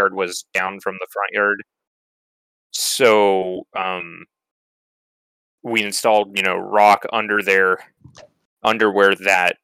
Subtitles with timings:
[0.00, 1.62] backyard was down from the front yard.
[2.72, 4.24] So um,
[5.62, 7.78] we installed, you know, rock under there,
[8.62, 9.56] under where that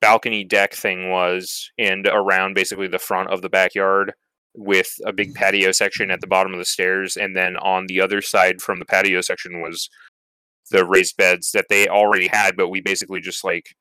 [0.00, 4.12] balcony deck thing was, and around basically the front of the backyard
[4.54, 8.00] with a big patio section at the bottom of the stairs, and then on the
[8.00, 9.88] other side from the patio section was
[10.70, 13.74] the raised beds that they already had, but we basically just like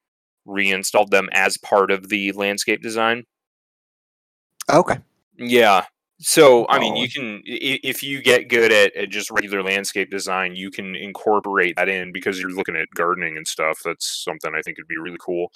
[0.46, 3.24] reinstalled them as part of the landscape design.
[4.70, 4.98] Okay.
[5.38, 5.86] Yeah.
[6.20, 10.56] So, I mean, you can if you get good at, at just regular landscape design,
[10.56, 13.80] you can incorporate that in because you're looking at gardening and stuff.
[13.84, 15.52] That's something I think would be really cool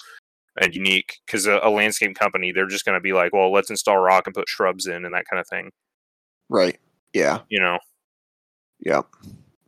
[0.61, 1.19] and unique.
[1.25, 4.23] Because a, a landscape company, they're just going to be like, "Well, let's install rock
[4.27, 5.71] and put shrubs in and that kind of thing."
[6.49, 6.77] Right.
[7.13, 7.39] Yeah.
[7.49, 7.79] You know,
[8.81, 9.01] Yeah.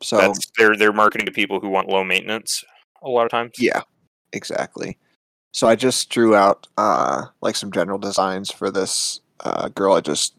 [0.02, 2.64] So that's they're they're marketing to people who want low maintenance
[3.04, 3.52] a lot of times.
[3.58, 3.82] yeah,
[4.34, 4.98] exactly.
[5.54, 10.02] So I just drew out uh like some general designs for this uh girl I
[10.02, 10.34] just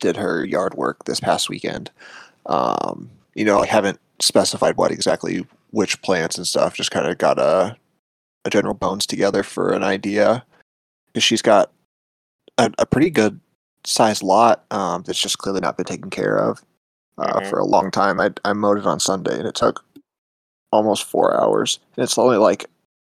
[0.00, 1.90] did her yard work this past weekend.
[2.46, 7.18] Um, you know, I haven't specified what exactly which plants and stuff, just kind of
[7.18, 7.76] got a
[8.44, 10.44] a general bones together for an idea.
[11.14, 11.70] Cuz she's got
[12.58, 13.40] a, a pretty good
[13.84, 16.62] sized lot um that's just clearly not been taken care of
[17.18, 17.50] uh, Mhm.
[17.50, 18.20] for a long time.
[18.20, 19.84] I I mowed it on Sunday and it took
[20.72, 21.78] almost 4 hours.
[21.96, 22.66] And it's only like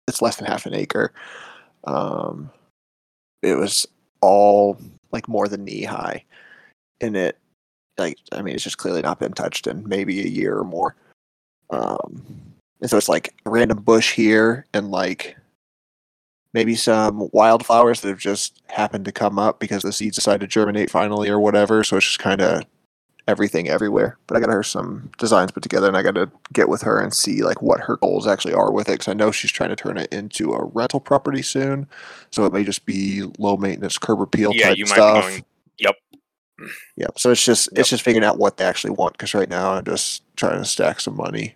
[0.07, 1.11] it's less than half an acre.
[1.85, 2.49] Um,
[3.43, 3.87] it was
[4.21, 4.77] all
[5.11, 6.23] like more than knee high,
[7.01, 7.37] and it
[7.97, 10.95] like I mean it's just clearly not been touched in maybe a year or more.
[11.69, 12.23] Um,
[12.81, 15.35] and so it's like a random bush here and like
[16.53, 20.47] maybe some wildflowers that have just happened to come up because the seeds decided to
[20.47, 21.83] germinate finally or whatever.
[21.83, 22.65] So it's just kind of
[23.29, 24.17] everything everywhere.
[24.27, 26.99] But I got her some designs put together, and I got to get with her
[26.99, 28.93] and see like what her goals actually are with it.
[28.93, 31.87] Because I know she's trying to turn it into a rental property soon,
[32.31, 35.23] so it may just be low maintenance curb appeal Yeah, type you might be stuff.
[35.23, 35.45] going-
[35.77, 35.95] Yep.
[36.97, 37.19] Yep.
[37.19, 37.79] So it's just Yep.
[37.79, 39.13] it's just figuring out what they actually want.
[39.13, 41.55] Because right now I'm just trying to stack some money.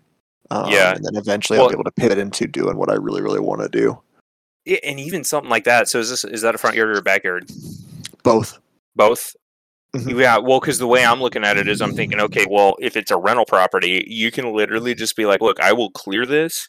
[0.51, 0.94] Um, Yeah.
[0.95, 3.62] And then eventually I'll be able to pivot into doing what I really really want
[3.62, 4.00] to do.
[4.66, 5.89] Yeah, and even something like that.
[5.89, 7.50] So is this is that a front yard or a backyard?
[8.23, 8.59] Both.
[8.95, 9.35] Both.
[9.96, 10.20] Mhm.
[10.20, 12.96] Yeah, well, because the way I'm looking at it is, I'm thinking, okay, well, if
[12.98, 16.68] it's a rental property, you can literally just be like, look, I will clear this,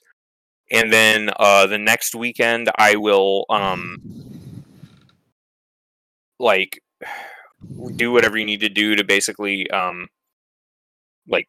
[0.71, 3.99] and then uh, the next weekend I will um
[6.39, 6.81] like
[7.97, 10.06] do whatever you need to do to basically um
[11.29, 11.49] like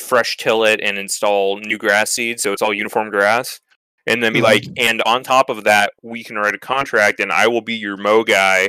[0.00, 3.60] fresh till it and install new grass seed so it's all uniform grass
[4.06, 4.42] and then be Mhm.
[4.42, 7.74] like and on top of that we can write a contract and i will be
[7.74, 8.68] your mow guy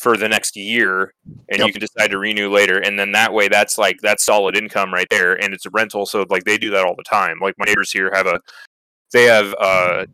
[0.00, 1.12] for the next year
[1.50, 4.56] and you can decide to renew later and then that way that's like that's solid
[4.56, 7.38] income right there and it's a rental so like they do that all the time.
[7.40, 8.40] Like my neighbors here have a
[9.12, 10.06] they have uh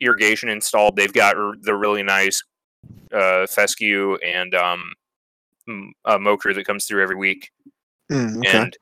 [0.00, 2.42] irrigation installed they've got r- the really nice
[3.12, 4.92] uh fescue and um
[6.06, 7.50] a mow that comes through every week.
[8.10, 8.58] Mm, okay.
[8.58, 8.76] and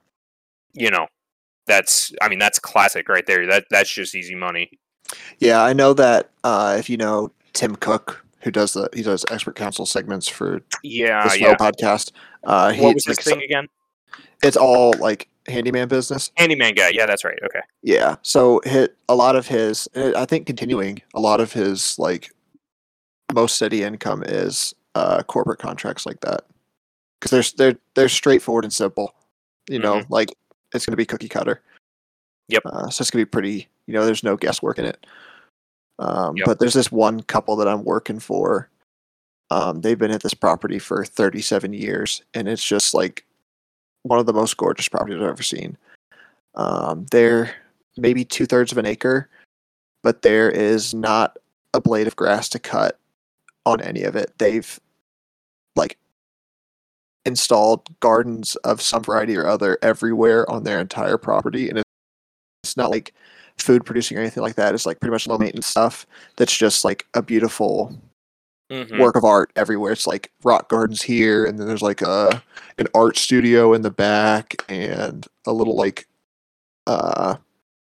[0.73, 1.07] you know
[1.67, 4.71] that's i mean that's classic right there that that's just easy money.
[5.39, 9.25] Yeah, I know that uh, if you know Tim Cook, who does the he does
[9.31, 12.13] expert council segments for yeah the yeah podcast.
[12.45, 13.67] Uh, he, what was like, this so- thing again
[14.43, 16.31] it's all like handyman business.
[16.37, 18.17] handyman guy yeah that's right okay Yeah.
[18.23, 22.31] So hit a lot of his, uh, I think, continuing a lot of his like
[23.35, 26.43] most steady income is uh, corporate contracts like that
[27.21, 29.15] because they're they're they're straightforward and simple.
[29.69, 30.35] You know, like
[30.75, 31.63] it's going to be cookie cutter.
[32.49, 32.63] Yep.
[32.67, 33.69] Uh, so it's going to be pretty.
[33.87, 35.07] You know, there's no guesswork in it.
[35.99, 36.47] Um, Yep.
[36.47, 38.69] But there's this one couple that I'm working for.
[39.51, 43.25] Um, they've been at this property for 37 years, and it's just like
[44.03, 45.77] one of the most gorgeous properties I've ever seen.
[46.55, 47.55] Um, they're
[47.97, 49.29] maybe two thirds of an acre,
[50.03, 51.37] but there is not
[51.75, 52.99] a blade of grass to cut
[53.67, 54.33] on any of it.
[54.39, 54.79] They've
[55.77, 55.99] like
[57.25, 61.83] installed gardens of some variety or other everywhere on their entire property, and
[62.63, 63.15] it's not like
[63.59, 66.85] food producing or anything like that is like pretty much low maintenance stuff that's just
[66.85, 67.97] like a beautiful
[68.71, 68.99] Mhm.
[68.99, 69.93] work of art everywhere.
[69.93, 72.43] It's like rock gardens here, and then there's like a
[72.77, 76.07] an art studio in the back, and a little like
[76.87, 77.37] uh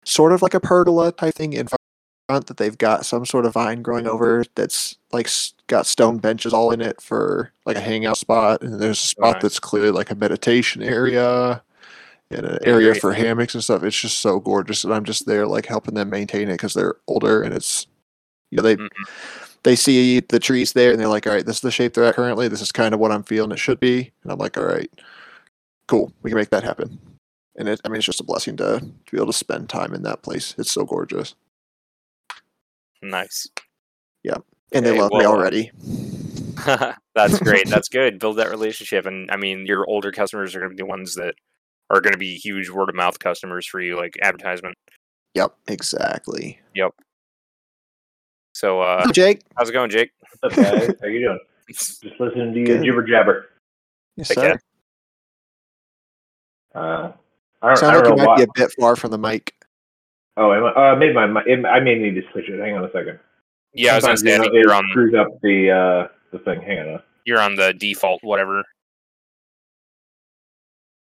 [0.05, 3.53] sort of like a pergola type thing in front that they've got some sort of
[3.53, 5.29] vine growing over that's like
[5.69, 9.35] got stone benches all in it for like a hangout spot, and there's a spot
[9.37, 9.43] Nice.
[9.43, 11.63] that's clearly like a meditation area.
[12.35, 13.83] And an area for hammocks and stuff.
[13.85, 16.97] It's just so gorgeous, and I'm just there like helping them maintain it because they're
[17.07, 17.87] older, and it's
[18.51, 18.89] you know they Mhm.
[19.63, 22.05] they see the trees there and they're like, all right, this is the shape they're
[22.05, 22.49] at currently.
[22.49, 24.13] This is kind of what I'm feeling it should be.
[24.23, 24.91] And I'm like, all right,
[25.89, 26.13] cool.
[26.23, 26.99] We can make that happen.
[27.57, 29.95] And it, I mean, it's just a blessing to, to be able to spend time
[29.95, 30.55] in that place.
[30.59, 31.35] It's so gorgeous.
[33.03, 33.49] nice
[34.23, 34.37] Yeah,
[34.73, 35.71] And they love me well, uh, already.
[37.15, 37.69] That's great.
[37.71, 38.19] That's good.
[38.19, 41.15] Build that relationship, and I mean, your older customers are going to be the ones
[41.15, 41.35] that
[41.95, 44.75] are going to be huge word of mouth customers for you, like advertisement.
[45.35, 46.59] Yep, exactly.
[46.75, 46.93] Yep.
[48.55, 49.41] So, uh, Hey, Jake.
[49.57, 50.11] how's it going, Jake?
[50.41, 50.91] What's up, guys?
[51.01, 51.39] How you doing?
[51.71, 52.85] Just listening to you Good.
[52.85, 53.47] jibber jabber.
[54.17, 54.59] Yes, Heck sir.
[56.75, 56.81] yeah.
[56.81, 57.13] Uh,
[57.63, 58.37] I don't, Sound I like don't you know might why.
[58.37, 59.55] be a bit far from the mic.
[60.37, 62.59] Oh, I, uh, maybe my, my I may need to switch it.
[62.61, 63.19] Hang on a second.
[63.73, 65.41] Yeah, I was going to Sometimes, say, you know, think it you're on screws up
[65.43, 66.61] the uh the thing.
[66.63, 67.03] Hang on.
[67.25, 68.65] You're on the default whatever.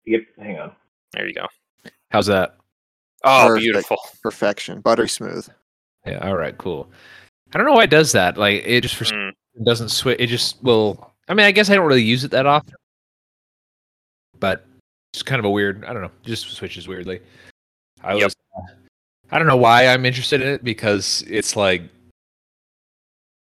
[0.06, 0.22] Yep.
[0.38, 0.72] Hang on.
[1.12, 1.46] There you go.
[2.10, 2.56] How's that?
[3.24, 3.62] Oh, Perfect.
[3.62, 3.96] beautiful.
[4.22, 4.80] Perfection.
[4.80, 5.48] Buttery smooth.
[6.06, 6.18] Yeah.
[6.18, 6.56] All right.
[6.58, 6.88] Cool.
[7.54, 8.36] I don't know why it does that.
[8.36, 9.32] Like it just for Mm,
[9.64, 10.18] doesn't switch.
[10.20, 11.12] It just will.
[11.28, 12.74] I mean, I guess I don't really use it that often,
[14.38, 14.64] but
[15.12, 15.84] it's kind of a weird.
[15.84, 16.10] I don't know.
[16.24, 17.20] Just switches weirdly.
[18.04, 18.24] I Yep.
[18.24, 18.36] was.
[18.56, 18.72] uh,
[19.32, 21.82] I don't know why I'm interested in it because it's like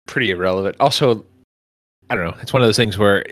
[0.08, 0.76] pretty irrelevant.
[0.80, 1.24] Also,
[2.10, 2.38] I don't know.
[2.42, 3.24] It's one of those things where,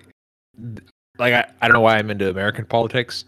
[1.18, 3.26] like, I, I don't know why I'm into American politics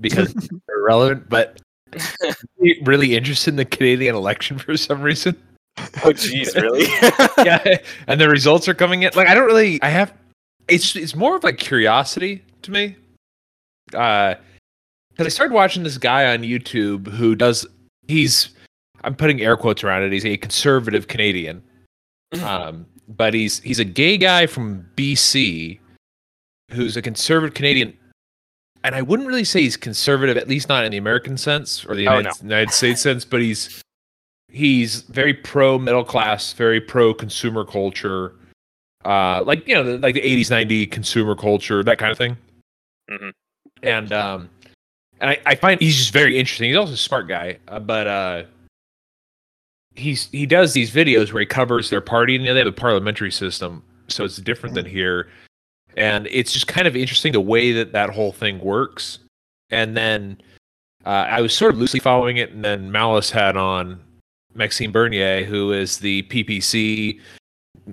[0.00, 1.60] because it's irrelevant, but
[2.82, 5.36] really interested in the Canadian election for some reason.
[5.78, 6.84] oh, jeez, really?
[7.44, 9.10] yeah, and the results are coming in.
[9.14, 10.12] Like I don't really, I have.
[10.68, 12.96] It's it's more of like curiosity to me.
[13.94, 14.34] Uh,
[15.10, 17.66] because I started watching this guy on YouTube who does.
[18.08, 18.50] He's
[19.04, 20.12] I'm putting air quotes around it.
[20.12, 21.62] He's a conservative Canadian.
[22.42, 25.78] Um, but he's he's a gay guy from BC
[26.72, 27.96] who's a conservative Canadian.
[28.82, 31.94] And I wouldn't really say he's conservative, at least not in the American sense or
[31.94, 33.82] the Oh, United, United States sense, but he's
[34.50, 38.34] he's very pro middle class, very pro consumer culture,
[39.04, 42.36] uh, like you know, the, like the '80s, '90s consumer culture, that kind of thing.
[43.10, 43.32] Mhm.
[43.82, 44.48] And um,
[45.20, 46.68] and I, I find he's just very interesting.
[46.68, 48.42] He's also a smart guy, uh, but uh,
[49.94, 52.66] he's he does these videos where he covers their party, and you know, they have
[52.66, 55.28] a parliamentary system, so it's different than here,
[55.96, 59.18] and it's just kind of interesting the way that that whole thing works.
[59.70, 60.40] And then
[61.06, 64.00] uh, I was sort of loosely following it, and then Malice had on
[64.54, 67.20] Maxime Bernier, who is the PPC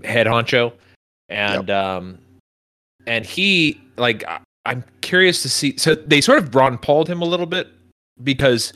[0.03, 0.73] head honcho,
[1.29, 2.17] and um,
[3.05, 4.23] and he like
[4.65, 5.77] I'm curious to see.
[5.77, 7.67] So they sort of Ron Pauled him a little bit
[8.23, 8.73] because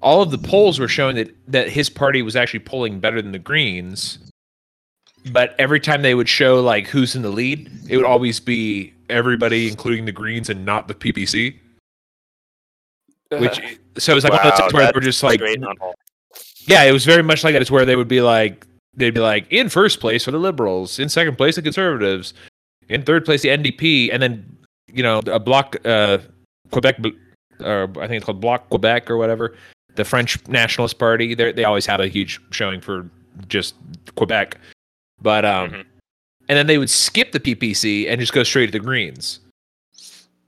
[0.00, 3.32] all of the polls were showing that that his party was actually polling better than
[3.32, 4.18] the Greens.
[5.32, 8.94] But every time they would show like who's in the lead, it would always be
[9.08, 11.56] everybody, including the Greens, and not the PPC.
[13.30, 13.60] Which
[13.98, 15.94] so it was like one of those where we're just like, straight on hold.
[16.66, 17.62] yeah, it was very much like that.
[17.62, 20.98] It's where they would be like, they'd be like, in first place for the Liberals,
[20.98, 22.34] in second place the Conservatives,
[22.88, 24.58] in third place the NDP, and then
[24.92, 26.18] you know a bloc, uh,
[26.70, 27.00] Quebec,
[27.60, 29.54] or I think it's called Bloc Quebec or whatever,
[29.96, 31.34] the French Nationalist Party.
[31.34, 33.08] They they always have a huge showing for
[33.48, 33.74] just
[34.16, 34.58] Quebec,
[35.20, 35.84] but um, Mhm.
[36.48, 39.40] and then they would skip the PPC and just go straight to the Greens.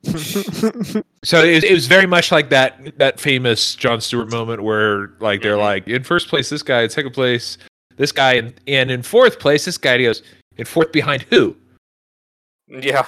[1.22, 5.42] So it, it was very much like that that famous Jon Stewart moment where like
[5.42, 5.58] they're Mhm.
[5.58, 7.58] like in first place this guy, in second place
[7.96, 9.98] this guy, and, and in fourth place this guy.
[9.98, 10.22] He goes
[10.56, 11.54] in fourth behind who?
[12.68, 13.04] Yeah.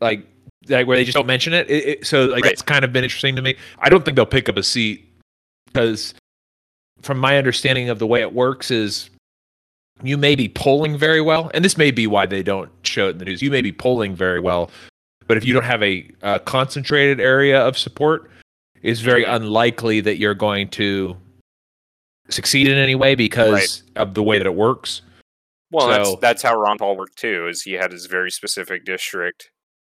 [0.00, 0.26] Like
[0.68, 1.68] like where they just don't mention it.
[1.70, 2.44] it, it- so like Right.
[2.44, 3.56] that's kind of been interesting to me.
[3.78, 5.06] I don't think they'll pick up a seat
[5.66, 6.14] because
[7.02, 9.10] from my understanding of the way it works is
[10.02, 13.10] you may be polling very well, and this may be why they don't show it
[13.12, 13.42] in the news.
[13.42, 14.70] You may be polling very well,
[15.26, 18.30] but if you don't have a, uh concentrated area of support,
[18.82, 21.16] it's very unlikely that you're going to
[22.28, 25.02] succeed in any way because of the way that it works.
[25.70, 27.48] Well, So- that's that's how Ron Paul worked too.
[27.48, 29.50] Is he had his very specific district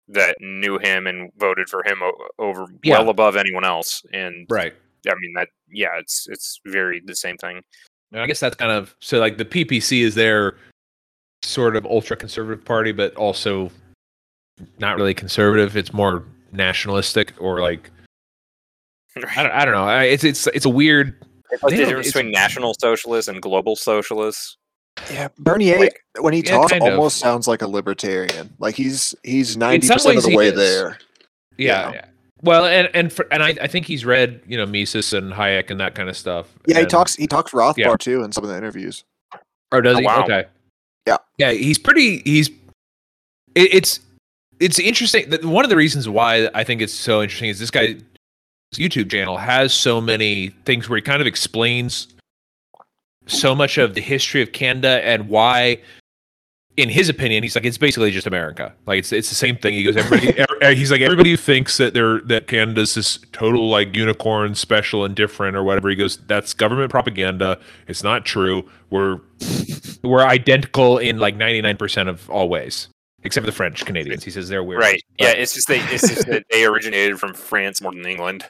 [0.09, 2.01] that knew him and voted for him
[2.39, 2.99] over Yeah.
[2.99, 4.03] well above anyone else.
[4.13, 4.73] And Right.
[5.07, 7.61] I mean that yeah, it's it's very the same thing.
[8.11, 10.55] And I guess that's kind of so like the PPC is their
[11.43, 13.69] sort of ultra conservative party, but also
[14.79, 15.75] not really conservative.
[15.77, 17.89] It's more nationalistic or like
[19.35, 19.83] I don't, I don't know.
[19.83, 21.15] I- It's it's it's a weird.
[21.51, 24.57] It's like the difference between national socialists and global socialists.
[25.11, 26.93] yeah, Bernier Like- when he Yeah, talks kind of.
[26.93, 28.53] almost sounds like a libertarian.
[28.59, 30.55] Like he's he's ninety percent of the way is.
[30.55, 30.97] there.
[31.57, 31.91] Yeah.
[31.91, 31.93] Yeah.
[31.93, 32.05] yeah.
[32.43, 35.71] Well, and and for, and I, I think he's read you know Mises and Hayek
[35.71, 36.47] and that kind of stuff.
[36.67, 37.95] Yeah, he talks he talks Rothbard Yeah.
[37.97, 39.03] too in some of the interviews.
[39.71, 40.05] Or does Oh, he?
[40.05, 40.23] wow.
[40.23, 40.45] Okay.
[41.07, 41.17] Yeah.
[41.37, 42.21] Yeah, he's pretty.
[42.25, 42.49] He's.
[43.55, 43.99] It, it's
[44.59, 45.29] it's interesting.
[45.31, 48.01] that One of the reasons why I think it's so interesting is this guy's
[48.75, 52.07] YouTube channel has so many things where he kind of explains
[53.25, 55.79] so much of the history of Canada and why.
[56.77, 58.73] In his opinion, he's like it's basically just America.
[58.85, 59.73] Like it's it's the same thing.
[59.73, 60.39] He goes, everybody.
[60.61, 65.03] er- he's like everybody who thinks that they're that Canada's this total like unicorn, special
[65.03, 65.89] and different or whatever.
[65.89, 67.59] He goes, that's government propaganda.
[67.87, 68.69] It's not true.
[68.91, 69.19] We're
[70.03, 72.87] we're identical in like 99% of all ways.
[73.23, 74.23] except for the French Canadians.
[74.23, 74.79] He says they're weird.
[74.81, 75.03] Right.
[75.19, 75.31] Yeah.
[75.31, 75.79] It's just they.
[75.85, 78.45] It's just that they originated from France more than England.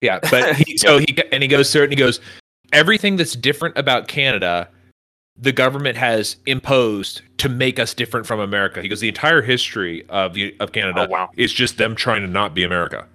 [0.00, 2.20] Yeah, but he, so he and he goes through it and he goes,
[2.72, 4.66] everything that's different about Canada,
[5.36, 8.82] the government has imposed to make us different from America.
[8.82, 11.30] He goes, the entire history of the of Canada Oh, wow.
[11.36, 13.06] is just them trying to not be America.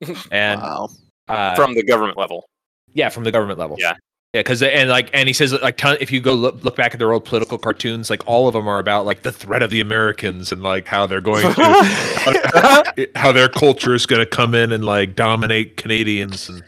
[0.30, 0.88] And wow.
[1.28, 2.46] uh, From the government level.
[2.92, 3.76] yeah, from the government level.
[3.78, 3.94] Yeah.
[4.34, 6.92] Yeah, because and like and he says like ton, if you go look, look back
[6.92, 9.70] at their old political cartoons, like all of them are about like the threat of
[9.70, 14.52] the Americans and like how they're going to how their culture is going to come
[14.52, 16.64] in and like dominate Canadians and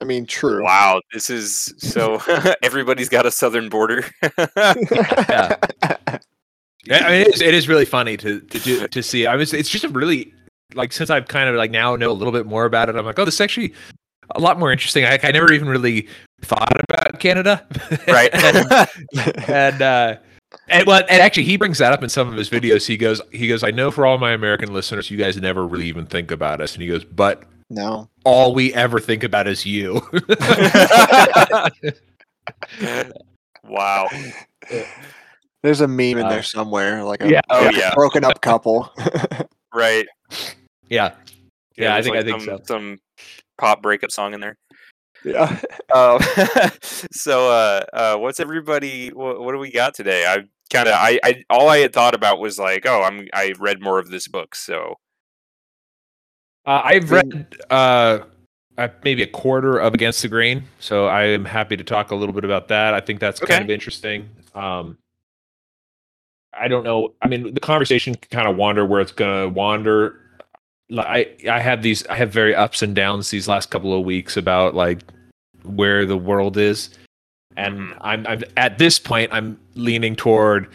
[0.00, 0.64] I mean, true.
[0.64, 1.00] Wow.
[1.12, 2.22] This is so.
[2.62, 4.04] everybody's got a southern border.
[4.22, 5.56] Yeah.
[6.88, 9.26] Yeah, I mean, it is, it is really funny to to do, to see.
[9.26, 10.32] I was it's just a really
[10.74, 12.96] like since I've kind of like now know a little bit more about it.
[12.96, 13.74] I'm like, oh, this is actually
[14.34, 15.04] a lot more interesting.
[15.04, 16.08] I, I never even really
[16.42, 17.66] thought about Canada,
[18.06, 18.30] right.
[18.32, 18.88] and
[19.48, 20.16] and, uh,
[20.68, 22.86] and well, and actually, he brings that up in some of his videos.
[22.86, 25.88] He goes, he goes, I know for all my American listeners, you guys never really
[25.88, 28.08] even think about us, and he goes, but no.
[28.24, 30.00] all we ever think about is you.
[33.64, 34.08] wow.
[35.62, 37.40] There's a meme in Uh, there somewhere, like a yeah.
[37.50, 37.94] Oh, yeah.
[37.94, 38.92] broken up couple.
[39.74, 40.06] Right.
[40.88, 41.12] yeah,
[41.76, 42.62] Yeah, I there's think- I think some, so.
[42.66, 42.98] Some
[43.58, 44.56] pop breakup song in there.
[45.24, 45.60] yeah.
[45.94, 46.20] Um,
[46.82, 49.10] so, uh, uh, what's everybody?
[49.10, 50.24] What, what do we got today?
[50.26, 50.38] I
[50.72, 53.82] kind of, I, I, all I had thought about was like, oh, I'm, I read
[53.82, 54.94] more of this book, so
[56.66, 58.20] Uh, I've read uh,
[59.02, 62.34] maybe a quarter of Against the Grain, so I am happy to talk a little
[62.34, 62.94] bit about that.
[62.94, 64.28] I think that's kind of interesting.
[64.54, 64.98] Um,
[66.52, 67.14] I don't know.
[67.22, 70.20] I mean, the conversation can kind of wander where it's going to wander.
[70.90, 71.06] Like,
[71.46, 74.36] I I have these I have very ups and downs these last couple of weeks
[74.36, 75.00] about like
[75.62, 76.90] where the world is,
[77.56, 77.94] and.
[78.00, 80.68] I'm I'm at this point I'm leaning toward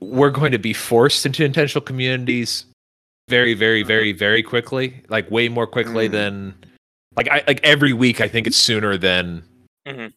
[0.00, 2.66] we're going to be forced into intentional communities
[3.28, 6.12] very very very very quickly like way more quickly Mm.
[6.12, 6.54] than
[7.16, 9.42] like i like every week i think it's sooner than
[9.86, 10.12] Mhm.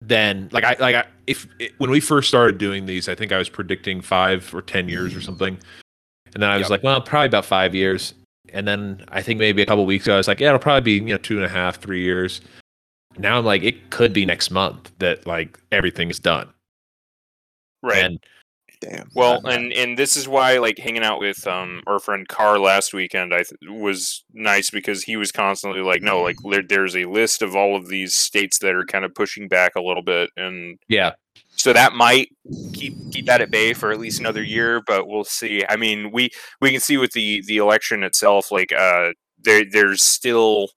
[0.00, 3.32] than like i like I, if it, when we first started doing these i think
[3.32, 5.58] i was predicting five or ten years or something
[6.34, 6.70] and then i was Yep.
[6.70, 8.14] like well probably about five years
[8.52, 10.82] and then i think maybe a couple weeks ago i was like yeah it'll probably
[10.98, 12.40] be you know two and a half three years
[13.16, 16.48] now i'm like it could be next month that like everything's done
[17.82, 18.04] right.
[18.04, 18.18] and
[18.84, 19.08] Damn.
[19.14, 22.92] Well, and and this is why like hanging out with um our friend Carr last
[22.92, 27.06] weekend I th- was nice because he was constantly like, no, like there, there's a
[27.06, 30.30] list of all of these states that are kind of pushing back a little bit,
[30.36, 31.12] and yeah
[31.56, 32.28] so that might
[32.72, 35.64] keep keep that at bay for at least another year, but we'll see.
[35.68, 40.02] I mean, we we can see with the the election itself, like uh, there there's
[40.02, 40.68] still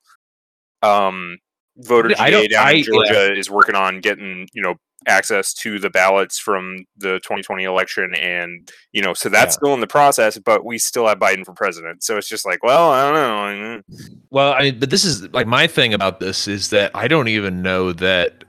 [0.83, 1.37] um
[1.77, 2.83] voter I DA down I- in yeah.
[2.83, 4.75] Georgia is working on getting you know
[5.07, 9.57] access to the ballots from the 2020 election and you know so that's Yeah.
[9.59, 12.61] still in the process but we still have biden for president so it's just like
[12.63, 13.81] well i don't know
[14.29, 17.29] Well, I mean, but this is like my thing about this is that I don't
[17.29, 18.43] even know that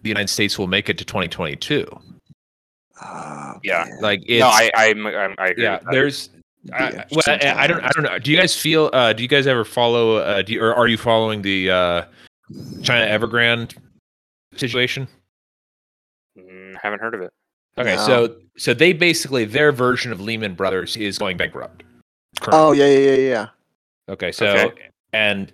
[0.00, 1.86] the United States will make it to 2022.
[3.00, 3.84] Ah, Yeah.
[3.88, 4.00] man.
[4.00, 6.30] Like, it's, no i i'm, I'm i agree yeah, there's.
[6.72, 7.82] I, well, I, I don't.
[7.84, 8.18] I don't know.
[8.18, 8.88] Do you guys feel?
[8.92, 10.16] Uh, do you guys ever follow?
[10.16, 12.04] Uh, do you, or are you following the uh,
[12.82, 13.76] China Evergrande
[14.56, 15.06] situation?
[16.82, 17.32] Haven't heard of it
[17.76, 18.06] Okay, No.
[18.06, 21.82] so so they basically their version of Lehman Brothers is going bankrupt.
[22.40, 22.60] currently.
[22.60, 23.46] Oh yeah, yeah, yeah, yeah.
[24.08, 24.88] Okay, so Okay.
[25.12, 25.52] and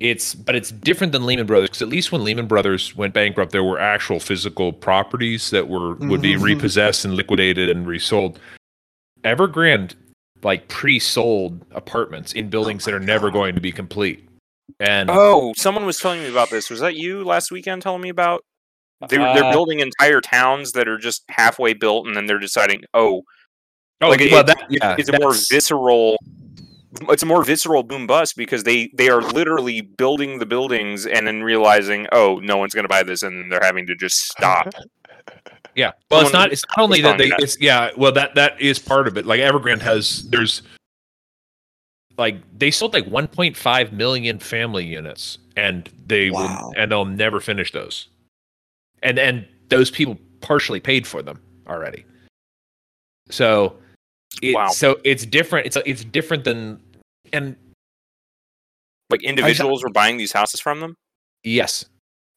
[0.00, 3.52] it's but it's different than Lehman Brothers because at least when Lehman Brothers went bankrupt,
[3.52, 6.42] there were actual physical properties that were would be Mhm.
[6.42, 8.38] repossessed and liquidated and resold.
[9.22, 9.94] Evergrande
[10.42, 14.26] like pre-sold apartments in buildings my that are never going to be complete.
[14.80, 18.08] And oh someone was telling me about this was that you last weekend telling me
[18.08, 18.49] about they,
[19.08, 23.22] they're Uh, building entire towns that are just halfway built and then they're deciding oh
[24.02, 26.16] oh, like well, it- that, it's- yeah, it's a more visceral
[27.08, 31.26] it's a more visceral boom bust because they they are literally building the buildings and
[31.26, 34.68] then realizing oh no one's going to buy this and they're having to just stop
[35.76, 35.92] Yeah.
[36.10, 36.50] Well, it's not.
[36.52, 37.28] It's not only that they.
[37.28, 37.40] that.
[37.40, 37.90] It's yeah.
[37.96, 39.24] Well, that that is part of it.
[39.24, 40.28] Like Evergrande has.
[40.28, 40.62] There's
[42.18, 46.40] like they sold like 1.5 million family units, and they Wow.
[46.72, 48.08] will and they'll never finish those.
[49.02, 52.04] And and those people partially paid for them already.
[53.30, 53.76] So,
[54.42, 54.68] it, Wow.
[54.68, 55.66] so it's different.
[55.66, 56.80] It's it's different than
[57.32, 57.56] and
[59.10, 60.96] like individuals were buying these houses from them
[61.44, 61.84] yes,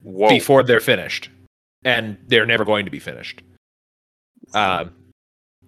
[0.02, 1.30] whoa before they're finished,
[1.84, 3.42] and they're never going to be finished.
[4.54, 4.92] Um,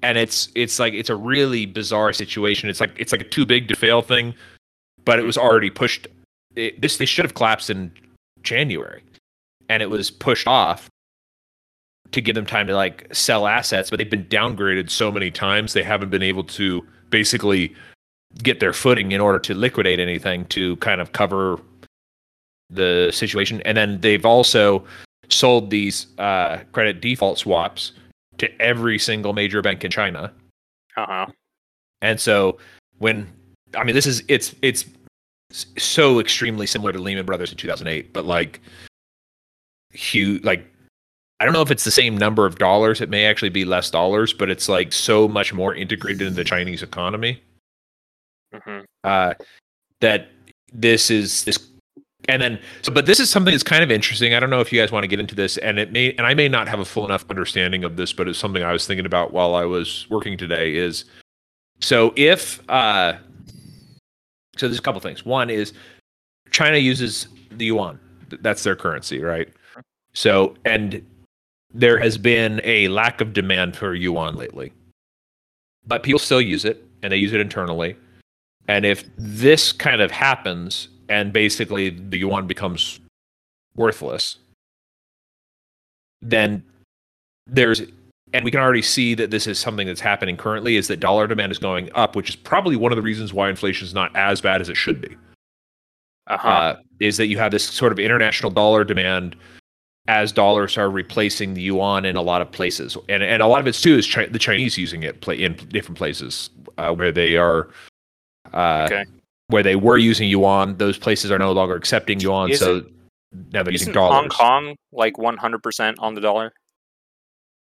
[0.01, 2.69] and it's it's like it's a really bizarre situation.
[2.69, 4.33] It's like it's like a too big to fail thing,
[5.03, 6.07] but it was already pushed.
[6.55, 7.91] It, this they should have collapsed in
[8.43, 9.03] January,
[9.69, 10.89] and it was pushed off
[12.11, 15.73] to give them time to like sell assets, but they've been downgraded so many times
[15.73, 17.75] they haven't been able to basically
[18.43, 21.59] get their footing in order to liquidate anything to kind of cover
[22.69, 23.61] the situation.
[23.61, 24.85] And then they've also
[25.29, 27.91] sold these uh, credit default swaps
[28.37, 30.31] to every single major bank in China.
[30.97, 31.25] Uh huh.
[32.01, 32.57] And so
[32.99, 33.31] when
[33.75, 34.85] I mean this is it's it's
[35.51, 38.61] so extremely similar to Lehman Brothers in 2008, but like
[39.95, 40.65] huge like
[41.39, 43.01] I don't know if it's the same number of dollars.
[43.01, 46.43] It may actually be less dollars, but it's like so much more integrated into the
[46.43, 47.41] Chinese economy.
[48.53, 49.35] Hmm uh,
[50.01, 50.29] that
[50.73, 51.59] this is this
[52.27, 54.73] and then so but this is something that's kind of interesting i don't know if
[54.73, 56.79] you guys want to get into this and it may and i may not have
[56.79, 59.63] a full enough understanding of this but it's something i was thinking about while i
[59.63, 61.05] was working today is
[61.79, 63.13] so if uh
[64.57, 65.25] so there's a couple things.
[65.25, 65.71] One is
[66.51, 67.99] china uses the yuan
[68.41, 69.49] that's their currency right
[70.15, 71.05] so and
[71.73, 74.71] there has been a lack of demand for yuan lately
[75.85, 77.95] but people still use it and they use it internally
[78.67, 82.99] and if this kind of happens and basically the yuan becomes
[83.75, 84.37] worthless,
[86.21, 86.63] then
[87.47, 87.81] there's
[88.33, 91.27] and we can already see that this is something that's happening currently is that dollar
[91.27, 94.13] demand is going up, which is probably one of the reasons why inflation is not
[94.15, 95.15] as bad as it should be.
[96.27, 96.49] Uh-huh.
[96.49, 99.35] Uh, is that you have this sort of international dollar demand
[100.07, 103.59] as dollars are replacing the yuan in a lot of places, and and a lot
[103.59, 107.11] of it's too is chi- the Chinese using it play in different places uh, where
[107.11, 107.69] they are,
[108.53, 109.05] uh, Okay.
[109.47, 110.77] where they were using yuan.
[110.77, 112.81] Those places are no longer accepting yuan, Is so
[113.51, 114.31] now they're using Isn't dollars.
[114.35, 116.53] Hong Kong like 100% on the dollar?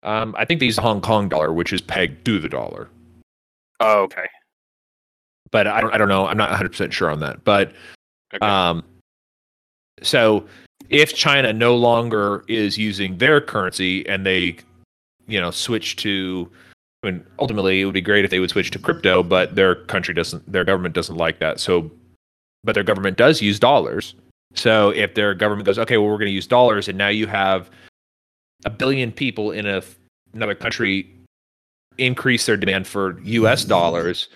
[0.05, 2.89] Um, I think they use the Hong Kong dollar, which is pegged to the dollar,
[3.81, 4.27] Oh, okay.
[5.51, 6.27] but I don't I don't know.
[6.27, 7.73] I'm not 100 percent sure on that, but
[8.33, 8.47] Okay.
[8.47, 8.85] Um,
[10.03, 10.47] so
[10.91, 14.57] if China no longer is using their currency and they,
[15.27, 16.51] you know, switch to,
[17.03, 19.75] I mean, ultimately it would be great if they would switch to crypto, but their
[19.75, 21.61] country doesn't, their government doesn't like that.
[21.61, 21.91] So,
[22.65, 24.15] but their government does use dollars.
[24.55, 27.27] So if their government goes, okay, well, we're going to use dollars, and now you
[27.27, 27.71] have
[28.65, 29.83] a billion people in a
[30.35, 31.09] another country
[31.99, 33.65] increase their demand for U.S.
[33.65, 34.29] dollars,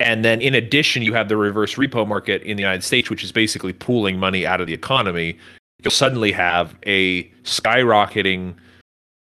[0.00, 3.22] and then in addition, you have the reverse repo market in the United States, which
[3.22, 5.38] is basically pooling money out of the economy.
[5.82, 8.54] You'll suddenly have a skyrocketing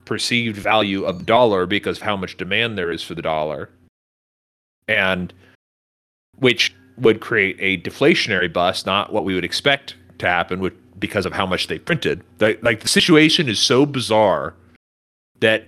[0.05, 3.69] perceived value of dollar because of how much demand there is for the dollar.
[4.87, 5.33] And
[6.37, 11.25] which would create a deflationary bust, not what we would expect to happen with, because
[11.25, 12.23] of how much they printed.
[12.39, 14.53] Like the situation is so bizarre
[15.41, 15.67] that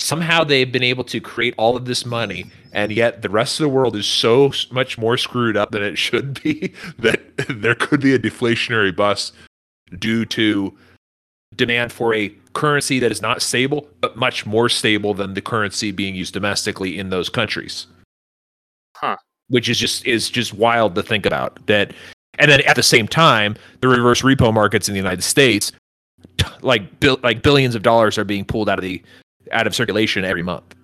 [0.00, 3.64] somehow they've been able to create all of this money and yet the rest of
[3.64, 8.00] the world is so much more screwed up than it should be that there could
[8.00, 9.34] be a deflationary bust
[9.98, 10.72] due to
[11.56, 15.90] demand for a currency that is not stable but much more stable than the currency
[15.92, 17.86] being used domestically in those countries
[18.96, 19.16] Huh.
[19.48, 21.92] which is just is just wild to think about that
[22.38, 25.72] and then at the same time the reverse repo markets in the united states
[26.62, 29.02] like bil- like billions of dollars are being pulled out of the
[29.52, 30.74] out of circulation every month.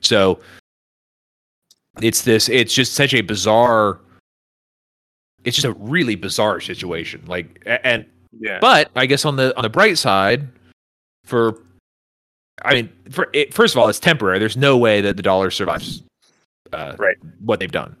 [0.00, 0.40] So
[2.00, 4.00] it's this it's just such a bizarre
[5.44, 7.22] it's just a really bizarre situation.
[7.26, 8.06] Like and
[8.38, 8.58] yeah.
[8.60, 10.48] but I guess on the on the bright side
[11.24, 11.58] for
[12.62, 14.38] I mean for it, first of all it's temporary.
[14.38, 16.02] There's no way that the dollar survives
[16.72, 17.16] uh, Right.
[17.44, 17.96] what they've done.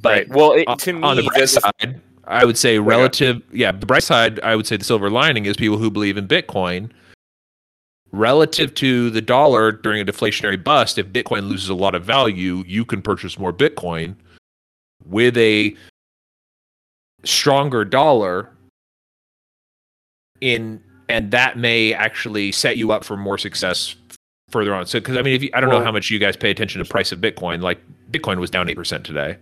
[0.00, 0.28] But right.
[0.30, 2.80] Well, it, on- to me, on the bright side, I would say yeah.
[2.82, 3.42] relative.
[3.52, 6.26] Yeah, the bright side, I would say the silver lining is people who believe in
[6.28, 6.90] Bitcoin.
[8.12, 12.64] Relative to the dollar during a deflationary bust, if Bitcoin loses a lot of value,
[12.66, 14.16] you can purchase more Bitcoin.
[15.06, 15.76] With a
[17.24, 18.50] stronger dollar,
[20.40, 23.94] in and that may actually set you up for more success
[24.50, 24.86] further on.
[24.86, 26.82] So, because I mean, if you, I don't know how much you guys pay attention
[26.82, 27.62] to price of Bitcoin.
[27.62, 27.78] Like
[28.10, 29.36] Bitcoin was down eight percent today,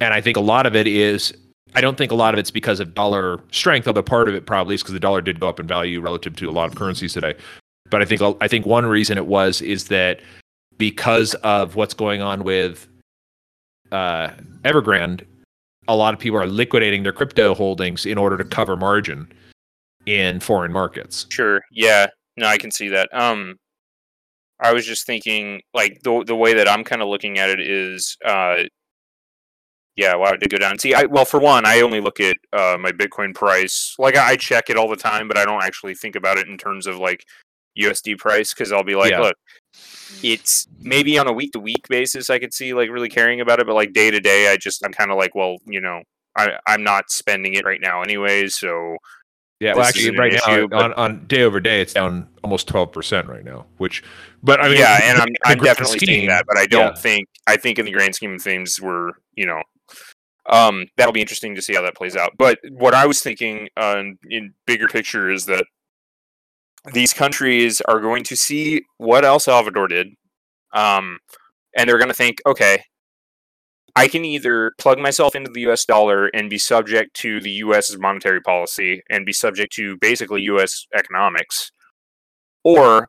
[0.00, 1.34] and I think a lot of it is.
[1.74, 4.46] I don't think a lot of it's because of dollar strength, although part of it
[4.46, 6.76] probably is because the dollar did go up in value relative to a lot of
[6.76, 7.34] currencies today.
[7.90, 10.20] But I think I think one reason it was is that
[10.78, 12.88] because of what's going on with
[13.92, 14.30] uh,
[14.62, 15.24] Evergrande,
[15.88, 19.30] a lot of people are liquidating their crypto holdings in order to cover margin
[20.06, 21.26] in foreign markets.
[21.30, 21.60] Sure.
[21.70, 22.06] Yeah.
[22.36, 23.08] No, I can see that.
[23.12, 23.56] Um,
[24.60, 27.60] I was just thinking, like the the way that I'm kind of looking at it
[27.60, 28.64] is, uh,
[29.96, 30.78] yeah, wow, it did go down.
[30.78, 33.94] See, I well, for one, I only look at uh, my Bitcoin price.
[33.98, 36.48] Like I I check it all the time, but I don't actually think about it
[36.48, 37.24] in terms of like
[37.78, 39.20] USD price because I'll be like, Yeah.
[39.20, 39.36] look,
[40.22, 43.60] it's maybe on a week to week basis I could see like really caring about
[43.60, 46.02] it, but like day to day, I just I'm kind of like, well, you know,
[46.36, 48.96] I I'm not spending it right now anyways, so
[49.60, 52.90] Yeah, well, actually, right now but- on, on day over day, it's down almost twelve
[52.92, 53.66] percent right now.
[53.78, 54.02] Which,
[54.42, 57.00] but I mean, yeah, and I'm I'm definitely scheme, seeing that, but I don't yeah.
[57.00, 59.62] think I think in the grand scheme of things, we're you know,
[60.46, 62.32] um, that'll be interesting to see how that plays out.
[62.36, 65.64] But what I was thinking, uh, in bigger picture, is that
[66.92, 70.08] these countries are going to see what El Salvador did,
[70.72, 71.18] um,
[71.76, 72.84] and they're going to think, okay,
[73.96, 75.84] I can either plug myself into the U.S.
[75.84, 80.86] dollar and be subject to the U.S.'s monetary policy and be subject to basically U.S.
[80.94, 81.70] economics,
[82.64, 83.08] or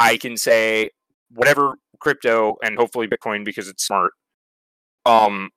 [0.00, 0.90] I can say
[1.30, 4.12] whatever crypto and hopefully Bitcoin because it's smart.
[5.06, 5.50] Um,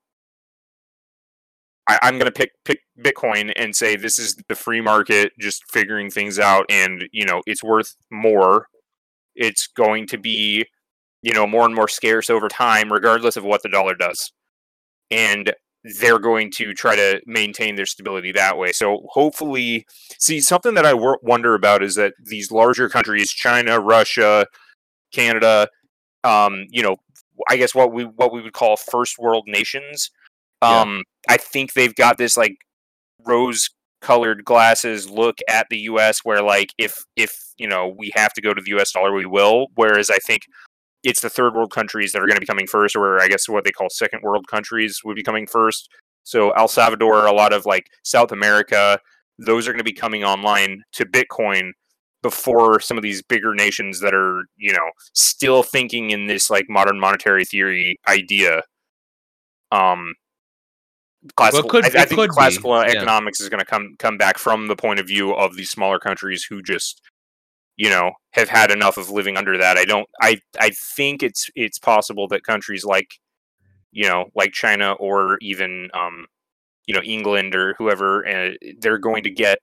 [1.87, 6.09] I, I'm gonna pick pick Bitcoin and say this is the free market, just figuring
[6.09, 8.67] things out, and you know it's worth more.
[9.35, 10.65] It's going to be,
[11.21, 14.31] you know, more and more scarce over time, regardless of what the dollar does,
[15.09, 15.53] and
[15.99, 18.71] they're going to try to maintain their stability that way.
[18.71, 19.85] So hopefully,
[20.19, 24.45] see something that I wonder about is that these larger countries, China, Russia,
[25.13, 25.69] Canada,
[26.23, 26.97] um, you know,
[27.49, 30.11] I guess what we what we would call first world nations.
[30.61, 30.81] Yeah.
[30.81, 32.55] Um, I think they've got this like
[33.25, 33.69] rose
[34.01, 38.41] colored glasses look at the US where like if if you know we have to
[38.41, 39.67] go to the US dollar we will.
[39.75, 40.43] Whereas I think
[41.03, 43.47] it's the third world countries that are going to be coming first or I guess
[43.49, 45.89] what they call second world countries would be coming first.
[46.23, 48.99] So El Salvador a lot of like South America
[49.39, 51.71] those are going to be coming online to Bitcoin
[52.21, 56.65] before some of these bigger nations that are you know still thinking in this like
[56.69, 58.63] modern monetary theory idea.
[59.71, 60.15] Um
[61.35, 62.91] classical could- I, I think could be, classical yeah.
[62.91, 65.99] economics is going to come come back from the point of view of these smaller
[65.99, 67.01] countries who just
[67.77, 71.49] you know have had enough of living under that i don't i i think it's
[71.55, 73.19] it's possible that countries like
[73.91, 76.25] you know like china or even um
[76.85, 79.59] you know england or whoever uh, they're going to get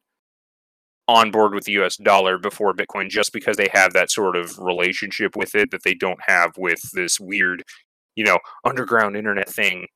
[1.09, 4.59] on board with the US dollar before Bitcoin just because they have that sort of
[4.59, 7.65] relationship with it that they don't have with this weird,
[8.15, 9.87] you know, underground internet thing.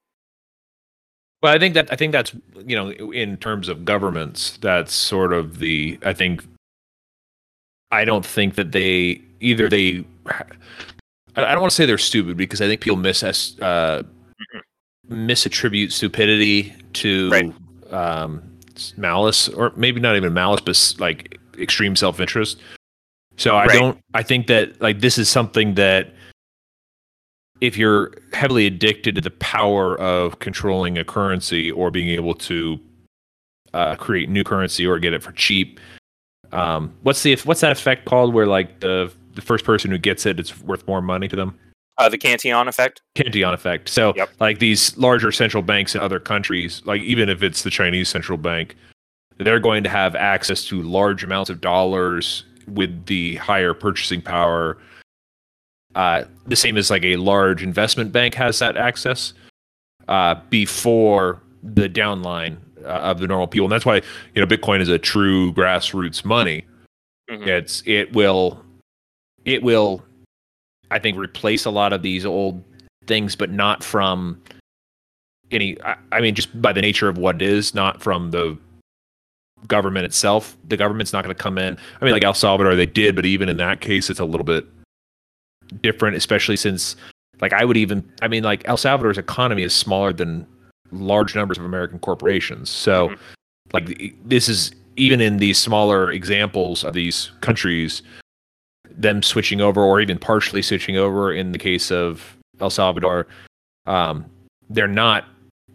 [1.42, 2.32] Well, I think that I think that's
[2.64, 6.44] you know in terms of governments, that's sort of the I think.
[7.90, 10.04] I don't think that they either they.
[11.34, 13.22] I don't want to say they're stupid because I think people miss
[13.60, 14.02] uh,
[15.10, 17.52] misattribute stupidity to Right.
[17.90, 18.42] um,
[18.96, 22.58] malice, or maybe not even malice, but like extreme self interest.
[23.36, 23.72] So I Right.
[23.72, 23.98] don't.
[24.14, 26.14] I think that like this is something that
[27.62, 32.80] if you're heavily addicted to the power of controlling a currency or being able to
[33.72, 35.78] uh, create new currency or get it for cheap,
[36.50, 38.34] um, what's the what's that effect called?
[38.34, 41.56] Where like the the first person who gets it, it's worth more money to them.
[41.98, 43.00] Uh, the Cantillon effect.
[43.14, 43.88] Cantillon effect.
[43.88, 44.30] So, Yep.
[44.40, 48.38] like these larger central banks in other countries, like even if it's the Chinese central
[48.38, 48.74] bank,
[49.38, 54.78] they're going to have access to large amounts of dollars with the higher purchasing power.
[55.94, 59.34] Uh, the same as like a large investment bank has that access
[60.08, 63.96] uh, before the downline uh, of the normal people, and that's why
[64.34, 66.64] you know Bitcoin is a true grassroots money.
[67.30, 67.46] Mhm.
[67.46, 68.64] It's it will
[69.44, 70.02] it will
[70.90, 72.62] I think replace a lot of these old
[73.06, 74.40] things, but not from
[75.50, 75.80] any.
[75.82, 78.58] I, I mean, just by the nature of what it is, not from the
[79.68, 80.56] government itself.
[80.68, 81.78] The government's not going to come in.
[82.00, 84.44] I mean, like El Salvador, they did, but even in that case, it's a little
[84.44, 84.66] bit
[85.80, 86.96] different, especially since,
[87.40, 88.04] like, I would even.
[88.20, 90.46] I mean, like El Salvador's economy is smaller than
[90.90, 92.68] large numbers of American corporations.
[92.68, 93.18] So, Mhm.
[93.72, 98.02] like, this is even in these smaller examples of these countries
[98.90, 103.26] them switching over or even partially switching over in the case of El Salvador
[103.86, 104.26] um,
[104.68, 105.24] they're not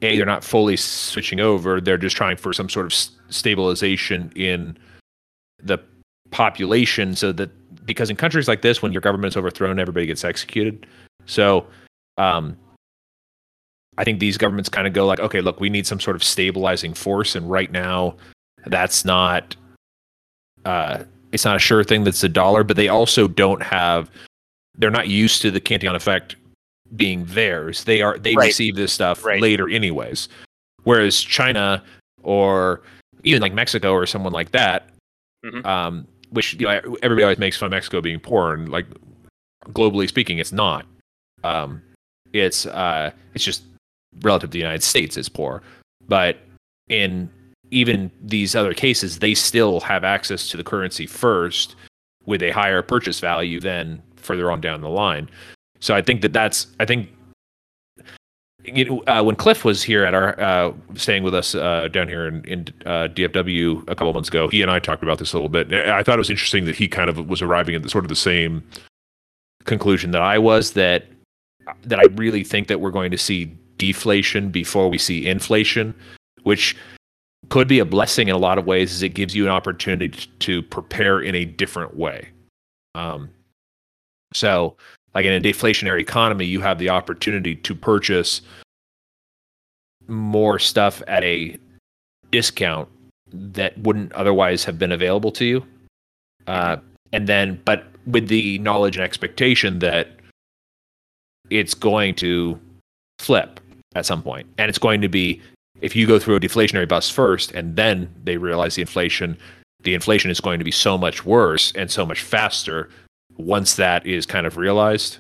[0.03, 2.93] a they're not fully switching over they're just trying for some sort of
[3.33, 4.77] stabilization in
[5.63, 5.79] the
[6.29, 7.49] population so that
[7.87, 10.85] because in countries like this when your government's overthrown everybody gets executed
[11.25, 11.65] so
[12.19, 12.55] um,
[13.97, 16.23] I think these governments kind of go like okay look we need some sort of
[16.23, 18.15] stabilizing force and right now
[18.67, 19.55] that's not
[20.65, 24.09] uh, it's not a sure thing that's a dollar, but they also don't have
[24.75, 26.35] they're not used to the Cantillon effect
[26.95, 27.83] being theirs.
[27.85, 28.47] They are they Right.
[28.47, 29.41] receive this stuff Right.
[29.41, 30.27] later anyways.
[30.83, 31.83] Whereas China
[32.23, 32.81] or
[33.23, 34.89] even like Mexico or someone like that,
[35.45, 35.65] Mhm.
[35.65, 38.85] um, which you know everybody always makes fun of Mexico being poor, and like
[39.69, 40.85] globally speaking, it's not.
[41.43, 41.81] Um,
[42.33, 43.63] it's uh, it's just
[44.21, 45.61] relative to the United States, it's poor,
[46.07, 46.37] but
[46.89, 47.29] in
[47.71, 51.75] even these other cases, they still have access to the currency first
[52.25, 55.29] with a higher purchase value than further on down the line.
[55.79, 57.09] So I think that that's I think
[58.67, 62.07] you know, uh, when Cliff was here at our uh, staying with us uh, down
[62.07, 65.33] here in, in uh, DFW a couple months ago, he and I talked about this
[65.33, 65.73] a little bit.
[65.73, 68.09] I thought it was interesting that he kind of was arriving at the, sort of
[68.09, 68.63] the same
[69.65, 71.05] conclusion that I was that
[71.83, 73.45] that I really think that we're going to see
[73.77, 75.93] deflation before we see inflation,
[76.43, 76.75] which
[77.49, 80.27] could be a blessing in a lot of ways, as it gives you an opportunity
[80.39, 82.29] to prepare in a different way.
[82.95, 83.29] Um,
[84.33, 84.75] so,
[85.17, 88.41] like in a deflationary economy, you have the opportunity to purchase
[90.07, 91.57] more stuff at a
[92.29, 92.87] discount
[93.31, 95.65] that wouldn't otherwise have been available to you.
[96.45, 96.77] Uh,
[97.13, 100.09] and then, but with the knowledge and expectation that
[101.49, 102.59] it's going to
[103.17, 103.59] flip
[103.95, 105.41] at some point, and it's going to be
[105.81, 109.35] if you go through a deflationary bust first, and then they realize the inflation,
[109.81, 112.87] the inflation is going to be so much worse and so much faster
[113.37, 115.17] once that is kind of realized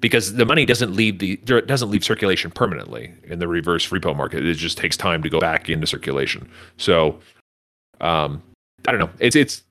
[0.00, 4.44] because the money doesn't leave the doesn't leave circulation permanently in the reverse repo market.
[4.44, 6.48] It just takes time to go back into circulation.
[6.76, 7.18] So,
[8.00, 8.42] um,
[8.86, 9.10] I don't know.
[9.18, 9.62] It's it's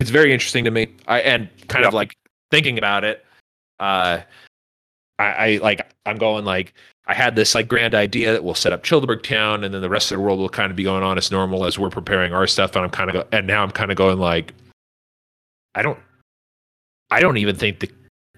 [0.00, 0.88] it's very interesting to me.
[1.06, 1.88] I and kind yeah.
[1.88, 2.14] of like
[2.50, 3.24] thinking about it.
[3.78, 4.20] Uh,
[5.18, 6.74] I, I like I'm going like
[7.06, 9.90] I had this like grand idea that we'll set up Childeberg Town, and then the
[9.90, 12.32] rest of the world will kind of be going on as normal as we're preparing
[12.32, 12.74] our stuff.
[12.74, 14.54] And I'm kind of go- and now I'm kind of going like,
[15.74, 15.98] I don't,
[17.14, 17.90] I don't even think the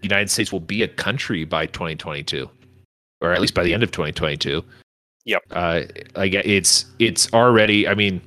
[0.03, 2.51] United States will be a country by 2022,
[3.23, 4.62] or at least by the end of 2022.
[5.25, 5.43] Yep.
[5.51, 5.81] Uh,
[6.15, 7.89] like it's it's already.
[7.89, 8.21] I mean,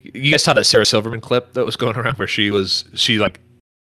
[0.00, 3.18] you guys saw that Sarah Silverman clip that was going around where she was she
[3.18, 3.40] like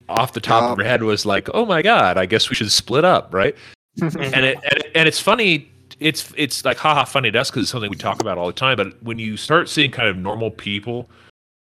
[0.08, 2.72] off the top of her head was like, "Oh my god, I guess we should
[2.72, 3.56] split up," right?
[4.02, 5.72] and it and, it, and it's funny.
[6.00, 8.54] It's it's like haha funny to us because it's something we talk about all the
[8.54, 8.78] time.
[8.78, 11.10] But when you start seeing kind of normal people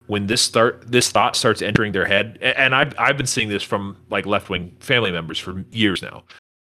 [0.07, 3.63] when this start this thought starts entering their head and I've I've been seeing this
[3.63, 6.23] from like left wing family members for years now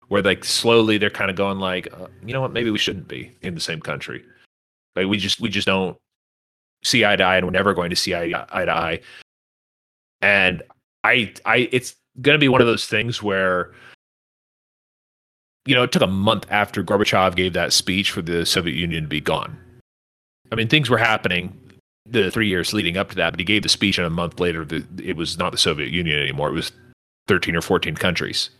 [0.08, 2.52] where like slowly they're kind of going like uh, you know what?
[2.52, 4.24] Maybe we shouldn't be in the same country.
[4.94, 5.96] Like we just we just don't
[6.82, 9.00] see eye to eye and we're never going to see eye, eye to eye.
[10.20, 10.62] And
[11.04, 13.72] I I it's going to be one of those things where
[15.66, 19.04] you know it took a month after Gorbachev gave that speech for the Soviet Union
[19.04, 19.58] to be gone.
[20.52, 21.58] I mean things were happening
[22.08, 24.40] the three years leading up to that, but he gave the speech, and a month
[24.40, 26.48] later, the, it was not the Soviet Union anymore.
[26.48, 26.72] It was
[27.28, 28.50] 13 or 14 countries.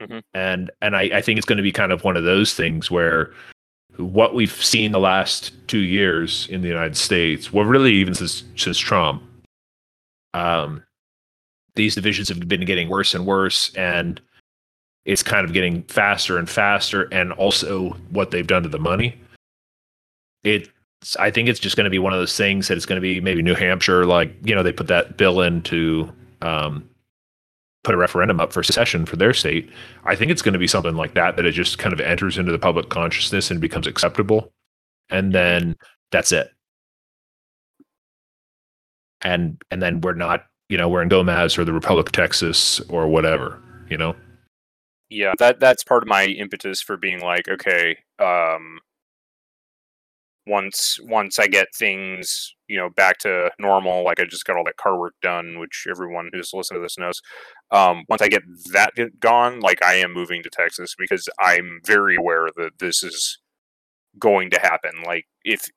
[0.00, 0.18] Mm-hmm.
[0.34, 2.90] And and I, I think it's going to be kind of one of those things
[2.90, 3.32] where
[3.96, 8.44] what we've seen the last two years in the United States, well, really even since
[8.54, 9.22] since Trump,
[10.34, 10.82] um,
[11.74, 14.20] these divisions have been getting worse and worse, and
[15.04, 17.08] it's kind of getting faster and faster.
[17.10, 19.20] And also, what they've done to the money,
[20.44, 20.68] it
[21.18, 23.00] I think it's just going to be one of those things that it's going to
[23.00, 26.88] be maybe New Hampshire, like you know they put that bill in to um,
[27.84, 29.70] put a referendum up for secession for their state.
[30.04, 32.36] I think it's going to be something like that that it just kind of enters
[32.36, 34.52] into the public consciousness and becomes acceptable,
[35.08, 35.76] and then
[36.10, 36.50] that's it.
[39.22, 42.80] And and then we're not, you know, we're in Gomez or the Republic of Texas
[42.88, 44.16] or whatever, you know.
[45.10, 48.80] Yeah, that that's part of my impetus for being like, okay, um,
[50.48, 54.64] once once I get things you know back to normal, like I just got all
[54.64, 57.20] that car work done, which everyone who's listened to this knows.
[57.70, 62.16] Um, once I get that gone, like I am moving to Texas because I'm very
[62.16, 63.38] aware that this is
[64.18, 64.92] going to happen.
[65.06, 65.68] Like if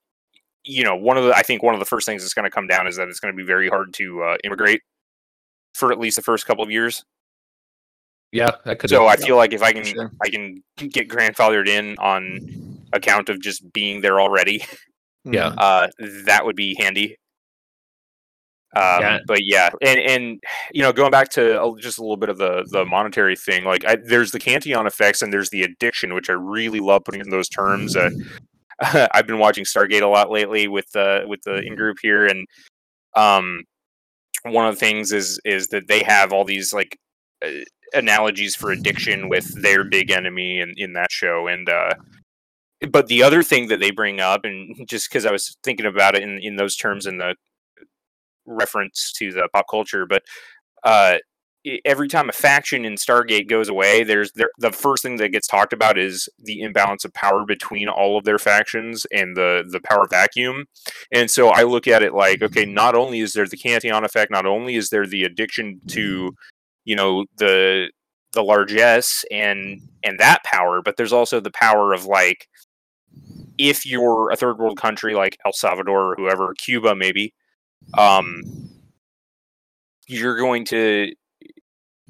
[0.63, 2.51] you know one of the I think one of the first things that's going to
[2.51, 4.81] come down is that it's going to be very hard to uh, immigrate
[5.73, 7.03] for at least the first couple of years.
[8.31, 8.89] Yeah, that could.
[8.89, 10.11] So I feel like if I can, sure.
[10.23, 14.63] I can get grandfathered in on account of just being there already.
[15.23, 15.87] Yeah, uh,
[16.25, 17.15] that would be handy.
[18.75, 19.19] Um, yeah.
[19.27, 22.65] But yeah, and and you know, going back to just a little bit of the
[22.71, 26.33] the monetary thing, like I, there's the Cantillon effects and there's the addiction, which I
[26.33, 27.95] really love putting in those terms.
[27.95, 28.09] Uh,
[29.13, 32.47] I've been watching Stargate a lot lately with the with the in group here, and
[33.15, 33.63] um,
[34.43, 36.97] one of the things is is that they have all these like
[37.45, 37.49] uh,
[37.93, 41.93] analogies for addiction with their big enemy in in that show, and uh,
[42.89, 46.15] but the other thing that they bring up, and just because I was thinking about
[46.15, 47.35] it in in those terms in the
[48.45, 50.23] reference to the pop culture, but
[50.83, 51.17] uh,
[51.85, 55.47] every time a faction in Stargate goes away, there's there, the first thing that gets
[55.47, 59.79] talked about is the imbalance of power between all of their factions and the the
[59.81, 60.65] power vacuum.
[61.11, 64.31] And so I look at it like, okay, not only is there the Cantillon effect,
[64.31, 66.35] not only is there the addiction to,
[66.85, 67.91] you know, the
[68.33, 72.47] the largesse and and that power, but there's also the power of like
[73.61, 77.33] if you're a third world country like El Salvador or whoever, Cuba maybe,
[77.95, 78.41] um,
[80.07, 81.13] you're going to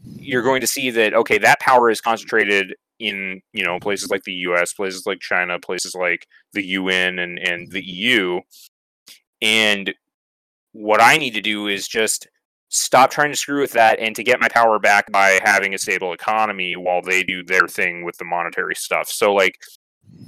[0.04, 4.24] you're going to see that okay, that power is concentrated in you know places like
[4.24, 8.40] the U.S., places like China, places like the UN and and the EU.
[9.42, 9.94] And
[10.72, 12.28] what I need to do is just
[12.70, 15.78] stop trying to screw with that and to get my power back by having a
[15.78, 19.10] stable economy while they do their thing with the monetary stuff.
[19.10, 19.60] So like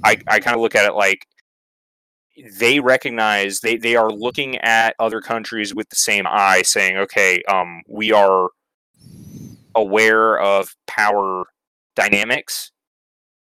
[0.04, 1.26] I, I kind of look at it like
[2.58, 7.42] they recognize they, they are looking at other countries with the same eye saying, okay,
[7.44, 8.50] um, we are
[9.74, 11.46] aware of power
[11.96, 12.70] dynamics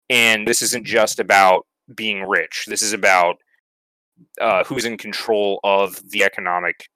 [0.08, 2.64] and this isn't just about being rich.
[2.66, 3.36] This is about
[4.40, 6.88] uh, who's in control of the economic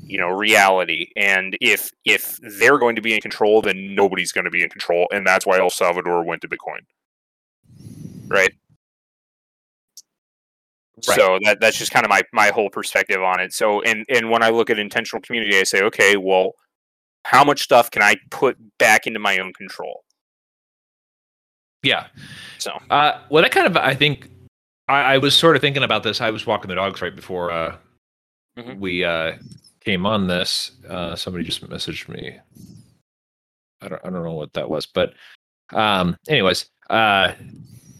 [0.00, 1.08] you know reality.
[1.16, 4.68] And if if they're going to be in control then nobody's going to be in
[4.68, 5.08] control.
[5.12, 6.80] And that's why el salvador went to bitcoin.
[8.26, 8.52] Right,
[11.08, 11.16] Right.
[11.18, 14.30] so that that's just kind of my my whole perspective on it so and and
[14.30, 16.52] when i look at intentional community i say okay well
[17.24, 20.04] how much stuff can i put back into my own control
[21.82, 22.06] Yeah.
[22.58, 24.30] so Uh, well, that kind of, I think,
[24.88, 26.20] I, I was sort of thinking about this.
[26.20, 27.76] I was walking the dogs right before uh,
[28.56, 28.78] Mhm.
[28.78, 29.36] we uh,
[29.80, 30.72] came on this.
[30.88, 32.38] Uh, somebody just messaged me.
[33.82, 35.12] I don't, I don't know what that was, but,
[35.74, 37.32] um, anyways, uh,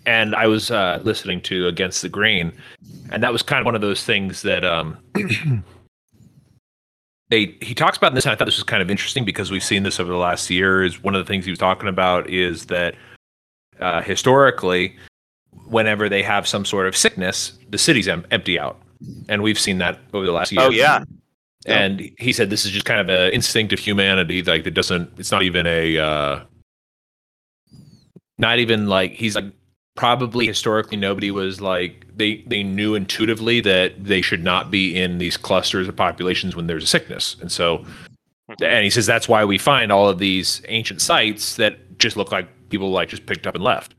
[0.07, 2.53] and I was uh, listening to Against the Grain,
[3.11, 4.99] and that was kind of one of those things that um,
[7.29, 9.51] they he talks about in this, and I thought this was kind of interesting because
[9.51, 10.85] we've seen this over the last year.
[10.85, 12.95] Is one of the things he was talking about is that
[13.81, 14.97] uh, historically,
[15.67, 18.81] whenever they have some sort of sickness, the cities em- empty out,
[19.29, 20.63] and we've seen that over the last year.
[20.63, 21.05] oh yeah
[21.67, 24.43] And he said this is just kind of an instinct of humanity.
[24.43, 25.11] Like it doesn't.
[25.19, 25.99] It's not even a.
[25.99, 26.41] Uh,
[28.37, 29.47] not even like he's like
[29.97, 35.19] probably historically nobody was like they they knew intuitively that they should not be in
[35.19, 37.85] these clusters of populations when there's a sickness, and so.
[38.61, 42.31] And he says that's why we find all of these ancient sites that just look
[42.31, 43.95] like people like just picked up and left,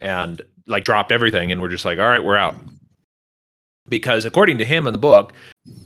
[0.00, 2.56] and like dropped everything, and we're just like, all right, we're out.
[3.90, 5.34] Because according to him in the book,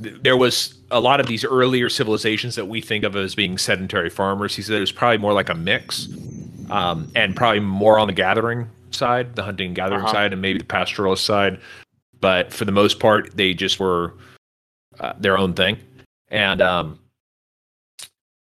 [0.00, 3.58] th- there was a lot of these earlier civilizations that we think of as being
[3.58, 4.54] sedentary farmers.
[4.54, 6.08] He said it was probably more like a mix,
[6.70, 10.12] um, and probably more on the gathering side, the hunting and gathering Uh-huh.
[10.12, 11.60] side, and maybe the pastoralist side.
[12.20, 14.14] But for the most part, they just were
[15.00, 15.78] uh, their own thing,
[16.28, 16.98] and um,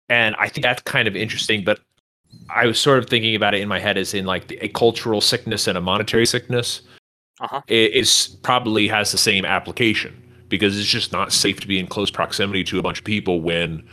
[0.09, 1.63] and I think that's kind of interesting.
[1.63, 1.79] But
[2.49, 5.21] I was sort of thinking about it in my head as in like a cultural
[5.21, 6.81] sickness and a monetary sickness
[7.39, 7.61] Uh-huh.
[7.69, 10.15] i- is probably has the same application
[10.47, 13.41] because it's just not safe to be in close proximity to a bunch of people
[13.41, 13.87] when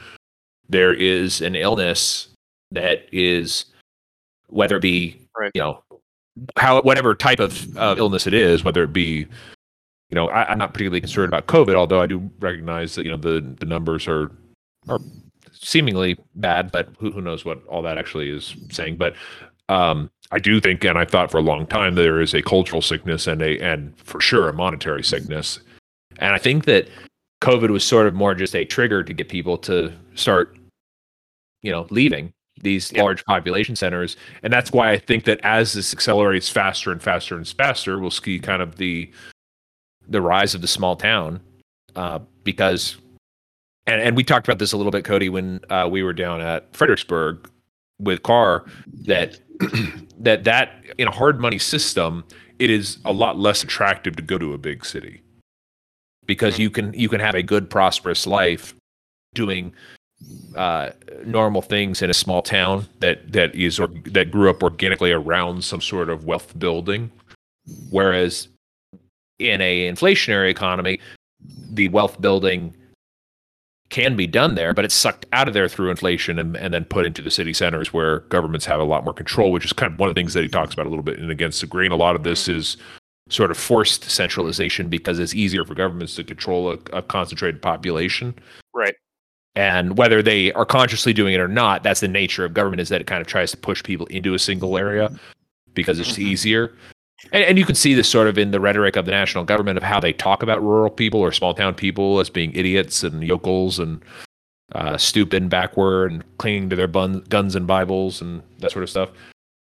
[0.68, 2.28] there is an illness
[2.70, 3.64] that is
[4.48, 5.50] whether it be Right.
[5.54, 5.82] you know
[6.56, 9.26] how whatever type of uh, illness it is whether it be
[10.10, 13.10] you know I, i'm not particularly concerned about covid although i do recognize that you
[13.10, 14.30] know the the numbers are
[14.88, 15.00] are
[15.60, 18.96] seemingly bad but who, who knows what all that actually is saying.
[18.96, 19.14] But
[19.68, 22.80] um i do think and i thought for a long time there is a cultural
[22.80, 25.60] sickness and a and for sure a monetary sickness.
[26.18, 26.88] And i think that
[27.42, 30.56] covid was sort of more just a trigger to get people to start
[31.62, 33.02] you know leaving these Yeah.
[33.02, 37.36] large population centers and that's why i think that as this accelerates faster and faster
[37.36, 39.10] and faster we'll see kind of the
[40.08, 41.40] the rise of the small town
[41.96, 42.96] uh, because
[43.86, 46.40] and, and we talked about this a little bit cody when uh, we were down
[46.40, 47.50] at fredericksburg
[48.00, 48.64] with car
[49.06, 49.38] that
[50.18, 52.24] that that in a hard money system
[52.58, 55.20] it is a lot less attractive to go to a big city
[56.26, 58.74] because you can you can have a good prosperous life
[59.34, 59.72] doing
[60.56, 60.90] uh,
[61.24, 65.62] normal things in a small town that that is or that grew up organically around
[65.62, 67.10] some sort of wealth building.
[67.90, 68.48] Whereas
[69.38, 70.98] in a inflationary economy
[71.70, 72.74] the wealth building
[73.90, 76.84] can be done there but it's sucked out of there through inflation and, and then
[76.84, 79.92] put into the city centers where governments have a lot more control which is kind
[79.92, 81.66] of one of the things that he talks about a little bit in against the
[81.66, 81.92] grain.
[81.92, 82.76] A lot of this is
[83.30, 88.34] sort of forced centralization because it's easier for governments to control a, a concentrated population.
[88.74, 88.94] Right
[89.58, 92.88] and whether they are consciously doing it or not that's the nature of government is
[92.88, 95.10] that it kind of tries to push people into a single area
[95.74, 96.18] because it's Mhm.
[96.30, 96.72] easier
[97.32, 99.76] and, and you can see this sort of in the rhetoric of the national government
[99.76, 103.24] of how they talk about rural people or small town people as being idiots and
[103.24, 104.00] yokels and
[104.72, 108.84] uh, stupid and backward and clinging to their bun- guns and bibles and that sort
[108.84, 109.10] of stuff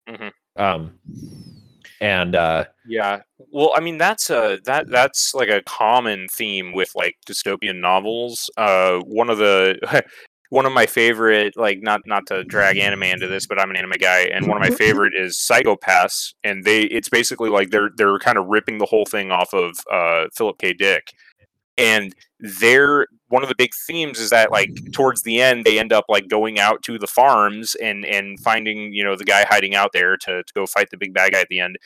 [0.09, 0.31] Mhm.
[0.57, 0.93] um,
[2.03, 3.21] and uh, Yeah.
[3.57, 8.51] Well, I mean that's a that that's like a common theme with like dystopian novels.
[8.59, 9.79] Uh one of the
[10.51, 13.77] one of my favorite like not not to drag anime into this, but I'm an
[13.77, 17.89] anime guy and one of my favorite is Psycho-Pass and they it's basically like they're
[17.97, 21.15] they're kind of ripping the whole thing off of uh Philip K Dick.
[21.79, 25.95] And their one of the big themes is that like towards the end they end
[25.95, 29.75] up like going out to the farms and and finding you know the guy hiding
[29.75, 31.79] out there to, to go fight the big bad guy at the end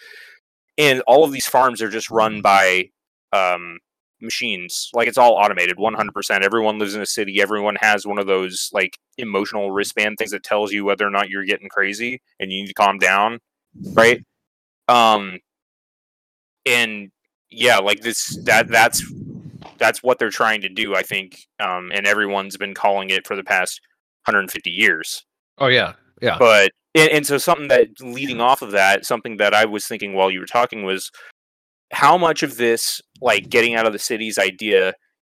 [0.81, 2.91] and all of these farms are just run by
[3.33, 3.79] um
[4.21, 4.91] machines.
[4.93, 7.41] Like it's all automated 100% everyone lives in a city.
[7.41, 11.31] Everyone has one of those like emotional wristband things that tells you whether or not
[11.31, 13.39] you're getting crazy and you need to calm down
[13.93, 14.25] right?
[14.89, 15.39] Um
[16.67, 17.11] and
[17.51, 19.03] yeah like this that that's
[19.79, 23.35] that's what they're trying to do i think um and everyone's been calling it for
[23.35, 23.81] the past
[24.25, 25.25] 150 years.
[25.59, 26.37] Oh yeah, yeah.
[26.39, 30.15] but and, and so something that leading off of that something that i was thinking
[30.15, 31.11] while you were talking was
[31.93, 34.95] how much of this like getting out of the cities idea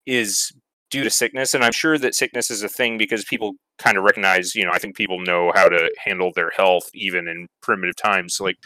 [0.06, 0.52] is
[0.90, 1.54] due to sickness?
[1.54, 4.72] And i'm sure that sickness is a thing because people kind of recognize you know
[4.72, 8.56] i think people know how to handle their health even in primitive times like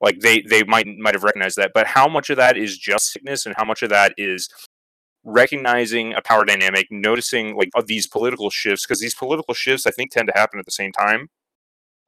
[0.00, 1.72] like they they might might have recognized that.
[1.74, 4.48] But how much of that is just sickness and how much of that is
[5.24, 8.86] recognizing a power dynamic noticing like these political shifts?
[8.86, 11.28] Because these political shifts i think tend to happen at the same time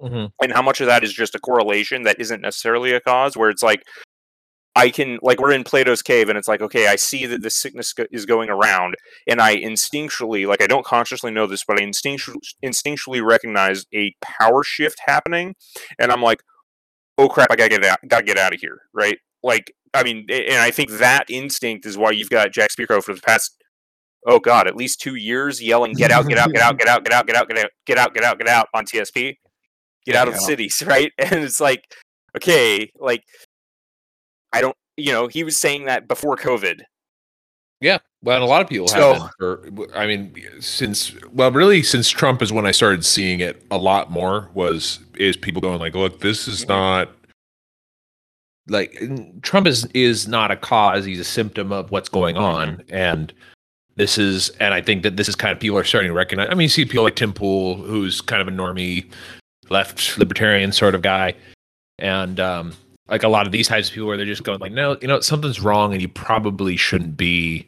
[0.00, 0.30] Mhm.
[0.42, 3.50] and how much of that is just a correlation that isn't necessarily a cause where
[3.50, 3.82] it's like
[4.76, 7.50] i can like we're in plato's cave and it's like okay i see that the
[7.50, 8.94] sickness is going around
[9.26, 14.14] and i instinctually like i don't consciously know this but i instinctually instinctually recognize a
[14.22, 15.54] power shift happening
[15.98, 16.42] and i'm like
[17.18, 20.26] oh crap i gotta get out gotta get out of here right like i mean
[20.30, 23.56] and i think that instinct is why you've got jack spirko for the past
[24.28, 27.04] oh god at least two years yelling get out get out get out get out
[27.04, 29.34] get out get out get out get out get out get out on tsp
[30.06, 31.84] get out of the cities right and it's like
[32.36, 33.22] okay like
[34.52, 36.80] i don't you know he was saying that before covid
[37.80, 39.30] Yeah, well, and a lot of people So- have.
[39.38, 43.78] For, I mean, since well, really, since Trump is when I started seeing it a
[43.78, 44.50] lot more.
[44.52, 46.68] Was is people going like, look, this is Mhm.
[46.70, 47.10] not
[48.68, 49.00] like
[49.42, 53.32] Trump is is not a cause; he's a symptom of what's going on, and
[53.94, 56.48] this is, and I think that this is kind of people are starting to recognize.
[56.50, 59.08] I mean, you see people like Tim Pool, who's kind of a normie,
[59.70, 61.34] left libertarian sort of guy,
[61.98, 62.72] and um,
[63.08, 65.08] like a lot of these types of people where they're just going like, no, you
[65.08, 67.66] know, something's wrong, and you probably shouldn't be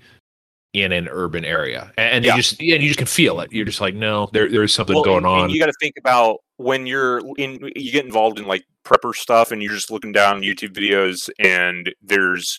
[0.72, 2.36] in an urban area, and, and Yeah.
[2.36, 3.52] you just yeah, you just can feel it.
[3.52, 5.50] You're just like, no, there there's something Well, going and- and on.
[5.50, 9.50] you got to think about when you're in you get involved in like prepper stuff
[9.50, 12.58] and you're just looking down youtube videos and there's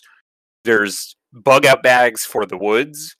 [0.64, 3.16] there's bug out bags for the woods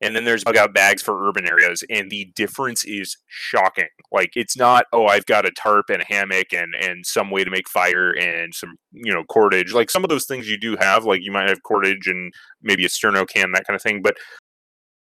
[0.00, 4.30] and then there's bug out bags for urban areas and the difference is shocking like
[4.34, 7.50] it's not oh i've got a tarp and a hammock and and some way to
[7.50, 11.04] make fire and some you know cordage like some of those things you do have
[11.04, 12.32] like you might have cordage and
[12.62, 14.16] maybe a sterno can that kind of thing but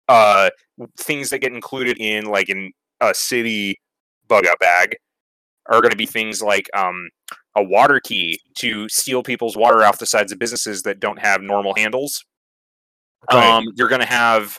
[0.09, 0.51] uh
[0.99, 2.71] things that get included in like in
[3.01, 3.81] a city
[4.29, 4.97] bug out bag
[5.69, 7.11] are going to be things like um,
[7.57, 11.43] a water key to steal people's water off the sides of businesses that don't have
[11.43, 12.25] normal handles.
[13.33, 13.49] Right.
[13.49, 14.59] Um, you're going to have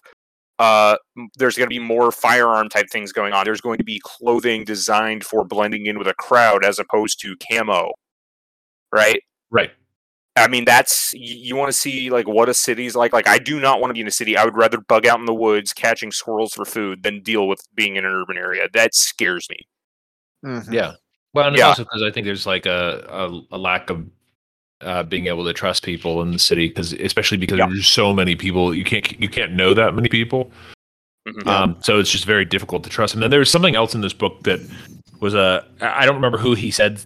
[0.59, 0.97] uh,
[1.35, 3.45] there's going to be more firearm type things going on.
[3.45, 7.35] There's going to be clothing designed for blending in with a crowd as opposed to
[7.37, 7.91] camo,
[8.91, 9.21] right?
[9.51, 9.71] right.
[10.35, 13.13] I mean, that's you want to see like what a city's like.
[13.13, 14.37] Like, I do not want to be in a city.
[14.37, 17.61] I would rather bug out in the woods catching squirrels for food than deal with
[17.75, 18.67] being in an urban area.
[18.73, 19.57] That scares me.
[20.45, 20.73] Mhm.
[20.73, 20.93] Yeah.
[21.33, 21.67] Well, and Yeah.
[21.67, 24.05] also because I think there's like a, a, a lack of
[24.82, 27.67] uh, being able to trust people in the city, because especially because Yeah.
[27.67, 30.51] there's so many people, you can't you can't know that many people.
[31.28, 31.47] Mhm.
[31.47, 33.13] Um, so it's just very difficult to trust.
[33.13, 34.59] And then there was something else in this book that
[35.19, 37.01] was a I I don't remember who he said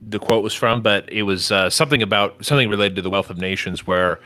[0.00, 3.30] the quote was from, but it was uh, something about something related to the wealth
[3.30, 4.20] of nations, where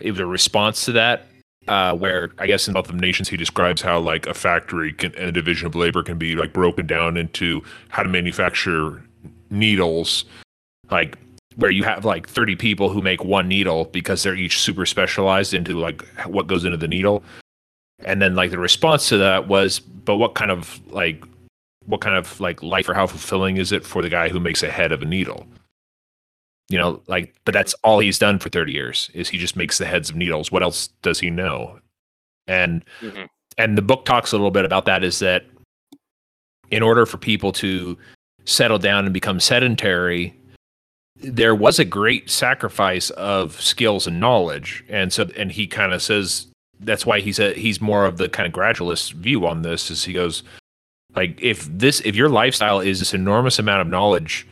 [0.00, 1.26] it was a response to that.
[1.68, 5.12] Uh, where I guess in Wealth of Nations he describes how like a factory can,
[5.16, 9.02] and a division of labor can be like broken down into how to manufacture
[9.50, 10.26] needles,
[10.92, 11.18] like
[11.56, 15.54] where you have like 30 people who make one needle because they're each super specialized
[15.54, 17.22] into like what goes into the needle.
[18.04, 21.24] And then like the response to that was but what kind of like
[21.86, 24.62] what kind of like life or how fulfilling is it for the guy who makes
[24.62, 25.46] a head of a needle?
[26.68, 29.78] You know like but that's all he's done for 30 years is he just makes
[29.78, 30.52] the heads of needles.
[30.52, 31.78] What else does he know?
[32.46, 33.28] And Mhm.
[33.56, 35.46] and the book talks a little bit about that is that
[36.70, 37.96] in order for people to
[38.44, 40.34] settle down and become sedentary
[41.22, 46.02] there was a great sacrifice of skills and knowledge and so and he kind of
[46.02, 46.46] says
[46.80, 50.04] that's why he's a he's more of the kind of gradualist view on this is
[50.04, 50.42] he goes
[51.14, 54.46] like if this if your lifestyle is this enormous amount of knowledge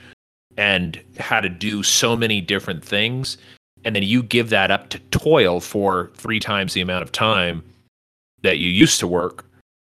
[0.57, 3.37] and how to do so many different things
[3.85, 7.63] and then you give that up to toil for three times the amount of time
[8.43, 9.45] that you used to work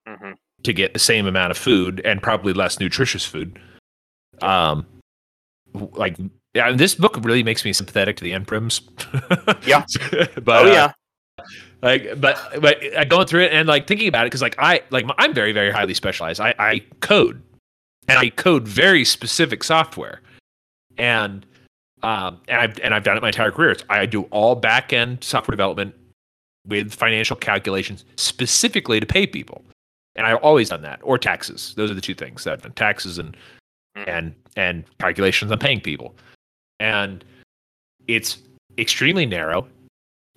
[0.07, 0.35] Mhm.
[0.63, 3.59] to get the same amount of food and probably less nutritious food
[4.41, 4.85] um
[5.91, 6.15] like
[6.55, 8.81] yeah this book really makes me sympathetic to the anprims
[9.67, 9.85] Yeah.
[10.43, 10.91] but oh uh, yeah,
[11.81, 14.81] like, but but I going through it and like thinking about it because like I
[14.89, 16.41] like I'm very very highly specialized.
[16.41, 17.41] I I code,
[18.07, 20.21] and I code very specific software,
[20.97, 21.45] and
[22.01, 23.75] um and I've and I've done it my entire career.
[23.89, 25.93] I do all back end software development
[26.67, 29.63] with financial calculations specifically to pay people,
[30.15, 31.73] and I've always done that or taxes.
[31.75, 33.35] Those are the two things that I've done: taxes and
[33.95, 34.07] Mhm.
[34.07, 36.15] and and calculations on paying people,
[36.79, 37.23] and
[38.07, 38.37] it's
[38.77, 39.67] extremely narrow.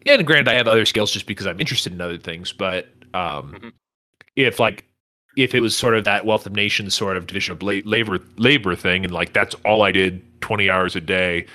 [0.07, 2.53] And granted, I have other skills just because I'm interested in other things.
[2.53, 3.73] But um, Mhm.
[4.37, 4.85] if like
[5.37, 8.75] if it was sort of that wealth of nations sort of division of labor labor
[8.75, 11.47] thing, and like that's all I did 20 hours a day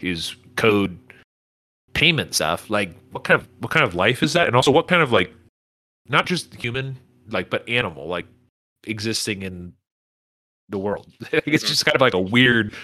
[0.00, 0.98] is code
[1.94, 2.68] payment stuff.
[2.70, 4.46] Like what kind of what kind of life is that?
[4.46, 5.32] And also what kind of like
[6.08, 6.96] not just human
[7.30, 8.26] like but animal like
[8.86, 9.72] existing in
[10.68, 11.12] the world.
[11.32, 12.74] it's just kind of like a weird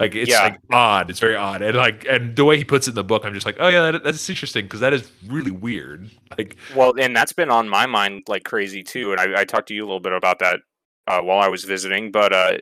[0.00, 0.42] like it's Yeah.
[0.42, 1.10] like odd.
[1.10, 3.34] It's very odd, and like and the way he puts it in the book, I'm
[3.34, 6.10] just like, oh yeah, that, that's interesting because that is really weird.
[6.38, 9.10] Like, Well, and that's been on my mind like crazy too.
[9.12, 10.60] And I, I talked to you a little bit about that
[11.08, 12.58] uh, while I was visiting, but uh,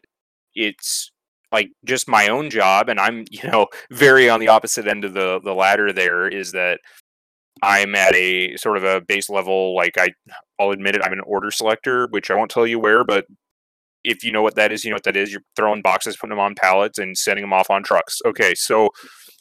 [0.54, 1.12] it's
[1.52, 5.14] like just my own job, and I'm you know very on the opposite end of
[5.14, 5.92] the the ladder.
[5.92, 6.80] There is that
[7.62, 9.76] I'm at a sort of a base level.
[9.76, 10.10] Like I,
[10.58, 13.26] I'll admit it, I'm an order selector, which I won't tell you where, but
[14.04, 15.32] if you know what that is, you know what that is.
[15.32, 18.20] You're throwing boxes, putting them on pallets, and sending them off on trucks.
[18.24, 18.90] Okay, so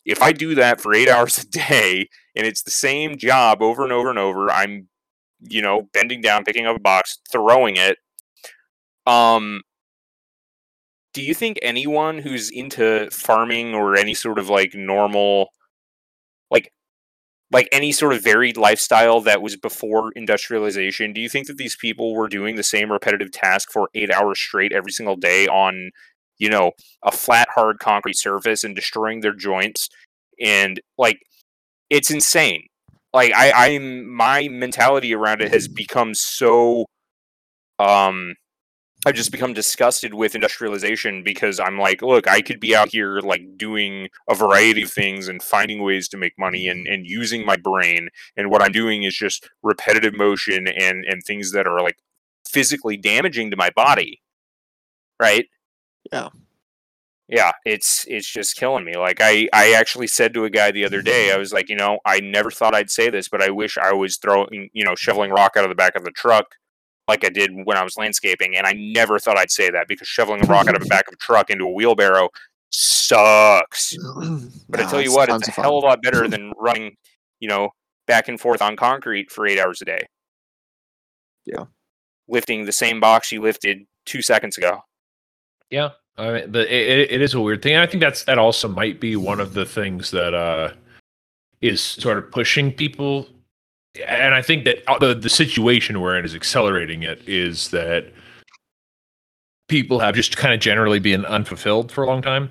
[0.05, 3.83] if I do that for eight hours a day, and it's the same job over
[3.83, 4.87] and over and over, I'm,
[5.41, 7.97] you know, bending down, picking up a box, throwing it.
[9.05, 9.61] Um,
[11.13, 15.49] do you think anyone who's into farming or any sort of like normal,
[17.51, 21.75] like any sort of varied lifestyle that was before industrialization, do you think that these
[21.75, 25.91] people were doing the same repetitive task for eight hours straight every single day on,
[26.37, 26.71] you know,
[27.03, 29.87] a flat, hard concrete surface and destroying their joints?
[30.43, 31.19] And like,
[31.89, 32.67] it's insane.
[33.13, 36.85] Like, I, I'm my mentality around it has become so,
[37.79, 38.35] um,
[39.07, 43.21] I've just become disgusted with industrialization because I'm like, look, I could be out here
[43.21, 47.45] like doing a variety of things and finding ways to make money and, and using
[47.45, 48.09] my brain.
[48.35, 51.99] And what I'm doing is just repetitive motion and, and things that are like
[52.45, 54.21] physically damaging to my body.
[55.21, 55.45] Right?
[56.11, 56.27] Yeah.
[57.29, 58.97] Yeah, it's it's just killing me.
[58.97, 61.77] Like I I actually said to a guy the other day, I was like, you
[61.77, 64.95] know, I never thought I'd say this, but I wish I was throwing, you know,
[64.95, 66.55] shoveling rock out of the back of the truck
[67.07, 70.07] like I did when I was landscaping, and I never thought I'd say that because
[70.07, 72.29] shoveling a rock out of the back of a truck into a wheelbarrow
[72.71, 73.95] sucks.
[74.69, 76.95] But I tell you what, it's a hell of a lot better than running,
[77.39, 77.69] you know,
[78.05, 80.05] back and forth on concrete for eight hours a day.
[81.45, 81.65] Yeah.
[82.27, 84.81] Lifting the same box you lifted two seconds ago.
[85.69, 87.73] Yeah, I mean, but it, it, it is a weird thing.
[87.73, 90.71] And I think that's that also might be one of the things that uh,
[91.61, 93.27] is sort of pushing people.
[94.05, 97.21] And I think that uh, the the situation we're in is accelerating it.
[97.27, 98.11] Is that
[99.67, 102.49] people have just kind of generally been unfulfilled for a long time.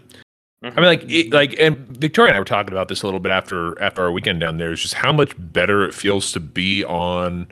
[0.62, 3.20] I mean, like, it, like, and Victoria and I were talking about this a little
[3.20, 4.72] bit after after our weekend down there.
[4.72, 7.46] Is just how much better it feels to be on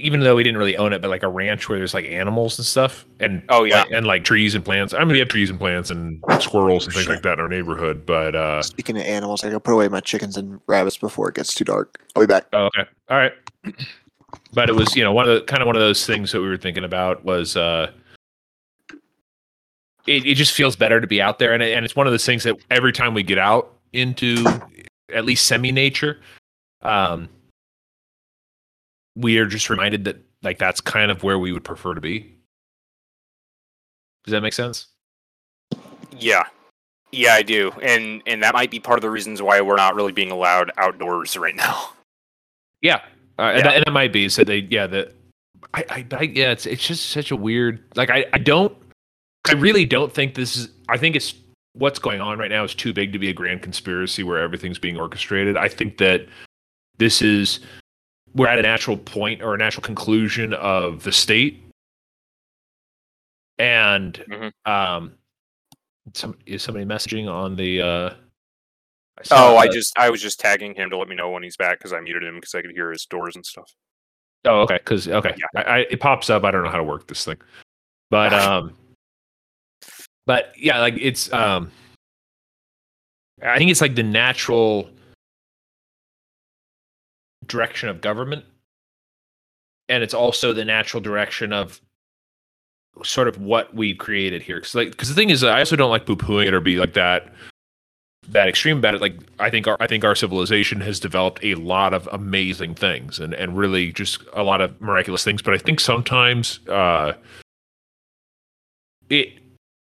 [0.00, 2.58] even though we didn't really own it, but like a ranch where there's like animals
[2.58, 3.82] and stuff, and Oh, yeah.
[3.82, 4.92] like- and like trees and plants.
[4.94, 7.48] I mean, we have trees and plants and squirrels and things like that in our
[7.48, 8.04] neighborhood.
[8.06, 11.34] But uh, Speaking of animals, I gotta put away my chickens and rabbits before it
[11.34, 12.00] gets too dark.
[12.16, 12.46] I'll be back.
[12.52, 13.32] oh, okay, all right.
[14.52, 16.40] But it was you know one of the kind of one of those things that
[16.40, 17.90] we were thinking about was uh,
[20.06, 22.12] it it just feels better to be out there, and it, and it's one of
[22.12, 24.44] those things that every time we get out into
[25.12, 26.20] at least semi nature,
[26.82, 27.28] um,
[29.16, 32.36] we are just reminded that like that's kind of where we would prefer to be.
[34.24, 34.86] Does that make sense?
[36.16, 36.44] Yeah.
[37.12, 37.72] Yeah, I do.
[37.82, 40.70] And and that might be part of the reasons why we're not really being allowed
[40.78, 41.90] outdoors right now.
[42.82, 43.02] Yeah,
[43.38, 43.62] uh, and, Yeah.
[43.64, 44.42] that, and that might be so.
[44.44, 45.12] They yeah that
[45.74, 48.74] I, I I yeah it's it's just such a weird like I I don't
[49.48, 51.34] I really don't think this is I think it's
[51.74, 54.78] what's going on right now is too big to be a grand conspiracy where everything's
[54.78, 55.56] being orchestrated.
[55.56, 56.26] I think that
[56.98, 57.60] this is
[58.34, 61.62] we're at a natural point or a natural conclusion of the state
[63.58, 64.52] and Mhm.
[64.66, 65.14] um
[66.14, 68.14] some is somebody messaging on the uh
[69.18, 71.56] Oh, saw, I just I was just tagging him to let me know when he's
[71.56, 73.70] back because I muted him because I could hear his doors and stuff.
[74.46, 74.78] Oh, okay.
[74.78, 75.46] Because okay, Yeah.
[75.54, 76.42] I, I, it pops up.
[76.44, 77.36] I don't know how to work this thing,
[78.08, 78.74] but um,
[80.24, 81.70] but yeah, like it's um,
[83.42, 84.88] I think it's like the natural
[87.50, 88.44] direction of government,
[89.88, 91.80] and it's also the natural direction of
[93.04, 94.56] sort of what we've created here.
[94.56, 96.76] Because like, because the thing is, I also don't like poo pooing it or be
[96.76, 97.32] like that
[98.28, 99.00] that extreme about it.
[99.00, 103.18] Like I think our I think our civilization has developed a lot of amazing things
[103.18, 105.42] and and really just a lot of miraculous things.
[105.42, 107.14] But I think sometimes uh,
[109.08, 109.38] it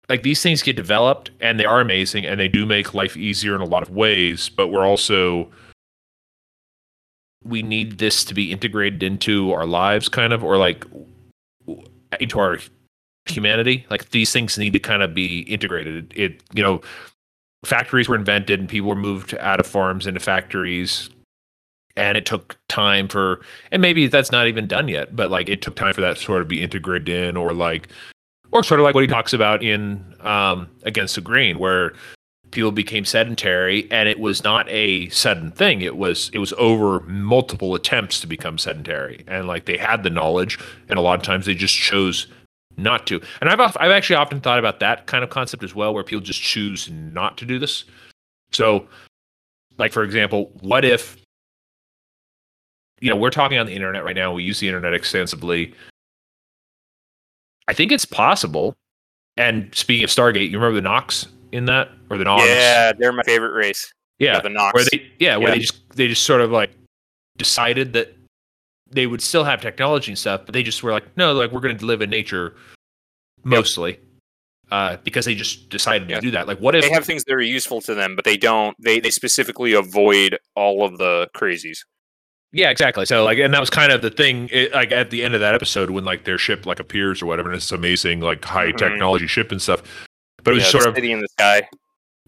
[0.08, 3.54] like these things get developed and they are amazing and they do make life easier
[3.54, 4.48] in a lot of ways.
[4.48, 5.48] But we're also
[7.44, 10.84] we need this to be integrated into our lives, kind of, or like
[12.20, 12.58] into our
[13.26, 13.86] humanity.
[13.90, 16.12] Like these things need to kind of be integrated.
[16.16, 16.80] It, you know,
[17.64, 21.10] factories were invented and people were moved out of farms into factories.
[21.94, 25.60] And it took time for, and maybe that's not even done yet, but like it
[25.60, 27.88] took time for that sort of be integrated in, or like,
[28.50, 31.92] or sort of like what he talks about in um, Against the Grain, where
[32.52, 35.80] people became sedentary and it was not a sudden thing.
[35.80, 39.24] It was it was over multiple attempts to become sedentary.
[39.26, 42.28] And like they had the knowledge and a lot of times they just chose
[42.76, 43.20] not to.
[43.40, 46.20] And i've i've actually often thought about that kind of concept as well where people
[46.20, 47.84] just choose not to do this.
[48.52, 48.86] So
[49.78, 51.16] like for example what if
[53.00, 55.74] you know we're talking on the internet right now we use the internet extensively.
[57.66, 58.74] I think it's possible.
[59.38, 62.46] And speaking of stargate you remember the Nox in that or the Nogs?
[62.46, 63.92] Yeah, they're my favorite race.
[64.18, 64.74] Yeah, the Nox.
[64.74, 65.54] where they yeah, where Yeah.
[65.54, 66.70] they just they just sort of like
[67.38, 68.14] decided that
[68.90, 71.60] they would still have technology and stuff, but they just were like, no, like we're
[71.60, 72.54] going to live in nature
[73.44, 73.98] mostly.
[74.70, 76.16] Uh, because they just decided Yeah.
[76.16, 76.46] to do that.
[76.48, 78.74] Like, what if they have things that are useful to them, but they don't.
[78.82, 81.78] They they specifically avoid all of the crazies.
[82.52, 83.04] Yeah, exactly.
[83.04, 84.48] So like, and that was kind of the thing.
[84.50, 87.26] It, like at the end of that episode, when like their ship like appears or
[87.26, 88.78] whatever, and it's amazing like high Mhm.
[88.78, 89.82] technology ship and stuff.
[90.44, 91.68] But it was Yeah, sort of city in the sky.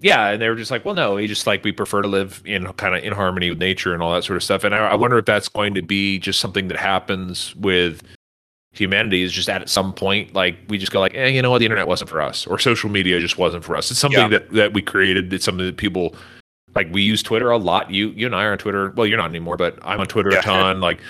[0.00, 2.42] yeah, and they were just like, well, no, we just like we prefer to live
[2.44, 4.64] in kind of in harmony with nature and all that sort of stuff.
[4.64, 8.02] And I, I wonder if that's going to be just something that happens with
[8.72, 11.58] humanity is just at some point like we just go like, eh, you know what,
[11.58, 13.90] the internet wasn't for us, or social media just wasn't for us.
[13.90, 14.28] It's something Yeah.
[14.28, 15.32] that that we created.
[15.32, 16.14] It's something that people
[16.74, 16.88] like.
[16.92, 17.90] We use Twitter a lot.
[17.90, 18.90] You you and I are on Twitter.
[18.96, 20.38] Well, you're not anymore, but I'm on Twitter Yeah.
[20.40, 20.80] a ton.
[20.80, 21.00] Like,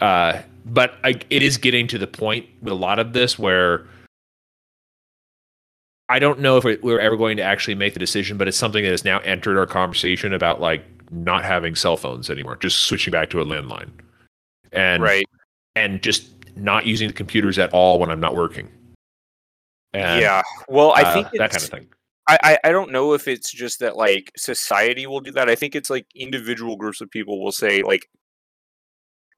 [0.00, 3.86] uh, but I, it is getting to the point with a lot of this where.
[6.08, 8.84] I don't know if we're ever going to actually make the decision, but it's something
[8.84, 13.10] that has now entered our conversation about like not having cell phones anymore, just switching
[13.10, 13.90] back to a landline,
[14.72, 15.24] and right.
[15.76, 18.68] and just not using the computers at all when I'm not working.
[19.94, 20.42] And, yeah.
[20.68, 21.88] Well, I uh, think that kind of thing.
[22.28, 25.48] I, I I don't know if it's just that like society will do that.
[25.48, 28.08] I think it's like individual groups of people will say like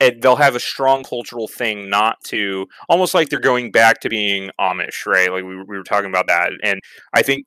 [0.01, 4.09] and they'll have a strong cultural thing not to almost like they're going back to
[4.09, 5.31] being Amish, right?
[5.33, 6.53] Like we, were- we were talking about that.
[6.63, 6.81] And
[7.15, 7.47] I think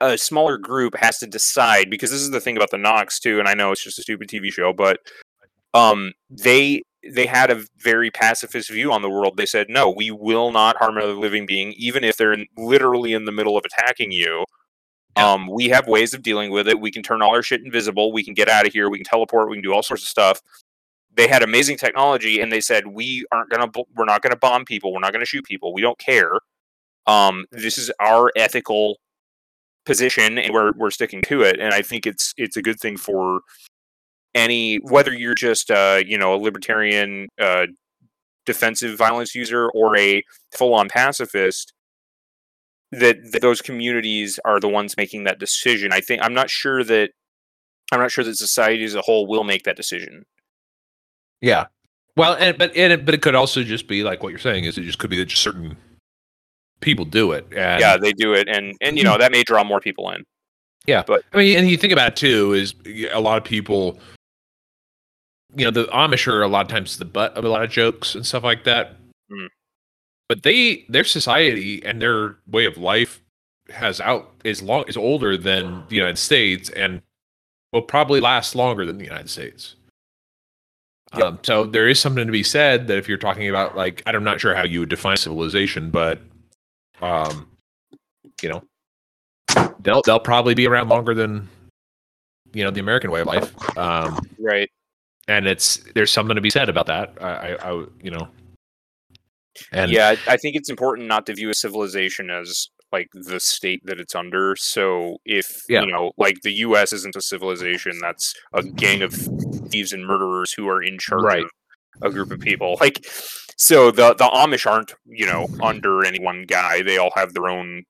[0.00, 3.38] a smaller group has to decide because this is the thing about the Nox too,
[3.40, 5.00] and I know it's just a stupid TV show, but
[5.74, 6.82] um they
[7.14, 9.36] they had a very pacifist view on the world.
[9.36, 13.12] They said, "No, we will not harm another living being, even if they're in, literally
[13.14, 14.44] in the middle of attacking you."
[15.16, 15.32] Yeah.
[15.32, 16.80] Um, we have ways of dealing with it.
[16.80, 18.12] We can turn all our shit invisible.
[18.12, 18.90] We can get out of here.
[18.90, 19.50] We can teleport.
[19.50, 20.40] We can do all sorts of stuff.
[21.18, 23.68] They had amazing technology, and they said, "We aren't gonna.
[23.68, 24.94] bu- We're not gonna bomb people.
[24.94, 25.74] We're not gonna shoot people.
[25.74, 26.32] We don't care.
[27.06, 28.98] Um, this is our ethical
[29.86, 31.60] position, and we're we're sticking to it.
[31.60, 33.40] And I think it's it's a good thing for
[34.34, 37.66] any whether you're just uh you know a libertarian uh
[38.46, 40.22] defensive violence user or a
[40.56, 41.72] full-on pacifist
[42.92, 46.82] that, that those communities are the ones making that decision i think i'm not sure
[46.84, 47.10] that
[47.92, 50.24] i'm not sure that society as a whole will make that decision
[51.40, 51.66] Yeah.
[52.16, 54.64] Well, and but and it, but it could also just be like what you're saying
[54.64, 55.76] is it just could be that just certain
[56.80, 57.44] people do it.
[57.56, 60.24] And yeah they do it and and you know that may draw more people in
[60.86, 62.74] Yeah, but I mean, and you think about it too is
[63.12, 63.98] a lot of people,
[65.54, 67.70] you know, the Amish are a lot of times the butt of a lot of
[67.70, 68.96] jokes and stuff like that.
[69.30, 69.48] Mm.
[70.28, 73.20] But they, their society and their way of life
[73.70, 77.02] has out is long is older than the United States and
[77.72, 79.76] will probably last longer than the United States.
[81.16, 81.22] Yep.
[81.24, 84.24] Um, so there is something to be said that if you're talking about like I'm
[84.24, 86.20] not sure how you would define civilization, but
[87.00, 87.48] um,
[88.42, 88.62] you know,
[89.80, 91.48] they'll they'll probably be around longer than
[92.52, 93.78] you know the American way of life.
[93.78, 94.70] Um, right
[95.28, 97.12] and it's there's something to be said about that.
[97.20, 98.28] I, I, I you know,
[99.72, 103.38] and yeah I- i think it's important not to view a civilization as like the
[103.40, 105.82] state that it's under so if Yeah.
[105.82, 109.14] you know like the us isn't a civilization that's a gang of
[109.70, 111.44] thieves and murderers who are in charge Right.
[111.44, 111.50] of
[112.02, 113.04] a group of people like
[113.56, 117.48] so the the amish aren't you know under any one guy they all have their
[117.48, 117.84] own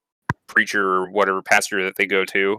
[0.47, 2.59] preacher or whatever pastor that they go to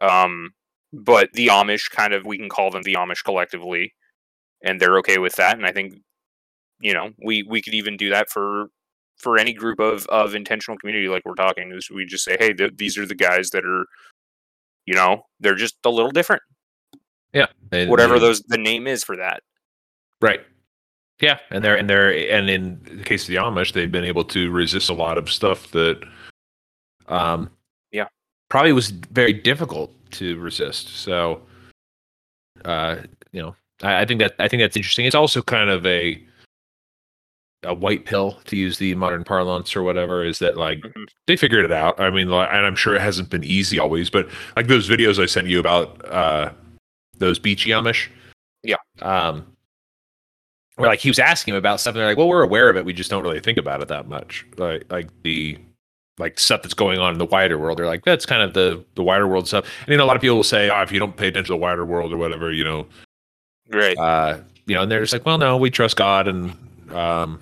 [0.00, 0.50] um
[0.92, 3.92] but the amish kind of we can call them the amish collectively
[4.64, 5.94] and they're okay with that and i think
[6.80, 8.68] you know we we could even do that for
[9.20, 12.52] for any group of of intentional community like we're talking is we just say hey
[12.52, 13.84] th- these are the guys that are
[14.86, 16.42] You know, they're just a little different.
[17.32, 19.42] Yeah, and, Whatever know, those the name is for that.
[20.20, 20.40] Right.
[21.20, 24.24] Yeah, and they're and they're and in the case of the Amish, they've been able
[24.24, 26.02] to resist a lot of stuff that,
[27.06, 27.50] um,
[27.92, 28.08] Yeah.
[28.48, 30.88] probably was very difficult to resist.
[30.88, 31.42] So,
[32.64, 32.96] uh,
[33.32, 35.06] you know, I, I think that I think that's interesting.
[35.06, 36.20] It's also kind of a
[37.62, 40.24] a white pill to use the modern parlance or whatever.
[40.24, 41.06] Is that like Mhm.
[41.26, 42.00] they figured it out?
[42.00, 45.22] I mean, like, and I'm sure it hasn't been easy always, but like those videos
[45.22, 46.50] I sent you about uh
[47.18, 48.08] those beachy Amish.
[48.62, 48.76] Yeah.
[49.02, 49.44] Um,
[50.76, 52.84] where like he was asking him about something, they're like, well, we're aware of it,
[52.86, 54.46] we just don't really think about it that much.
[54.56, 55.58] Like like the
[56.18, 57.78] like stuff that's going on in the wider world.
[57.78, 59.66] They're like, that's kind of the the wider world stuff.
[59.80, 61.46] And you know, a lot of people will say, oh, if you don't pay attention
[61.46, 62.86] to the wider world or whatever, you know,
[63.68, 63.96] Right.
[63.98, 66.54] uh, you know, and they're just like, well, no, we trust God, and
[66.94, 67.40] um,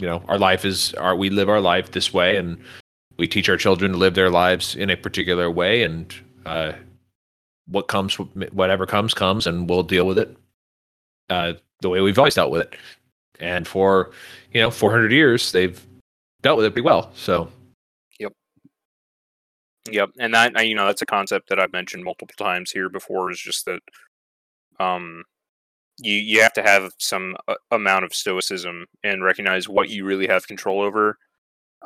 [0.00, 2.58] you know, our life is our we live our life this way, and
[3.16, 6.14] we teach our children to live their lives in a particular way, and
[6.46, 6.72] uh,
[7.66, 10.36] what comes, whatever comes, comes, and we'll deal with it
[11.30, 12.76] uh, the way we've always dealt with it.
[13.40, 14.10] And for
[14.52, 15.84] you know, 400 years, they've
[16.42, 17.10] dealt with it pretty well.
[17.14, 17.50] So
[18.20, 18.32] Yep.
[19.90, 23.30] Yep, and that you know that's a concept that I've mentioned multiple times here before.
[23.30, 23.80] Is just that,
[24.80, 25.24] um,
[25.98, 30.26] you you have to have some uh, amount of stoicism and recognize what you really
[30.26, 31.18] have control over.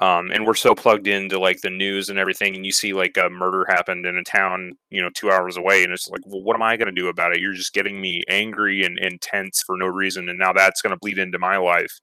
[0.01, 3.17] Um, and we're so plugged into like the news and everything, and you see like
[3.17, 6.43] a murder happened in a town, you know, two hours away, and it's like, well,
[6.43, 7.41] what am I going to do about it?
[7.41, 10.99] You're just getting me angry and intense for no reason, and now that's going to
[11.01, 11.99] bleed into my life.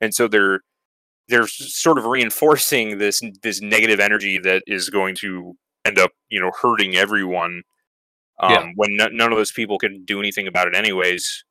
[0.00, 0.60] And so they're
[1.28, 6.40] they're sort of reinforcing this this negative energy that is going to end up you
[6.40, 7.62] know hurting everyone
[8.42, 8.72] um, Yeah.
[8.76, 11.44] when no, none of those people can do anything about it anyways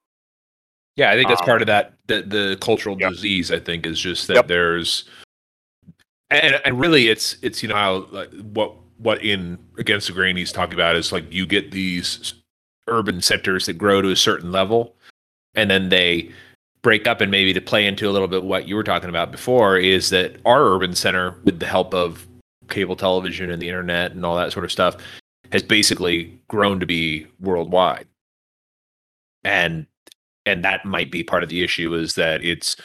[0.95, 1.93] Yeah, I think that's Um, part of that.
[2.07, 3.11] The the cultural Yep.
[3.11, 4.47] disease, I think, is just that Yep.
[4.47, 5.05] there's,
[6.29, 10.35] and and really, it's it's you know how like what what in against the grain
[10.35, 12.33] he's talking about is like you get these
[12.87, 14.95] urban centers that grow to a certain level,
[15.55, 16.31] and then they
[16.81, 19.31] break up and maybe to play into a little bit what you were talking about
[19.31, 22.25] before is that our urban center with the help of
[22.69, 24.95] cable television and the internet and all that sort of stuff
[25.51, 28.07] has basically grown to be worldwide.
[29.43, 29.87] And
[30.45, 32.75] and that might be part of the issue is that it's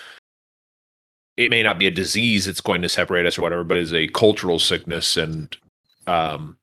[1.37, 3.93] it may not be a disease that's going to separate us or whatever but is
[3.93, 5.57] a cultural sickness and
[6.07, 6.57] um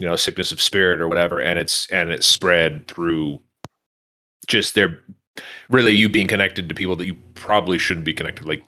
[0.00, 1.40] you know sickness of spirit or whatever.
[1.40, 3.40] And it's and it's spread through
[4.46, 5.00] just their
[5.70, 8.62] really you being connected to people that you probably shouldn't be connected like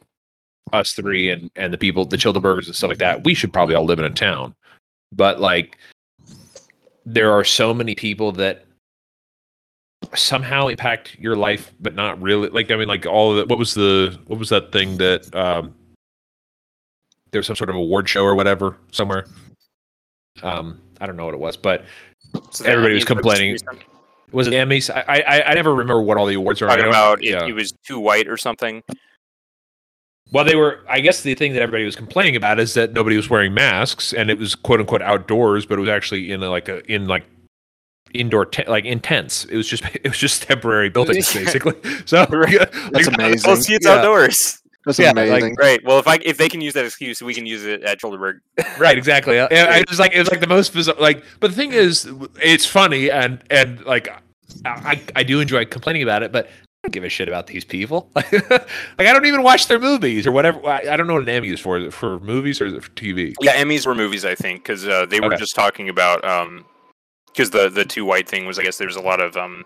[0.73, 3.25] us three and and the people the Childebergers and stuff like that.
[3.25, 4.55] We should probably all live in a town.
[5.13, 5.79] But like
[7.05, 8.65] there are so many people that
[10.15, 13.59] somehow impact your life but not really like i mean like all of the, what
[13.59, 15.75] was the what was that thing that um
[17.31, 19.27] there was some sort of award show or whatever somewhere?
[20.43, 21.85] Um i don't know what it was but
[22.51, 23.59] So Everybody was complaining.
[24.31, 24.91] was it emmys?
[24.91, 26.69] I i i never remember what all the awards are.
[26.69, 27.47] Talking about yeah.
[27.47, 28.83] it was too white or something
[30.33, 30.81] Well, they were.
[30.89, 34.13] I guess the thing that everybody was complaining about is that nobody was wearing masks,
[34.13, 37.07] and it was quote unquote outdoors, but it was actually in a, like a in
[37.07, 37.25] like
[38.15, 39.45] indoor te- like in tents.
[39.45, 41.75] It was just it was just temporary buildings basically.
[42.07, 43.49] So yeah, That's like, amazing.
[43.51, 43.95] well see it's Yeah.
[43.95, 45.57] outdoors That's Yeah, like, amazing.
[45.59, 48.01] right well if i if they can use that excuse we can use it at
[48.01, 48.39] Childerberg.
[48.79, 51.51] right exactly Yeah, I it was like it was like the most bizarre like but
[51.51, 52.09] the thing is
[52.41, 54.09] it's funny and and like
[54.65, 56.51] I, I do enjoy complaining about it but I
[56.85, 58.33] don't give a shit about these people like
[58.99, 61.49] I don't even watch their movies or whatever I, I don't know what an Emmy
[61.49, 64.25] is for is it for movies or is it for TV Yeah, Emmys were movies,
[64.25, 65.37] I think, because uh, they were Okay.
[65.39, 66.21] just talking about
[67.27, 69.65] because the the two white thing was, I guess, there was a lot of um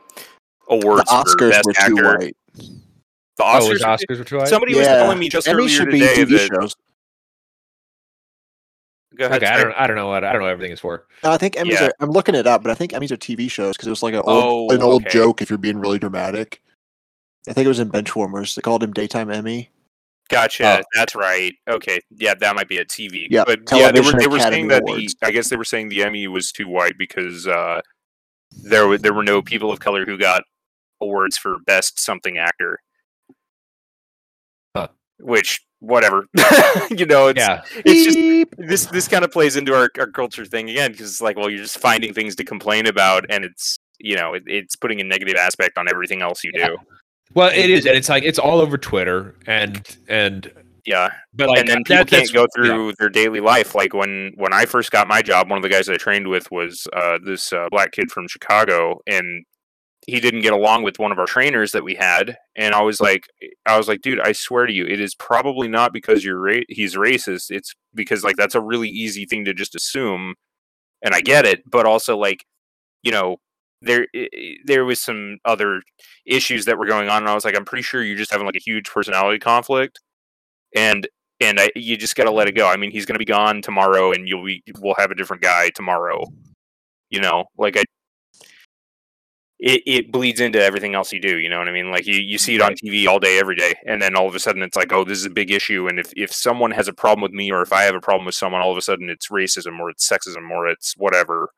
[0.68, 1.94] awards the for Oscars best were actor.
[1.94, 2.36] too white.
[3.36, 4.48] The oh Oscars, was Oscars were too white?
[4.48, 6.60] somebody was telling me just Emmys earlier should be today TV that.
[6.60, 6.76] shows.
[9.16, 10.80] Go ahead, okay I don't I don't know what I don't know what everything is
[10.80, 11.88] for No, I think Emmys Yeah.
[11.88, 11.94] are.
[12.00, 14.14] I'm looking it up, but I think Emmys are TV shows because it was like
[14.14, 15.10] an Oh, old, an old okay.
[15.10, 15.42] joke.
[15.42, 16.62] If you're being really dramatic,
[17.48, 18.54] I think it was in Benchwarmers.
[18.54, 19.70] They called him daytime Emmy.
[20.28, 20.80] Gotcha.
[20.80, 20.82] Oh.
[20.94, 21.54] That's right.
[21.68, 22.00] Okay.
[22.10, 23.28] Yeah, that might be a TV.
[23.30, 25.16] Yeah, but yeah, they were they were Academy saying that the Awards.
[25.22, 27.80] I guess they were saying the Emmy was too white because uh,
[28.62, 30.42] there were there were no people of color who got
[31.00, 32.80] awards for best something actor.
[34.76, 34.88] Huh.
[35.18, 36.26] Which whatever,
[36.90, 40.44] you know, it's yeah it's just this this kind of plays into our, our culture
[40.44, 43.78] thing again because it's like well you're just finding things to complain about and it's
[43.98, 46.76] you know it, it's putting a negative aspect on everything else you do
[47.34, 50.52] well it is and it's like it's all over Twitter and and
[50.86, 52.46] yeah but like and then people that, can't go yeah.
[52.54, 55.68] through their daily life like when when i first got my job one of the
[55.68, 59.44] guys i trained with was uh, this uh, black kid from chicago and
[60.06, 63.00] he didn't get along with one of our trainers that we had and i was
[63.00, 63.24] like
[63.66, 66.64] i was like dude i swear to you it is probably not because you're ra-
[66.68, 70.34] he's racist it's because like that's a really easy thing to just assume
[71.02, 72.44] and I get it, but also like,
[73.02, 73.36] you know,
[73.80, 74.06] there
[74.64, 75.82] there was some other
[76.26, 78.46] issues that were going on, and I was like, I'm pretty sure you're just having
[78.46, 80.00] like a huge personality conflict,
[80.74, 81.06] and
[81.40, 82.68] and I you just got to let it go.
[82.68, 85.70] I mean, he's gonna be gone tomorrow, and you'll be we'll have a different guy
[85.70, 86.24] tomorrow.
[87.10, 87.84] You know, like I.
[89.60, 91.90] It, it bleeds into everything else you do, you know what I mean?
[91.90, 94.36] Like you, you see it on TV all day, every day, and then all of
[94.36, 95.88] a sudden it's like, oh, this is a big issue.
[95.88, 98.24] And if, if someone has a problem with me, or if I have a problem
[98.26, 101.50] with someone, all of a sudden it's racism, or it's sexism, or it's whatever.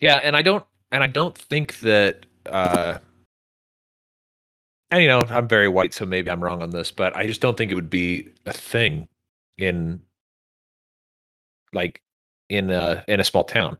[0.00, 2.98] Yeah, and I don't and I don't think that uh
[4.92, 7.40] and you know, I'm very white, so maybe I'm wrong on this, but I just
[7.40, 9.06] don't think it would be a thing
[9.56, 10.00] in
[11.72, 12.00] like
[12.48, 13.78] in a in a small town.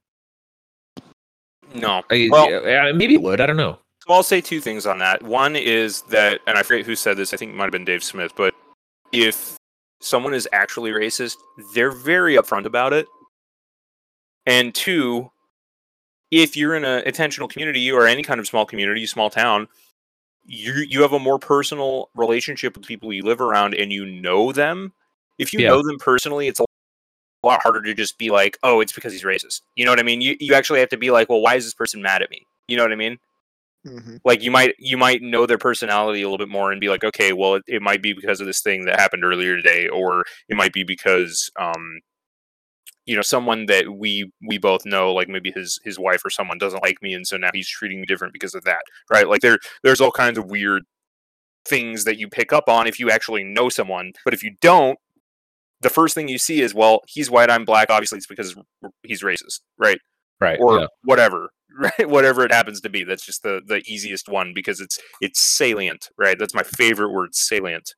[1.74, 3.40] No, I, Well- yeah, maybe it would.
[3.40, 3.78] I don't know.
[4.06, 5.22] So I'll say two things on that.
[5.22, 7.34] One is that, and I forget who said this.
[7.34, 8.32] I think it might have been Dave Smith.
[8.34, 8.54] But
[9.12, 9.56] if
[10.00, 11.36] someone is actually racist,
[11.74, 13.06] they're very upfront about it.
[14.46, 15.30] And two,
[16.30, 19.68] if you're in an intentional community or any kind of small community, small town,
[20.44, 24.52] you you have a more personal relationship with people you live around, and you know
[24.52, 24.92] them.
[25.38, 25.68] If you Yeah.
[25.70, 26.64] know them personally, it's a
[27.44, 30.04] lot harder to just be like, "Oh, it's because he's racist." You know what I
[30.04, 30.20] mean?
[30.22, 32.46] You you actually have to be like, "Well, why is this person mad at me?"
[32.68, 33.18] You know what I mean?
[33.84, 36.88] hmm like you might you might know their personality a little bit more and be
[36.88, 39.88] like okay well it, it might be because of this thing that happened earlier today
[39.88, 42.00] or it might be because um
[43.10, 46.58] you know someone that we we both know like maybe his his wife or someone
[46.58, 49.40] doesn't like me and so now he's treating me different because of that right like
[49.40, 50.82] there there's all kinds of weird
[51.64, 54.98] things that you pick up on if you actually know someone but if you don't
[55.82, 58.54] the first thing you see is well he's white i'm black obviously it's because
[59.02, 59.98] he's racist right
[60.40, 60.58] Right.
[60.60, 60.86] or yeah.
[61.04, 64.98] whatever right whatever it happens to be that's just the the easiest one because it's
[65.20, 67.94] it's salient right that's my favorite word salient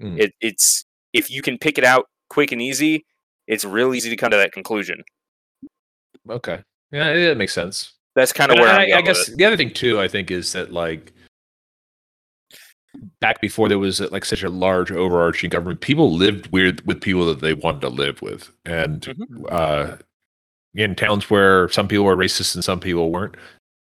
[0.00, 0.20] Mm.
[0.20, 3.04] it, it's if you can pick it out quick and easy
[3.48, 5.02] it's real easy to come to that conclusion
[6.30, 6.62] Okay.
[6.92, 7.94] Yeah, that makes sense.
[8.14, 10.72] that's kind of where I, I guess the other thing too, I think, is that
[10.72, 11.12] like
[13.20, 17.24] back before there was like such a large overarching government, people lived weird with people
[17.26, 19.52] that they wanted to live with, and Mhm.
[19.52, 19.96] uh,
[20.74, 23.36] in towns where some people were racist and some people weren't,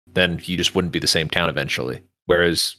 [0.08, 2.02] then you just wouldn't be the same town eventually.
[2.26, 2.76] Whereas,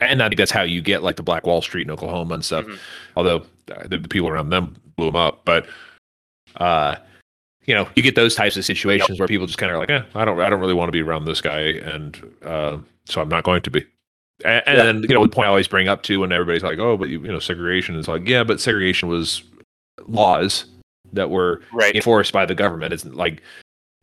[0.00, 2.44] and I think that's how you get like the Black Wall Street in Oklahoma and
[2.44, 2.64] stuff.
[2.64, 2.78] Mhm.
[3.16, 5.66] Although uh, the, the people around them blew them up, but
[6.58, 6.96] uh,
[7.64, 10.02] you know, you get those types of situations where people just kind of like, eh,
[10.14, 13.28] I don't, I don't really want to be around this guy, and uh, so I'm
[13.28, 13.84] not going to be.
[14.44, 14.84] And, and Yeah.
[14.84, 17.08] then you know, the point I always bring up too, when everybody's like, oh, but
[17.08, 19.42] you, you know, segregation is like, yeah, but segregation was
[20.06, 20.66] laws
[21.12, 22.92] that were right enforced by the government.
[22.92, 23.42] It's like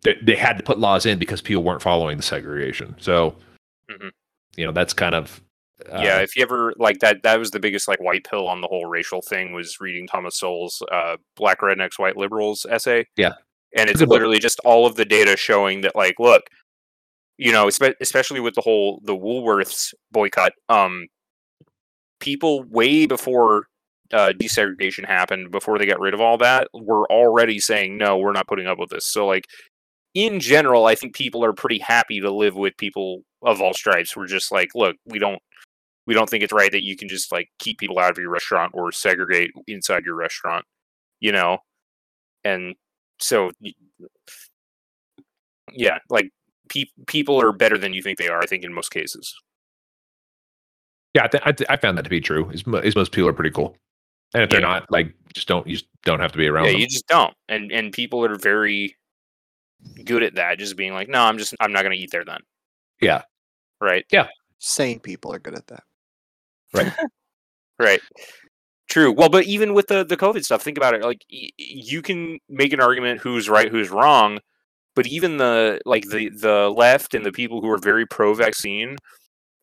[0.01, 2.95] they, they had to put laws in because people weren't following the segregation.
[2.99, 3.36] So,
[3.89, 4.12] Mhm.
[4.58, 5.41] you know, that's kind of
[5.92, 8.62] uh, yeah if you ever like that that was the biggest like white pill on
[8.62, 13.06] the whole racial thing was reading thomas sowell's uh black rednecks white liberals essay.
[13.18, 13.34] Yeah.
[13.76, 16.44] and it's literally just all of the data showing that like look
[17.38, 21.08] you know especially with the whole the woolworths boycott um
[22.20, 23.68] people way before
[24.14, 28.32] uh, desegregation happened before they got rid of all that were already saying no we're
[28.32, 29.08] not putting up with this.
[29.08, 29.46] So like
[30.14, 34.16] in general i think people are pretty happy to live with people of all stripes.
[34.16, 35.42] We're just like look we don't
[36.06, 38.30] we don't think it's right that you can just like keep people out of your
[38.30, 40.66] restaurant or segregate inside your restaurant
[41.20, 41.58] you know
[42.43, 42.76] and
[43.20, 43.51] so
[45.72, 46.30] yeah like
[46.70, 49.34] pe- people are better than you think they are i think in most cases
[51.16, 52.49] yeah, I, th- I, th- I found that to be true.
[52.49, 53.78] Is, mo- is most people are pretty cool,
[54.34, 54.66] and if they're Yeah.
[54.80, 56.82] not, like, just don't you just don't have to be around yeah them.
[56.82, 58.95] you just don't and and people are very
[60.06, 62.26] good at that just being like no i'm just i'm not going to eat there
[62.26, 62.39] then
[62.99, 63.22] Yeah.
[63.80, 64.26] right Yeah.
[64.58, 65.84] Sane people are good at that.
[66.74, 66.92] Right.
[67.80, 68.02] Right.
[68.90, 69.12] True.
[69.12, 71.04] Well, but even with the the COVID stuff, think about it.
[71.04, 74.40] Like y- you can make an argument who's right, who's wrong,
[74.96, 78.98] but even the like the the left and the people who are very pro vaccine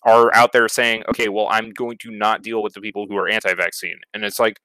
[0.05, 3.17] are out there saying, "Okay, well, I'm going to not deal with the people who
[3.17, 4.59] are anti-vaccine." And it's like,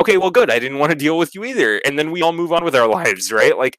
[0.00, 0.50] "Okay, well, good.
[0.50, 2.76] I didn't want to deal with you either." And then we all move on with
[2.76, 3.56] our lives, right?
[3.58, 3.78] Like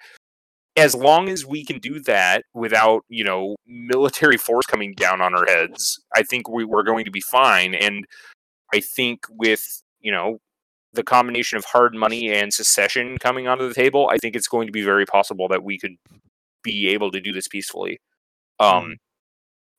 [0.77, 5.33] as long as we can do that without, you know, military force coming down on
[5.33, 7.73] our heads, I think we, we're going to be fine.
[7.73, 8.05] And
[8.73, 10.39] I think with you know
[10.93, 14.67] the combination of hard money and secession coming onto the table, I think it's going
[14.67, 15.95] to be very possible that we could
[16.63, 17.99] be able to do this peacefully.
[18.59, 18.95] Um,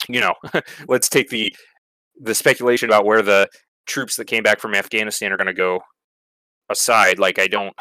[0.08, 0.34] you know,
[0.88, 1.54] let's take the
[2.20, 3.48] the speculation about where the
[3.86, 5.80] troops that came back from Afghanistan are going to go
[6.68, 7.18] aside.
[7.18, 7.74] Like, I don't,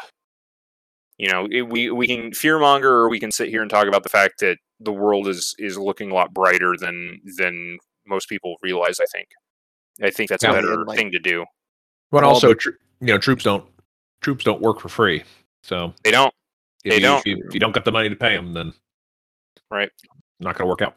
[1.18, 4.02] you know, it, we we can fearmonger or we can sit here and talk about
[4.02, 8.56] the fact that the world is is looking a lot brighter than than most people
[8.62, 9.00] realize.
[9.00, 9.28] I think.
[10.02, 11.44] I think that's a Yeah, and, better like- thing to do.
[12.10, 13.64] But all also, the- tr- you know, troops don't
[14.20, 15.24] troops don't work for free.
[15.62, 16.32] So They don't.
[16.84, 17.18] If They you, don't.
[17.20, 18.72] If you, if you don't got the money to pay them, then
[19.70, 19.90] Right.
[20.38, 20.96] not going to work out.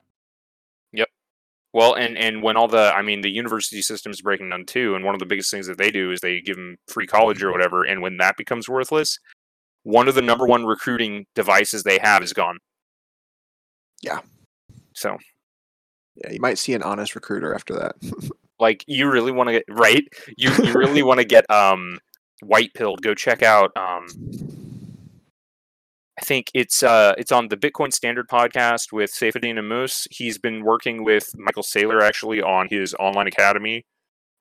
[0.94, 1.08] Yep.
[1.74, 4.96] Well, and and when all the, I mean, the university system is breaking down too,
[4.96, 7.42] and one of the biggest things that they do is they give them free college
[7.42, 9.18] or whatever, and when that becomes worthless,
[9.84, 12.60] one of the number one recruiting devices they have is gone.
[14.02, 14.20] Yeah.
[14.94, 15.18] So,
[16.16, 17.96] Yeah, you might see an honest recruiter after that.
[18.60, 20.04] like, you really want to get right?
[20.38, 22.00] You you really want to get um
[22.42, 23.02] white pilled?
[23.02, 24.08] Go check out um.
[26.18, 30.06] I think it's uh it's on the Bitcoin Standard podcast with Saifedean Ammous.
[30.12, 33.86] He's been working with Michael Saylor actually on his online academy.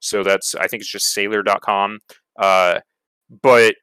[0.00, 2.00] So that's I think it's just saylor.com.
[2.36, 2.80] Uh
[3.42, 3.76] but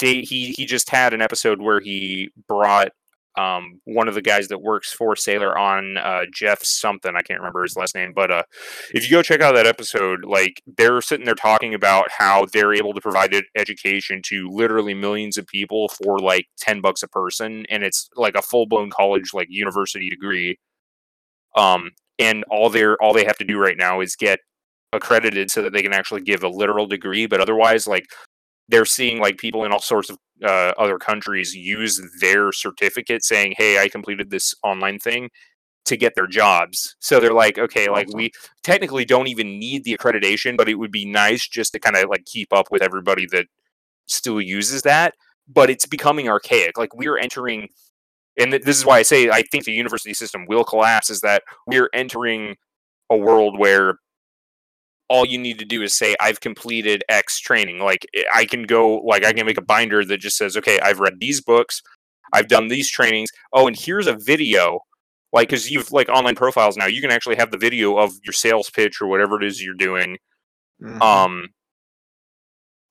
[0.00, 2.88] they he he just had an episode where he brought
[3.36, 7.40] um one of the guys that works for Saylor on uh Jeff something, I can't
[7.40, 8.42] remember his last name, but uh
[8.92, 12.74] if you go check out that episode, like they're sitting there talking about how they're
[12.74, 17.08] able to provide ed- education to literally millions of people for like 10 bucks a
[17.08, 20.58] person and it's like a full-blown college like university degree.
[21.56, 24.40] Um and all they're all they have to do right now is get
[24.92, 28.06] accredited so that they can actually give a literal degree but otherwise like
[28.68, 33.54] they're seeing like people in all sorts of uh, other countries use their certificate saying
[33.56, 35.28] hey i completed this online thing
[35.88, 36.96] to get their jobs.
[37.00, 38.30] So they're like okay like we
[38.62, 42.08] technically don't even need the accreditation but it would be nice just to kind of
[42.08, 43.46] like keep up with everybody that
[44.06, 45.14] still uses that
[45.50, 46.76] but it's becoming archaic.
[46.76, 47.68] Like we're entering
[48.38, 51.20] and th- this is why i say i think the university system will collapse is
[51.20, 52.56] that we're entering
[53.10, 53.98] a world where
[55.08, 57.78] all you need to do is say i've completed x training.
[57.80, 60.78] Like i- i can go like i can make a binder that just says okay
[60.80, 61.82] i've read these books.
[62.32, 63.30] I've done these trainings.
[63.52, 64.80] Oh and here's a video.
[65.32, 68.32] Like because you've like online profiles now you can actually have the video of your
[68.32, 70.18] sales pitch or whatever it is you're doing
[70.82, 71.00] Mhm.
[71.02, 71.48] um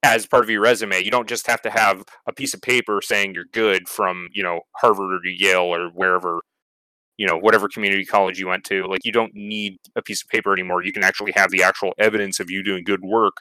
[0.03, 1.03] as part of your resume.
[1.03, 4.43] You don't just have to have a piece of paper saying you're good from you
[4.43, 6.39] know harvard or yale or wherever
[7.17, 10.29] you know whatever community college you went to like you don't need a piece of
[10.29, 13.37] paper anymore you can actually have the actual evidence of you doing good work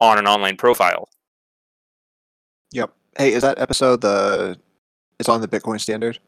[0.00, 1.08] on an online profile
[2.72, 2.92] Yep.
[3.16, 4.58] Hey, is that episode the?
[5.18, 6.18] It's on the Bitcoin Standard.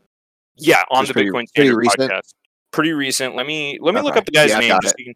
[0.57, 2.13] yeah on It's the pretty- bitcoin pretty standard recent?
[2.13, 2.35] podcast
[2.73, 5.05] pretty recent let me let me look up the guy's Yeah, name just so you
[5.07, 5.15] can-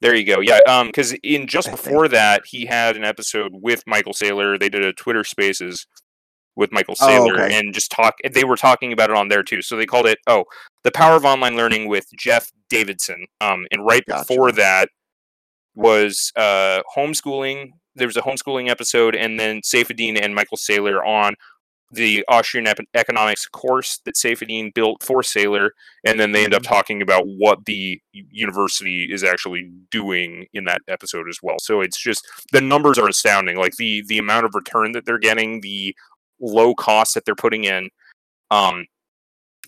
[0.00, 1.84] there you go yeah um because in just I think.
[1.84, 5.86] before that he had an episode with michael saylor they did a twitter spaces
[6.56, 7.58] with michael Oh, saylor okay.
[7.58, 10.18] and just talk they were talking about it on there too so they called it
[10.28, 10.44] oh
[10.84, 14.24] the power of online learning with jeff davidson um and right Gotcha.
[14.26, 14.88] before that
[15.74, 21.34] was uh homeschooling there was a homeschooling episode and then Saifedean and michael saylor on
[21.94, 25.68] the Austrian ep- economics course that Saifedean built for Saylor,
[26.06, 26.68] and then they end up Mhm.
[26.68, 31.58] talking about what the university is actually doing in that episode as well.
[31.58, 33.58] So it's just the numbers are astounding.
[33.58, 35.94] Like the the amount of return that they're getting, the
[36.40, 37.90] low cost that they're putting in,
[38.50, 38.86] um,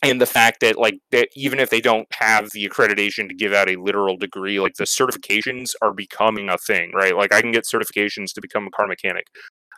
[0.03, 3.53] and the fact that like that even if they don't have the accreditation to give
[3.53, 7.17] out a literal degree, like the certifications are becoming a thing, right?
[7.17, 9.27] Like I can get certifications to become a car mechanic.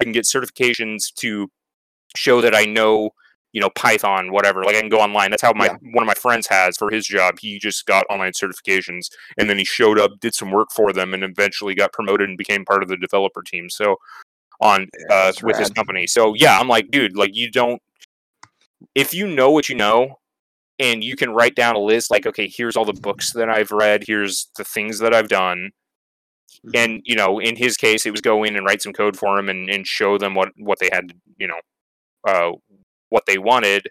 [0.01, 1.49] I can get certifications to
[2.17, 3.11] show that I know,
[3.53, 4.65] you know, Python, whatever.
[4.65, 5.31] Like I can go online.
[5.31, 5.77] That's how my Yeah.
[5.93, 7.39] one of my friends has for his job.
[7.41, 9.07] He just got online certifications
[9.39, 12.39] and then he showed up, did some work for them, and eventually got promoted and
[12.39, 13.71] became part of the developer team.
[13.71, 13.97] So
[14.61, 16.07] on uh, with his company.
[16.07, 17.81] So yeah, I'm like, dude, like you don't
[18.95, 20.19] if you know what you know
[20.79, 23.71] and you can write down a list like okay here's all the books that i've
[23.73, 25.71] read here's the things that i've done
[26.67, 26.77] Mhm.
[26.77, 29.39] and you know in his case it was go in and write some code for
[29.39, 31.61] him and, and show them what what they had you know
[32.29, 32.53] uh
[33.11, 33.89] what they wanted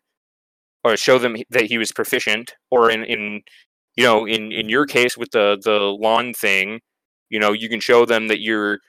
[0.83, 3.41] or show them that he was proficient or in in
[3.95, 6.81] you know in in your case with the the lawn thing
[7.29, 8.79] you know you can show them that you're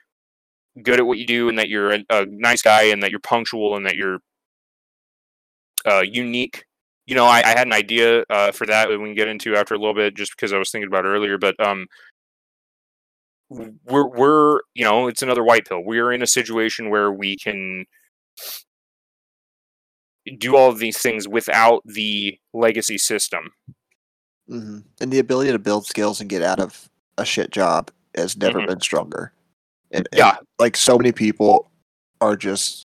[0.83, 3.19] good at what you do and that you're a, a nice guy and that you're
[3.19, 4.19] punctual and that you're
[5.87, 6.65] uh unique
[7.05, 9.55] you know i, I had an idea uh for that that we can get into
[9.55, 11.87] after a little bit just because i was thinking about earlier but um
[13.49, 17.85] we're we're you know it's another white pill we're in a situation where we can
[20.37, 23.51] do all of these things without the legacy system
[24.49, 28.35] hmm And the ability to build skills and get out of a shit job has
[28.37, 28.67] never Mhm.
[28.67, 29.31] been stronger.
[29.91, 30.37] And, and, Yeah.
[30.59, 31.69] like so many people
[32.21, 32.86] are just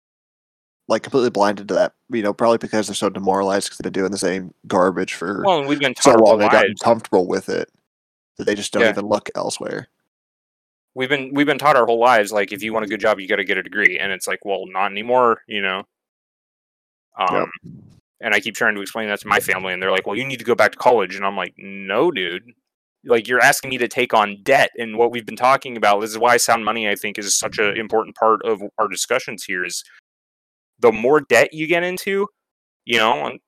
[0.92, 1.94] like completely blinded to that.
[2.10, 5.44] You know, probably because they're so demoralized because they've been doing the same garbage for
[5.46, 6.40] well and we've been so taught our whole long.
[6.40, 7.70] They've gotten comfortable with it
[8.38, 8.90] that they just don't Yeah.
[8.92, 9.88] even look elsewhere.
[10.94, 13.20] we've been we've been taught our whole lives like if you want a good job
[13.20, 15.84] you got to get a degree and it's like well not anymore you know
[17.18, 17.50] um
[18.20, 20.26] and i keep trying to explain that to my family and they're like well you
[20.26, 22.44] need to go back to college and i'm like no dude
[23.06, 26.10] like you're asking me to take on debt and what we've been talking about this
[26.12, 29.64] is why sound money i think is such an important part of our discussions here
[29.64, 29.84] is
[30.82, 32.28] the more debt you get into
[32.86, 33.40] you know, and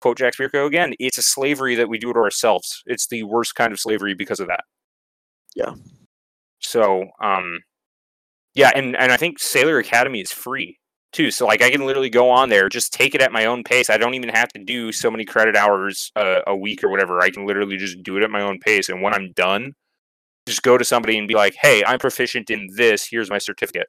[0.00, 2.82] quote Jack Spirko again, it's a slavery that we do to ourselves.
[2.86, 4.64] It's the worst kind of slavery because of that.
[5.54, 5.74] Yeah.
[6.60, 7.60] So, um,
[8.54, 10.78] yeah, and and I think Saylor Academy is free
[11.12, 11.30] too.
[11.30, 13.90] So like I can literally go on there, just take it at my own pace.
[13.90, 17.20] I don't even have to do so many credit hours uh, a week or whatever.
[17.20, 18.88] I can literally just do it at my own pace.
[18.88, 19.74] And when I'm done,
[20.46, 23.08] just go to somebody and be like, "Hey, I'm proficient in this.
[23.10, 23.88] Here's my certificate."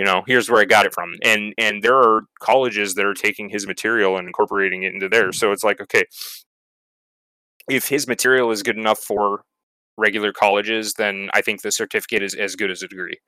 [0.00, 1.12] You know, here's where I got it from.
[1.22, 5.38] And and there are colleges that are taking his material and incorporating it into theirs.
[5.38, 6.04] So it's like, okay,
[7.68, 9.42] if his material is good enough for
[9.98, 13.18] regular colleges, then I think the certificate is as good as a degree.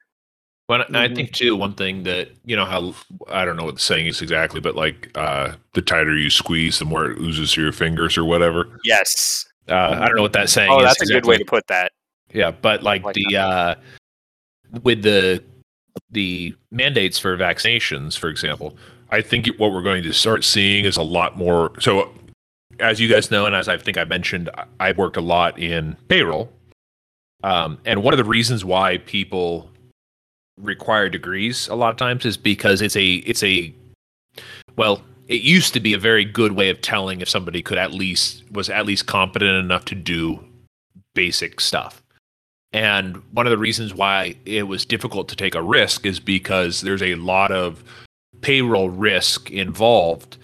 [0.66, 1.14] But I Mhm.
[1.14, 2.95] think too, one thing that you know how
[3.29, 6.79] I don't know what the saying is exactly, but like uh, the tighter you squeeze,
[6.79, 8.79] the more it oozes through your fingers or whatever.
[8.83, 9.45] Yes.
[9.68, 10.85] Uh, I don't know what that saying Oh, is.
[10.85, 11.93] that's a good way to put that.
[12.33, 13.75] Yeah, but like, Like the uh
[14.83, 15.45] with the
[16.11, 18.76] the mandates for vaccinations, for example,
[19.11, 21.72] I think what we're going to start seeing is a lot more.
[21.80, 22.12] So,
[22.80, 25.59] as you guys know, and as I think I mentioned, I- I've worked a lot
[25.59, 26.51] in payroll,
[27.45, 29.70] um, and one of the reasons why people
[30.59, 33.72] require degrees a lot of times is because it's a it's a
[34.76, 37.93] well it used to be a very good way of telling if somebody could at
[37.93, 40.45] least was at least competent enough to do
[41.14, 42.01] basic stuff
[42.73, 46.81] and one of the reasons why it was difficult to take a risk is because
[46.81, 47.85] there's a lot of
[48.41, 50.39] payroll risk involved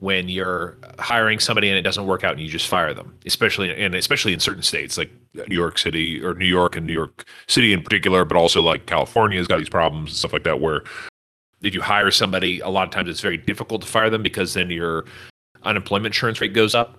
[0.00, 3.70] when you're hiring somebody and it doesn't work out and you just fire them especially
[3.70, 7.26] and especially in certain states like New York City or New York and New York
[7.48, 10.84] City in particular but also like California's got these problems and stuff like that where
[11.62, 14.54] if you hire somebody a lot of times it's very difficult to fire them because
[14.54, 15.04] then your
[15.64, 16.98] unemployment insurance rate goes up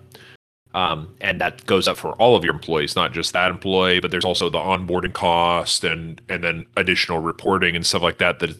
[0.74, 4.10] um, and that goes up for all of your employees, not just that employee, but
[4.10, 8.38] there's also the onboarding cost and and then additional reporting and stuff like that.
[8.38, 8.58] That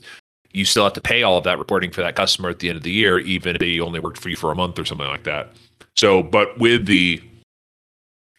[0.53, 2.77] you still have to pay all of that reporting for that customer at the end
[2.77, 5.07] of the year, even if they only worked for you for a month or something
[5.07, 5.53] like that.
[5.97, 7.23] So, but with the,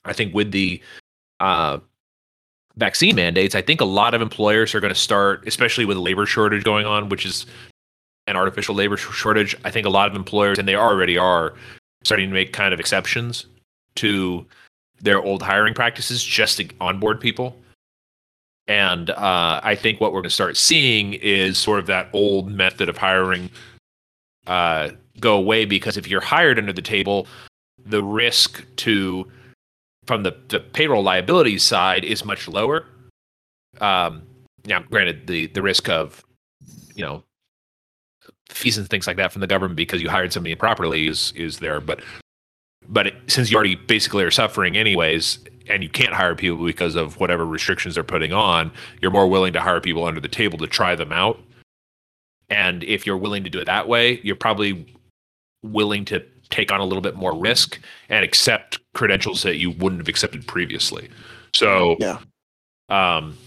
[0.05, 0.79] I think with the
[1.39, 1.79] uh,
[2.77, 6.27] vaccine mandates, I think a lot of employers are going to start, especially with labor
[6.27, 7.47] shortage going on, which is
[8.27, 9.55] an artificial labor shortage.
[9.65, 11.55] I think a lot of employers, and they already are,
[12.03, 13.45] starting to make kind of exceptions
[13.95, 14.45] to
[15.01, 17.55] their old hiring practices just to onboard people.
[18.67, 22.49] And uh, I think what we're going to start seeing is sort of that old
[22.49, 23.49] method of hiring
[24.47, 27.27] uh, go away because if you're hired under the table,
[27.85, 29.29] the risk to
[30.05, 32.85] from the, the payroll liability side is much lower.
[33.81, 34.23] Um,
[34.65, 36.23] now, granted, the the risk of
[36.95, 37.23] you know
[38.49, 41.59] fees and things like that from the government because you hired somebody improperly is is
[41.59, 42.01] there, but
[42.89, 46.95] but it, since you already basically are suffering anyways and you can't hire people because
[46.95, 48.71] of whatever restrictions they're putting on
[49.01, 51.39] you're more willing to hire people under the table to try them out
[52.49, 54.85] and if you're willing to do it that way you're probably
[55.63, 57.79] willing to take on a little bit more risk
[58.09, 61.09] and accept credentials that you wouldn't have accepted previously
[61.53, 62.19] so Yeah.
[62.89, 63.37] um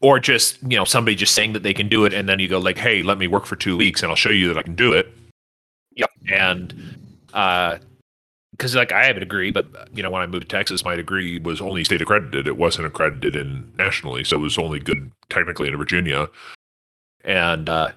[0.00, 2.48] or just you know somebody just saying that they can do it and then you
[2.48, 4.62] go like hey let me work for two weeks and i'll show you that i
[4.62, 5.12] can do it
[5.96, 6.10] Yep.
[6.32, 6.96] and
[7.34, 7.78] uh
[8.56, 10.94] because like I have a degree, but you know when I moved to Texas, my
[10.94, 12.46] degree was only state accredited.
[12.46, 16.28] It wasn't accredited in nationally, so it was only good technically in Virginia.
[17.24, 17.90] And uh,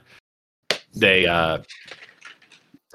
[0.95, 1.59] they, uh,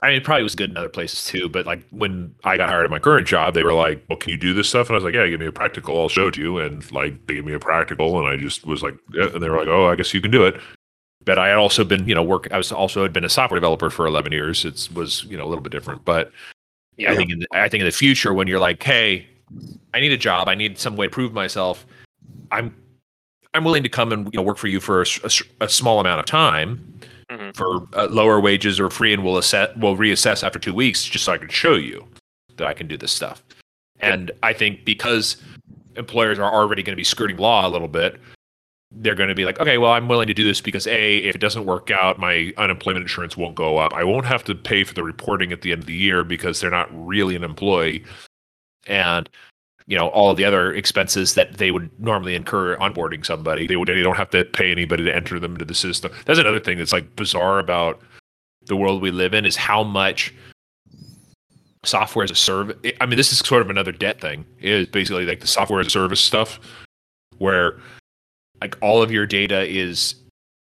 [0.03, 1.49] I mean, it probably was good in other places too.
[1.49, 4.31] But like when I got hired at my current job, they were like, "Well, can
[4.31, 6.01] you do this stuff?" And I was like, "Yeah, give me a practical.
[6.01, 8.67] I'll show it to you." And like they gave me a practical, and I just
[8.67, 9.29] was like, yeah.
[9.33, 10.61] and they were like, "Oh, I guess you can do it."
[11.25, 12.49] But I had also been, you know, work.
[12.51, 14.65] I was also had been a software developer for eleven years.
[14.65, 16.33] It was, you know, a little bit different, but
[17.01, 19.27] I think in the, I think in the future when you're like, hey,
[19.95, 21.87] I need a job, I need some way to prove myself,
[22.51, 22.75] I'm
[23.55, 25.03] I'm willing to come and you know work for you for
[25.61, 27.01] a small amount of time
[27.31, 27.57] Mhm.
[27.57, 31.25] for uh, lower wages or free, and we'll assess we'll reassess after two weeks just
[31.25, 32.07] so I can show you
[32.57, 33.43] that I can do this stuff.
[34.01, 35.37] And I think because
[35.97, 38.21] employers are already going to be skirting law a little bit,
[38.97, 41.35] they're going to be like, okay, well, I'm willing to do this because a, if
[41.35, 43.93] it doesn't work out, my unemployment insurance won't go up.
[43.95, 46.61] I won't have to pay for the reporting at the end of the year because
[46.61, 48.05] they're not really an employee,
[48.87, 49.29] and
[49.87, 53.89] you know all the other expenses that they would normally incur onboarding somebody, they would
[53.89, 56.13] they don't have to pay anybody to enter them into the system.
[56.27, 58.01] That's another thing that's like bizarre about
[58.67, 60.33] the world we live in is how much
[61.85, 62.77] software as a service.
[63.01, 64.45] I mean, this is sort of another debt thing.
[64.61, 66.61] Is basically like the software as a service stuff,
[67.39, 67.79] where
[68.63, 70.15] like all of your data is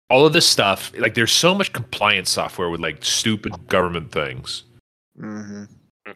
[0.08, 0.92] all of this stuff.
[0.96, 4.62] Like there's so much compliance software with like stupid government things,
[5.18, 5.64] hmm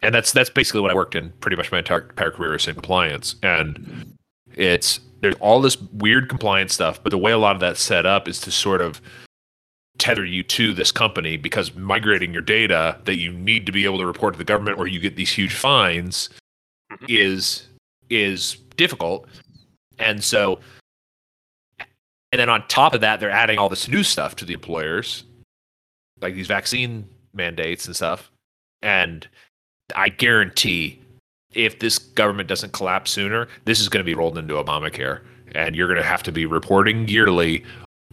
[0.01, 2.67] and that's that's basically what I worked in pretty much my entire, entire career is
[2.67, 4.13] in compliance, and
[4.55, 8.05] it's there's all this weird compliance stuff, but the way a lot of that's set
[8.05, 9.01] up is to sort of
[9.97, 13.97] tether you to this company because migrating your data that you need to be able
[13.97, 16.29] to report to the government or you get these huge fines
[16.91, 17.05] Mhm.
[17.09, 17.67] is
[18.09, 19.27] is difficult.
[19.97, 20.59] And so
[22.31, 25.23] and then on top of that they're adding all this new stuff to the employers
[26.21, 28.31] like these vaccine mandates and stuff.
[28.81, 29.27] And
[29.95, 31.01] I guarantee
[31.53, 35.21] if this government doesn't collapse sooner, this is going to be rolled into Obamacare
[35.53, 37.63] and you're going to have to be reporting yearly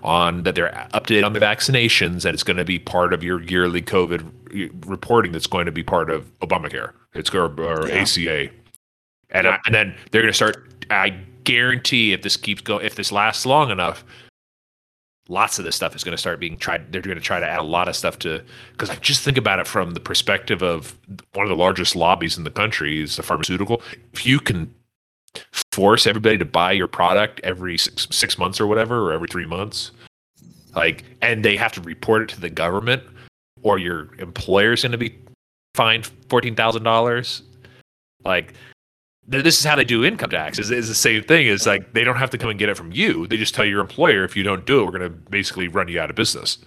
[0.03, 3.13] on that they're up to date on the vaccinations and it's going to be part
[3.13, 6.93] of your yearly COVID reporting that's going to be part of Obamacare.
[7.15, 8.03] It's going or Yeah.
[8.03, 8.51] ACA.
[9.31, 12.95] And, I, and then they're going to start I guarantee if this keeps going if
[12.95, 14.05] this lasts long enough
[15.29, 17.47] lots of this stuff is going to start being tried they're going to try to
[17.47, 18.43] add a lot of stuff to
[18.73, 20.99] because I just think about it from the perspective of
[21.35, 23.83] one of the largest lobbies in the country is the pharmaceutical.
[24.13, 24.75] If you can
[25.73, 29.47] force everybody to buy your product every six, six months or whatever or every three
[29.47, 29.93] months
[30.75, 33.03] like and they have to report it to the government
[33.63, 35.17] or your employer's going to be
[35.75, 37.43] fined $14000
[38.25, 38.59] like th-
[39.27, 42.05] this is how they do income tax is, is the same thing is like they
[42.05, 43.27] don't have to come and get it from you.
[43.27, 45.89] They just tell your employer if you don't do it we're going to basically run
[45.89, 46.59] you out of business.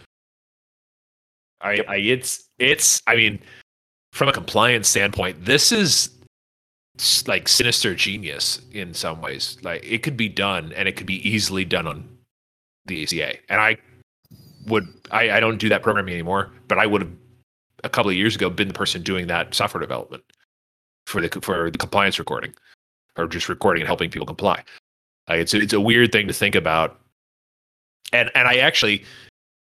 [1.61, 3.39] I, I it's it's i mean
[4.11, 6.09] from a compliance standpoint this is
[7.27, 9.57] like sinister genius in some ways.
[9.63, 12.15] Like it could be done and it could be easily done on
[12.85, 13.77] the aca and i
[14.67, 17.11] would i, I don't do that programming anymore but i would have
[17.83, 20.23] a couple of years ago been the person doing that software development
[21.05, 22.53] for the for the compliance recording
[23.17, 24.63] or just recording and helping people comply
[25.29, 26.99] like it's it's a weird thing to think about
[28.13, 29.03] and and i actually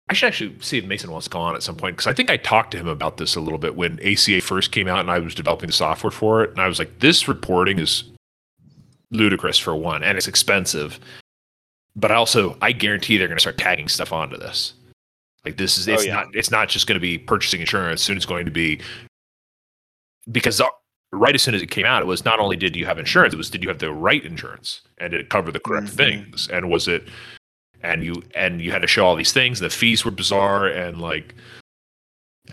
[0.09, 2.13] I should actually see if Mason wants to come on at some point because I
[2.13, 4.99] think I talked to him about this a little bit when ACA first came out
[4.99, 6.49] and I was developing the software for it.
[6.49, 8.03] And I was like, this reporting is
[9.11, 10.99] ludicrous for one, and it's expensive.
[11.95, 14.73] But also, I guarantee they're going to start tagging stuff onto this.
[15.45, 16.15] Like this is Oh, it's yeah.
[16.15, 18.01] not it's not just going to be purchasing insurance.
[18.01, 18.81] Soon it's going to be
[20.29, 20.61] because
[21.11, 23.33] right as soon as it came out, it was not only did you have insurance,
[23.33, 25.97] it was did you have the right insurance and did it cover the correct Mhm.
[25.97, 27.07] things and was it
[27.83, 29.59] and you and you had to show all these things.
[29.59, 31.33] The fees were bizarre and like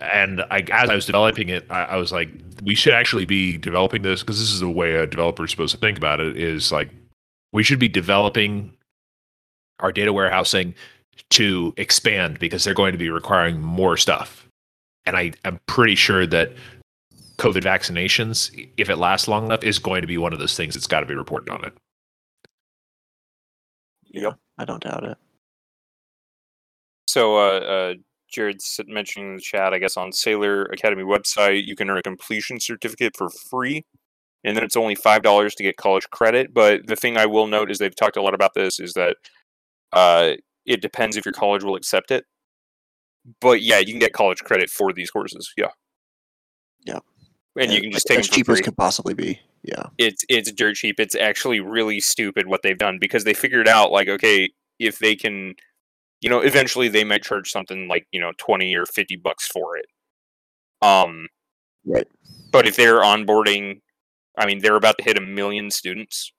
[0.01, 2.31] and I as I was developing it, I, I was like,
[2.63, 5.75] we should actually be developing this because this is the way a developer is supposed
[5.75, 6.37] to think about it.
[6.37, 6.91] Is like
[7.53, 8.73] we should be developing
[9.81, 10.75] our data warehousing
[11.31, 14.47] to expand because they're going to be requiring more stuff.
[15.07, 16.53] And I am pretty sure that
[17.39, 20.75] COVID vaccinations, if it lasts long enough, is going to be one of those things
[20.75, 21.73] that's got to be reported on it.
[24.11, 25.19] Yep, I don't doubt it.
[27.07, 27.95] So, uh, uh,
[28.31, 32.03] Jared's mentioning in the chat, I guess, on Saylor Academy website, you can earn a
[32.03, 33.85] completion certificate for free,
[34.45, 36.53] and then it's only five dollars to get college credit.
[36.53, 39.17] But the thing I will note is they've talked a lot about this is that
[39.93, 40.33] uh,
[40.67, 42.25] it depends if your college will accept it.
[43.41, 45.53] But yeah, you can get college credit for these courses.
[45.57, 45.71] Yeah.
[46.85, 47.01] Yeah.
[47.59, 49.41] And you can just take as cheap free as could possibly be.
[49.63, 49.87] Yeah.
[49.99, 51.01] it's it's dirt cheap.
[51.01, 55.17] It's actually really stupid what they've done because they figured out like okay, if they
[55.17, 55.55] can,
[56.21, 59.77] you know, eventually they might charge something like you know twenty or fifty bucks for
[59.77, 59.87] it.
[60.81, 61.29] Um,
[61.85, 62.07] Right.
[62.53, 63.81] but if they're onboarding,
[64.39, 66.33] I mean, they're about to hit a million students.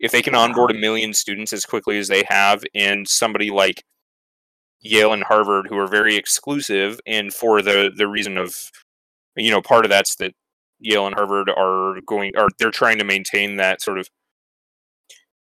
[0.00, 3.84] If they can onboard a million students as quickly as they have, and somebody like
[4.80, 8.70] Yale and Harvard, who are very exclusive, and for the the reason of,
[9.38, 10.32] you know, part of that's that
[10.80, 14.08] Yale and Harvard are going, are they're trying to maintain that sort of.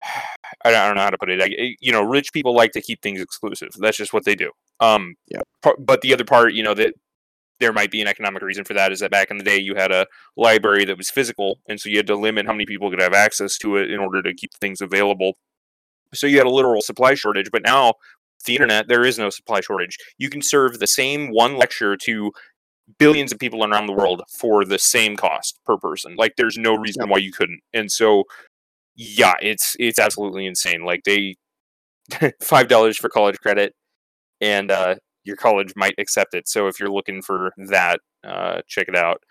[0.64, 1.38] I don't know how to put it.
[1.40, 3.70] Like, eh, you know, rich people like to keep things exclusive.
[3.78, 4.50] That's just what they do.
[4.80, 5.42] Um, Yep.
[5.62, 6.94] par- But the other part, you know, that
[7.60, 9.74] there might be an economic reason for that is that back in the day you
[9.74, 12.90] had a library that was physical, and so you had to limit how many people
[12.90, 15.34] could have access to it in order to keep things available.
[16.14, 17.50] So you had a literal supply shortage.
[17.52, 17.94] But now,
[18.46, 19.96] the internet, there is no supply shortage.
[20.18, 22.32] You can serve the same one lecture to
[22.98, 26.16] billions of people around the world for the same cost per person.
[26.16, 27.60] Like there's no reason why you couldn't.
[27.72, 28.24] And so
[28.96, 30.84] yeah, it's it's absolutely insane.
[30.84, 31.36] Like they
[32.42, 33.74] five dollars for college credit
[34.40, 36.48] and uh your college might accept it.
[36.48, 39.22] So if you're looking for that, uh check it out.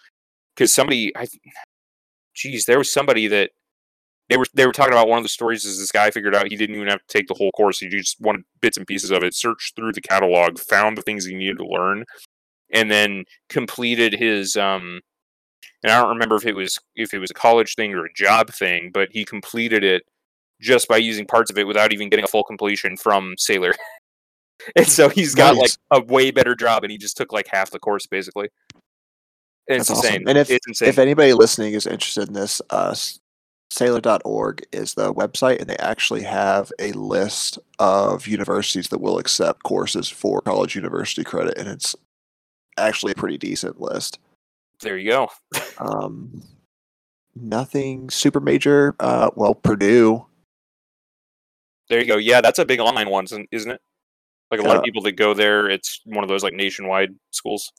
[0.57, 1.27] Cause somebody I
[2.36, 3.52] geez, there was somebody that
[4.30, 6.48] they were they were talking about one of the stories is this guy figured out
[6.48, 7.80] he didn't even have to take the whole course.
[7.80, 11.26] He just wanted bits and pieces of it, searched through the catalog, found the things
[11.26, 12.06] he needed to learn,
[12.72, 15.02] and then completed his um
[15.84, 18.14] and I don't remember if it was if it was a college thing or a
[18.14, 20.04] job thing, but he completed it
[20.62, 23.74] just by using parts of it without even getting a full completion from Saylor.
[24.76, 27.72] and so he's got like a way better job and he just took like half
[27.72, 28.50] the course basically.
[29.70, 30.14] And it's That's awesome.
[30.16, 30.30] insane.
[30.30, 30.90] And if- it's insane.
[30.90, 32.94] If anybody listening is interested in this, uh,
[33.72, 39.62] Saylor.org is the website, and they actually have a list of universities that will accept
[39.62, 41.96] courses for college university credit, and it's
[42.78, 44.20] actually a pretty decent list.
[44.82, 45.30] There you go.
[45.78, 46.41] Um,
[47.36, 48.96] nothing super major.
[49.00, 50.26] Uh, well, Purdue.
[51.90, 52.18] There you go.
[52.18, 53.82] Yeah, that's a big online one, isn't it?
[54.52, 57.10] Like a lot Uh, of people that go there, it's one of those like nationwide
[57.32, 57.72] schools.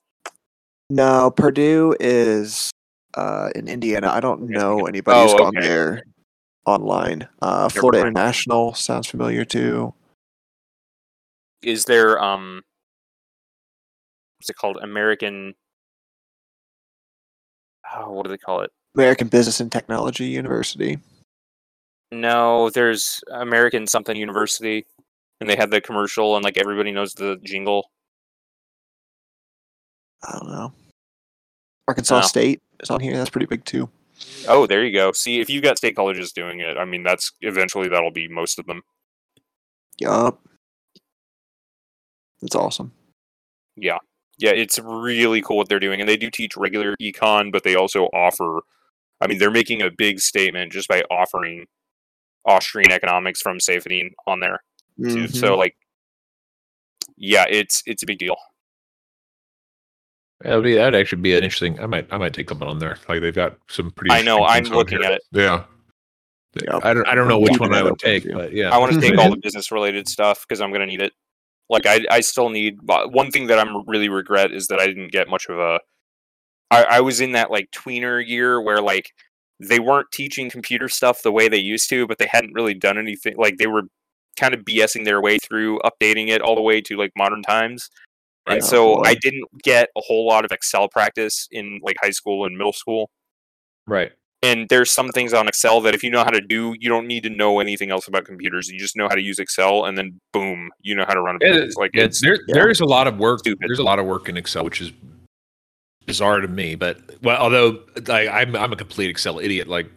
[0.89, 2.71] No, Purdue is
[3.15, 4.11] uh, in Indiana.
[4.11, 5.67] I don't know anybody who's Oh, gone okay.
[5.67, 6.03] there
[6.67, 7.29] online.
[7.41, 8.01] Uh, Florida.
[8.01, 9.95] International sounds familiar too.
[11.63, 12.63] Is there um
[14.41, 14.79] what's it called?
[14.83, 15.55] American
[17.95, 18.71] oh, what do they call it?
[18.95, 20.99] American Business and Technology University.
[22.11, 24.87] No, there's American something university
[25.41, 27.91] and they had the commercial and like everybody knows the jingle.
[30.27, 30.73] I don't know.
[31.87, 32.27] Arkansas No.
[32.27, 33.17] State is on here.
[33.17, 33.91] That's pretty big too.
[34.49, 35.13] Oh, there you go.
[35.13, 38.59] See, if you've got state colleges doing it, I mean that's eventually that'll be most
[38.59, 38.83] of them.
[39.99, 40.41] Yup.
[42.41, 42.93] That's awesome.
[43.77, 43.99] Yeah.
[44.41, 46.01] Yeah, it's really cool what they're doing.
[46.01, 48.61] And they do teach regular econ, but they also offer
[49.21, 51.67] I mean, they're making a big statement just by offering
[52.47, 54.63] Austrian economics from Safety on there.
[54.99, 55.25] Too.
[55.25, 55.37] Mhm.
[55.37, 55.77] So like
[57.17, 58.37] yeah, it's it's a big deal.
[60.41, 61.79] That'd be that'd actually be an interesting.
[61.81, 62.97] I might I might take something on there.
[63.09, 64.15] Like they've got some pretty.
[64.15, 65.09] I know, I'm looking here.
[65.09, 65.23] at it.
[65.33, 65.65] Yeah.
[66.55, 66.85] Yep.
[66.85, 68.71] I don't I don't know which one I would take, but yeah.
[68.71, 71.13] I want to take all the business related stuff because I'm going to need it.
[71.71, 74.87] Like I, I still need uh, one thing that I'm really regret is that I
[74.87, 75.81] didn't get much of a.
[76.71, 79.13] I, I was in that like tweener year where like
[79.61, 82.99] they weren't teaching computer stuff the way they used to, but they hadn't really done
[82.99, 83.35] anything.
[83.37, 83.85] Like they were
[84.39, 87.89] kind of BSing their way through updating it all the way to like modern times.
[88.47, 89.03] And Oh, so boy.
[89.07, 92.73] I didn't get a whole lot of Excel practice in like high school and middle
[92.73, 93.11] school.
[93.87, 94.13] right.
[94.43, 97.07] And there's some things on Excel that if you know how to do, you don't
[97.07, 98.69] need to know anything else about computers.
[98.69, 101.37] You just know how to use Excel, and then boom, you know how to run
[101.37, 101.77] a business.
[101.77, 102.55] Like Yeah, it's there, yeah.
[102.55, 103.41] there's a lot of work.
[103.41, 103.69] Stupid.
[103.69, 104.93] There's a lot of work in Excel, which is
[106.07, 106.75] bizarre to me.
[106.75, 109.69] But well, although like I'm I'm a complete Excel idiot.
[109.69, 109.91] Like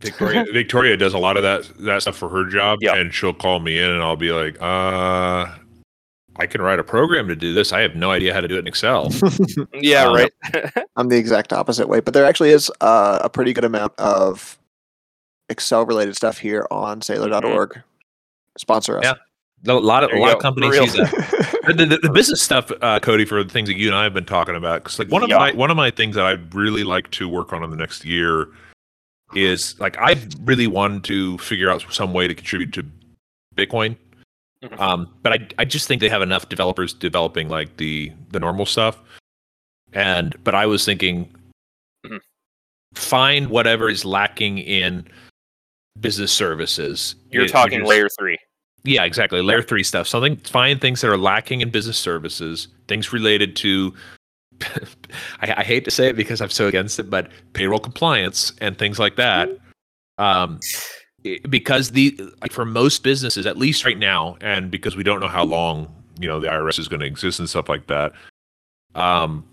[0.00, 2.96] Victoria Victoria does a lot of that that stuff for her job, Yeah.
[2.96, 5.46] and she'll call me in, and I'll be like, uh.
[6.40, 7.72] I can write a program to do this.
[7.72, 9.10] I have no idea how to do it in Excel.
[9.74, 10.32] yeah, Um, right.
[10.96, 14.58] I'm the exact opposite way, but there actually is uh, a pretty good amount of
[15.50, 17.82] Excel related stuff here on Saylor.org.
[18.56, 19.04] Sponsor us.
[19.04, 19.14] Yeah.
[19.68, 20.36] A lot of a lot go.
[20.38, 21.60] of companies use that.
[21.76, 24.14] the, the, the business stuff, uh, Cody, for the things that you and I have
[24.14, 24.82] been talking about.
[24.82, 25.36] Because like one of Yeah.
[25.36, 28.06] my one of my things that I'd really like to work on in the next
[28.06, 28.48] year
[29.34, 32.86] is like I really wanted to figure out some way to contribute to
[33.54, 33.96] Bitcoin.
[34.62, 34.78] Mhm.
[34.78, 38.66] Um, but I I just think they have enough developers developing like the the normal
[38.66, 38.98] stuff.
[39.92, 41.34] And but I was thinking,
[42.06, 42.20] Mhm.
[42.94, 45.06] find whatever is lacking in
[46.00, 47.14] business services.
[47.30, 48.38] You're It- talking layer three.
[48.84, 49.40] yeah, exactly.
[49.42, 50.06] Layer three stuff.
[50.06, 53.94] Something find things that are lacking in business services, things related to
[55.40, 58.76] I, I hate to say it because I'm so against it, but payroll compliance and
[58.78, 59.48] things like that.
[60.18, 60.99] Um i-
[61.48, 65.28] because the like for most businesses, at least right now, and because we don't know
[65.28, 68.12] how long, you know, the IRS is going to exist and stuff like that.
[68.94, 69.44] Um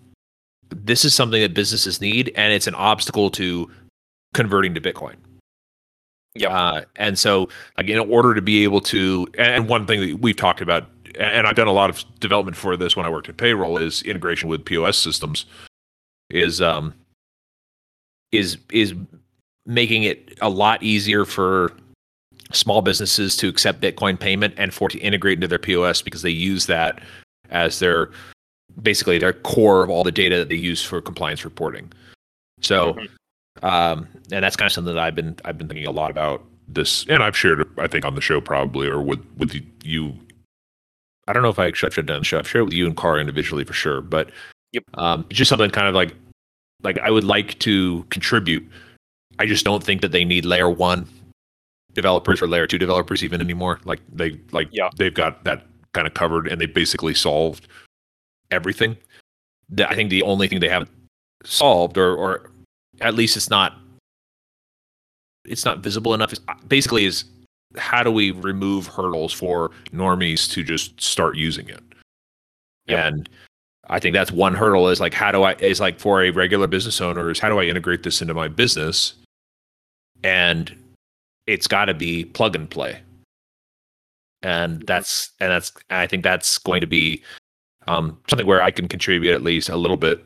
[0.70, 3.70] this is something that businesses need and it's an obstacle to
[4.34, 5.16] converting to Bitcoin.
[6.36, 6.52] Yep.
[6.52, 10.36] Uh, and so, like, in order to be able to, and one thing that we've
[10.36, 10.88] talked about,
[11.20, 14.04] and I've done a lot of development for this when I worked at payroll, is
[14.04, 15.46] integration with POS systems.
[16.30, 16.94] Is um
[18.32, 18.94] is is
[19.68, 21.72] making it a lot easier for
[22.54, 26.22] small businesses to accept Bitcoin payment and for it to integrate into their POS because
[26.22, 27.02] they use that
[27.50, 28.10] as their
[28.82, 31.92] basically their core of all the data that they use for compliance reporting.
[32.62, 33.10] So Mhm.
[33.64, 36.44] um, and that's kind of something that I've been I've been thinking a lot about
[36.70, 39.54] this, and I've shared I think on the show probably or with with
[39.84, 40.18] you.
[41.28, 42.40] I don't know if I should have done the show.
[42.40, 44.30] I've shared it with you and Cara individually for sure, but
[44.72, 44.84] Yep.
[44.94, 46.14] um, just something kind of like
[46.84, 48.66] like I would like to contribute.
[49.40, 51.08] I just don't think that they need layer one
[51.94, 53.80] developers or layer two developers even anymore.
[53.86, 54.90] Like they like Yeah.
[54.98, 57.68] they've got that kind of covered, and they basically solved
[58.52, 58.98] everything.
[59.80, 60.92] I think the only thing they haven't
[61.44, 62.52] solved, or or
[63.02, 63.78] at least it's not
[65.46, 66.34] it's not visible enough.
[66.34, 67.26] Is basically is
[67.78, 71.84] how do we remove hurdles for normies to just start using it?
[72.88, 73.06] Yep.
[73.06, 73.30] And
[73.90, 76.68] I think that's one hurdle is like how do I is like for a regular
[76.68, 79.14] business owner is how do I integrate this into my business?
[80.24, 80.76] And
[81.46, 83.00] it's got to be plug and play.
[84.44, 87.24] And that's and that's I think that's going to be
[87.88, 90.24] um, something where I can contribute at least a little bit.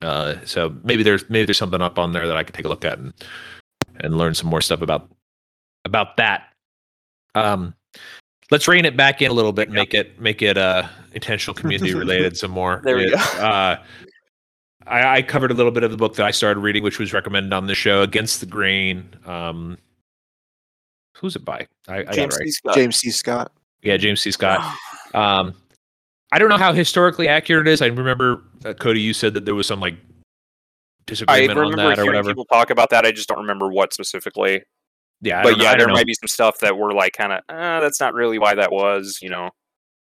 [0.00, 2.68] Uh, so maybe there's maybe there's something up on there that I could take a
[2.68, 3.12] look at and
[4.00, 5.08] and learn some more stuff about
[5.84, 6.52] about that.
[7.34, 7.74] Um,
[8.50, 11.94] let's rein it back in a little bit, make it make it uh intentional community
[11.94, 12.80] related some more.
[12.84, 13.16] There we It, go.
[13.16, 13.76] Uh,
[14.86, 17.12] I, I covered a little bit of the book that I started reading, which was
[17.12, 19.08] recommended on the show, Against the Grain.
[19.26, 19.78] Um,
[21.16, 21.66] who's it by?
[21.88, 22.44] I, I got it James right.
[22.46, 22.50] C.
[22.52, 22.74] Scott.
[22.74, 23.10] James C.
[23.10, 23.52] Scott.
[23.82, 24.30] Yeah, James C.
[24.30, 24.60] Scott.
[25.14, 25.54] Um,
[26.32, 27.82] I don't know how historically accurate it is.
[27.82, 29.98] I remember uh, Cody, you said that there was some like I
[31.04, 32.30] disagreement on remember that or hearing whatever.
[32.30, 33.04] people talk about that.
[33.04, 34.62] I just don't remember what specifically.
[35.20, 35.94] Yeah, I but don't know- yeah, there don't know.
[35.96, 38.72] might be some stuff that were like kind of, uh, that's not really why that
[38.72, 39.18] was.
[39.20, 39.50] You know,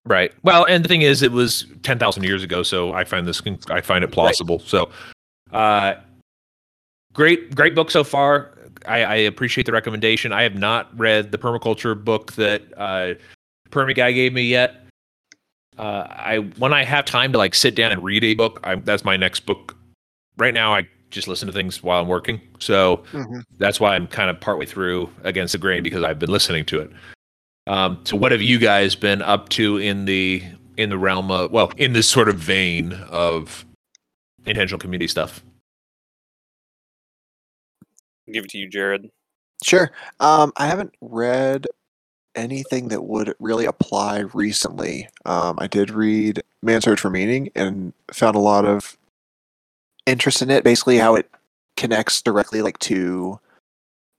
[0.06, 0.34] Right.
[0.44, 3.42] Well, and the thing is, it was ten thousand years ago, so I find this
[3.70, 4.60] I find it plausible.
[4.60, 4.90] So,
[5.54, 5.96] uh,
[7.14, 8.52] great, great book so far.
[8.86, 10.34] I, I appreciate the recommendation.
[10.34, 13.14] I have not read the permaculture book that uh,
[13.70, 14.82] Permy guy gave me yet.
[15.78, 18.76] Uh, I when I have time to like sit down and read a book, I,
[18.76, 19.76] that's my next book.
[20.38, 23.44] Right now, I just listen to things while I'm working, so Mhm.
[23.58, 26.80] that's why I'm kind of partway through Against the Grain because I've been listening to
[26.82, 26.92] it.
[27.68, 30.44] Um, so, what have you guys been up to in the
[30.78, 33.66] in the realm of well, in this sort of vein of
[34.46, 35.44] intentional community stuff?
[38.32, 39.10] give it to you, Jared.
[39.64, 39.92] Sure.
[40.20, 41.68] Um, I haven't read
[42.36, 45.08] anything that would really apply recently.
[45.26, 48.98] Um, I did read Man's Search for Meaning and found a lot of
[50.06, 50.64] interest in it.
[50.64, 51.30] Basically, how it
[51.78, 53.40] connects directly, like to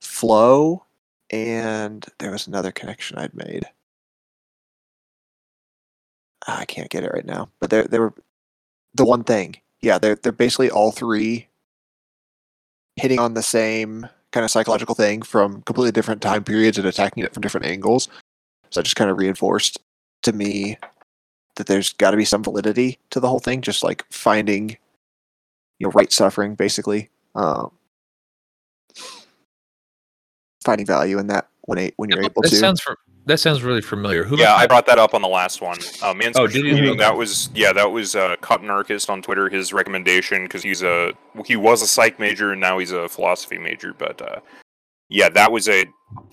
[0.01, 0.84] flow,
[1.29, 3.65] and there was another connection I'd made.
[6.47, 8.13] Ah, I can't get it right now, but there, there were
[8.93, 9.57] the one thing.
[9.81, 11.47] Yeah, they're they're basically all three
[12.95, 17.23] hitting on the same kind of psychological thing from completely different time periods and attacking
[17.23, 18.07] it from different angles.
[18.69, 19.79] So it just kind of reinforced
[20.23, 20.77] to me
[21.55, 24.71] that there's got to be some validity to the whole thing, just like finding,
[25.79, 27.09] you know, right suffering, basically.
[27.35, 27.71] Um,
[30.65, 32.55] finding value in that when a, when you're able that to.
[32.55, 32.97] sounds for,
[33.27, 34.23] that sounds really familiar.
[34.23, 35.77] Who Yeah, I brought that up on the last one.
[36.01, 36.73] Uh, Man's Oh, did you?
[36.73, 39.49] Meaning, That was yeah, that was uh, Cotton Archist on Twitter.
[39.49, 41.13] His recommendation because he's a
[41.45, 43.93] he was a psych major and now he's a philosophy major.
[43.93, 44.39] But uh,
[45.09, 45.85] yeah, that was a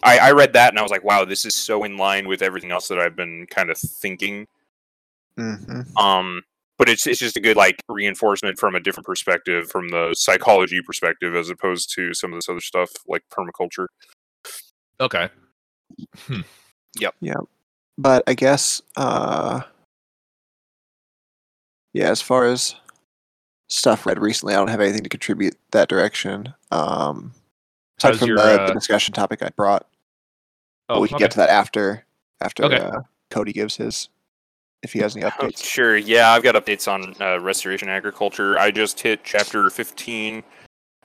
[0.03, 2.43] I, I read that and I was like, wow, this is so in line with
[2.43, 4.47] everything else that I've been kind of thinking.
[5.39, 5.97] Mhm.
[5.99, 6.43] Um,
[6.79, 10.81] but it's it's just a good like reinforcement from a different perspective, from the psychology
[10.83, 13.87] perspective, as opposed to some of this other stuff like permaculture.
[15.01, 15.29] Okay.
[16.27, 16.41] Hmm.
[16.99, 17.15] Yep.
[17.21, 17.37] Yeah.
[17.99, 19.63] But I guess uh
[21.93, 22.75] yeah, as far as
[23.69, 26.55] stuff read recently, I don't have anything to contribute that direction.
[26.71, 27.33] Um
[27.99, 29.87] aside How's from your, the, uh, the discussion topic I brought.
[30.89, 31.25] but Oh, we can okay.
[31.25, 32.05] get to that after
[32.41, 32.77] after Okay.
[32.79, 33.01] uh,
[33.31, 34.09] Cody gives his
[34.83, 35.63] if he has any Oh, updates.
[35.65, 35.97] Sure.
[35.97, 38.59] Yeah, I've got updates on uh, restoration agriculture.
[38.59, 40.43] I just hit chapter 15,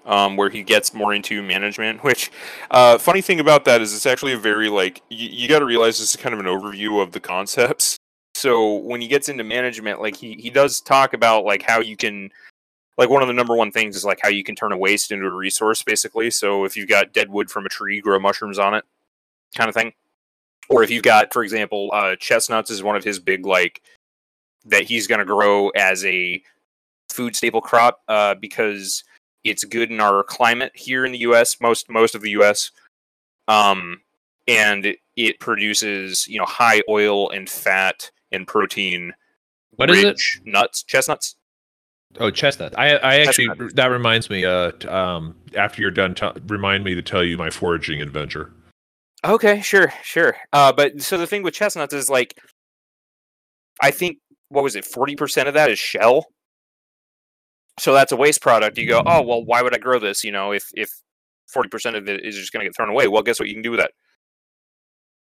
[0.07, 2.03] um, where he gets more into management.
[2.03, 2.31] Which,
[2.71, 5.65] uh, funny thing about that is, it's actually a very like you, you got to
[5.65, 7.97] realize this is kind of an overview of the concepts.
[8.35, 11.95] So when he gets into management, like he he does talk about like how you
[11.95, 12.31] can.
[12.97, 15.11] Like one of the number one things is like how you can turn a waste
[15.11, 16.31] into a resource, basically.
[16.31, 18.83] So if you've got dead wood from a tree, grow mushrooms on it,
[19.55, 19.93] kind of thing
[20.69, 23.81] or if you've got, for example, uh, chestnuts is one of his big like
[24.65, 26.41] that he's going to grow as a
[27.09, 29.03] food staple crop uh, because
[29.47, 31.59] it's good in our climate here in the U.S.
[31.61, 32.71] most most of the U.S.
[33.47, 34.01] Um,
[34.47, 39.13] and it, produces you know high oil and fat and protein.
[39.71, 40.19] What is it?
[40.45, 41.35] Nuts, chestnuts.
[42.19, 42.77] Oh, chestnut.
[42.77, 43.75] I I actually Chestnut.
[43.75, 44.45] that reminds me.
[44.45, 48.51] Uh, um, after you're done, t- remind me to tell you my foraging adventure.
[49.25, 50.37] Okay, sure, sure.
[50.53, 52.39] Uh, but so the thing with chestnuts is like,
[53.81, 54.17] I think
[54.49, 56.27] what was it, forty percent of that is shell.
[57.79, 58.77] So that's a waste product.
[58.77, 60.23] You go, oh well, why would I grow this?
[60.23, 60.89] You know, if if
[61.47, 63.53] forty percent of it is just going to get thrown away, well, guess what you
[63.55, 63.91] can do with that?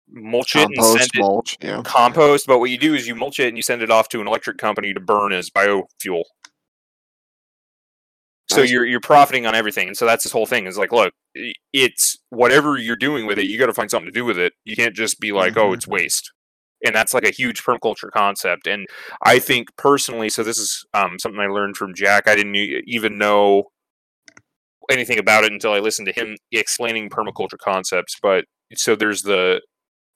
[0.10, 1.82] Mulch it and send it mulch, know.
[1.84, 2.46] compost.
[2.46, 4.28] But what you do is you mulch it and you send it off to an
[4.28, 6.24] electric company to burn as biofuel.
[8.50, 8.72] So Nice.
[8.72, 10.68] you're you're profiting on everything, and so that's this whole thing.
[10.68, 11.14] Is like, look,
[11.72, 14.54] it's whatever you're doing with it, you got to find something to do with it.
[14.66, 15.76] You can't just be like, oh, Mhm.
[15.76, 16.32] it's waste,
[16.84, 18.68] and that's like a huge permaculture concept.
[18.68, 18.88] And
[19.24, 22.28] I think personally, so this is um, something I learned from Jack.
[22.28, 22.56] I didn't
[22.86, 23.66] even know
[24.92, 28.18] anything about it until I listened to him explaining permaculture concepts.
[28.22, 28.46] But
[28.76, 29.62] so there's the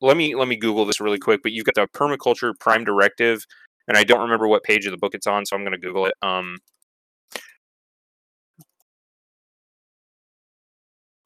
[0.01, 1.41] let me let me Google this really quick.
[1.43, 3.45] But you've got the permaculture prime directive,
[3.87, 5.77] and I don't remember what page of the book it's on, so I'm going to
[5.79, 6.13] Google it.
[6.21, 6.57] Um,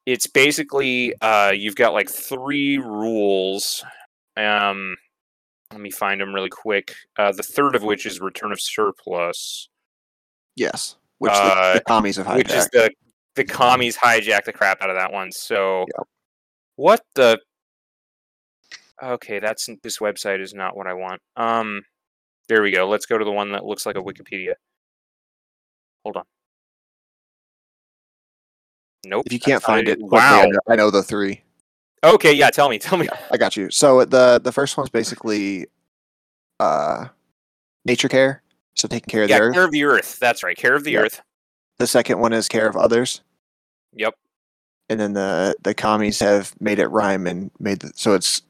[0.06, 3.84] it's basically uh, you've got like three rules.
[4.36, 4.96] Um,
[5.72, 6.94] let me find them really quick.
[7.18, 9.68] Uh, the third of which is return of surplus,
[10.56, 10.96] Yes.
[11.18, 12.90] Which Uh, the, the commies have which is the
[13.34, 15.32] the commies hijack the crap out of that one.
[15.32, 16.06] So Yep.
[16.76, 17.40] What the?
[19.02, 21.20] Okay, that's this website is not what I want.
[21.36, 21.82] Um,
[22.48, 22.88] there we go.
[22.88, 24.54] Let's go to the one that looks like a Wikipedia.
[26.04, 26.24] Hold on.
[29.04, 29.24] Nope.
[29.26, 30.46] If you can't find it, Wow.
[30.68, 31.42] I know the three.
[32.04, 32.50] Okay, yeah.
[32.50, 32.78] Tell me.
[32.78, 33.08] Tell me.
[33.30, 33.70] I got you.
[33.70, 35.66] So the the first one's basically
[36.60, 37.06] uh
[37.84, 38.42] nature care,
[38.74, 39.54] so taking care of Yeah, the earth.
[39.54, 40.18] care of the earth.
[40.20, 40.56] That's right.
[40.56, 41.04] Care of the Yep.
[41.04, 41.22] earth.
[41.78, 43.22] The second one is care of others,
[43.94, 44.14] Yep.
[44.88, 48.42] and then the the commies have made it rhyme and made the, so it's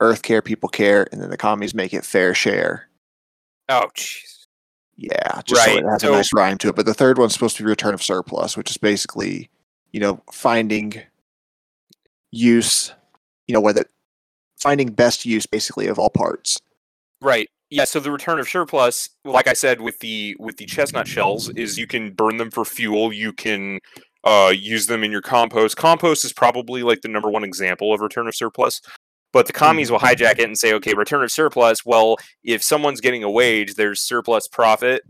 [0.00, 2.88] earth care, people care, and then the commies make it fair share.
[3.68, 4.46] Oh, jeez.
[4.96, 6.76] Yeah, just so Right, it has so- a nice rhyme to it.
[6.76, 9.50] But the third one's supposed to be return of surplus, which is basically,
[9.92, 11.02] you know, finding
[12.34, 12.92] use,
[13.46, 13.84] you know, whether
[14.60, 16.60] finding best use basically of all parts.
[17.20, 17.48] Right.
[17.70, 17.84] Yeah.
[17.84, 21.78] So the return of surplus, like I said, with the with the chestnut shells, is
[21.78, 23.12] you can burn them for fuel.
[23.12, 23.80] You can
[24.22, 25.76] uh, use them in your compost.
[25.76, 28.80] Compost is probably like the number one example of return of surplus.
[29.32, 31.84] But the commies will hijack it and say, okay, return of surplus.
[31.84, 35.02] Well, if someone's getting a wage, there's surplus profit,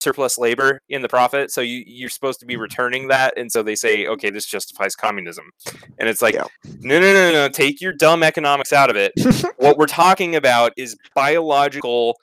[0.00, 1.50] surplus labor in the profit.
[1.50, 2.62] So you, you're supposed to be mm-hmm.
[2.62, 3.34] returning that.
[3.36, 5.50] And so they say, okay, this justifies communism.
[5.98, 6.44] And it's like, Yeah.
[6.80, 9.12] no, no, no, no, take your dumb economics out of it
[9.58, 12.16] what we're talking about is biological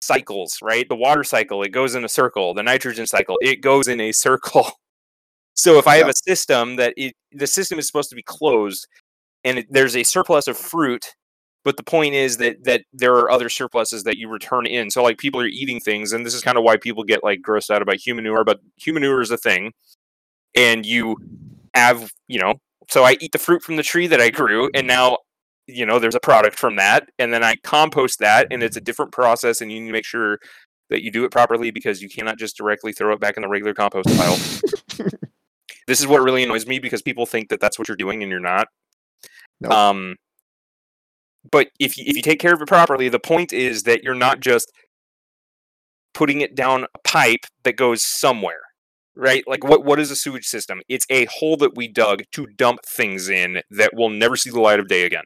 [0.00, 0.88] cycles, right?
[0.88, 2.54] The water cycle, it goes in a circle.
[2.54, 4.70] The nitrogen cycle, it goes in a circle.
[5.54, 8.86] So if I have a system that it, the system is supposed to be closed,
[9.44, 11.14] and it, there's a surplus of fruit,
[11.64, 14.90] but the point is that that there are other surpluses that you return in.
[14.90, 17.40] So like people are eating things, and this is kind of why people get like
[17.42, 18.44] grossed out about human humanure.
[18.44, 19.72] But human humanure is a thing,
[20.54, 21.16] and you
[21.74, 22.54] have you know.
[22.88, 25.18] So I eat the fruit from the tree that I grew, and now
[25.70, 28.80] you know there's a product from that and then i compost that and it's a
[28.80, 30.38] different process and you need to make sure
[30.88, 33.48] that you do it properly because you cannot just directly throw it back in the
[33.48, 34.36] regular compost pile
[35.86, 38.30] this is what really annoys me because people think that that's what you're doing and
[38.30, 38.68] you're not
[39.60, 39.72] Nope.
[39.72, 40.16] um
[41.50, 44.14] but if you, if you take care of it properly the point is that you're
[44.14, 44.70] not just
[46.12, 48.60] putting it down a pipe that goes somewhere
[49.20, 49.44] right?
[49.46, 50.80] Like what what is a sewage system?
[50.88, 54.60] It's a hole that we dug to dump things in that will never see the
[54.60, 55.24] light of day again.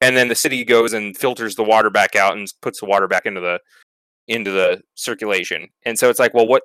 [0.00, 3.08] And then the city goes and filters the water back out and puts the water
[3.08, 3.60] back into the
[4.28, 5.68] into the circulation.
[5.84, 6.62] And so it's like well what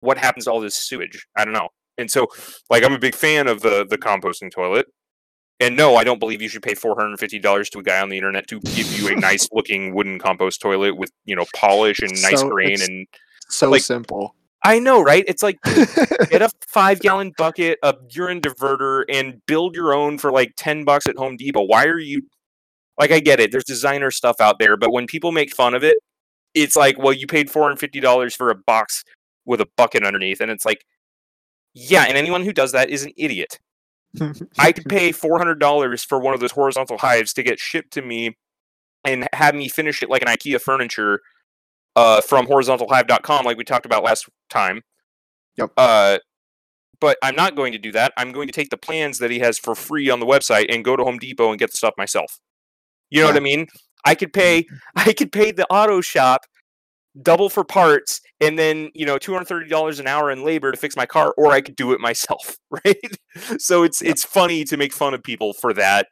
[0.00, 1.26] what happens to all this sewage?
[1.36, 1.68] I don't know.
[1.98, 2.26] And so
[2.68, 4.86] like i'm a big fan of the the composting toilet
[5.60, 8.46] and no i don't believe you should pay $450 to a guy on the internet
[8.48, 12.40] to give you a nice looking wooden compost toilet with you know polish and nice
[12.40, 13.06] So grain and
[13.48, 14.34] So Like- simple.
[14.64, 15.24] i know right?
[15.28, 15.58] It's like
[16.30, 20.84] get a five gallon bucket a urine diverter and build your own for like 10
[20.84, 21.62] bucks at home depot.
[21.62, 22.22] Why are you
[22.98, 25.84] like i get it there's designer stuff out there but when people make fun of
[25.84, 25.96] it
[26.54, 29.04] it's like well you paid $450 for a box
[29.44, 30.84] with a bucket underneath and it's like
[31.74, 33.58] yeah and anyone who does that is an idiot
[34.58, 38.36] i could pay $400 for one of those horizontal hives to get shipped to me
[39.04, 41.20] and have me finish it like an ikea furniture
[41.96, 44.82] uh, from horizontalhive.com like we talked about last time
[45.56, 45.70] Yep.
[45.76, 46.18] uh,
[47.00, 48.12] but I'm not going to do that.
[48.16, 50.84] I'm going to take the plans that he has for free on the website and
[50.84, 52.38] go to Home Depot and get the stuff myself.
[53.10, 53.66] You know what I mean?
[54.04, 54.66] I could pay
[54.96, 56.42] I could pay the auto shop
[57.22, 61.06] double for parts and then, you know, $230 an hour in labor to fix my
[61.06, 63.18] car or I could do it myself, right?
[63.58, 66.08] So it's it's funny to make fun of people for that.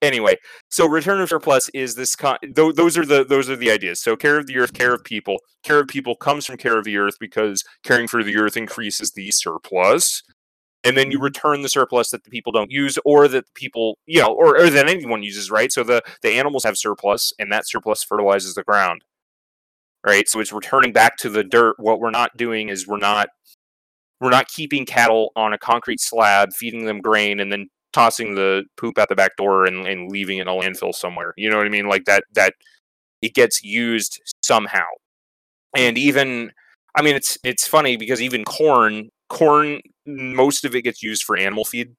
[0.00, 0.36] Anyway,
[0.68, 4.00] so return of surplus is this con- th- those are the those are the ideas.
[4.00, 5.38] So care of the earth, care of people.
[5.64, 9.12] Care of people comes from care of the earth because caring for the earth increases
[9.12, 10.22] the surplus
[10.84, 11.24] and then you mm-hmm.
[11.24, 14.58] return the surplus that the people don't use or that the people you know or,
[14.58, 18.54] or that anyone uses right so the the animals have surplus and that surplus fertilizes
[18.54, 19.02] the ground
[20.04, 20.28] right?
[20.28, 21.76] So it's returning back to the dirt.
[21.78, 23.28] What we're not doing is we're not
[24.20, 28.64] we're not keeping cattle on a concrete slab feeding them grain and then tossing the
[28.76, 31.34] poop out the back door and, and leaving it in a landfill somewhere.
[31.36, 31.88] You know what i mean?
[31.88, 32.54] Like that that
[33.22, 34.86] it gets used somehow.
[35.76, 36.52] And even
[36.94, 41.36] i mean it's it's funny because even corn corn most of it gets used for
[41.36, 41.94] animal feed.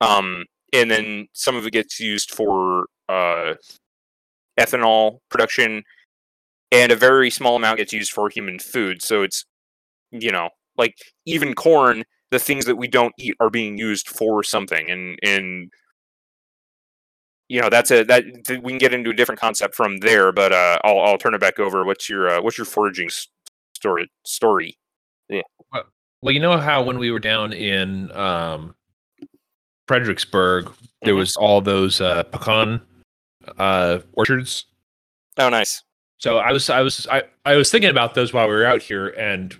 [0.00, 3.54] Um and then some of it gets used for uh
[4.58, 5.82] ethanol production
[6.72, 9.44] and a very small amount gets used for human food so it's
[10.10, 10.96] you know like
[11.26, 15.70] even corn the things that we don't eat are being used for something and and
[17.48, 20.32] you know that's a that th- we can get into a different concept from there
[20.32, 23.28] but uh i'll i'll turn it back over what's your uh, what's your foraging s-
[24.24, 24.76] story
[25.28, 25.42] Yeah.
[26.20, 28.74] Well, you know how when we were down in um,
[29.86, 30.72] Fredericksburg,
[31.02, 31.18] there Mhm.
[31.18, 32.80] was all those uh, pecan
[33.56, 34.64] uh, orchards.
[35.38, 35.82] oh nice
[36.18, 38.82] So I was I was I, I was thinking about those while we were out
[38.82, 39.56] here, and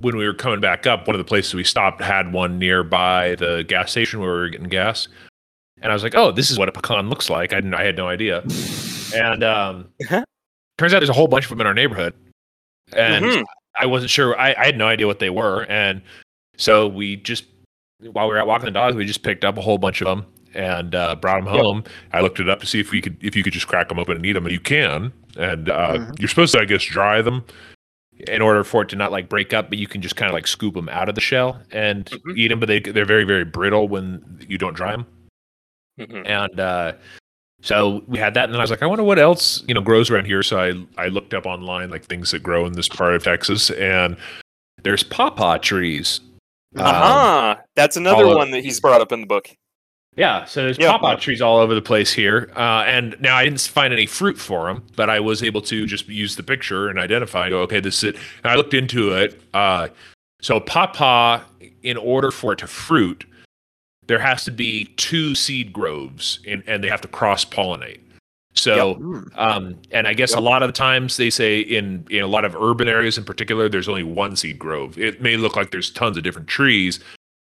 [0.00, 3.36] when we were coming back up, one of the places we stopped had one nearby
[3.36, 5.06] the gas station where we were getting gas.
[5.80, 7.84] and I was like, "Oh, this is what a pecan looks like." I didn't, I
[7.84, 8.42] had no idea.
[9.14, 9.88] And um,
[10.78, 12.14] turns out there's a whole bunch of them in our neighborhood,
[12.96, 13.44] and Mhm.
[13.78, 14.38] I wasn't sure.
[14.38, 16.02] I, I had no idea what they were, and
[16.56, 17.44] so we just
[18.00, 20.08] while we were out walking the dogs, we just picked up a whole bunch of
[20.08, 21.62] them and uh, brought them Yep.
[21.62, 21.84] home.
[22.12, 23.98] I looked it up to see if we could if you could just crack them
[24.00, 25.12] open and eat them, and you can.
[25.36, 26.18] And uh, Mhm.
[26.20, 27.44] you're supposed to, I guess, dry them
[28.28, 30.34] in order for it to not like break up, but you can just kind of
[30.34, 32.36] like scoop them out of the shell and Mhm.
[32.38, 32.60] eat them.
[32.60, 35.06] But they they're very very brittle when you don't dry them.
[35.98, 36.26] Mhm.
[36.28, 36.92] And uh,
[37.62, 39.80] so we had that, and then I was like, I wonder what else you know
[39.80, 40.42] grows around here.
[40.42, 43.70] So I I looked up online like things that grow in this part of Texas,
[43.70, 44.16] and
[44.82, 46.20] there's pawpaw trees.
[46.76, 47.56] Um, Uh-huh.
[47.76, 49.50] That's another one that he's brought up in the book.
[50.16, 50.92] Yeah, so there's Yeah.
[50.92, 54.38] pawpaw trees all over the place here, uh, and now I didn't find any fruit
[54.38, 57.48] for them, but I was able to just use the picture and identify.
[57.48, 58.16] Go, okay, this is it.
[58.44, 59.40] And I looked into it.
[59.54, 59.88] Uh,
[60.40, 61.40] so pawpaw,
[61.82, 63.24] in order for it to fruit,
[64.06, 68.00] there has to be two seed groves, in, and they have to cross pollinate.
[68.54, 68.96] So.
[68.96, 69.38] Mm.
[69.38, 72.44] Um, and I guess a lot of the times they say in, in a lot
[72.44, 74.98] of urban areas in particular, there's only one seed grove.
[74.98, 77.00] It may look like there's tons of different trees,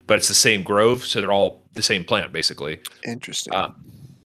[0.07, 2.79] but it's the same grove, so they're all the same plant basically.
[3.05, 3.53] Interesting.
[3.53, 3.71] Uh,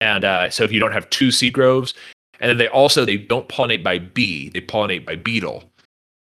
[0.01, 1.94] And uh, so if you don't have two seed groves,
[2.40, 5.65] and then they also they don't pollinate by bee, they pollinate by beetle.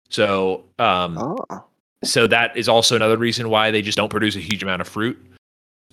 [0.10, 1.64] So um, oh.
[2.04, 4.88] so that is also another reason why they just don't produce a huge amount of
[4.88, 5.18] fruit.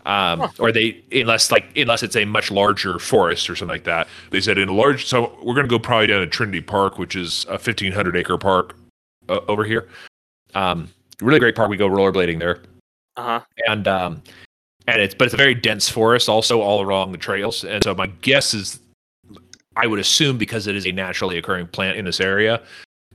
[0.06, 0.48] Um, Huh.
[0.60, 4.06] or they unless like unless it's a much larger forest or something like that.
[4.30, 5.04] They said in a large.
[5.04, 8.38] So we're gonna go probably down to Trinity Park, which is a fifteen hundred acre
[8.38, 8.74] park
[9.28, 9.88] uh, over here.
[10.54, 10.88] Um,
[11.20, 11.68] really great park.
[11.68, 12.62] We go rollerblading there,
[13.16, 13.40] Uh-huh.
[13.66, 14.22] and um,
[14.86, 17.64] and it's but it's a very dense forest also all along the trails.
[17.64, 18.78] And so my guess is,
[19.76, 22.62] I would assume because it is a naturally occurring plant in this area,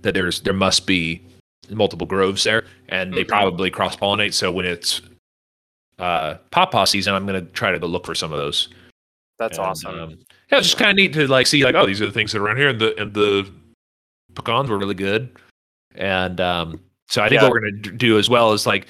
[0.01, 1.21] that there's there must be
[1.69, 3.27] multiple groves there, and they Mhm.
[3.29, 4.33] probably cross pollinate.
[4.33, 5.01] So when it's
[5.99, 8.69] uh, pawpaw season, I'm gonna try to go look for some of those.
[9.37, 9.99] That's And, awesome.
[9.99, 10.09] Um,
[10.51, 12.31] yeah, it's just kind of neat to like see like oh these are the things
[12.31, 13.49] that are around here, and the and the
[14.35, 15.29] pecans were really good,
[15.95, 17.47] and um, so I think Yeah.
[17.49, 18.87] what we're gonna do as well is like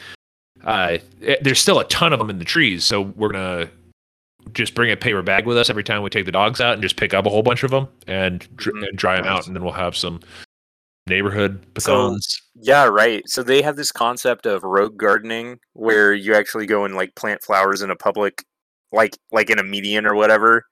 [0.65, 3.69] uh, eh, there's still a ton of them in the trees, so we're gonna
[4.53, 6.81] just bring a paper bag with us every time we take the dogs out and
[6.81, 8.87] just pick up a whole bunch of them and, dr- Mhm.
[8.87, 10.19] and dry them out, and then we'll have some
[11.07, 12.41] neighborhood So- pecans.
[12.55, 13.23] Yeah, right.
[13.27, 17.43] So they have this concept of rogue gardening where you actually go and like plant
[17.43, 18.43] flowers in a public
[18.91, 20.63] like like in a median or whatever.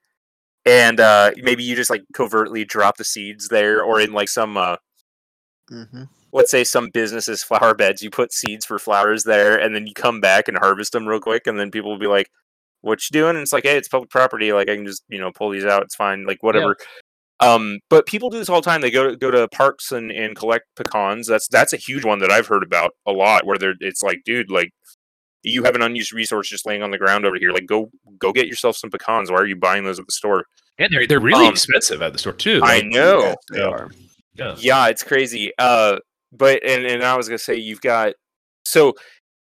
[0.66, 4.56] And uh maybe you just like covertly drop the seeds there or in like some
[4.56, 4.76] uh
[5.68, 6.02] hmm
[6.32, 9.94] let's say some businesses flower beds you put seeds for flowers there and then you
[9.94, 12.30] come back and harvest them real quick and then people will be like
[12.82, 15.18] what you doing and it's like hey it's public property like i can just you
[15.18, 16.76] know pull these out it's fine like whatever
[17.40, 20.10] um but people do this all the time they go to go to parks and,
[20.10, 23.58] and collect pecans that's that's a huge one that i've heard about a lot where
[23.58, 24.70] they're it's like dude like
[25.42, 28.32] you have an unused resource just laying on the ground over here like go go
[28.32, 30.44] get yourself some pecans why are you buying those at the store
[30.78, 32.60] And they're they're really Um, expensive at the store too.
[32.62, 33.90] i know Yeah, they are.
[34.34, 34.54] yeah.
[34.58, 35.98] yeah it's crazy uh
[36.32, 38.12] but and and i was gonna say you've got
[38.64, 38.94] so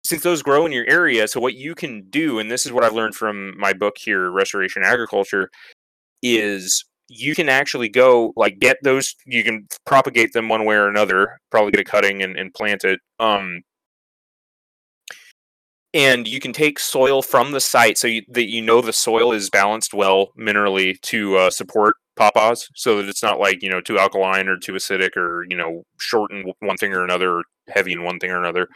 [0.04, 2.84] since those grow in your area so what you can do and this is what
[2.84, 5.50] i've learned from my book here restoration agriculture
[6.22, 10.88] is you can actually go like get those you can propagate them one way or
[10.88, 13.62] another probably get a cutting and, and plant it um
[15.96, 19.32] and you can take soil from the site so you, that you know the soil
[19.32, 23.82] is balanced well minerally to uh, support pawpaws so that it's not like you know
[23.82, 27.44] too alkaline or too acidic or you know short in one thing or another or
[27.70, 28.68] heavy in one thing or another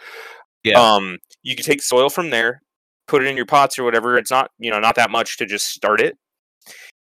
[0.63, 0.79] Yeah.
[0.79, 2.61] um you can take soil from there
[3.07, 5.45] put it in your pots or whatever it's not you know not that much to
[5.45, 6.17] just start it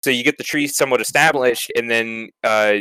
[0.03, 2.77] so you get the tree somewhat established and then uh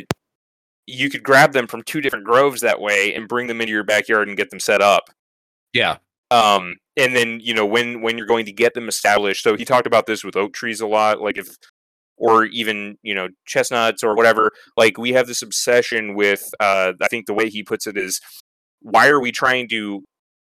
[0.86, 3.84] you could grab them from two different groves that way and bring them into your
[3.84, 5.04] backyard and get them set up
[5.74, 5.98] yeah.
[6.34, 9.64] Um and then you know when when you're going to get them established so he
[9.66, 11.48] talked about this with oak trees a lot like if
[12.18, 17.08] or even you know chestnuts or whatever like we have this obsession with uh i
[17.08, 18.20] think the way he puts it is
[18.82, 20.04] why are we trying to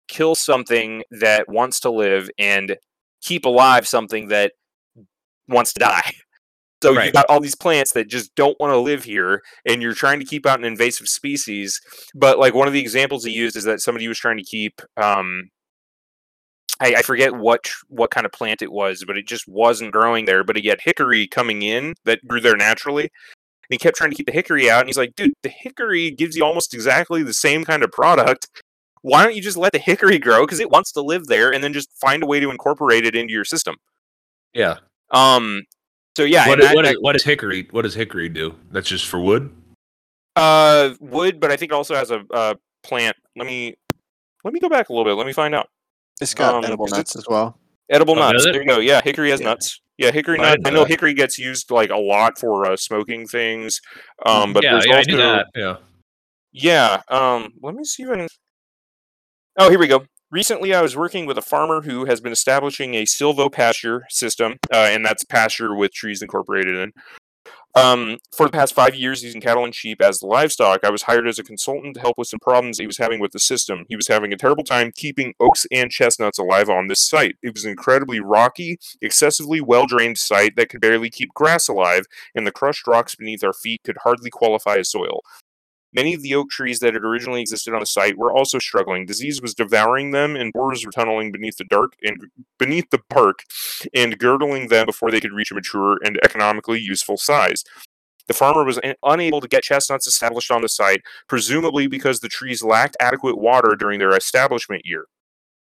[0.08, 2.78] kill something that wants to live and
[3.24, 4.53] keep alive something that
[5.48, 6.14] wants to die
[6.84, 7.14] so you Right.
[7.14, 10.26] got all these plants that just don't want to live here and you're trying to
[10.26, 11.80] keep out an invasive species
[12.16, 14.82] but like one of the examples he used is that somebody was trying to keep
[14.98, 15.49] um
[16.82, 20.26] I, I forget what what kind of plant it was, but it just wasn't growing
[20.26, 20.44] there.
[20.44, 23.03] But he had hickory coming in that grew there naturally.
[23.03, 23.10] And
[23.70, 26.36] he kept trying to keep the hickory out, and he's like, "Dude, the hickory gives
[26.36, 28.48] you almost exactly the same kind of product.
[29.03, 31.64] Why don't you just let the hickory grow because it wants to live there, and
[31.64, 33.76] then just find a way to incorporate it into your system?"
[34.53, 34.78] Yeah.
[35.12, 35.64] Um.
[36.18, 37.68] So yeah, what, that- what, is, what does hickory?
[37.72, 38.56] What does hickory do?
[38.72, 39.56] That's just for wood.
[40.36, 43.16] Uh, wood, but I think it also has a, uh plant.
[43.36, 43.76] Let me
[44.44, 45.14] let me go back a little bit.
[45.14, 45.70] Let me find out.
[46.22, 47.57] It's got Um, edible nuts as well.
[47.89, 48.45] Edible Oh, nuts.
[48.45, 48.53] does?
[48.53, 48.80] There you go.
[48.80, 49.48] Yeah, hickory has Yeah.
[49.48, 49.81] nuts.
[49.98, 50.52] Yeah, hickory I nut.
[50.57, 50.89] didn't I know know that.
[50.89, 53.81] hickory gets used like a lot for uh, smoking things.
[54.26, 55.48] Um, but yeah, there's yeah, I also knew that.
[55.56, 55.76] Yeah.
[56.53, 57.02] Yeah.
[57.10, 58.27] Um, let me see if I can.
[59.57, 60.06] Oh, here we go.
[60.31, 64.53] Recently, I was working with a farmer who has been establishing a silvo pasture system,
[64.73, 66.93] uh, and that's pasture with trees incorporated in.
[67.73, 71.27] Um, for the past five years, using cattle and sheep as livestock, I was hired
[71.27, 73.85] as a consultant to help with some problems he was having with the system.
[73.88, 77.35] He was having a terrible time keeping oaks and chestnuts alive on this site.
[77.41, 82.06] It was an incredibly rocky, excessively well drained site that could barely keep grass alive,
[82.35, 85.22] and the crushed rocks beneath our feet could hardly qualify as soil.
[85.93, 89.05] Many of the oak trees that had originally existed on the site were also struggling.
[89.05, 92.18] Disease was devouring them, and borers were tunneling beneath the dark and
[92.57, 93.43] beneath the bark
[93.93, 97.63] and girdling them before they could reach a mature and economically useful size.
[98.27, 102.63] The farmer was unable to get chestnuts established on the site, presumably because the trees
[102.63, 105.07] lacked adequate water during their establishment year.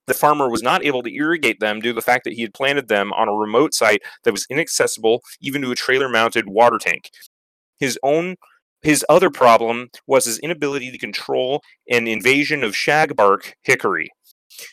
[0.06, 2.54] The farmer was not able to irrigate them due to the fact that he had
[2.54, 6.78] planted them on a remote site that was inaccessible even to a trailer mounted water
[6.78, 7.10] tank.
[7.78, 8.36] His own
[8.82, 14.10] his other problem was his inability to control an invasion of shagbark hickory.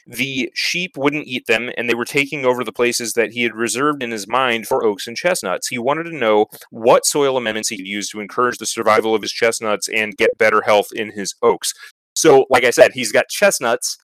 [0.06, 3.56] The sheep wouldn't eat them, and they were taking over the places that he had
[3.56, 5.68] reserved in his mind for oaks and chestnuts.
[5.68, 9.22] He wanted to know what soil amendments he could use to encourage the survival of
[9.22, 11.74] his chestnuts and get better health in his oaks.
[12.16, 13.98] So, like I said, he's got chestnuts,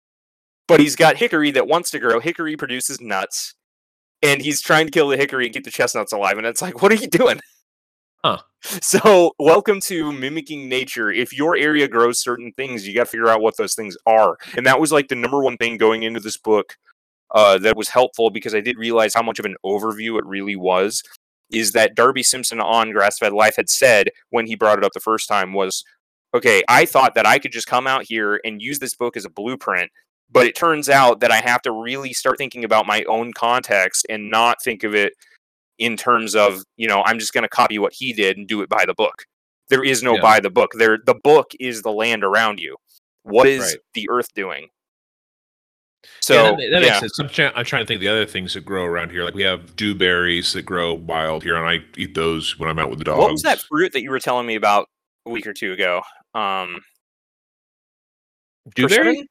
[0.67, 2.21] but he's got hickory that wants to grow.
[2.21, 3.55] Hickory produces nuts,
[4.23, 6.39] and he's trying to kill the hickory and keep the chestnuts alive.
[6.39, 7.41] And it's like, what are you doing?
[8.25, 8.39] Huh.
[8.61, 11.13] So, welcome to mimicking nature.
[11.13, 14.37] If your area grows certain things, you got to figure out what those things are.
[14.57, 16.77] And that was like the number one thing going into this book
[17.33, 20.57] uh, that was helpful because I did realize how much of an overview it really
[20.57, 21.03] was.
[21.53, 24.93] Is that Darby Simpson on Grass Fed Life had said when he brought it up
[24.93, 25.85] the first time was,
[26.35, 29.25] okay, I thought that I could just come out here and use this book as
[29.25, 29.93] a blueprint.
[30.31, 34.05] But it turns out that I have to really start thinking about my own context
[34.11, 35.15] and not think of it
[35.79, 38.61] in terms of you know i'm just going to copy what he did and do
[38.63, 39.25] it by the book
[39.69, 40.21] there is no Yeah.
[40.23, 42.77] by the book there the book is the land around you
[43.23, 43.77] what is Right.
[43.95, 44.69] the earth doing
[46.21, 47.39] so yeah, that, that yeah, makes sense.
[47.39, 49.25] I'm, I'm trying to think of the other things that grow around here.
[49.25, 52.89] Like we have dewberries that grow wild here, and I eat those when I'm out
[52.89, 53.19] with the dogs.
[53.19, 54.89] what was that fruit that you were telling me about
[55.27, 56.03] a week or two ago
[56.35, 56.81] um
[58.75, 59.29] Dewberry?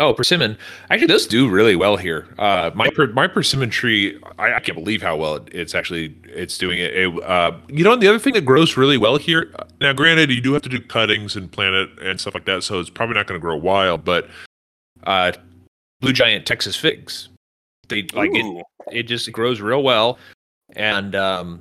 [0.00, 0.56] Oh, persimmon.
[0.90, 2.28] Actually, those do really well here.
[2.38, 6.14] Uh, my per, my persimmon tree, I, I can't believe how well it, it's actually
[6.24, 6.94] it's doing it.
[6.94, 9.52] It, uh, you know, and the other thing that grows really well here.
[9.80, 12.62] Now, granted, you do have to do cuttings and plant it and stuff like that,
[12.62, 14.04] so it's probably not going to grow wild.
[14.04, 14.28] But
[15.02, 15.32] uh,
[16.00, 17.28] blue giant Texas figs,
[17.88, 18.44] they like it.
[18.44, 18.62] Ooh.
[18.92, 20.18] It just grows real well,
[20.76, 21.60] and um,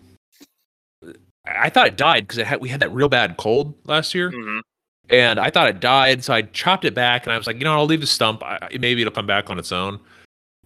[1.47, 4.31] I thought it died because it had we had that real bad cold last year
[4.31, 4.61] Mhm.
[5.09, 7.63] And I thought it died, so I chopped it back, and I was like, you
[7.63, 8.43] know, I'll leave the stump.
[8.43, 9.99] I, maybe it'll come back on its own.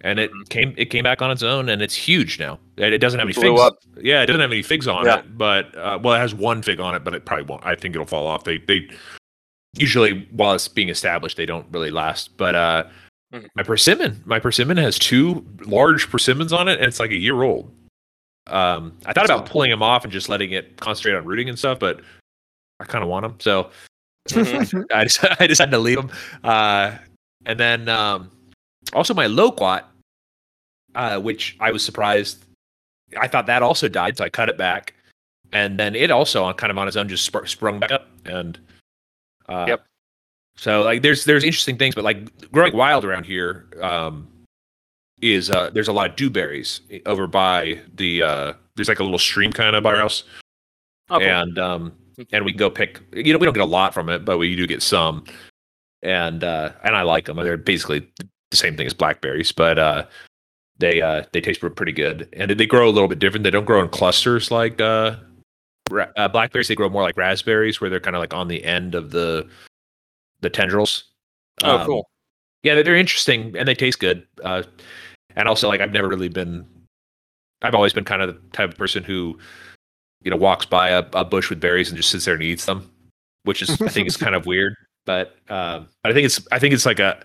[0.04, 0.50] And it Mhm.
[0.50, 2.58] came, it came back on its own, and it's huge now.
[2.78, 3.60] And it doesn't have any figs.
[3.62, 3.78] up.
[4.02, 5.20] Yeah, it doesn't have any figs on Yeah.
[5.20, 7.64] it, but uh, well, it has one fig on it, but it probably won't.
[7.66, 8.44] I think it'll fall off.
[8.44, 8.90] They, they
[9.78, 12.36] usually while it's being established, they don't really last.
[12.36, 12.86] But uh,
[13.32, 13.48] Mhm.
[13.56, 17.44] my persimmon, my persimmon has two large persimmons on it, and it's like a year
[17.44, 17.72] old.
[18.48, 21.60] Um, I thought about pulling them off and just letting it concentrate on rooting and
[21.60, 22.02] stuff, but
[22.80, 23.70] I kind of want them, so.
[24.94, 26.12] I just I decided to leave them.
[26.44, 26.96] Uh,
[27.46, 28.32] and then um,
[28.94, 29.90] also my loquat,
[30.96, 32.46] uh, which I was surprised.
[33.20, 34.94] I thought that also died, so I cut it back,
[35.52, 38.08] and then it also on kind of on its own just spr- sprung back up.
[38.26, 38.60] And
[39.50, 39.86] uh, Yep.
[40.56, 44.28] So like there's there's interesting things, but like growing wild around here um,
[45.22, 49.20] is uh, there's a lot of dewberries over by the uh, there's like a little
[49.20, 50.24] stream kind of by our house
[51.10, 51.28] Oh, cool.
[51.28, 51.94] and um
[52.32, 54.38] and we can go pick you know we don't get a lot from it but
[54.38, 55.24] we do get some.
[56.04, 57.38] And uh and i like them.
[57.38, 58.08] They're basically
[58.50, 60.06] the same thing as blackberries but uh
[60.80, 62.28] they uh they taste pretty good.
[62.34, 63.44] And they grow a little bit different.
[63.44, 65.16] They don't grow in clusters like uh,
[65.92, 66.68] ra- uh blackberries.
[66.68, 69.48] They grow more like raspberries where they're kind of like on the end of the
[70.42, 71.04] the tendrils.
[71.64, 72.10] Oh Um, cool.
[72.64, 74.26] yeah they're, they're interesting and they taste good.
[74.44, 74.64] Uh
[75.36, 76.66] and also like i've never really been
[77.62, 79.38] i've always been kind of the type of person who
[80.24, 82.66] you know walks by a, a bush with berries and just sits there and eats
[82.66, 82.90] them
[83.44, 84.76] which is i think is kind of weird
[85.06, 87.22] but um i think it's i think it's like a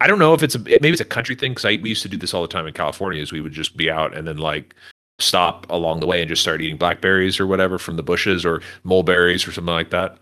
[0.00, 2.08] i don't know if it's a maybe it's a country thing because we used to
[2.08, 4.38] do this all the time in california is we would just be out and then
[4.38, 4.74] like
[5.20, 8.62] stop along the way and just start eating blackberries or whatever from the bushes or
[8.84, 10.18] mulberries or something like that.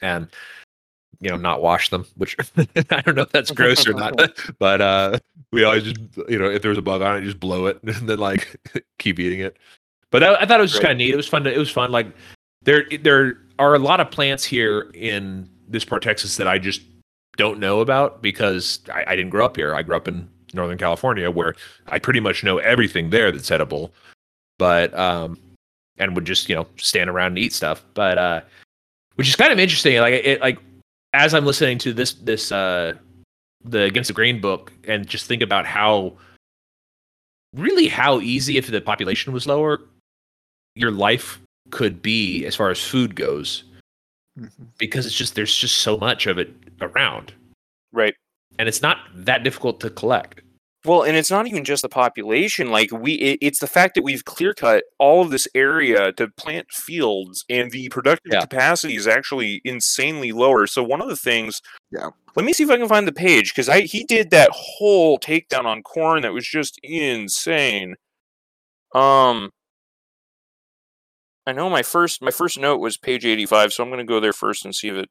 [0.00, 0.28] And
[1.20, 2.36] you know not wash them which
[2.90, 4.16] i don't know if that's gross or not
[4.58, 5.16] but uh
[5.52, 7.80] we always just you know if there was a bug on it just blow it
[7.84, 8.56] and then like
[8.98, 9.56] keep eating it
[10.12, 11.58] but that, i thought it was just kind of neat it was fun to, it
[11.58, 12.06] was fun like
[12.62, 16.58] there there are a lot of plants here in this part of texas that i
[16.58, 16.82] just
[17.36, 20.78] don't know about because I, I didn't grow up here i grew up in northern
[20.78, 21.56] california where
[21.88, 23.92] i pretty much know everything there that's edible
[24.62, 25.36] but um,
[25.98, 27.84] and would just you know stand around and eat stuff.
[27.94, 28.40] But uh,
[29.16, 29.98] which is kind of interesting.
[29.98, 30.58] Like it, like
[31.12, 32.94] as I'm listening to this this uh
[33.64, 36.14] the Against the Grain book and just think about how
[37.54, 39.80] really how easy if the population was lower,
[40.74, 41.40] your life
[41.70, 43.64] could be as far as food goes
[44.38, 44.50] Mhm.
[44.78, 46.50] because it's just there's just so much of it
[46.80, 47.32] around
[47.92, 48.14] Right.
[48.58, 50.40] and it's not that difficult to collect.
[50.84, 52.70] Well, and it's not even just the population.
[52.72, 56.26] Like we, it, it's the fact that we've clear cut all of this area to
[56.36, 58.40] plant fields, and the productive Yeah.
[58.40, 60.66] capacity is actually insanely lower.
[60.66, 61.60] So one of the things,
[61.92, 62.10] Yeah.
[62.34, 65.18] Let me see if I can find the page because I he did that whole
[65.20, 67.94] takedown on corn that was just insane.
[68.94, 69.50] Um,
[71.46, 74.20] I know my first my first note was page eighty five, so I'm gonna go
[74.20, 75.08] there first and see if it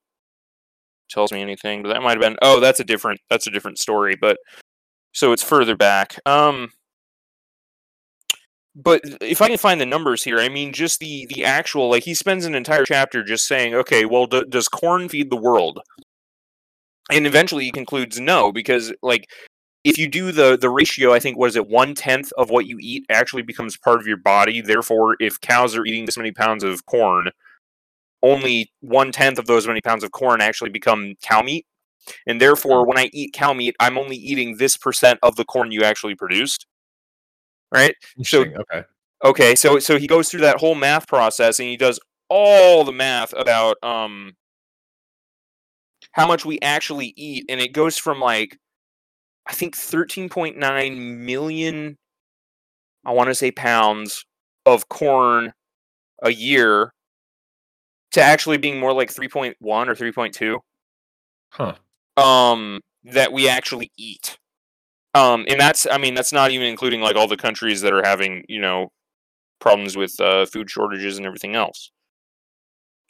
[1.09, 1.83] tells me anything.
[1.83, 4.15] But that might have been oh, that's a different that's a different story.
[4.19, 4.37] But
[5.13, 6.17] so it's further back.
[6.25, 6.69] Um,
[8.75, 12.03] but if I can find the numbers here, I mean, just the the actual like
[12.03, 15.81] he spends an entire chapter just saying, okay, well, d- does corn feed the world?
[17.11, 19.27] And eventually he concludes no, because like
[19.83, 22.65] if you do the the ratio, I think what is it, one tenth of what
[22.65, 24.61] you eat actually becomes part of your body.
[24.61, 27.29] Therefore, if cows are eating this many pounds of corn,
[28.23, 31.65] only one tenth of those many pounds of corn actually become cow meat.
[32.27, 35.71] And therefore, when I eat cow meat, I'm only eating this percent of the corn
[35.71, 36.65] you actually produced.
[37.71, 37.95] Right?
[38.23, 38.83] So- okay.
[39.23, 42.91] Okay, so so he goes through that whole math process and he does all the
[42.91, 44.35] math about um
[46.13, 48.57] how much we actually eat and it goes from like
[49.51, 51.97] I think 13.9 million
[53.05, 54.23] I want to say pounds
[54.65, 55.51] of corn
[56.23, 56.93] a year
[58.11, 60.59] to actually being more like 3.1 or 3.2
[61.49, 61.75] Huh.
[62.15, 64.37] um that we actually eat.
[65.13, 68.03] Um and that's i mean that's not even including like all the countries that are
[68.05, 68.91] having you know
[69.59, 71.91] problems with uh, food shortages and everything else.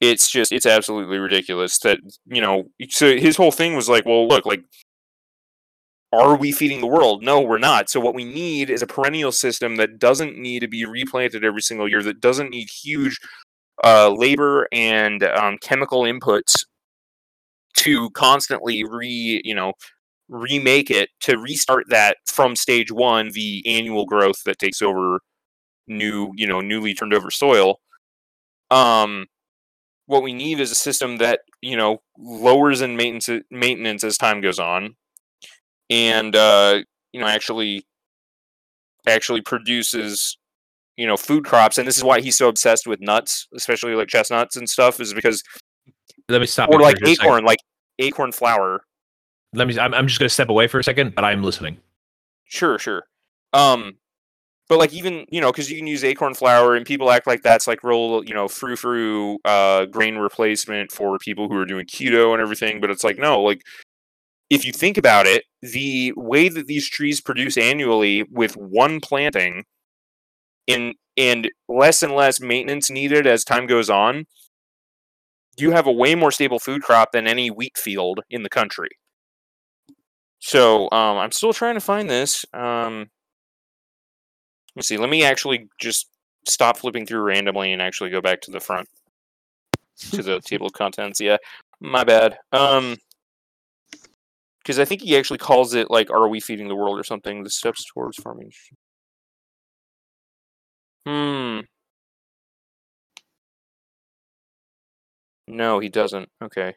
[0.02, 4.28] It's just it's absolutely ridiculous that you know so his whole thing was like well
[4.28, 4.64] look like
[6.14, 7.24] are we feeding the world?
[7.24, 7.90] No we're not.
[7.90, 11.62] So what we need is a perennial system that doesn't need to be replanted every
[11.62, 13.18] single year that doesn't need huge
[13.84, 16.66] uh, labor and um, chemical inputs
[17.78, 19.74] to constantly re you know
[20.30, 25.20] remake it to restart that from stage one the annual growth that takes over
[25.88, 27.80] new you know newly turned over soil.
[28.72, 29.28] Um
[30.08, 34.42] what we need is a system that you know lowers in maintenance maintenance as time
[34.42, 34.96] goes on
[35.92, 36.80] and uh
[37.14, 37.86] you know actually
[39.06, 40.38] actually produces
[40.98, 44.08] you know food crops and this is why he's so obsessed with nuts especially like
[44.08, 45.44] chestnuts and stuff is because
[46.30, 46.70] Let me stop.
[46.70, 47.60] or like acorn like
[48.00, 48.82] acorn flour
[49.54, 49.78] Let me.
[49.78, 51.78] I'm, I'm just gonna step away for a second, but I'm listening.
[52.46, 53.04] Sure, sure.
[53.54, 53.98] Um,
[54.70, 57.42] but like even you know because you can use acorn flour and people act like
[57.42, 61.86] that's like real you know frou frou uh grain replacement for people who are doing
[61.86, 62.80] keto and everything.
[62.80, 63.62] But it's like no, like
[64.52, 69.64] if you think about it, the way that these trees produce annually with one planting,
[70.68, 74.26] in and less and less maintenance needed as time goes on,
[75.58, 78.90] you have a way more stable food crop than any wheat field in the country.
[80.40, 82.46] So um, I'm still trying to find this.
[82.54, 83.10] Um,
[84.76, 84.98] let me see.
[84.98, 86.10] Let me actually just
[86.46, 88.90] stop flipping through randomly and actually go back to the front
[90.12, 91.22] to the table of contents.
[91.22, 91.38] Yeah,
[91.80, 92.38] my bad.
[92.52, 92.98] Um,
[94.72, 97.44] because I think he actually calls it like "Are we feeding the world?" or something.
[97.44, 98.52] The steps towards farming.
[101.06, 101.62] Hmm.
[105.48, 106.30] No, he doesn't.
[106.42, 106.76] Okay.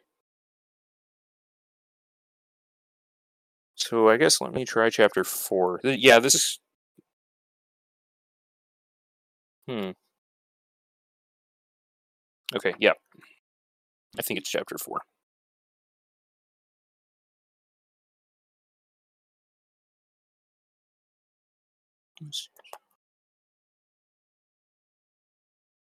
[3.75, 5.79] So I guess let me try chapter four.
[5.83, 6.59] Yeah, this is.
[9.67, 9.91] Hmm.
[12.55, 12.93] Okay, yeah.
[14.17, 15.01] I think it's chapter four.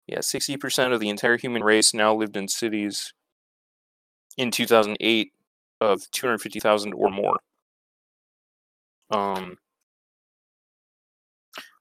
[0.07, 3.15] Yeah, 60% of the entire human race now lived in cities
[4.37, 5.33] in 2008
[5.81, 7.39] of 250,000 or more.
[9.11, 9.57] Um,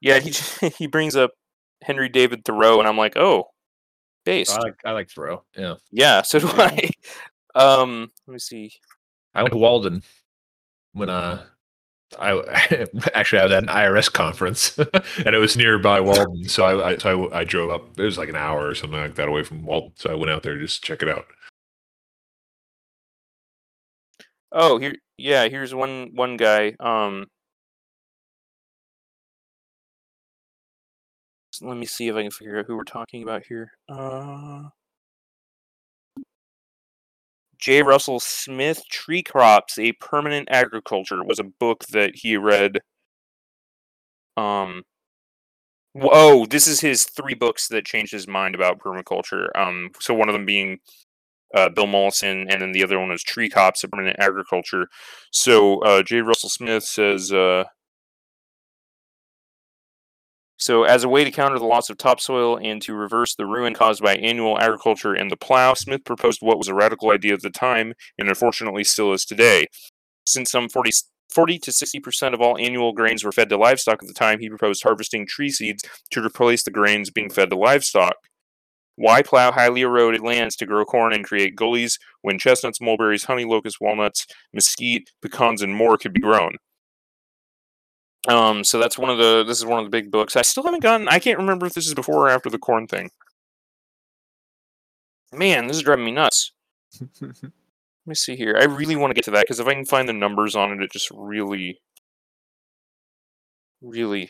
[0.02, 0.32] yeah, he
[0.78, 1.32] he brings up
[1.82, 3.46] Henry David Thoreau, and I'm like, oh,
[4.26, 4.52] based.
[4.52, 4.76] I like.
[4.86, 5.44] I like Thoreau.
[5.58, 5.76] Yeah.
[5.92, 6.90] yeah, so do I.
[7.56, 8.72] Um, let me see.
[9.36, 10.02] I went to Walden
[10.94, 11.46] when uh
[12.20, 14.78] I actually I was at an IRS conference
[15.18, 18.00] and it was nearby Walden, so I, I so I, I drove up.
[18.00, 20.32] It was like an hour or something like that away from Walden, so I went
[20.32, 21.26] out there just to check it out.
[24.52, 26.76] Oh, here, yeah, here's one one guy.
[26.80, 27.28] Um,
[31.62, 33.72] let me see if I can figure out who we're talking about here.
[33.90, 34.70] Uh,
[37.64, 37.82] J.
[37.82, 42.80] Russell Smith, Tree Crops: A Permanent Agriculture was a book that he read.
[44.36, 44.84] Um.
[45.96, 49.48] Oh, this is his three books that changed his mind about permaculture.
[49.56, 50.80] Um, so one of them being
[51.56, 54.88] uh, Bill Mollison, and then the other one was Tree Crops: A Permanent Agriculture.
[55.32, 56.20] So uh, J.
[56.20, 57.32] Russell Smith says.
[57.32, 57.64] Uh,
[60.64, 63.74] so, as a way to counter the loss of topsoil and to reverse the ruin
[63.74, 67.42] caused by annual agriculture and the plow, Smith proposed what was a radical idea at
[67.42, 69.68] the time and unfortunately still is today.
[70.26, 70.92] Since some 40,
[71.34, 74.48] 40 to 60% of all annual grains were fed to livestock at the time, he
[74.48, 78.16] proposed harvesting tree seeds to replace the grains being fed to livestock.
[78.96, 83.44] Why plow highly eroded lands to grow corn and create gullies when chestnuts, mulberries, honey
[83.44, 86.54] locust, walnuts, mesquite, pecans, and more could be grown?
[88.28, 89.44] Um, so that's one of the.
[89.44, 90.36] This is one of the big books.
[90.36, 91.08] I still haven't gotten.
[91.10, 93.10] I can't remember if this is before or after the corn thing.
[95.34, 96.52] Man, this is driving me nuts.
[97.22, 97.34] Let
[98.06, 98.58] me see here.
[98.60, 100.72] I really want to get to that because if I can find the numbers on
[100.72, 101.80] it, it just really,
[103.82, 104.30] really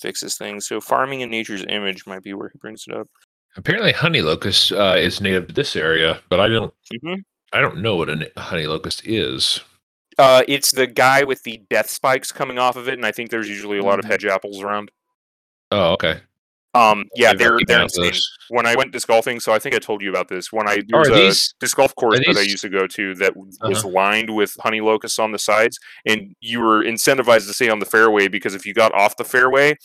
[0.00, 0.66] fixes things.
[0.68, 3.08] So, farming in nature's image might be where he brings it up.
[3.56, 6.74] Apparently, honey locust uh, is native to this area, but I don't.
[6.92, 7.22] Mhm.
[7.52, 9.60] I don't know what a honey locust is.
[10.18, 13.30] Uh, it's the guy with the death spikes coming off of it, and I think
[13.30, 14.10] there's usually a lot of Mhm.
[14.10, 14.90] hedge apples around.
[15.70, 16.20] Oh, okay.
[16.74, 18.20] Um, yeah, they're they're eye out for insane.
[18.48, 20.52] when I went disc golfing, so I think I told you about this.
[20.52, 22.68] When I Oh, there's are a these- disc golf course are that I used to
[22.68, 23.88] go to that was Uh-huh.
[23.88, 27.86] lined with honey locusts on the sides, and you were incentivized to stay on the
[27.86, 29.76] fairway because if you got off the fairway,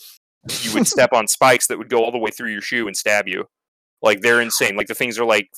[0.60, 2.94] you would step on spikes that would go all the way through your shoe and
[2.96, 3.48] stab you.
[4.02, 4.76] Like they're insane.
[4.76, 5.48] Like the things are like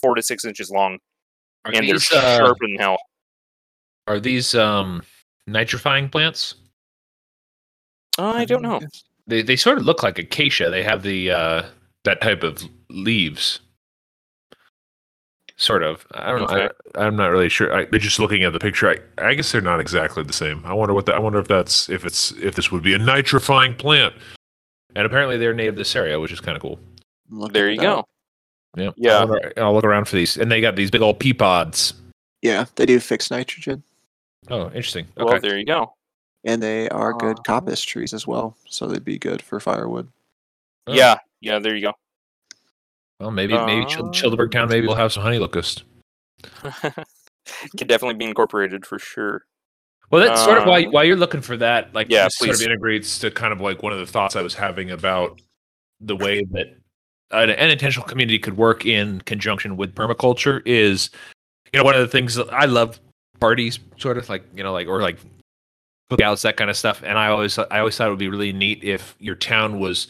[0.00, 0.98] four to six inches long,
[1.66, 2.96] Are and these, they're uh, sharp in hell.
[4.08, 5.02] Are these um,
[5.48, 6.54] nitrifying plants?
[8.18, 8.80] Uh, I don't know.
[9.26, 10.70] They they sort of look like acacia.
[10.70, 11.62] They have the uh,
[12.04, 13.60] that type of leaves.
[15.56, 16.06] Sort of.
[16.12, 16.56] I don't know.
[16.56, 16.74] Okay.
[16.94, 17.74] I, I'm not really sure.
[17.74, 20.64] I, but just looking at the picture, I, I guess they're not exactly the same.
[20.64, 21.16] I wonder what that.
[21.16, 24.14] I wonder if that's if it's if this would be a nitrifying plant.
[24.94, 26.78] And apparently they're native to this area, which is kind of cool.
[27.28, 28.04] Looking There you go.
[28.76, 28.90] Yeah.
[28.96, 29.18] Yeah.
[29.18, 31.92] I'll, I'll look around for these, and they got these big old pea pods.
[32.40, 33.82] Yeah, they do fix nitrogen,
[34.50, 35.06] Oh, interesting.
[35.16, 35.24] Okay.
[35.24, 35.94] Well, there you go.
[36.44, 40.08] and they are good Uh, coppice trees as well, so they'd be good for firewood.
[40.86, 40.92] Oh.
[40.94, 41.58] Yeah, yeah.
[41.58, 41.92] There you go.
[43.20, 45.82] Well, maybe maybe Chil- Uh, Childeberg Town maybe we'll have some honey locust.
[47.76, 49.44] Could definitely be incorporated for sure.
[50.10, 52.62] Well, that's sort of why Uh, while you're looking for that, like yeah, sort of
[52.62, 55.40] integrates to kind of like one of the thoughts I was having about
[56.00, 56.66] the way that
[57.30, 61.10] an, an intentional community could work in conjunction with permaculture is,
[61.72, 63.00] you know, one of the things that I love
[63.40, 65.18] parties, sort of like you know, like or like
[66.10, 67.02] cookouts, that kind of stuff.
[67.04, 70.08] And I always I always thought it would be really neat if your town was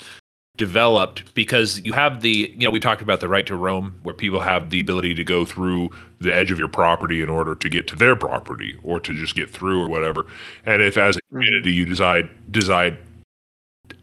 [0.59, 4.15] developed because you have the you know we talked about the right to roam where
[4.15, 5.89] people have the ability to go through
[6.21, 9.37] the edge of your property in order to get to their property or to just
[9.37, 10.27] get through or whatever
[10.67, 12.99] and if as a community you decide decide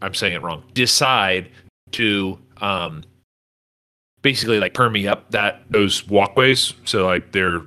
[0.00, 1.50] i'm saying it wrong decide
[1.90, 3.04] to um
[4.22, 7.60] basically like permy up that those walkways so like they're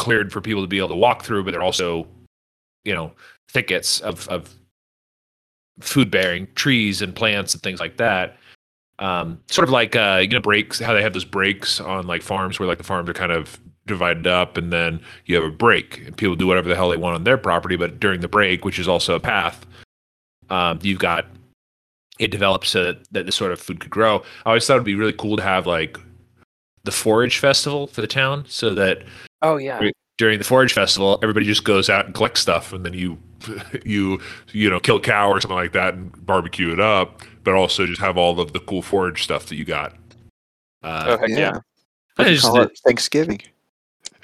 [0.00, 2.06] cleared for people to be able to walk through but they're also
[2.84, 3.12] you know
[3.48, 4.54] thickets of of
[5.80, 8.36] food bearing trees and plants and things like that.
[8.98, 12.22] Um, sort of like uh, you know breaks how they have those breaks on like
[12.22, 15.50] farms where like the farms are kind of divided up and then you have a
[15.50, 18.28] break and people do whatever the hell they want on their property but during the
[18.28, 19.66] break which is also a path
[20.50, 21.26] um, you've got
[22.18, 24.84] it develops so that, that this sort of food could grow i always thought it'd
[24.84, 25.98] be really cool to have like
[26.84, 29.02] the forage festival for the town so that
[29.42, 29.90] Oh yeah.
[30.18, 33.18] during the forage festival, everybody just goes out and collects stuff, and then you,
[33.84, 34.20] you,
[34.52, 37.22] you know, kill a cow or something like that and barbecue it up.
[37.42, 39.94] But also just have all of the cool forage stuff that you got.
[40.82, 41.58] Uh, Oh, heck yeah, yeah.
[42.18, 43.40] We could just- call it Thanksgiving.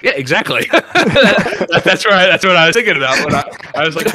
[0.03, 0.67] yeah, exactly.
[0.71, 2.27] That- that's right.
[2.27, 3.17] That's what I was thinking about.
[3.25, 3.43] When I,
[3.75, 4.05] I was like,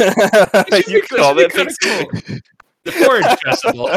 [0.88, 2.22] you call that kind of Thanksgiving.
[2.26, 2.38] cool.
[2.84, 3.88] The forage festival.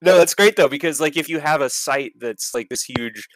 [0.00, 3.26] No, that's great though because like if you have a site that's like this huge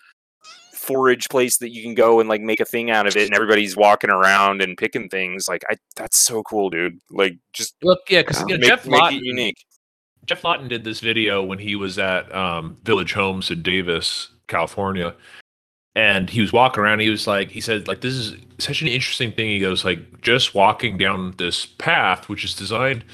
[0.82, 3.34] forage place that you can go and like make a thing out of it and
[3.34, 6.98] everybody's walking around and picking things like I that's so cool, dude.
[7.10, 9.64] Like just Look, yeah, because you know, Geoff Lawton, unique.
[10.26, 15.14] Geoff Lawton did this video when he was at um, Village Homes in Davis, California,
[15.94, 17.00] and he was walking around.
[17.00, 19.48] He was like, he said, like, this is such an interesting thing.
[19.48, 23.04] He goes, like, just walking down this path, which is designed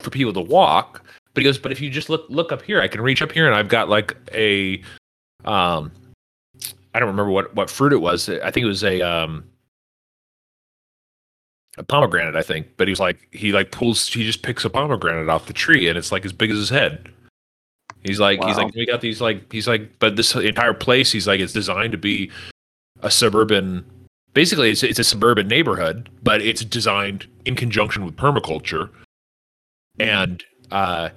[0.00, 1.04] for people to walk.
[1.34, 3.30] But he goes, but if you just look look up here, I can reach up
[3.30, 4.82] here, and I've got like a,
[5.44, 5.92] um,
[6.96, 8.28] I don't remember what what fruit it was.
[8.28, 9.44] I think it was a um.
[11.78, 12.68] a pomegranate, I think.
[12.78, 15.88] But he was like, he like pulls, he just picks a pomegranate off the tree,
[15.88, 17.10] and it's like as big as his head.
[18.02, 21.26] He's like, he's like, we got these like, he's like, but this entire place, he's
[21.26, 22.30] like, it's designed to be
[23.02, 23.84] a suburban.
[24.32, 28.88] Basically, it's it's a suburban neighborhood, but it's designed in conjunction with permaculture,
[29.98, 31.10] and uh,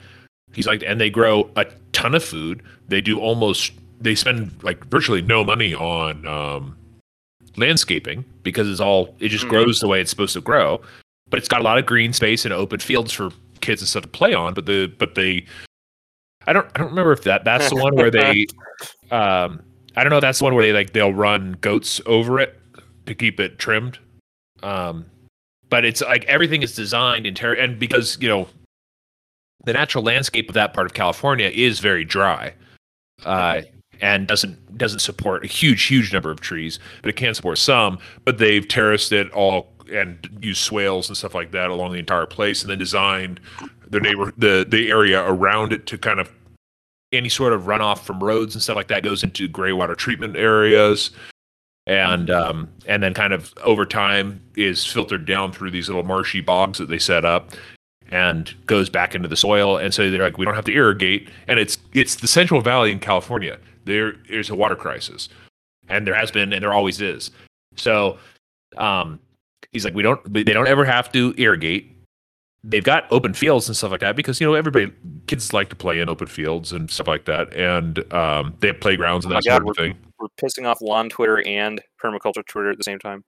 [0.51, 2.63] he's like, and they grow a ton of food.
[2.87, 6.77] They do almost, they spend like virtually no money on um,
[7.57, 9.49] landscaping because it's all it just Mhm.
[9.49, 10.81] grows the way it's supposed to grow.
[11.29, 13.29] But it's got a lot of green space and open fields for
[13.61, 14.53] kids and stuff to play on.
[14.53, 15.45] But the but they,
[16.47, 18.45] I don't I don't remember if that that's the one where they,
[19.11, 19.61] um,
[19.95, 22.59] I don't know if that's the one where they like they'll run goats over it
[23.05, 23.99] to keep it trimmed.
[24.63, 25.05] Um,
[25.69, 28.47] but it's like everything is designed in ter- and because you know
[29.65, 32.53] the natural landscape of that part of California is very dry,
[33.25, 33.61] uh,
[34.01, 37.99] and doesn't doesn't support a huge huge number of trees, but it can support some.
[38.25, 42.25] But they've terraced it all and used swales and stuff like that along the entire
[42.25, 43.39] place, and then designed
[43.89, 46.31] the neighbor the the area around it to kind of
[47.11, 50.35] any sort of runoff from roads and stuff like that goes into gray water treatment
[50.35, 51.11] areas.
[51.87, 56.39] And um, and then kind of over time is filtered down through these little marshy
[56.39, 57.51] bogs that they set up
[58.11, 59.77] and goes back into the soil.
[59.77, 61.29] And so they're like we don't have to irrigate.
[61.47, 63.57] And it's it's the central valley in california
[63.89, 65.29] there is a water crisis.
[65.87, 67.31] And there has been and there always is.
[67.75, 68.17] So
[68.77, 69.19] um
[69.71, 71.95] he's like we don't they don't ever have to irrigate.
[72.63, 74.91] They've got open fields and stuff like that because you know everybody
[75.27, 77.53] kids like to play in open fields and stuff like that.
[77.53, 79.97] And um they have playgrounds and Oh that God, sort of thing.
[80.19, 83.23] We're pissing off lawn Twitter and permaculture Twitter at the same time.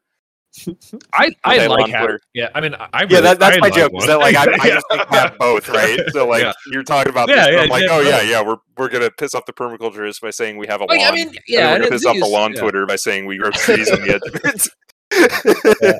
[1.14, 2.19] I, I like lawn having, Twitter.
[2.34, 2.49] yeah.
[2.53, 3.94] I mean, I I Yeah, that, that's I my like joke.
[3.94, 4.02] one.
[4.03, 5.99] Is that like I, I just think we have both, right?
[6.11, 6.52] So like Yeah.
[6.72, 9.11] you're talking about Yeah, this, yeah, I'm like, yeah, oh yeah, yeah, we're we're gonna
[9.11, 11.07] piss off the permaculturists by saying we have a Like, lawn.
[11.07, 12.53] I mean, and yeah, then we're gonna piss off the lawn.
[12.53, 14.11] Twitter by saying we grow trees on the
[15.84, 15.91] edge.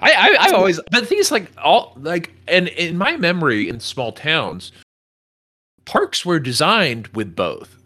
[0.00, 3.68] I, I, I always, but the thing is, like all, like, and in my memory,
[3.68, 4.72] in small towns,
[5.86, 7.76] parks were designed with both,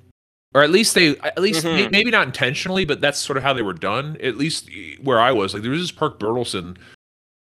[0.55, 1.91] or at least they, at least Mhm.
[1.91, 4.17] maybe not intentionally, but that's sort of how they were done.
[4.23, 4.69] At least
[5.03, 6.77] where I was, like, there was this park Bertelson,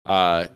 [0.06, 0.48] uh,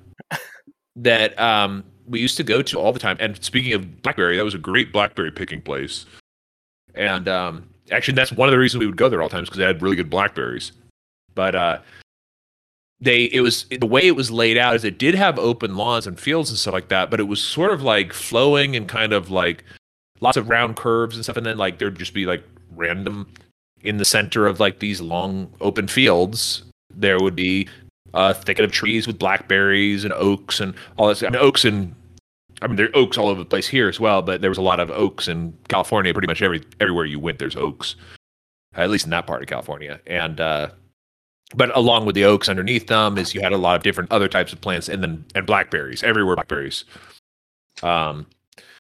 [0.96, 3.18] that um we used to go to all the time.
[3.20, 6.06] And speaking of blackberry, that was a great blackberry picking place.
[6.94, 9.50] And um, actually, that's one of the reasons we would go there all the times
[9.50, 10.72] because they had really good blackberries.
[11.34, 11.80] But uh,
[13.02, 16.06] they it was the way it was laid out is it did have open lawns
[16.08, 19.12] and fields and stuff like that, but it was sort of like flowing and kind
[19.12, 19.64] of like
[20.26, 22.44] lots of round curves and stuff, and then like there'd just be like
[22.76, 23.32] random
[23.82, 26.64] in the center of like these long open fields.
[26.94, 27.68] There would be
[28.14, 31.22] a thicket of trees with blackberries and oaks and all this.
[31.22, 31.94] And oaks and
[32.62, 34.58] I mean, there are oaks all over the place here as well, but there was
[34.58, 36.14] a lot of oaks in California.
[36.14, 37.96] Pretty much every everywhere you went, there's oaks,
[38.74, 40.00] at least in that part of California.
[40.08, 40.70] And uh,
[41.56, 44.28] but along with the oaks underneath them is you had a lot of different other
[44.28, 46.36] types of plants, and then and blackberries everywhere.
[46.36, 46.86] Blackberries.
[47.84, 48.26] Um,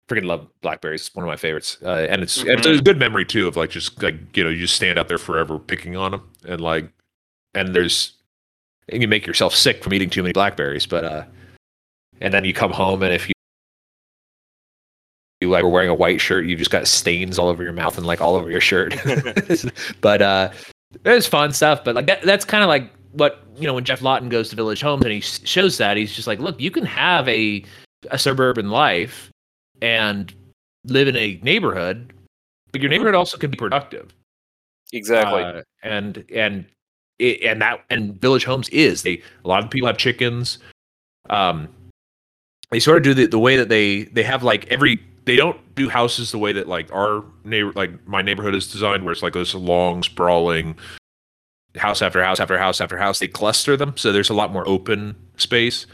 [0.10, 1.08] freaking love blackberries.
[1.08, 3.70] It's one of my favorites, uh, and it's it's a good memory too of like
[3.70, 6.90] just like you know you just stand out there forever picking on them, and like
[7.54, 8.14] and there's
[8.90, 11.24] and you make yourself sick from eating too many blackberries, but uh,
[12.20, 13.34] and then you come home and if you
[15.42, 17.98] you like were wearing a white shirt, you've just got stains all over your mouth
[17.98, 18.94] and like all over your shirt.
[20.02, 20.52] but uh,
[21.04, 21.84] it was fun stuff.
[21.84, 24.56] But like that, that's kind of like what you know when Geoff Lawton goes to
[24.56, 27.64] Village Homes and he shows that he's just like, look, you can have a
[28.12, 29.30] a suburban life
[29.82, 30.34] and
[30.86, 32.14] live in a neighborhood,
[32.72, 34.14] but your neighborhood also can be productive.
[34.94, 35.42] exactly.
[35.42, 36.66] Uh, and and
[37.20, 40.60] it, and that and Village Homes is they a lot of people have chickens.
[41.30, 41.68] Um,
[42.72, 45.60] they sort of do the the way that they they have like every they don't
[45.76, 49.24] do houses the way that like our neighbor like my neighborhood is designed where it's
[49.24, 50.76] like this long sprawling
[51.78, 53.20] house after house after house after house.
[53.20, 55.86] They cluster them so there's a lot more open space.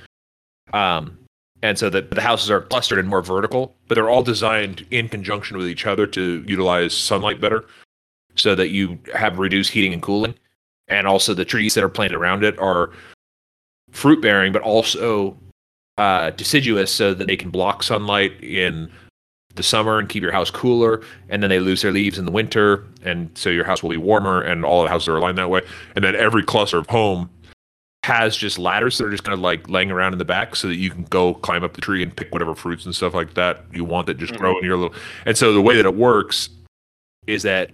[0.74, 1.18] Um,
[1.66, 5.10] and so the, the houses are clustered and more vertical, but they're all designed in
[5.10, 7.66] conjunction with each other to utilize sunlight better
[8.36, 10.36] so that you have reduced heating and cooling.
[10.88, 12.92] And also the trees that are planted around it are
[13.90, 15.36] fruit bearing, but also
[15.98, 18.92] uh, deciduous so that they can block sunlight in
[19.56, 21.02] the summer and keep your house cooler.
[21.30, 22.86] And then they lose their leaves in the winter.
[23.04, 25.64] And so your house will be warmer and all the houses are aligned that way.
[25.96, 27.32] And then every cluster of home
[28.06, 30.68] has just ladders that are just kind of like laying around in the back so
[30.68, 33.34] that you can go climb up the tree and pick whatever fruits and stuff like
[33.34, 34.44] that you want that just mm-hmm.
[34.44, 34.96] grow in your little.
[35.26, 36.50] And so the way that it works
[37.26, 37.72] is that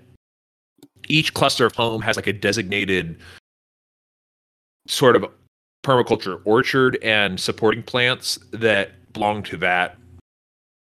[1.09, 3.19] each cluster of home has like a designated
[4.87, 5.25] sort of
[5.83, 9.97] permaculture orchard and supporting plants that belong to that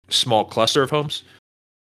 [0.08, 1.24] small cluster of homes.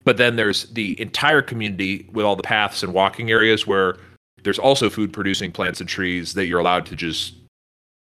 [0.03, 3.97] But then there's the entire community with all the paths and walking areas where
[4.43, 7.35] there's also food producing plants and trees that you're allowed to just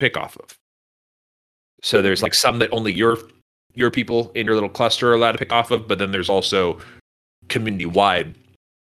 [0.04, 0.56] pick off of.
[1.82, 3.18] So there's like some that only your
[3.74, 6.28] your people in your little cluster are allowed to pick off of, but then there's
[6.28, 6.78] also
[7.48, 8.34] community wide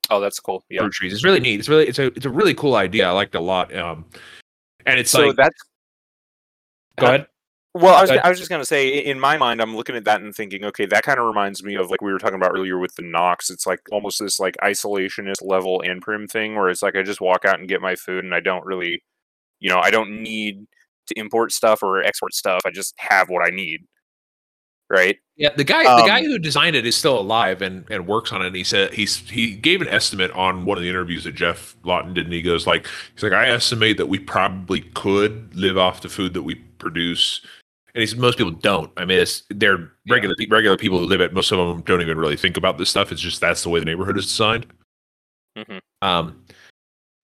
[0.09, 0.63] Oh, that's cool.
[0.69, 0.81] Yeah.
[0.81, 1.13] fruit trees.
[1.13, 1.59] It's really neat.
[1.59, 3.07] It's really it's a it's a really cool idea.
[3.07, 3.75] I liked it a lot.
[3.75, 4.05] Um,
[4.85, 5.57] and it's So like that's
[6.97, 7.27] go ahead.
[7.73, 10.21] Well, I was, I was just gonna say, in my mind, I'm looking at that
[10.21, 12.77] and thinking, okay, that kind of reminds me of like we were talking about earlier
[12.77, 13.49] with the Nox.
[13.49, 17.43] It's like almost this like isolationist level anprim thing, where it's like I just walk
[17.43, 19.03] out and get my food, and I don't really,
[19.59, 20.67] you know, I don't need
[21.07, 22.61] to import stuff or export stuff.
[22.65, 23.81] I just have what I need,
[24.89, 25.17] right?
[25.37, 28.31] Yeah, the guy the guy Um, who designed it is still alive and, and works
[28.31, 28.47] on it.
[28.47, 31.75] And he said he's he gave an estimate on one of the interviews that Geoff
[31.83, 35.77] Lawton did, and he goes like he's like I estimate that we probably could live
[35.77, 37.41] off the food that we produce.
[37.93, 38.91] And he said most people don't.
[38.97, 41.33] I mean, it's they're regular regular people who live it.
[41.33, 43.11] Most of them don't even really think about this stuff.
[43.11, 44.67] It's just that's the way the neighborhood is designed.
[45.57, 45.79] Mhm.
[46.01, 46.45] Um,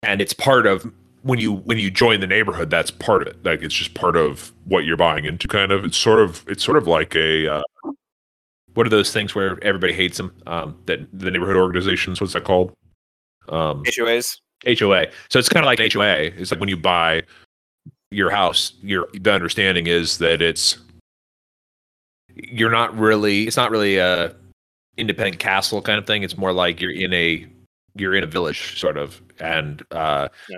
[0.04, 0.92] and it's part of
[1.24, 2.70] when you when you join the neighborhood.
[2.70, 3.44] That's part of it.
[3.46, 5.48] Like it's just part of what you're buying into.
[5.48, 5.86] Kind of.
[5.86, 7.48] It's sort of it's sort of like a.
[7.48, 7.62] Uh,
[8.74, 10.34] what are those things where everybody hates them?
[10.48, 12.22] Um, that the neighborhood organizations.
[12.22, 12.74] What's that called?
[13.50, 14.38] Um, HOAs.
[14.66, 15.08] HOA.
[15.30, 16.32] So it's kind of like HOA.
[16.38, 17.24] It's like when you buy
[18.12, 20.78] your house, your the understanding is that it's
[22.34, 24.36] you're not really it's not really a
[24.98, 26.24] independent castle kind of thing.
[26.24, 27.46] It's more like you're in a
[27.96, 30.58] you're in a village sort of and uh Yeah.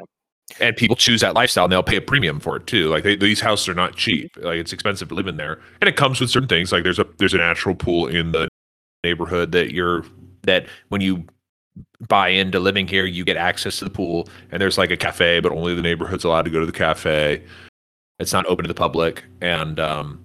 [0.59, 2.89] And people choose that lifestyle and they'll pay a premium for it too.
[2.89, 4.31] Like they, these houses are not cheap.
[4.37, 5.59] Like it's expensive to live in there.
[5.81, 8.47] And it comes with certain things like there's a there's a natural pool in the
[9.03, 10.05] neighborhood that you're
[10.43, 11.25] that when you
[12.07, 15.39] buy into living here, you get access to the pool, and there's like a cafe,
[15.39, 17.43] but only the neighborhood's allowed to go to the cafe.
[18.19, 20.23] It's not open to the public, and um,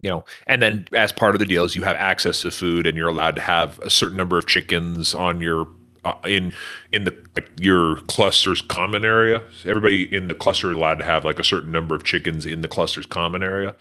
[0.00, 2.86] you know, and then as part of the deal is you have access to food,
[2.86, 5.68] and you're allowed to have a certain number of chickens on your
[6.04, 6.52] uh, in
[6.92, 9.42] in the like, your cluster's common area.
[9.64, 12.68] Everybody in the cluster allowed to have like a certain number of chickens in the
[12.68, 13.74] cluster's common area.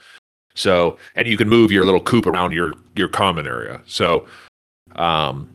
[0.54, 3.82] So, and you can move your little coop around your your common area.
[3.86, 4.28] So,
[4.96, 5.50] um,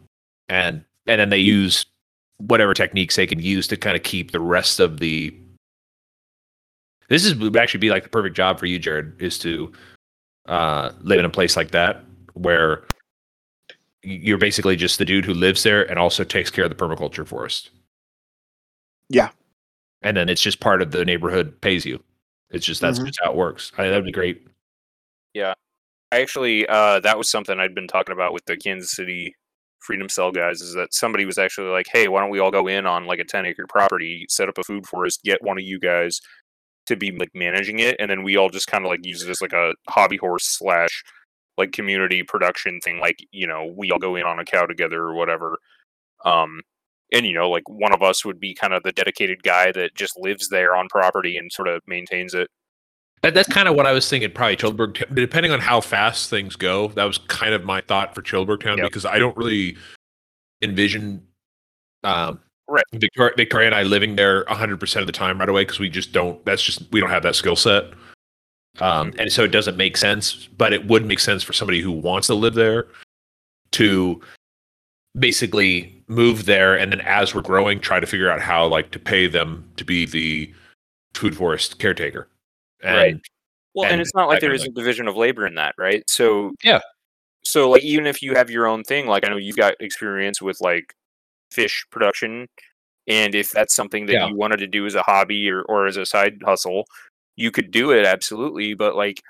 [0.48, 1.86] and and then they use
[2.38, 5.34] whatever techniques they can use to kind of keep the rest of the.
[7.09, 9.72] This is would actually be like the perfect job for you, Jared, is to
[10.47, 12.84] uh, live in a place like that where
[14.07, 17.27] you're basically just the dude who lives there and also takes care of the permaculture
[17.27, 17.70] forest.
[19.09, 19.31] Yeah.
[20.03, 22.01] and then it's just part of the neighborhood pays you.
[22.51, 23.07] It's just that's Mhm.
[23.07, 23.73] just how it works.
[23.77, 24.47] I, that'd be great.
[25.35, 25.55] Yeah.
[26.12, 29.35] I actually, uh, that was something I'd been talking about with the Kansas City
[29.81, 30.61] Freedom Cell guys.
[30.61, 33.19] Is that somebody was actually like, "Hey, why don't we all go in on like
[33.19, 36.20] a ten acre property, set up a food forest, get one of you guys
[36.87, 39.31] to be like managing it, and then we all just kind of like use it
[39.31, 41.03] as like a hobby horse slash
[41.59, 42.99] like community production thing.
[42.99, 45.59] Like, you know, we all go in on a cow together or whatever.
[46.24, 46.61] Um,
[47.12, 49.95] and you know, like one of us would be kind of the dedicated guy that
[49.95, 52.49] just lives there on property and sort of maintains it.
[53.23, 54.31] That, that's kind of what I was thinking.
[54.33, 56.89] Probably Childeberg, depending on how fast things go.
[56.89, 58.89] That was kind of my thought for Childeberg Town Yep.
[58.89, 59.77] because I don't really
[60.62, 61.27] envision
[62.05, 62.85] um, Right.
[62.93, 66.12] Victoria, Victoria and I living there 100% of the time right away because we just
[66.12, 66.45] don't.
[66.45, 67.85] That's just we don't have that skill set.
[68.81, 71.90] Um, and so it doesn't make sense, but it would make sense for somebody who
[71.90, 72.86] wants to live there
[73.73, 74.20] to
[75.19, 78.98] basically move there and then as we're growing try to figure out how like to
[78.98, 80.53] pay them to be the
[81.15, 82.28] food forest caretaker
[82.82, 83.20] and Right.
[83.74, 85.74] Well, and, and it's not like there is there kind division of labor in that,
[85.78, 86.03] right?
[86.07, 86.81] So Yeah.
[87.44, 90.40] So like even if you have your own thing, like I know you've got experience
[90.43, 90.94] with like
[91.51, 92.47] fish production,
[93.07, 94.28] and if that's something that Yeah.
[94.28, 96.85] you wanted to do as a hobby or or as a side hustle,
[97.36, 98.74] you could do it absolutely.
[98.74, 99.22] But like,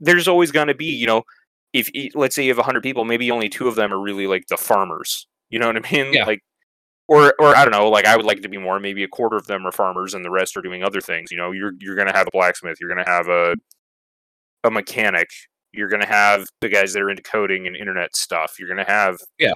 [0.00, 1.22] there's always going to be, you know,
[1.72, 4.46] if let's say you have hundred people, maybe only two of them are really like
[4.48, 5.26] the farmers.
[5.50, 6.12] You know what I mean?
[6.14, 6.24] Yeah.
[6.24, 6.40] Like.
[7.08, 7.90] Or, or I don't know.
[7.90, 8.78] Like I would like it to be more.
[8.80, 11.30] Maybe a quarter of them are farmers, and the rest are doing other things.
[11.30, 12.78] You know, you're you're gonna have a blacksmith.
[12.80, 13.54] You're gonna have a
[14.64, 15.28] a mechanic.
[15.72, 18.54] You're gonna have the guys that are into coding and internet stuff.
[18.58, 19.52] You're gonna have Yeah.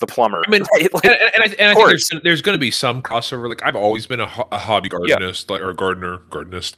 [0.00, 0.42] the plumber.
[0.46, 0.92] I mean, right?
[0.92, 3.48] Like, and, and, I, and I think there's, there's going to be some crossover.
[3.48, 6.76] Like I've always been a, ho- a hobby gardenist, like or gardener, gardenist.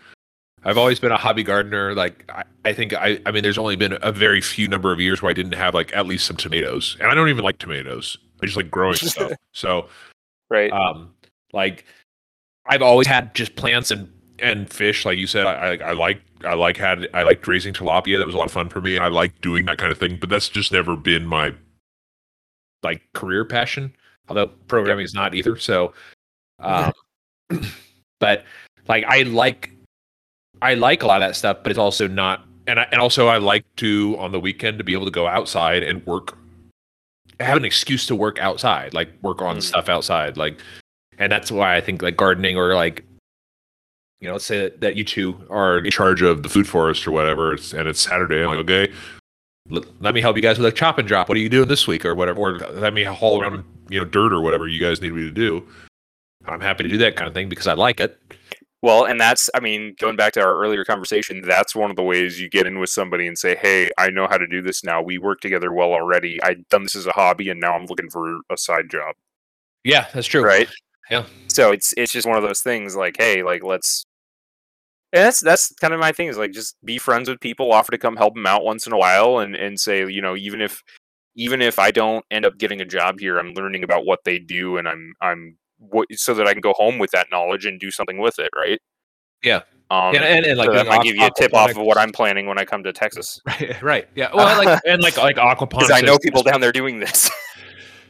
[0.65, 1.95] I've always been a hobby gardener.
[1.95, 5.01] Like I, I think I, I mean, there's only been a very few number of
[5.01, 7.59] years where I didn't have like at least some tomatoes, and I don't even like
[7.59, 8.17] tomatoes.
[8.43, 9.33] I just like growing stuff.
[9.53, 9.89] So,
[10.51, 10.71] right.
[10.73, 11.15] um,
[11.53, 11.85] like
[12.67, 15.05] I've always had just plants and and fish.
[15.05, 18.19] Like you said, I, I, I like I like had I liked raising tilapia.
[18.19, 18.99] That was a lot of fun for me.
[18.99, 20.19] I like doing that kind of thing.
[20.21, 21.55] But that's just never been my
[22.83, 23.95] like career passion.
[24.29, 25.57] Although programming is not either.
[25.57, 25.95] So,
[26.61, 26.93] um,
[28.21, 28.45] but
[28.89, 29.71] like I like
[30.63, 32.45] I like a lot of that stuff, but it's also not.
[32.67, 35.27] And I, and also I like to on the weekend to be able to go
[35.27, 36.37] outside and work.
[37.41, 39.63] Have an excuse to work outside, like work on Mhm.
[39.63, 40.59] stuff outside, like,
[41.19, 43.05] and that's why I think like gardening or like
[44.21, 47.07] you know, let's say that, that you two are in charge of the food forest
[47.07, 48.43] or whatever, it's, and it's Saturday.
[48.43, 48.93] I'm like, okay,
[49.71, 51.31] let, let me help you guys with a chop and drop.
[51.31, 52.39] What are you doing this week or whatever?
[52.39, 55.31] Or let me haul around, you know, dirt or whatever you guys need me to
[55.31, 55.67] do.
[56.45, 58.21] I'm happy to do that kind of thing because I like it.
[58.83, 62.03] Well, and that's, I mean, going back to our earlier conversation, that's one of the
[62.03, 64.83] ways you get in with somebody and say, hey, I know how to do this
[64.83, 65.03] now.
[65.03, 66.43] We work together well already.
[66.43, 69.17] I've done this as a hobby, and now I'm looking for a side job.
[69.85, 70.43] Yeah, that's true.
[70.43, 70.69] Right?
[71.11, 71.25] Yeah.
[71.49, 74.07] So it's it's just one of those things like, hey, like let's
[75.13, 77.91] and that's that's kind of my thing is like just be friends with people, offer
[77.91, 80.61] to come help them out once in a while and and say, you know, even
[80.61, 80.83] if
[81.35, 84.39] even if I don't end up getting a job here, I'm learning about what they
[84.39, 87.81] do and I'm I'm what so that I can go home with that knowledge and
[87.81, 88.81] do something with it, right?
[89.43, 89.63] Yeah.
[89.91, 91.99] Um, and, and, and like so that might give you a tip off of what
[91.99, 93.41] I'm planning when I come to Texas.
[93.47, 94.09] Right, right.
[94.15, 94.31] Yeah.
[94.35, 95.91] Well, like and like like aquaponics.
[95.91, 97.31] I know people down there doing this.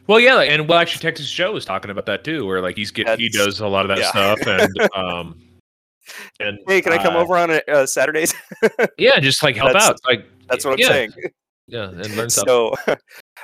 [0.07, 2.91] Well, yeah, and well, actually, Texas Joe was talking about that too, where like he's
[2.91, 4.11] get he does a lot of that yeah.
[4.11, 5.39] stuff, and um,
[6.41, 8.35] and hey, can I come uh, over on a, uh, Saturdays?
[8.99, 11.13] Yeah, just like help That's- out, like That's what I'm yeah, saying.
[11.69, 12.45] Yeah, and learn stuff.
[12.49, 12.75] So,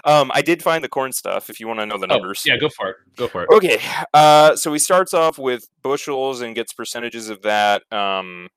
[0.04, 1.50] um, I did find the corn stuff.
[1.50, 2.96] If you want to know the Oh, numbers, yeah, go for it.
[3.16, 3.48] Go for it.
[3.52, 3.78] Okay,
[4.14, 7.82] uh, so he starts off with bushels and gets percentages of that.
[7.92, 8.48] Um,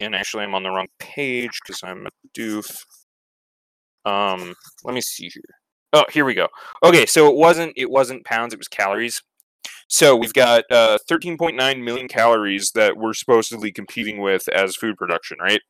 [0.00, 2.84] and actually, I'm on the wrong page because I'm a doof.
[4.04, 4.54] Um,
[4.84, 5.42] let me see here.
[5.92, 6.48] Oh, here we go.
[6.82, 9.22] Okay, so it wasn't it wasn't pounds; it was calories.
[9.88, 15.36] So we've got uh, 13.9 million calories that we're supposedly competing with as food production,
[15.40, 15.60] right?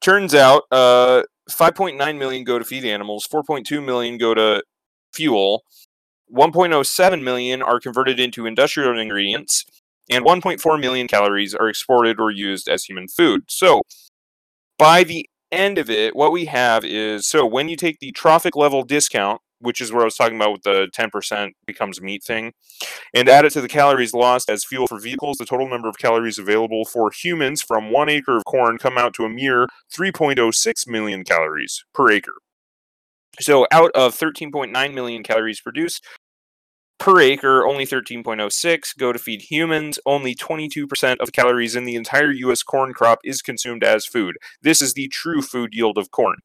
[0.00, 1.22] Turns out, uh,
[1.56, 4.62] 5.9 million go to feed animals, 4.2 million go to
[5.12, 5.64] fuel,
[6.34, 9.64] 1.07 million are converted into industrial ingredients,
[10.10, 13.42] and 1.4 million calories are exported or used as human food.
[13.48, 13.82] So,
[14.78, 18.56] by the end of it, what we have is so when you take the trophic
[18.56, 22.52] level discount, which is where I was talking about with the 10% becomes meat thing,
[23.14, 25.98] and add it to the calories lost as fuel for vehicles, the total number of
[25.98, 30.88] calories available for humans from one acre of corn come out to a mere 3.06
[30.88, 32.34] million calories per acre.
[33.40, 36.04] So, out of 13.9 million calories produced,
[37.02, 39.98] per acre, only 13.06 go to feed humans.
[40.06, 42.62] Only 22% of calories in the entire U.S.
[42.62, 44.36] corn crop is consumed as food.
[44.62, 46.36] This is the true food yield of corn.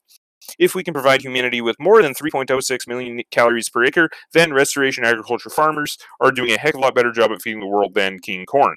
[0.59, 5.03] If we can provide humanity with more than 3.06 million calories per acre, then restoration
[5.03, 7.93] agriculture farmers are doing a heck of a lot better job at feeding the world
[7.93, 8.75] than King Corn.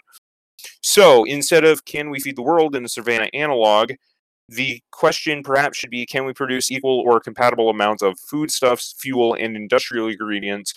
[0.83, 3.93] So instead of can we feed the world in a Savannah analog,
[4.49, 9.35] the question perhaps should be can we produce equal or compatible amounts of foodstuffs, fuel,
[9.35, 10.75] and industrial ingredients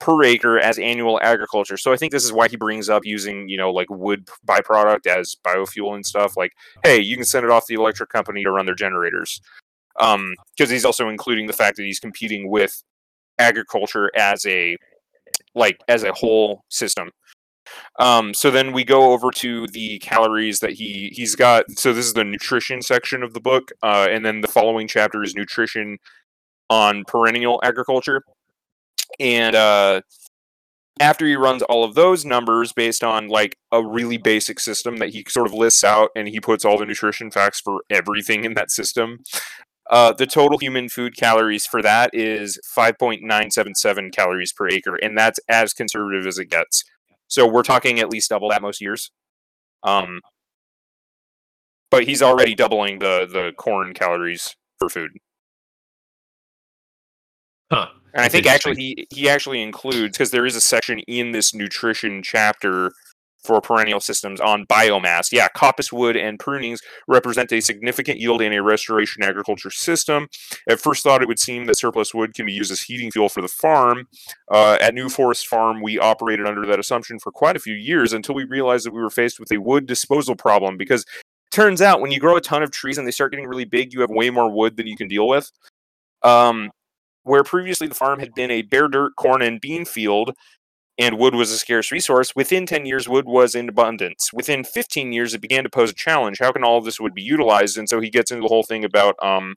[0.00, 1.78] per acre as annual agriculture.
[1.78, 5.06] So I think this is why he brings up using, you know, like wood byproduct
[5.06, 6.36] as biofuel and stuff.
[6.36, 6.52] Like,
[6.82, 9.40] hey, you can send it off the electric company to run their generators.
[10.00, 12.82] Um, because he's also including the fact that he's competing with
[13.38, 14.76] agriculture as a
[15.54, 17.10] like as a whole system.
[17.98, 21.70] Um, so then we go over to the calories that he he's got.
[21.72, 25.22] So this is the nutrition section of the book, uh, and then the following chapter
[25.22, 25.98] is nutrition
[26.70, 28.22] on perennial agriculture.
[29.20, 30.00] And uh,
[31.00, 35.10] after he runs all of those numbers based on like a really basic system that
[35.10, 38.54] he sort of lists out, and he puts all the nutrition facts for everything in
[38.54, 39.20] that system.
[39.90, 45.38] Uh, the total human food calories for that is 5.977 calories per acre, and that's
[45.48, 46.84] as conservative as it gets.
[47.28, 49.10] So we're talking at least double that most years.
[49.82, 50.20] Um,
[51.90, 55.12] but he's already doubling the the corn calories for food.
[57.70, 57.88] Huh.
[58.14, 61.54] And I think actually he he actually includes because there is a section in this
[61.54, 62.92] nutrition chapter
[63.44, 65.30] for perennial systems on biomass.
[65.30, 70.28] Yeah, coppice wood and prunings represent a significant yield in a restoration agriculture system.
[70.68, 73.28] At first thought, it would seem that surplus wood can be used as heating fuel
[73.28, 74.08] for the farm.
[74.50, 78.12] Uh, at New Forest Farm, we operated under that assumption for quite a few years
[78.12, 81.04] until we realized that we were faced with a wood disposal problem because
[81.50, 83.92] turns out when you grow a ton of trees and they start getting really big,
[83.92, 85.50] you have way more wood than you can deal with.
[86.22, 86.70] Um,
[87.24, 90.32] where previously the farm had been a bare dirt corn and bean field
[90.98, 94.32] and wood was a scarce resource, within 10 years, wood was in abundance.
[94.32, 96.38] Within 15 years, it began to pose a challenge.
[96.40, 97.76] How can all of this wood be utilized?
[97.76, 99.56] And so he gets into the whole thing about, um,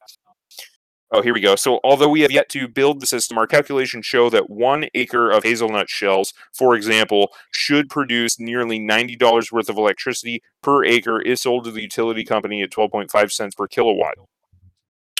[1.12, 1.56] oh, here we go.
[1.56, 5.30] So, although we have yet to build the system, our calculations show that one acre
[5.30, 11.40] of hazelnut shells, for example, should produce nearly $90 worth of electricity per acre if
[11.40, 14.16] sold to the utility company at 12.5 cents per kilowatt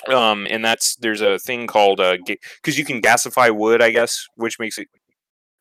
[0.10, 4.28] um and that's there's a thing called uh because you can gasify wood i guess
[4.36, 4.88] which makes it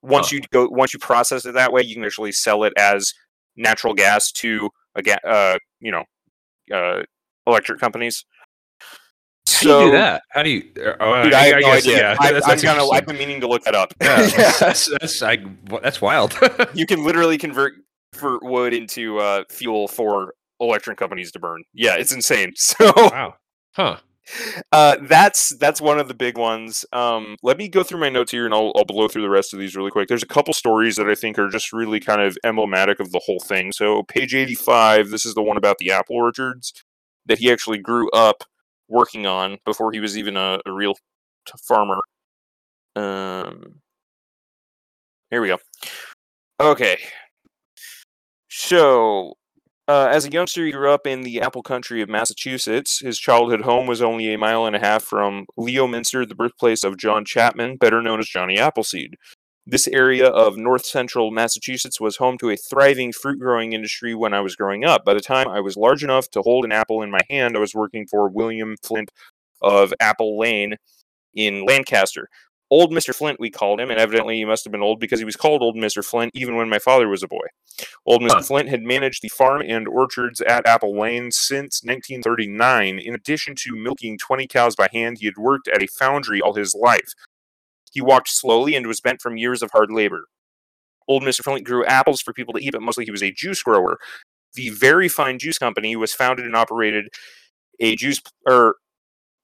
[0.06, 0.36] once Huh.
[0.36, 3.12] you go once you process it that way you can actually sell it as
[3.56, 6.04] natural gas to a ga- uh you know
[6.74, 7.02] uh
[7.46, 8.24] electric companies
[9.48, 10.22] How do you do that?
[10.30, 10.62] How do you?
[11.00, 11.98] Oh, Dude, I, have no guess, idea.
[11.98, 12.84] Yeah, I, that's, I'm that's gonna.
[12.90, 13.94] I've been meaning to look that up.
[14.02, 14.52] Yeah, Yeah.
[14.60, 15.38] that's that's I,
[15.82, 16.36] that's wild.
[16.74, 17.74] you can literally convert
[18.12, 21.62] convert wood into uh, fuel for electric companies to burn.
[21.72, 22.52] Yeah, it's insane.
[22.56, 23.34] So Wow.
[23.74, 23.96] Huh.
[24.72, 26.84] Uh, that's that's one of the big ones.
[26.92, 29.52] Um, let me go through my notes here, and I'll, I'll blow through the rest
[29.52, 30.08] of these really quick.
[30.08, 33.20] There's a couple stories that I think are just really kind of emblematic of the
[33.24, 33.72] whole thing.
[33.72, 36.72] So page 85, this is the one about the apple orchards
[37.26, 38.44] that he actually grew up
[38.88, 40.94] working on before he was even a, a real
[41.66, 42.00] farmer.
[42.94, 43.80] Um,
[45.30, 45.58] here we go.
[46.60, 46.98] Okay.
[48.48, 49.34] So,
[49.88, 53.00] uh, as a youngster, he grew up in the apple country of Massachusetts.
[53.00, 56.96] His childhood home was only a mile and a half from Leominster, the birthplace of
[56.96, 59.14] John Chapman, better known as Johnny Appleseed.
[59.68, 64.32] This area of north central Massachusetts was home to a thriving fruit growing industry when
[64.32, 65.04] I was growing up.
[65.04, 67.60] By the time I was large enough to hold an apple in my hand, I
[67.60, 69.10] was working for William Flint
[69.60, 70.76] of Apple Lane
[71.34, 72.28] in Lancaster.
[72.70, 73.14] Old Mr.
[73.14, 75.62] Flint, we called him, and evidently he must have been old because he was called
[75.62, 76.04] Old Mr.
[76.04, 77.46] Flint even when my father was a boy.
[78.04, 78.30] Old Mr.
[78.30, 78.42] Huh.
[78.42, 82.98] Flint had managed the farm and orchards at Apple Lane since 1939.
[82.98, 86.54] In addition to milking 20 cows by hand, he had worked at a foundry all
[86.54, 87.12] his life.
[87.92, 90.24] He walked slowly and was bent from years of hard labor.
[91.08, 91.44] Old Mr.
[91.44, 93.98] Flint grew apples for people to eat, but mostly he was a juice grower.
[94.54, 97.08] The Veryfine Juice Company was founded and operated
[97.78, 98.76] a juice or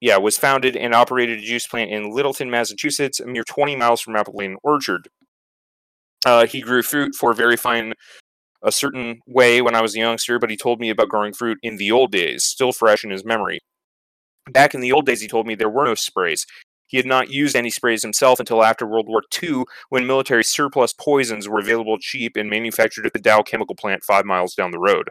[0.03, 4.01] yeah, was founded and operated a juice plant in Littleton, Massachusetts, a mere 20 miles
[4.01, 5.09] from Apple Lane Orchard.
[6.27, 7.93] Uh, he grew fruit for Veryfine
[8.65, 11.59] a certain way when I was a youngster, but he told me about growing fruit
[11.62, 13.61] in the old days, still fresh in his memory.
[14.51, 16.47] Back in the old days, he told me there were no sprays.
[16.89, 20.93] He had not used any sprays himself until after World War II, when military surplus
[20.93, 24.81] poisons were available cheap and manufactured at the Dow chemical plant five miles down the
[24.81, 25.11] road.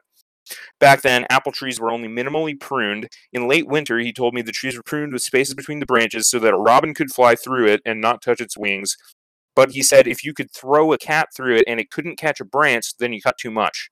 [0.80, 3.08] Back then, apple trees were only minimally pruned.
[3.34, 6.30] In late winter, he told me the trees were pruned with spaces between the branches
[6.30, 8.98] so that a robin could fly through it and not touch its wings.
[9.56, 12.40] But he said if you could throw a cat through it and it couldn't catch
[12.40, 13.90] a branch, then you cut too much.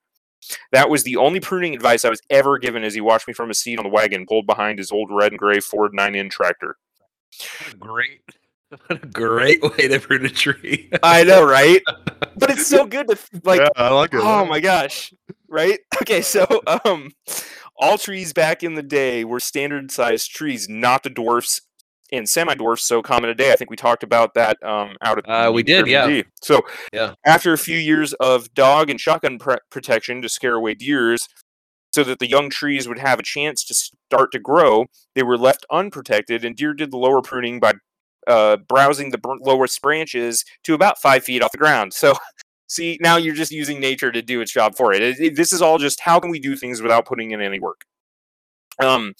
[0.71, 3.51] That was the only pruning advice I was ever given as he watched me from
[3.51, 6.77] a seat on the wagon pulled behind his old red and gray Ford 9N tractor.
[7.77, 8.21] Great,
[8.87, 10.89] what a great way to prune a tree.
[11.03, 11.81] I know, right?
[12.35, 15.13] But it's so good to like I like Oh my gosh.
[15.49, 15.79] Right?
[16.01, 16.47] Okay, so
[16.85, 17.11] um
[17.77, 21.61] all trees back in the day were standard sized trees, not the dwarfs
[22.11, 23.51] and semi dwarfs so common today.
[23.51, 26.21] I think we talked about that um out of Uh, we did, yeah.
[26.41, 26.61] So
[26.93, 27.13] Yeah.
[27.25, 31.27] after a few years of dog and shotgun pre- protection to scare away deers
[31.93, 34.85] so that the young trees would have a chance to start to grow,
[35.15, 37.73] they were left unprotected and deer did the lower pruning by
[38.27, 41.93] uh, browsing the br- lowest branches to about five feet off the ground.
[41.93, 42.13] So
[42.69, 45.01] See, now you're just using nature to do its job for it.
[45.01, 47.59] It- it- This is all just how can we do things without putting in any
[47.59, 47.81] work.
[48.79, 49.13] Um,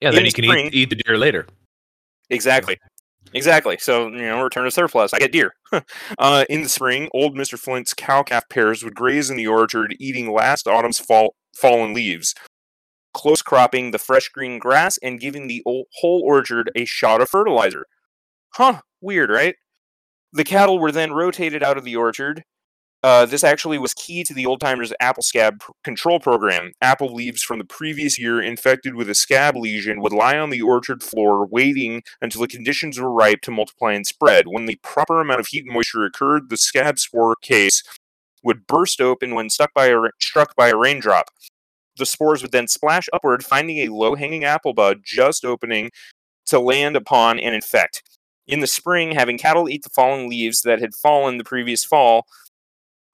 [0.00, 1.46] Yeah, then you can eat, eat the deer later.
[2.28, 2.78] exactly,
[3.32, 3.78] exactly.
[3.78, 5.14] So you know, return to surplus.
[5.14, 5.54] I get deer.
[6.18, 9.96] uh, in the spring, old Mister Flint's cow calf pairs would graze in the orchard,
[9.98, 12.34] eating last autumn's fall fallen leaves,
[13.14, 17.30] close cropping the fresh green grass, and giving the ol- whole orchard a shot of
[17.30, 17.86] fertilizer.
[18.54, 18.80] Huh?
[19.00, 19.54] Weird, right?
[20.32, 22.42] The cattle were then rotated out of the orchard.
[23.06, 26.72] Uh, this actually was key to the old timers' apple scab control program.
[26.82, 30.60] Apple leaves from the previous year infected with a scab lesion would lie on the
[30.60, 34.48] orchard floor, waiting until the conditions were ripe to multiply and spread.
[34.48, 37.84] When the proper amount of heat and moisture occurred, the scab spore case
[38.42, 41.26] would burst open when by a, struck by a raindrop.
[41.98, 45.92] The spores would then splash upward, finding a low hanging apple bud just opening
[46.46, 48.02] to land upon and infect.
[48.48, 52.26] In the spring, having cattle eat the fallen leaves that had fallen the previous fall,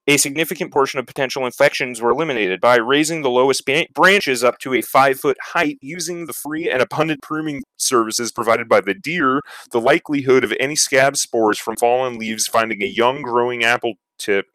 [0.07, 4.59] a significant portion of potential infections were eliminated by raising the lowest ba- branches up
[4.59, 8.93] to a five foot height using the free and abundant pruning services provided by the
[8.93, 9.41] deer.
[9.71, 14.47] The likelihood of any scab spores from fallen leaves finding a young growing apple tip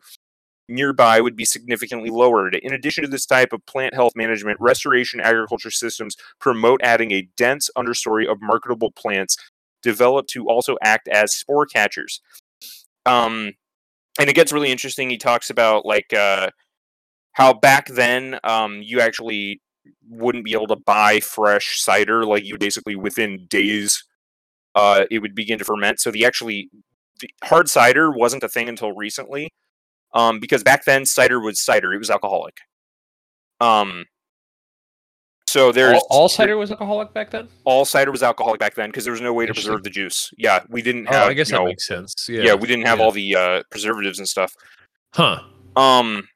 [0.69, 2.55] nearby would be significantly lowered.
[2.55, 7.29] In addition to this type of plant health management, restoration agriculture systems promote adding a
[7.37, 9.39] dense understory of marketable plants
[9.83, 12.21] developed to also act as spore catchers.
[13.07, 13.53] Um,
[14.19, 15.11] and it gets really interesting.
[15.11, 16.51] He talks about like uh,
[17.33, 19.61] how back then um, you actually
[20.09, 22.25] wouldn't be able to buy fresh cider.
[22.25, 24.05] Like you basically within days,
[24.75, 26.01] uh, it would begin to ferment.
[26.01, 26.71] So the actually
[27.21, 29.51] the hard cider wasn't a thing until recently,
[30.15, 31.93] um, because back then cider was cider.
[31.93, 32.59] It was alcoholic.
[33.61, 34.05] Um,
[35.49, 37.49] so there's all, all cider was alcoholic back then.
[37.65, 40.31] all cider was alcoholic back then because there was no way to preserve the juice.
[40.37, 41.29] Yeah, we didn't Oh, have.
[41.29, 42.15] I guess that know, makes sense.
[42.29, 42.43] Yeah.
[42.43, 43.05] yeah, we didn't have yeah.
[43.05, 44.53] all the uh, preservatives and stuff.
[45.15, 45.41] Huh.
[45.77, 46.29] Um,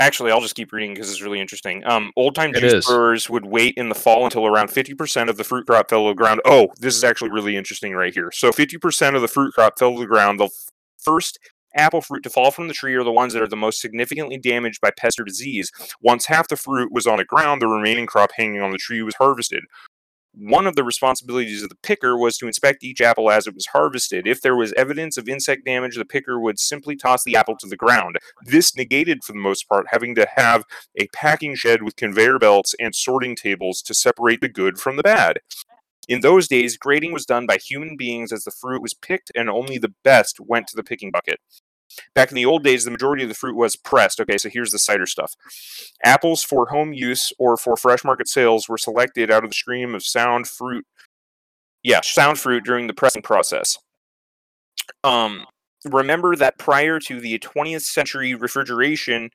[0.00, 1.84] actually, I'll just keep reading because it's really interesting.
[1.84, 2.86] Um, old time juice is.
[2.86, 6.04] brewers would wait in the fall until around fifty percent of the fruit crop fell
[6.04, 6.40] to the ground.
[6.44, 8.30] Oh, this is actually really interesting right here.
[8.32, 10.48] So fifty percent of the fruit crop fell to the ground the
[11.02, 11.38] first
[11.78, 14.36] apple fruit to fall from the tree are the ones that are the most significantly
[14.36, 15.70] damaged by pest or disease.
[16.00, 19.02] Once half the fruit was on the ground, the remaining crop hanging on the tree
[19.02, 19.64] was harvested.
[20.34, 23.66] One of the responsibilities of the picker was to inspect each apple as it was
[23.66, 24.28] harvested.
[24.28, 27.66] If there was evidence of insect damage, the picker would simply toss the apple to
[27.66, 28.18] the ground.
[28.44, 30.64] This negated, for the most part, having to have
[30.96, 35.02] a packing shed with conveyor belts and sorting tables to separate the good from the
[35.02, 35.40] bad.
[36.08, 39.50] In those days, grading was done by human beings as the fruit was picked, and
[39.50, 41.38] only the best went to the picking bucket.
[42.14, 44.20] Back in the old days, the majority of the fruit was pressed.
[44.20, 45.34] Okay, so here's the cider stuff.
[46.04, 49.94] Apples for home use or for fresh market sales were selected out of the stream
[49.94, 50.86] of sound fruit.
[51.82, 53.78] Yeah, sound fruit during the pressing process.
[55.04, 55.44] Um,
[55.84, 59.30] remember that prior to the 20th century, refrigeration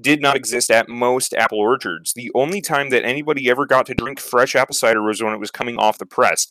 [0.00, 2.12] did not exist at most apple orchards.
[2.14, 5.40] The only time that anybody ever got to drink fresh apple cider was when it
[5.40, 6.46] was coming off the press.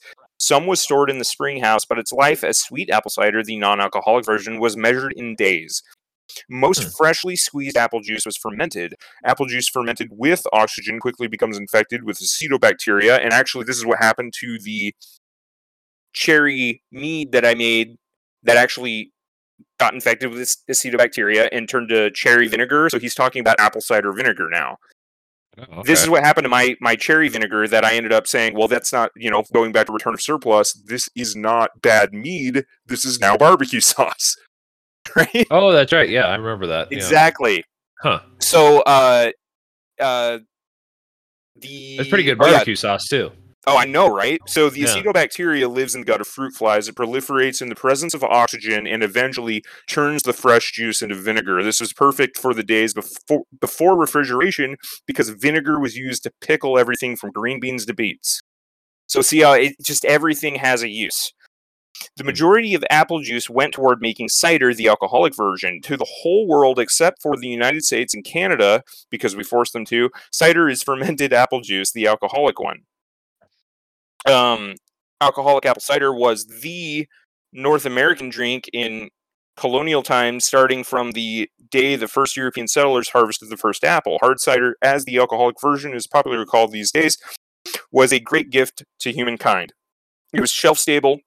[0.48, 3.58] Some was stored in the spring house, but its life as sweet apple cider, the
[3.58, 5.84] non alcoholic version, was measured in days.
[6.50, 6.90] Most Hmm.
[6.98, 8.96] freshly squeezed apple juice was fermented.
[9.26, 14.00] Apple juice fermented with oxygen quickly becomes infected with acetobacteria, and actually, this is what
[14.00, 14.94] happened to the
[16.14, 17.98] cherry mead that I made
[18.44, 19.12] that actually
[19.80, 22.88] got infected with acetobacteria and turned to cherry vinegar.
[22.90, 24.78] So he's talking about apple cider vinegar now.
[25.72, 28.54] Oh, This is what happened to my my cherry vinegar that I ended up saying,
[28.56, 30.74] well, that's not you know going back to return of surplus.
[30.74, 32.66] This is not bad mead.
[32.86, 34.36] This is now barbecue sauce,
[35.16, 35.48] right?
[35.50, 36.10] Oh, that's right.
[36.10, 36.92] Yeah, I remember that.
[36.92, 36.98] yeah.
[36.98, 37.64] Exactly.
[38.02, 38.20] Huh.
[38.40, 39.32] So, uh,
[40.00, 40.40] uh,
[41.56, 42.52] the That's pretty good oh, yeah.
[42.52, 43.32] barbecue sauce too.
[43.70, 44.40] Oh, I know, right?
[44.48, 44.88] So the Yeah.
[44.88, 46.88] acetobacteria lives in the gut of fruit flies.
[46.88, 51.62] It proliferates in the presence of oxygen and eventually turns the fresh juice into vinegar.
[51.62, 56.80] This was perfect for the days before before refrigeration because vinegar was used to pickle
[56.80, 58.42] everything from green beans to beets.
[59.06, 61.34] So see how it just everything has a use.
[62.16, 62.28] The hmm.
[62.28, 65.82] majority of apple juice went toward making cider, the alcoholic version.
[65.82, 69.84] To the whole world except for the United States and Canada, because we forced them
[69.86, 72.84] to, cider is fermented apple juice, the alcoholic one
[74.26, 74.76] um,
[75.22, 77.08] alcoholic apple cider was the
[77.54, 79.10] North American drink in
[79.58, 84.18] colonial times, starting from the day the first European settlers harvested the first apple.
[84.22, 87.18] Hard cider, as the alcoholic version is popularly called these days,
[87.92, 89.74] was a great gift to humankind.
[90.34, 91.20] It was shelf stable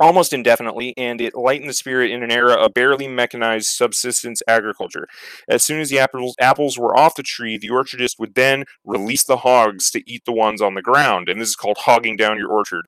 [0.00, 5.06] almost indefinitely, and it lightened the spirit in an era of barely mechanized subsistence agriculture.
[5.48, 9.24] As soon as the apples, apples were off the tree, the orchardist would then release
[9.24, 12.38] the hogs to eat the ones on the ground, and this is called hogging down
[12.38, 12.86] your orchard.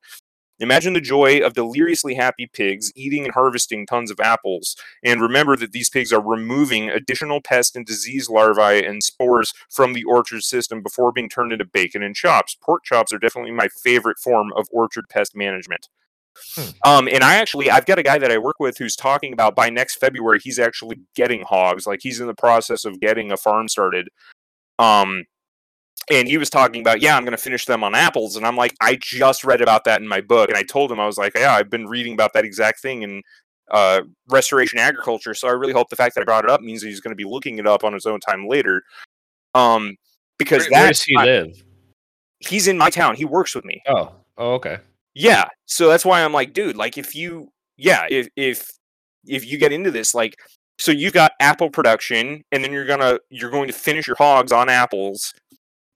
[0.62, 4.76] Imagine the joy of deliriously happy pigs eating and harvesting tons of apples.
[5.04, 9.92] And remember that these pigs are removing additional pest and disease larvae and spores from
[9.92, 12.56] the orchard system before being turned into bacon and chops.
[12.62, 15.88] Pork chops are definitely my favorite form of orchard pest management.
[16.54, 16.70] Hmm.
[16.84, 19.54] Um, and I actually, I've got a guy that I work with who's talking about
[19.54, 21.86] by next February, he's actually getting hogs.
[21.86, 24.08] Like he's in the process of getting a farm started.
[24.78, 25.24] Um,
[26.10, 28.36] and he was talking about, yeah, I'm going to finish them on apples.
[28.36, 30.48] And I'm like, I just read about that in my book.
[30.48, 33.02] And I told him, I was like, yeah, I've been reading about that exact thing
[33.02, 33.22] in
[33.70, 35.34] uh, restoration agriculture.
[35.34, 37.12] So I really hope the fact that I brought it up means that he's going
[37.12, 38.82] to be looking it up on his own time later.
[39.54, 39.96] Um,
[40.38, 41.62] because Where, where does he I- live?
[42.40, 43.14] he's in my town.
[43.14, 43.80] He works with me.
[43.86, 44.78] Oh, oh, okay.
[45.14, 45.46] Yeah.
[45.66, 48.68] So that's why I'm like, dude, like if you yeah, if if
[49.26, 50.36] if you get into this, like
[50.78, 54.52] so you've got apple production and then you're gonna you're going to finish your hogs
[54.52, 55.32] on apples.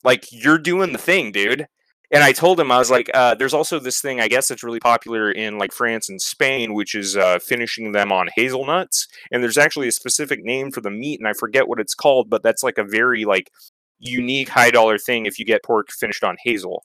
[0.05, 1.67] Like you're doing the thing, dude.
[2.13, 4.63] And I told him I was like, uh, there's also this thing I guess that's
[4.63, 9.09] really popular in like France and Spain, which is uh, finishing them on hazelnuts.
[9.33, 12.31] And there's actually a specific name for the meat, and I forget what it's called,
[12.31, 13.51] but that's like a very like
[13.99, 16.85] unique high dollar thing if you get pork finished on hazel.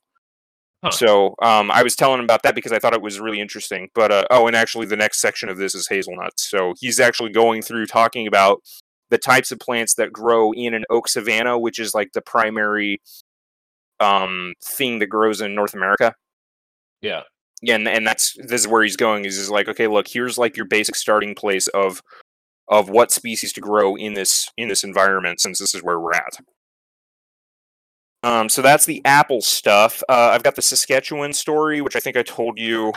[0.83, 0.91] Huh.
[0.91, 3.89] So um, I was telling him about that because I thought it was really interesting.
[3.93, 6.49] But uh, oh, and actually, the next section of this is hazelnuts.
[6.49, 8.61] So he's actually going through talking about
[9.09, 13.01] the types of plants that grow in an oak savanna, which is like the primary
[13.99, 16.15] um, thing that grows in North America.
[17.01, 17.21] Yeah.
[17.61, 19.25] Yeah, and, and that's this is where he's going.
[19.25, 22.01] Is is like, okay, look, here's like your basic starting place of
[22.67, 26.13] of what species to grow in this in this environment, since this is where we're
[26.13, 26.39] at.
[28.23, 30.03] Um, so that's the apple stuff.
[30.07, 32.93] Uh, I've got the Saskatchewan story, which I think I told you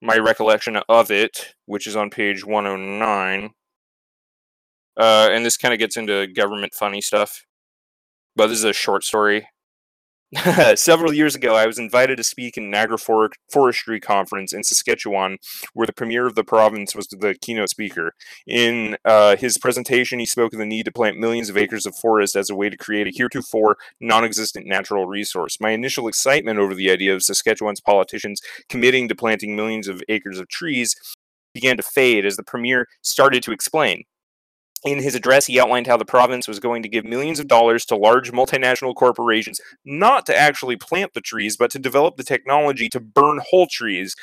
[0.00, 3.50] my recollection of it, which is on page 109.
[4.96, 7.44] Uh, and this kind of gets into government funny stuff.
[8.36, 9.48] But this is a short story.
[10.74, 15.38] Several years ago, I was invited to speak in an agroforestry conference in Saskatchewan,
[15.72, 18.12] where the premier of the province was the keynote speaker.
[18.46, 21.96] In uh, his presentation, he spoke of the need to plant millions of acres of
[21.96, 25.56] forest as a way to create a heretofore non existent natural resource.
[25.60, 30.38] My initial excitement over the idea of Saskatchewan's politicians committing to planting millions of acres
[30.38, 30.94] of trees
[31.54, 34.04] began to fade as the premier started to explain.
[34.84, 37.84] In his address, he outlined how the province was going to give millions of dollars
[37.86, 42.88] to large multinational corporations not to actually plant the trees, but to develop the technology
[42.90, 44.14] to burn whole trees,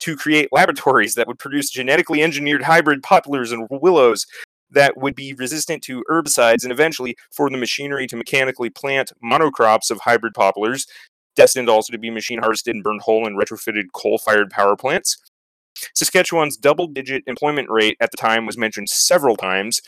[0.00, 4.26] to create laboratories that would produce genetically engineered hybrid poplars and willows
[4.70, 9.90] that would be resistant to herbicides, and eventually for the machinery to mechanically plant monocrops
[9.90, 10.86] of hybrid poplars,
[11.36, 15.18] destined also to be machine harvested and burned whole in retrofitted coal fired power plants.
[15.94, 19.80] Saskatchewan's double digit employment rate at the time was mentioned several times,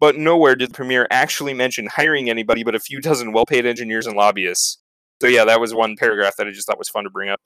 [0.00, 3.66] but nowhere did the premier actually mention hiring anybody but a few dozen well paid
[3.66, 4.78] engineers and lobbyists.
[5.20, 7.40] So, yeah, that was one paragraph that I just thought was fun to bring up.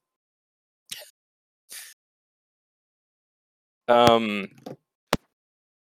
[3.88, 4.48] Um,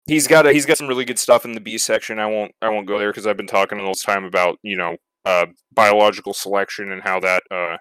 [0.07, 2.19] he's got a, he's got some really good stuff in the B section.
[2.19, 4.77] I won't I won't go there because I've been talking all this time about you
[4.77, 7.77] know uh, biological selection and how that uh,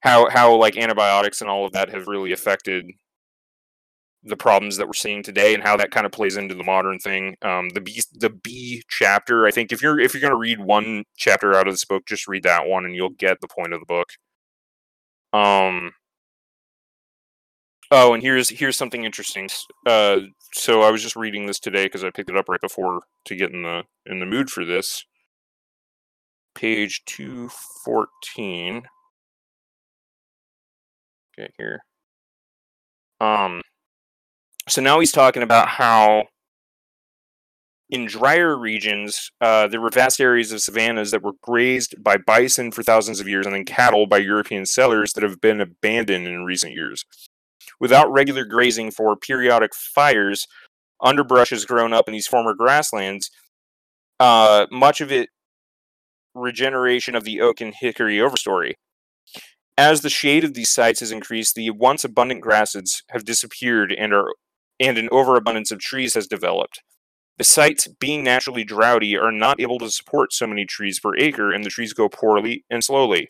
[0.00, 2.86] how how like antibiotics and all of that have really affected
[4.24, 6.98] the problems that we're seeing today and how that kind of plays into the modern
[6.98, 7.36] thing.
[7.42, 11.04] Um, the B the B chapter, I think if you're if you're gonna read one
[11.16, 13.80] chapter out of this book, just read that one and you'll get the point of
[13.80, 14.08] the book.
[15.32, 15.92] Um.
[17.90, 19.48] Oh, and here's here's something interesting.
[19.86, 20.20] Uh,
[20.52, 23.36] so I was just reading this today because I picked it up right before to
[23.36, 25.04] get in the in the mood for this.
[26.54, 27.50] Page two
[27.84, 28.84] fourteen.
[31.38, 31.80] Okay, here.
[33.20, 33.62] Um,
[34.68, 36.24] so now he's talking about how
[37.90, 42.70] in drier regions, uh, there were vast areas of savannas that were grazed by bison
[42.70, 46.44] for thousands of years and then cattle by European settlers that have been abandoned in
[46.44, 47.04] recent years.
[47.78, 50.46] Without regular grazing for periodic fires,
[51.02, 53.30] underbrush has grown up in these former grasslands.
[54.18, 55.28] Uh, much of it
[56.34, 58.72] regeneration of the oak and hickory overstory.
[59.76, 64.12] As the shade of these sites has increased, the once abundant grasses have disappeared and
[64.12, 64.32] are
[64.86, 66.82] and an overabundance of trees has developed.
[67.38, 71.50] The sites, being naturally droughty, are not able to support so many trees per acre,
[71.52, 73.28] and the trees go poorly and slowly.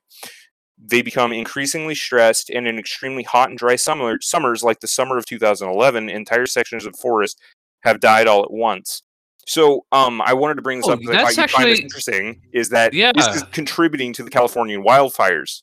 [0.77, 5.17] They become increasingly stressed, and in extremely hot and dry summer, summers, like the summer
[5.17, 7.41] of 2011, entire sections of forest
[7.85, 9.03] have died all at once.
[9.47, 11.83] So, um, I wanted to bring this Oh, up because I that's find this actually-
[11.85, 12.41] interesting.
[12.53, 15.63] Is that this is contributing to the Californian wildfires?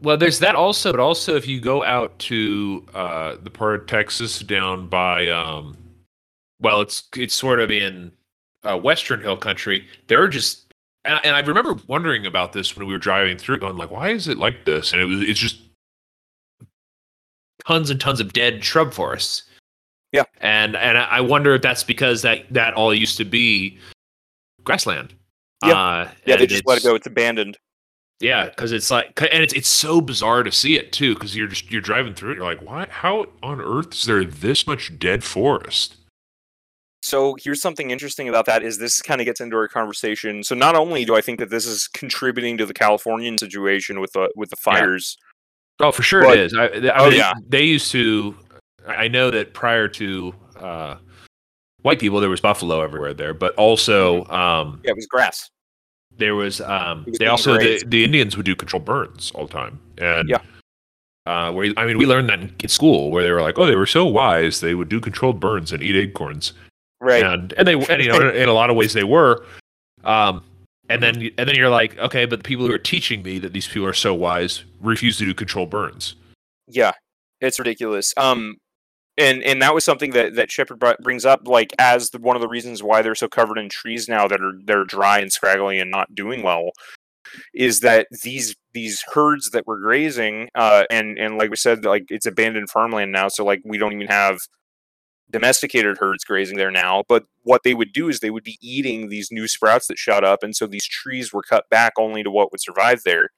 [0.00, 3.86] Well, there's that also, but also if you go out to uh, the part of
[3.86, 5.76] Texas down by, um,
[6.60, 8.12] well, it's it's sort of in
[8.62, 9.86] uh, Western Hill Country.
[10.06, 10.72] There are just,
[11.04, 14.10] and, and I remember wondering about this when we were driving through, going like, why
[14.10, 14.92] is it like this?
[14.92, 15.58] And it was it's just
[17.66, 19.44] tons and tons of dead shrub forests.
[20.12, 20.24] Yeah.
[20.40, 23.78] and and I I wonder if that's because that that all used to be
[24.64, 25.12] grassland.
[25.64, 25.74] Yeah.
[25.74, 26.94] uh, Yeah, they just let it go.
[26.94, 27.58] It's abandoned.
[28.20, 31.46] Yeah, because it's like, and it's it's so bizarre to see it too, because you're
[31.48, 32.86] just you're driving through it, you're like, why?
[32.90, 35.94] How on earth is there this much dead forest?
[37.00, 40.42] So here's something interesting about that is this kind of gets into our conversation.
[40.42, 44.12] So not only do I think that this is contributing to the Californian situation with
[44.12, 44.72] the with the Yeah.
[44.74, 45.16] fires,
[45.80, 46.54] Oh, for sure But- it is.
[46.54, 47.32] I, I Oh, mean, yeah.
[47.48, 48.36] they used to.
[48.86, 50.96] I know that prior to uh,
[51.82, 55.48] white people, there was buffalo everywhere there, but also um, yeah, it was grass.
[56.18, 59.80] There was um, they also the, the Indians would do controlled burns all the time,
[59.98, 60.40] and Yeah.
[61.26, 63.66] Uh, where I mean, we learned that in in school, where they were like, "Oh,
[63.66, 66.52] they were so wise; they would do controlled burns and eat acorns."
[67.00, 67.22] Right.
[67.22, 69.46] and and they and, you know in a lot of ways they were
[70.02, 70.42] um
[70.88, 73.52] and then and then you're like okay but the people who are teaching me that
[73.52, 76.16] these people are so wise refuse to do controlled burns
[76.66, 76.90] Yeah,
[77.40, 78.12] it's ridiculous.
[78.16, 78.56] Um,
[79.18, 82.42] and and that was something that that Shepard brings up, like as the, one of
[82.42, 85.78] the reasons why they're so covered in trees now that are they're dry and scraggly
[85.78, 86.70] and not doing well,
[87.54, 92.06] is that these these herds that were grazing, uh, and and like we said, like
[92.10, 94.40] it's abandoned farmland now, so like we don't even have
[95.30, 97.04] domesticated herds grazing there now.
[97.08, 100.24] But what they would do is they would be eating these new sprouts that shot
[100.24, 103.30] up, and so these trees were cut back only to what would survive there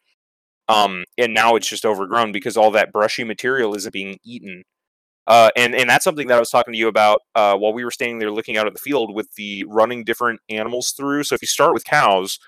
[0.70, 4.62] um, and now it's just overgrown because all that brushy material isn't being eaten.
[5.30, 7.84] Uh, and and that's something that I was talking to you about uh, while we
[7.84, 11.22] were standing there looking out at the field with the running different animals through.
[11.22, 12.40] So if you start with cows,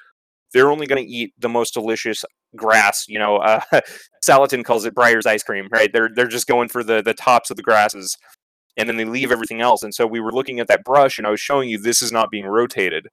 [0.52, 2.24] they're only going to eat the most delicious
[2.56, 3.04] grass.
[3.06, 3.60] You know, uh,
[4.24, 5.92] Salatin calls it Briar's ice cream, right?
[5.92, 8.18] They're they're just going for the the tops of the grasses,
[8.76, 9.84] and then they leave everything else.
[9.84, 12.10] And so we were looking at that brush, and I was showing you this is
[12.10, 13.06] not being rotated.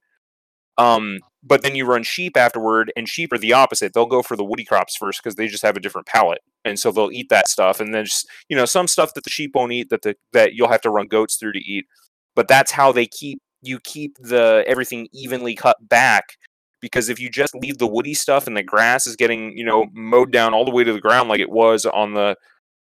[0.78, 3.94] Um, but then you run sheep afterward, and sheep are the opposite.
[3.94, 6.78] They'll go for the woody crops first because they just have a different palate, and
[6.78, 7.80] so they'll eat that stuff.
[7.80, 10.54] And then just you know some stuff that the sheep won't eat that the that
[10.54, 11.86] you'll have to run goats through to eat.
[12.34, 16.36] But that's how they keep you keep the everything evenly cut back.
[16.80, 19.86] Because if you just leave the woody stuff and the grass is getting you know
[19.92, 22.36] mowed down all the way to the ground like it was on the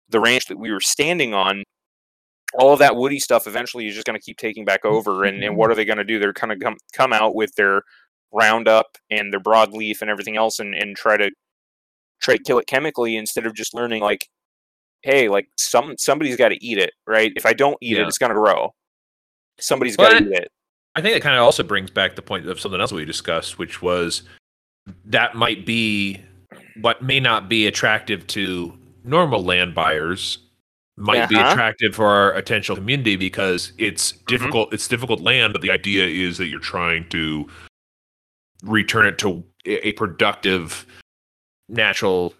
[0.09, 1.63] the ranch that we were standing on,
[2.55, 5.23] all of that woody stuff eventually is just going to keep taking back over.
[5.23, 6.19] And, and what are they going to do?
[6.19, 7.81] They're kind of come, come out with their
[8.33, 11.29] Roundup and their broadleaf and everything else and, and try to
[12.21, 14.27] try to kill it chemically instead of just learning like,
[15.03, 17.31] hey, like some somebody's got to eat it, right?
[17.35, 18.03] If I don't eat Yeah.
[18.03, 18.73] it, it's going to grow.
[19.59, 20.51] Somebody's Well, got to and- eat it.
[20.95, 23.57] I think that kind of also brings back the point of something else we discussed,
[23.57, 24.21] which was
[25.05, 26.21] that might be
[26.81, 30.37] what may not be attractive to normal land buyers
[30.95, 31.49] might be Uh-huh.
[31.51, 36.37] attractive for our potential community because it's difficult it's difficult land but the idea is
[36.37, 37.47] that you're trying to
[38.63, 40.85] return it to a productive
[41.69, 42.33] natural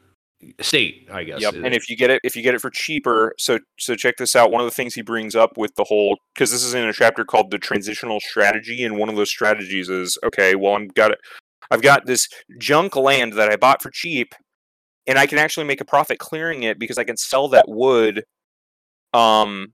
[0.59, 1.55] state i guess Yep.
[1.55, 4.35] And if you get it, if you get it for cheaper, so so check this
[4.35, 4.51] out.
[4.51, 6.93] One of the things he brings up with the whole because this is in a
[6.93, 10.55] chapter called the transitional strategy, and one of those strategies is okay.
[10.55, 11.19] Well, I'm got it.
[11.71, 12.27] I've got this
[12.59, 14.35] junk land that I bought for cheap,
[15.07, 18.23] and I can actually make a profit clearing it because I can sell that wood,
[19.13, 19.73] um,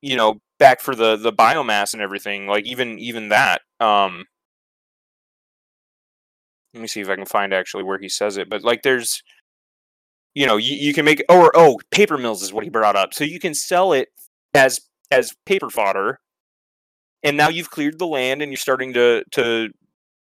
[0.00, 2.46] you know, back for the the biomass and everything.
[2.46, 3.62] Like even even that.
[3.80, 4.24] Um,
[6.74, 8.50] let me see if I can find actually where he says it.
[8.50, 9.22] But like, there's
[10.34, 13.12] you know you, you can make or oh paper mills is what he brought up
[13.12, 14.08] so you can sell it
[14.54, 14.80] as
[15.10, 16.20] as paper fodder
[17.24, 19.68] and now you've cleared the land and you're starting to to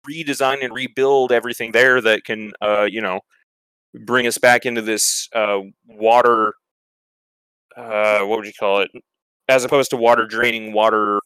[0.09, 3.19] redesign and rebuild everything there that can uh you know
[4.05, 6.53] bring us back into this uh water
[7.77, 8.89] uh what would you call it
[9.47, 11.19] as opposed to water draining water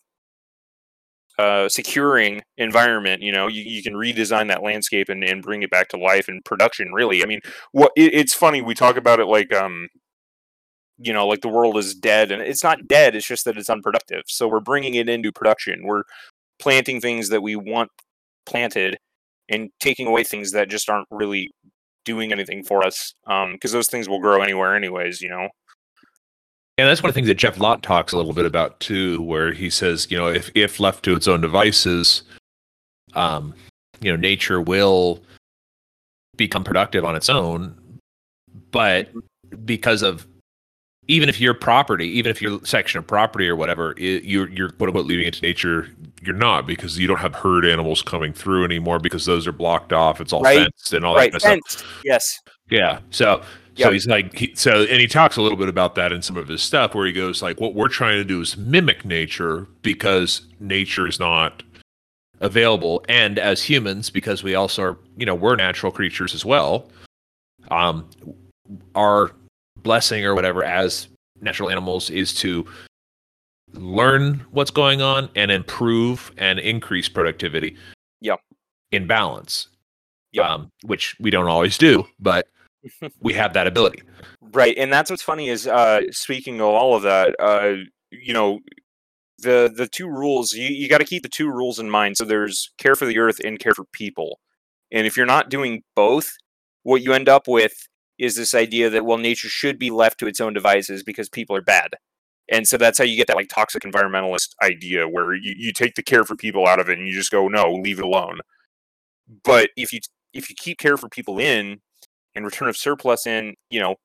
[1.37, 5.69] uh securing environment you know you, you can redesign that landscape and, and bring it
[5.69, 7.23] back to life and production really.
[7.23, 7.41] I mean
[7.71, 9.87] what it, it's funny we talk about it like um
[10.97, 13.69] you know like the world is dead and it's not dead it's just that it's
[13.69, 14.23] unproductive.
[14.27, 15.85] So we're bringing it into production.
[15.85, 16.03] We're
[16.59, 17.91] planting things that we want
[18.45, 18.97] planted
[19.49, 21.51] and taking away things that just aren't really
[22.05, 25.49] doing anything for us um because those things will grow anywhere anyways you know
[26.77, 29.21] And that's one of the things that Geoff Lawton talks a little bit about too,
[29.21, 32.23] where he says, you know, if if left to its own devices,
[33.13, 33.53] um,
[34.01, 35.21] you know, nature will
[36.35, 37.73] become productive on its own,
[38.71, 39.09] but
[39.63, 40.27] because of
[41.07, 44.69] even if your property, even if your section of property or whatever, i you're you're
[44.69, 45.87] quote unquote leaving it to nature,
[46.23, 49.93] you're not because you don't have herd animals coming through anymore because those are blocked
[49.93, 50.19] off.
[50.19, 50.57] It's all Right.
[50.57, 52.01] fenced and all right that kind of stuff.
[52.03, 52.99] yes Yeah.
[53.11, 53.41] So
[53.77, 53.91] Yep.
[53.91, 56.47] he's like he, so and he talks a little bit about that in some of
[56.47, 60.43] his stuff where he goes like what we're trying to do is mimic nature because
[60.61, 61.61] nature is not
[62.39, 66.89] available and as humans because we also are you know we're natural creatures as well
[67.69, 68.09] um
[68.95, 69.31] our
[69.83, 71.09] blessing or whatever as
[71.41, 72.65] natural animals is to
[73.73, 77.75] learn what's going on and improve and increase productivity
[78.21, 78.35] Yeah.
[78.93, 79.67] in balance
[80.31, 80.45] Yep.
[80.45, 82.47] um, which we don't always do but
[83.21, 84.01] we have that ability
[84.55, 87.73] Right, and that's what's funny is uh, speaking of all of that, uh,
[88.09, 88.59] you know,
[89.39, 92.15] the the two rules you, you got to keep the two rules in mind.
[92.15, 94.39] So there's care for the earth and care for people,
[94.91, 96.31] and if you're not doing both,
[96.83, 97.73] what you end up with
[98.17, 101.55] is this idea that well, nature should be left to its own devices because people
[101.55, 101.95] are bad,
[102.49, 105.95] and so that's how you get that like toxic environmentalist idea where you, you take
[105.95, 108.39] the care for people out of it and you just go no, leave it alone.
[109.43, 109.99] But if you
[110.33, 111.81] if you keep care for people in
[112.35, 113.95] and return of surplus in, you know,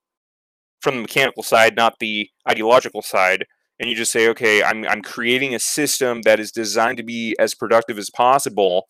[0.80, 3.44] from the mechanical side, not the ideological side,
[3.78, 7.36] and you just say, okay, I'm I'm creating a system that is designed to be
[7.38, 8.86] as productive as possible,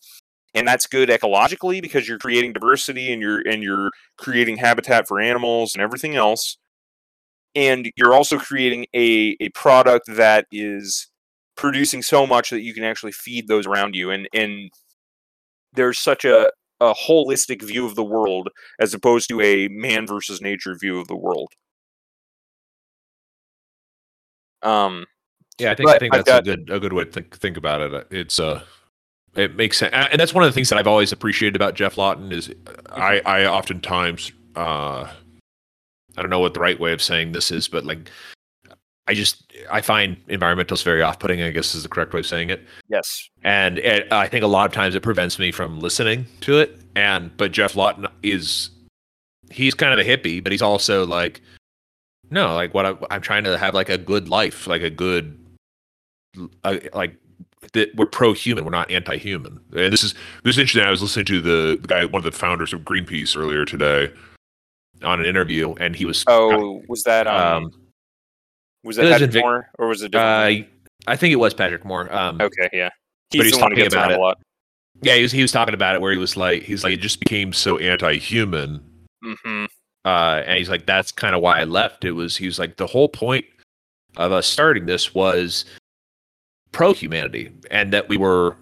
[0.53, 5.19] and that's good ecologically because you're creating diversity and you're and you're creating habitat for
[5.19, 6.57] animals and everything else,
[7.55, 11.07] and you're also creating a a product that is
[11.57, 14.71] producing so much that you can actually feed those around you, and and
[15.73, 20.41] there's such a a holistic view of the world as opposed to a man versus
[20.41, 21.53] nature view of the world.
[24.61, 25.05] Um,
[25.57, 27.55] Yeah, I think I think that's got- a good a good way to think think
[27.57, 28.07] about it.
[28.11, 28.63] It's uh
[29.35, 31.97] it makes sense, and that's one of the things that I've always appreciated about Geoff
[31.97, 32.51] Lawton is
[32.89, 35.07] I I oftentimes uh
[36.17, 38.09] I don't know what the right way of saying this is, but like
[39.07, 41.41] I just I find environmentalists very off putting.
[41.41, 44.47] I guess is the correct way of saying it, yes, and it, I think a
[44.47, 46.79] lot of times it prevents me from listening to it.
[46.95, 48.69] And but Geoff Lawton is
[49.49, 51.41] he's kind of a hippie, but he's also like
[52.29, 55.37] no, like what I, I'm trying to have like a good life, like a good
[56.63, 57.15] uh, like
[57.73, 59.59] that we're pro-human, we're not anti-human.
[59.73, 60.13] And this is
[60.43, 60.83] this is interesting.
[60.83, 64.11] I was listening to the, the guy, one of the founders of Greenpeace earlier today,
[65.03, 67.80] on an interview, and he was Oh, was that um, um
[68.83, 70.13] was it that Patrick Vic- Moore or was it?
[70.15, 70.49] uh,
[71.07, 72.13] I think it was Patrick Moore.
[72.13, 72.89] Um, okay, yeah,
[73.31, 74.17] but he's the one who talking about it.
[74.17, 74.37] a lot.
[75.01, 77.01] yeah, he was he was talking about it where he was like he's like it
[77.01, 78.81] just became so anti-human
[79.23, 79.65] hmm
[80.03, 82.05] uh, and he's like, that's kind of why I left.
[82.05, 83.45] It was he was like the whole point
[84.17, 85.65] of us starting this was
[86.71, 88.55] pro humanity and that we were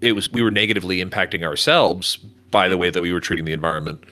[0.00, 3.52] it was we were negatively impacting ourselves by the way that we were treating the
[3.52, 4.04] environment.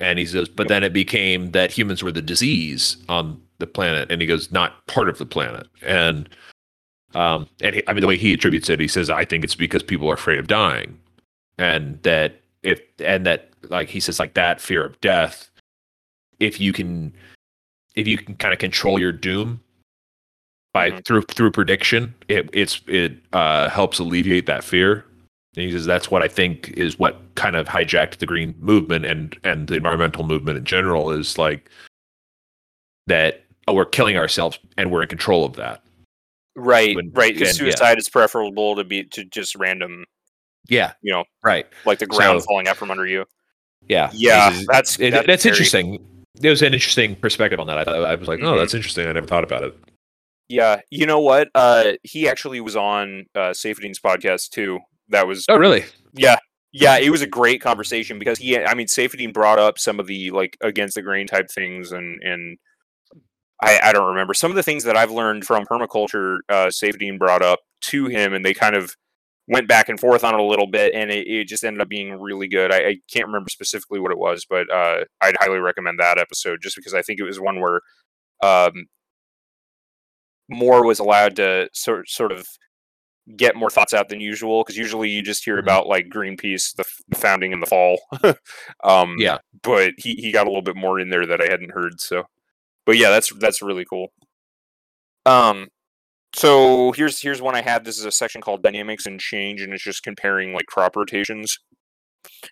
[0.00, 4.10] And he says, but then it became that humans were the disease on the planet,
[4.10, 5.66] and he goes, not part of the planet.
[5.82, 6.28] And
[7.14, 9.54] um, and he, I mean, the way he attributes it, he says, I think it's
[9.54, 10.98] because people are afraid of dying,
[11.56, 15.50] and that if and that like he says, like that fear of death,
[16.38, 17.12] if you can,
[17.94, 19.60] if you can kind of control your doom
[20.74, 21.04] by Mhm.
[21.04, 25.04] through through prediction, it it's it uh, helps alleviate that fear.
[25.60, 29.36] He says that's what I think is what kind of hijacked the green movement and
[29.44, 31.70] and the environmental movement in general is like
[33.06, 35.82] that oh, we're killing ourselves and we're in control of that.
[36.56, 37.32] Right, When- right.
[37.36, 37.72] 'cause and- yeah.
[37.72, 40.04] suicide is preferable to be to just random,
[40.68, 41.66] Yeah, you know, right.
[41.84, 43.26] like the ground So- falling out from under you.
[43.88, 46.04] Yeah, Yeah, says- that's it, that's, that's very- interesting.
[46.36, 47.78] There was an interesting perspective on that.
[47.78, 48.58] I thought I was like, oh, Mhm.
[48.58, 49.06] that's interesting.
[49.06, 49.74] I never thought about it.
[50.48, 51.48] Yeah, you know what?
[51.54, 54.78] Uh, he actually was on uh, Saifedean's podcast too.
[55.10, 55.84] That was Oh, really?
[56.14, 56.36] yeah,
[56.72, 56.98] yeah.
[56.98, 60.30] It was a great conversation because he, I mean, Saifedean brought up some of the
[60.30, 62.58] like against the grain type things, and and
[63.62, 66.38] I, I don't remember some of the things that I've learned from permaculture.
[66.48, 68.94] Uh, Saifedean brought up to him, and they kind of
[69.50, 71.88] went back and forth on it a little bit, and it, it just ended up
[71.88, 72.70] being really good.
[72.70, 76.58] I, I can't remember specifically what it was, but uh, I'd highly recommend that episode
[76.62, 77.80] just because I think it was one where
[78.42, 78.86] um,
[80.50, 82.46] Moore was allowed to sort sort of
[83.36, 85.62] get more thoughts out than usual because usually you just hear Mhm.
[85.62, 88.00] about like Greenpeace, the, f- the founding and the fall.
[88.84, 89.38] um, Yeah.
[89.62, 92.00] but he he got a little bit more in there that I hadn't heard.
[92.00, 92.24] So,
[92.86, 94.08] but yeah, that's that's really cool.
[95.26, 95.68] Um,
[96.34, 97.84] so here's here's one I had.
[97.84, 101.58] This is a section called dynamics and change, and it's just comparing like crop rotations,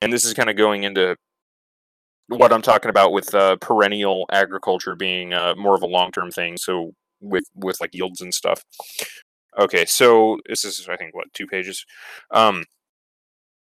[0.03, 1.17] and this is kind of going into
[2.29, 6.31] what I'm talking about with uh, perennial agriculture being uh, more of a long term
[6.31, 6.57] thing.
[6.57, 8.63] So with with like yields and stuff.
[9.59, 11.85] Okay, so this is I think what two pages.
[12.31, 12.65] Um,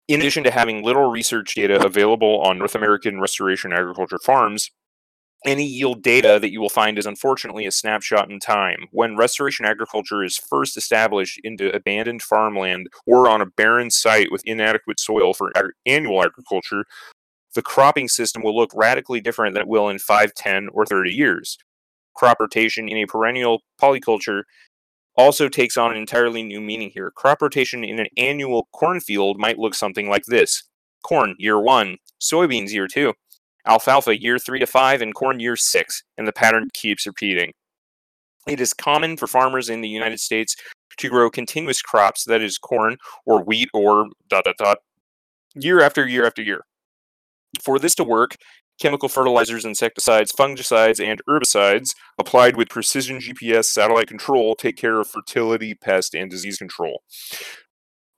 [0.09, 4.71] in addition to having little research data available on North American restoration agriculture farms,
[5.45, 8.87] any yield data that you will find is unfortunately a snapshot in time.
[8.93, 14.43] When restoration agriculture is first established into abandoned farmland or on a barren site with
[14.45, 16.85] inadequate soil for ag- annual agriculture,
[17.55, 21.13] the cropping system will look radically different than it will in 5, 10, or 30
[21.13, 21.59] years.
[22.15, 24.43] Crop rotation in a perennial polyculture
[25.17, 27.11] also takes on an entirely new meaning here.
[27.11, 30.63] Crop rotation in an annual cornfield might look something like this
[31.03, 33.15] corn year one, soybeans year two,
[33.67, 37.53] alfalfa year three to five, and corn year six, and the pattern keeps repeating.
[38.47, 40.57] It is common for farmers in the United States
[40.99, 44.79] to grow continuous crops, that is, corn or wheat or dot dot dot,
[45.55, 46.63] year after year after year.
[47.63, 48.37] For this to work,
[48.81, 55.09] chemical fertilizers, insecticides, fungicides, and herbicides applied with precision GPS satellite control take care of
[55.09, 57.03] fertility, pest, and disease control.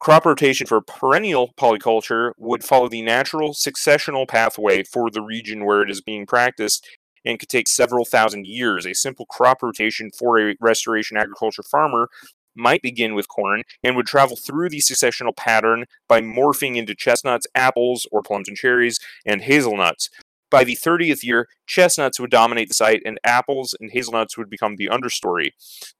[0.01, 5.83] Crop rotation for perennial polyculture would follow the natural successional pathway for the region where
[5.83, 6.87] it is being practiced
[7.25, 8.87] and could take several thousand years.
[8.87, 12.09] A simple crop rotation for a restoration agriculture farmer
[12.55, 17.47] might begin with corn and would travel through the successional pattern by morphing into chestnuts,
[17.55, 20.11] apples, or plums and cherries, and hazelnuts.
[20.51, 24.77] By the 30th year, chestnuts would dominate the site, and apples and hazelnuts would become
[24.77, 25.51] the understory.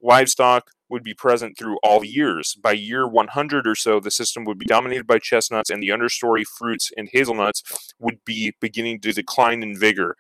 [0.03, 2.55] Livestock would be present through all years.
[2.55, 6.45] By year 100 or so, the system would be dominated by chestnuts, and the understory
[6.47, 7.63] fruits and hazelnuts
[7.99, 10.17] would be beginning to decline in vigor.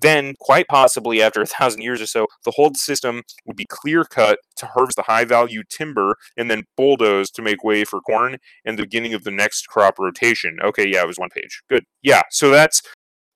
[0.00, 4.02] Then, quite possibly after a thousand years or so, the whole system would be clear
[4.02, 8.38] cut to harvest the high value timber and then bulldozed to make way for corn
[8.64, 10.58] and the beginning of the next crop rotation.
[10.60, 11.62] Okay, yeah, it was one page.
[11.70, 11.84] Good.
[12.02, 12.82] Yeah, so that's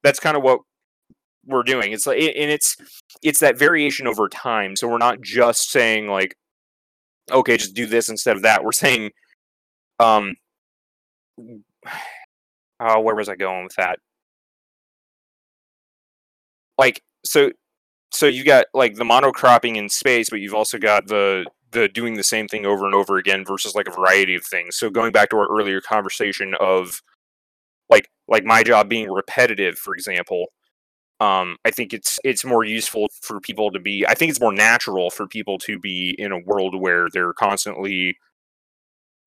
[0.06, 0.60] that's kind of what
[1.44, 1.92] we're doing.
[1.92, 2.76] It's like and it's
[3.22, 4.76] it's that variation over time.
[4.76, 6.36] So we're not just saying like
[7.30, 8.62] okay, just do this instead of that.
[8.62, 9.10] We're saying
[9.98, 10.36] um
[12.80, 13.98] oh, where was I going with that?
[16.78, 17.50] Like so
[18.12, 22.14] so you got like the monocropping in space, but you've also got the the doing
[22.14, 24.76] the same thing over and over again versus like a variety of things.
[24.76, 27.02] So going back to our earlier conversation of
[27.90, 30.47] like like my job being repetitive, for example,
[31.20, 34.06] um, I think it's it's more useful for people to be.
[34.06, 38.16] I think it's more natural for people to be in a world where they're constantly,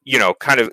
[0.03, 0.71] you know, kind of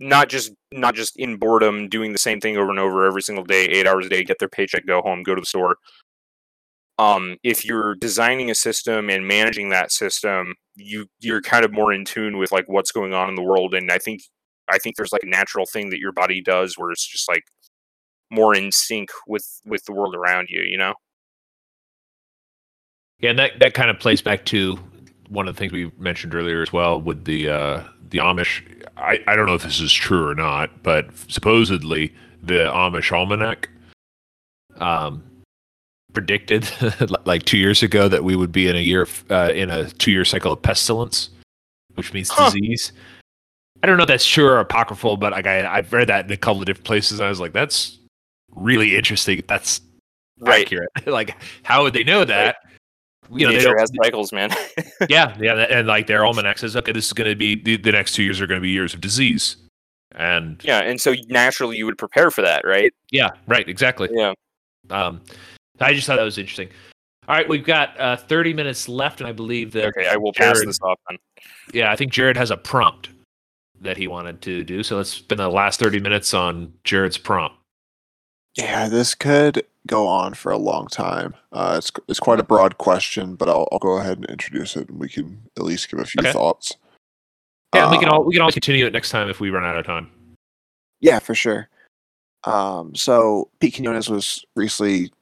[0.00, 3.44] not just not just in boredom doing the same thing over and over every single
[3.44, 5.76] day, eight hours a day, get their paycheck, go home, go to the store.
[6.98, 11.92] Um, if you're designing a system and managing that system, you you're kind of more
[11.92, 14.22] in tune with like what's going on in the world, and I think
[14.68, 17.44] I think there's like a natural thing that your body does where it's just like
[18.30, 20.94] more in sync with with the world around you you know
[23.20, 24.78] Yeah, and that that kind of plays back to
[25.28, 28.62] one of the things we mentioned earlier as well with the uh, the Amish.
[28.96, 33.68] I, I don't know if this is true or not, but supposedly the Amish almanac
[34.76, 35.22] um,
[36.12, 36.68] predicted
[37.26, 40.10] like two years ago that we would be in a year uh, in a two
[40.10, 41.30] year cycle of pestilence,
[41.94, 42.50] which means Huh.
[42.50, 42.92] disease.
[43.82, 46.32] I don't know if that's true or apocryphal, but like I, I've read that in
[46.32, 47.20] a couple of different places.
[47.20, 47.98] And I was like, that's
[48.54, 49.42] really interesting.
[49.48, 49.80] That's
[50.38, 50.66] Right.
[50.66, 50.90] accurate.
[51.06, 52.56] like, how would they know that?
[53.30, 54.50] You know, Nature has cycles, man.
[55.08, 57.90] yeah, yeah, and like their almanac says, okay, this is going to be the, the
[57.92, 59.56] next two years are going to be years of disease,
[60.14, 62.92] and yeah, and so naturally you would prepare for that, right?
[63.10, 64.08] yeah, right, exactly.
[64.12, 64.34] Yeah.
[64.90, 65.22] Um,
[65.80, 66.68] I just thought that was interesting.
[67.26, 70.32] All right, we've got uh, 30 minutes left, and I believe that Okay, I will
[70.32, 71.18] pass Jared- this off then.
[71.72, 73.08] yeah, I think Jared has a prompt
[73.80, 74.82] that he wanted to do.
[74.82, 77.56] So let's spend the last 30 minutes on Jared's prompt.
[78.54, 81.34] Yeah, this could go on for a long time.
[81.52, 84.88] Uh, it's it's quite a broad question, but I'll I'll go ahead and introduce it,
[84.88, 86.32] and we can at least give a few Okay.
[86.32, 86.74] thoughts.
[87.74, 89.64] Yeah, we can Um, all we can always continue it next time if we run
[89.64, 90.10] out of time.
[91.00, 91.68] Yeah, for sure.
[92.44, 95.12] Um, so Pete Quinones was recently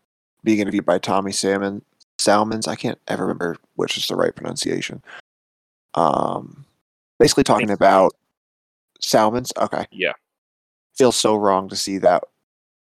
[0.44, 1.83] being interviewed by Tommy Salmon
[2.18, 2.68] Salmons.
[2.68, 5.02] I can't ever remember which is the right pronunciation.
[5.94, 6.65] Um,
[7.18, 8.15] basically talking about
[9.00, 9.52] Salmons.
[9.56, 10.12] Okay, Yeah.
[10.97, 12.24] feels so wrong to see that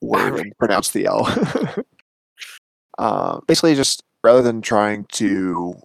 [0.01, 1.27] word and pronounce the L.
[2.98, 5.75] uh, basically, just rather than trying to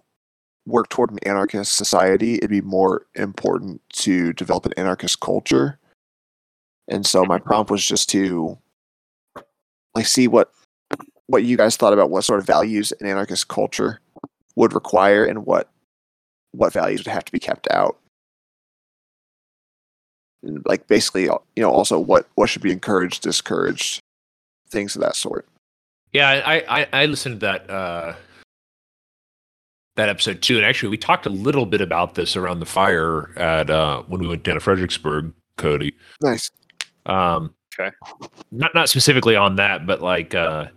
[0.65, 5.77] work toward an anarchist society, it'd be more important to develop an anarchist culture.
[6.87, 8.57] And so my prompt was just to
[9.95, 10.51] like see what
[11.27, 13.99] what you guys thought about what sort of values an anarchist culture
[14.55, 15.69] would require and what
[16.51, 17.97] what values would have to be kept out.
[20.43, 24.01] And like basically you know also what what should be encouraged, discouraged,
[24.69, 25.45] things of that sort.
[26.13, 28.15] Yeah, I, I I listened to that uh
[29.95, 33.37] that episode too, and actually we talked a little bit about this around the fire
[33.37, 35.93] at uh when we went down to Fredericksburg, Cody.
[36.21, 36.49] Nice.
[37.05, 37.95] Um, Okay.
[38.51, 40.67] Not not specifically on that, but like, uh,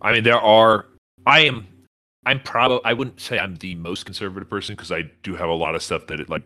[0.00, 0.86] I mean, there are.
[1.26, 1.66] I am.
[2.24, 2.80] I'm probably.
[2.84, 5.82] I wouldn't say I'm the most conservative person because I do have a lot of
[5.82, 6.44] stuff that it like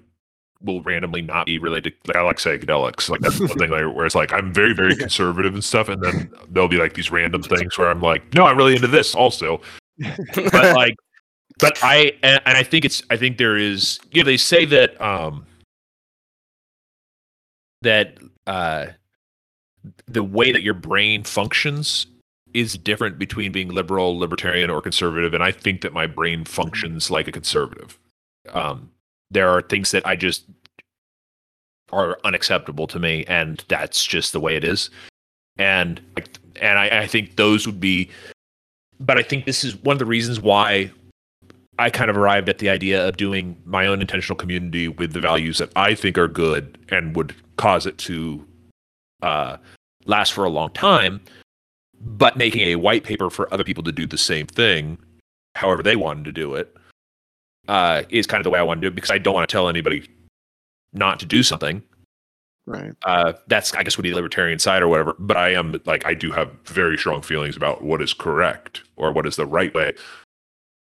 [0.64, 1.94] will randomly not be related.
[2.06, 3.08] Like I like psychedelics.
[3.08, 6.02] Like that's one thing like, where it's like I'm very very conservative and stuff, and
[6.02, 9.14] then there'll be like these random things where I'm like, no, I'm really into this
[9.14, 9.60] also
[9.98, 10.96] but like
[11.58, 14.64] but i and, and i think it's i think there is you know they say
[14.64, 15.46] that um
[17.82, 18.86] that uh
[20.06, 22.06] the way that your brain functions
[22.54, 27.10] is different between being liberal libertarian or conservative and i think that my brain functions
[27.10, 27.98] like a conservative
[28.50, 28.90] um
[29.32, 30.44] there are things that i just
[31.90, 34.88] are unacceptable to me and that's just the way it is.
[35.58, 36.00] And
[36.60, 38.10] and i, I think those would be
[39.02, 40.90] but I think this is one of the reasons why
[41.78, 45.20] I kind of arrived at the idea of doing my own intentional community with the
[45.20, 48.46] values that I think are good and would cause it to
[49.22, 49.56] uh,
[50.04, 51.20] last for a long time,
[52.00, 54.98] but making a white paper for other people to do the same thing,
[55.56, 56.76] however they wanted to do it,
[57.68, 59.48] uh, is kind of the way I want to do it because I don't want
[59.48, 60.08] to tell anybody
[60.92, 61.82] not to do something
[62.66, 62.92] Right.
[63.04, 65.16] uh, that's I guess would be the libertarian side or whatever.
[65.18, 69.10] But I am like I do have very strong feelings about what is correct or
[69.12, 69.94] what is the right way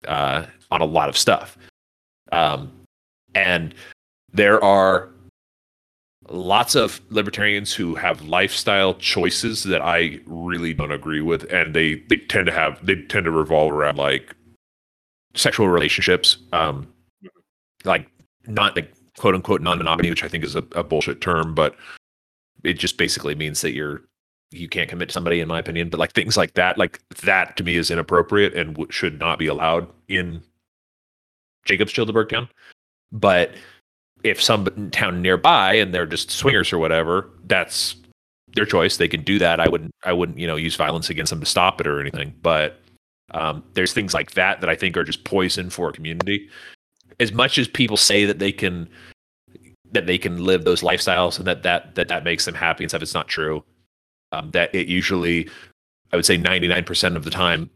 [0.08, 1.58] uh, on a lot of stuff.
[2.32, 2.72] Um,
[3.34, 3.76] and
[4.32, 5.10] there are
[6.30, 11.96] lots of libertarians who have lifestyle choices that I really don't agree with, and they
[12.10, 14.34] they tend to have they tend to revolve around like
[15.36, 16.88] sexual relationships, um,
[17.84, 18.10] like
[18.48, 21.76] not like quote unquote non-monogamy, which I think is a, a bullshit term, but
[22.64, 24.02] it just basically means that you're
[24.52, 25.90] you can't commit to somebody, in my opinion.
[25.90, 29.40] But like things like that, like that to me is inappropriate and w- should not
[29.40, 30.42] be allowed in
[31.66, 32.48] Jacobs Childeberg town.
[33.12, 33.52] But
[34.24, 37.96] if some town nearby and they're just swingers or whatever, that's
[38.54, 38.98] their choice.
[38.98, 39.60] They can do that.
[39.60, 42.34] I wouldn't I wouldn't you know use violence against them to stop it or anything.
[42.42, 42.80] But
[43.32, 46.50] um, there's things like that that I think are just poison for a community.
[47.20, 48.90] As much as people say that they can
[49.92, 52.92] that they can live those lifestyles and that that that, that makes them happy and
[52.92, 53.64] stuff, it's not true.
[54.32, 55.50] Um, that it usually,
[56.12, 57.70] I would say, 99% of the time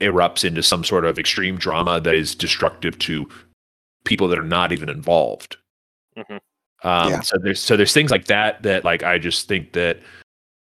[0.00, 3.28] erupts into some sort of extreme drama that is destructive to
[4.04, 5.56] people that are not even involved.
[6.16, 6.38] Mhm.
[6.82, 7.20] Um, Yeah.
[7.20, 10.00] So there's so there's things like that that like I just think that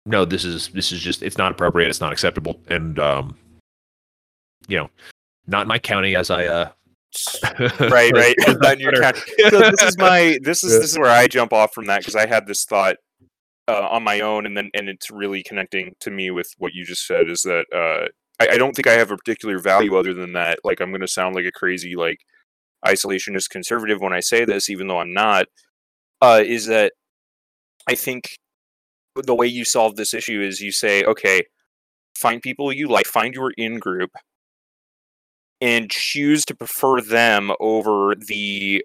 [0.05, 3.37] no, this is this is just it's not appropriate, it's not acceptable, and um,
[4.67, 4.89] you know,
[5.47, 6.69] not in my county as I uh,
[7.79, 8.35] right, right.
[8.59, 9.21] Not your county.
[9.49, 12.15] so this is my this is this is where I jump off from that because
[12.15, 12.97] I had this thought
[13.67, 16.85] uh, on my own, and then and it's really connecting to me with what you
[16.85, 18.07] just said is that uh,
[18.43, 20.59] I, I don't think I have a particular value other than that.
[20.63, 22.19] Like I'm going to sound like a crazy like
[22.85, 25.47] isolationist conservative when I say this, even though I'm not.
[26.21, 26.93] Uh, is that
[27.87, 28.37] I think
[29.15, 31.43] the way you solve this issue is you say, okay,
[32.15, 34.11] find people you like, find your in group,
[35.61, 38.83] and choose to prefer them over the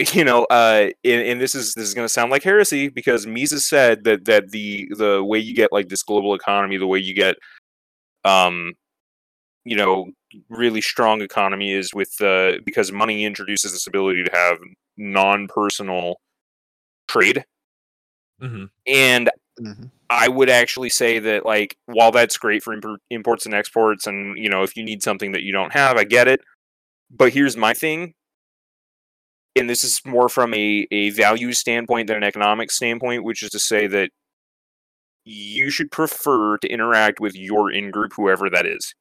[0.12, 3.26] you know uh and, and this is this is going to sound like heresy because
[3.26, 6.98] mises said that that the the way you get like this global economy the way
[6.98, 7.36] you get
[8.24, 8.72] um
[9.64, 10.10] you know
[10.48, 14.58] really strong economy is with uh because money introduces this ability to have
[14.96, 16.16] non-personal
[17.08, 17.44] trade.
[18.40, 19.90] Hmm and Mhm.
[20.08, 24.36] I would actually say that like while that's great for impor- imports and exports and
[24.38, 26.40] you know if you need something that you don't have I get it.
[27.10, 28.14] But here's my thing.
[29.56, 33.50] And this is more from a a value standpoint than an economic standpoint which is
[33.50, 34.10] to say that
[35.24, 38.94] you should prefer to interact with your in group whoever that is.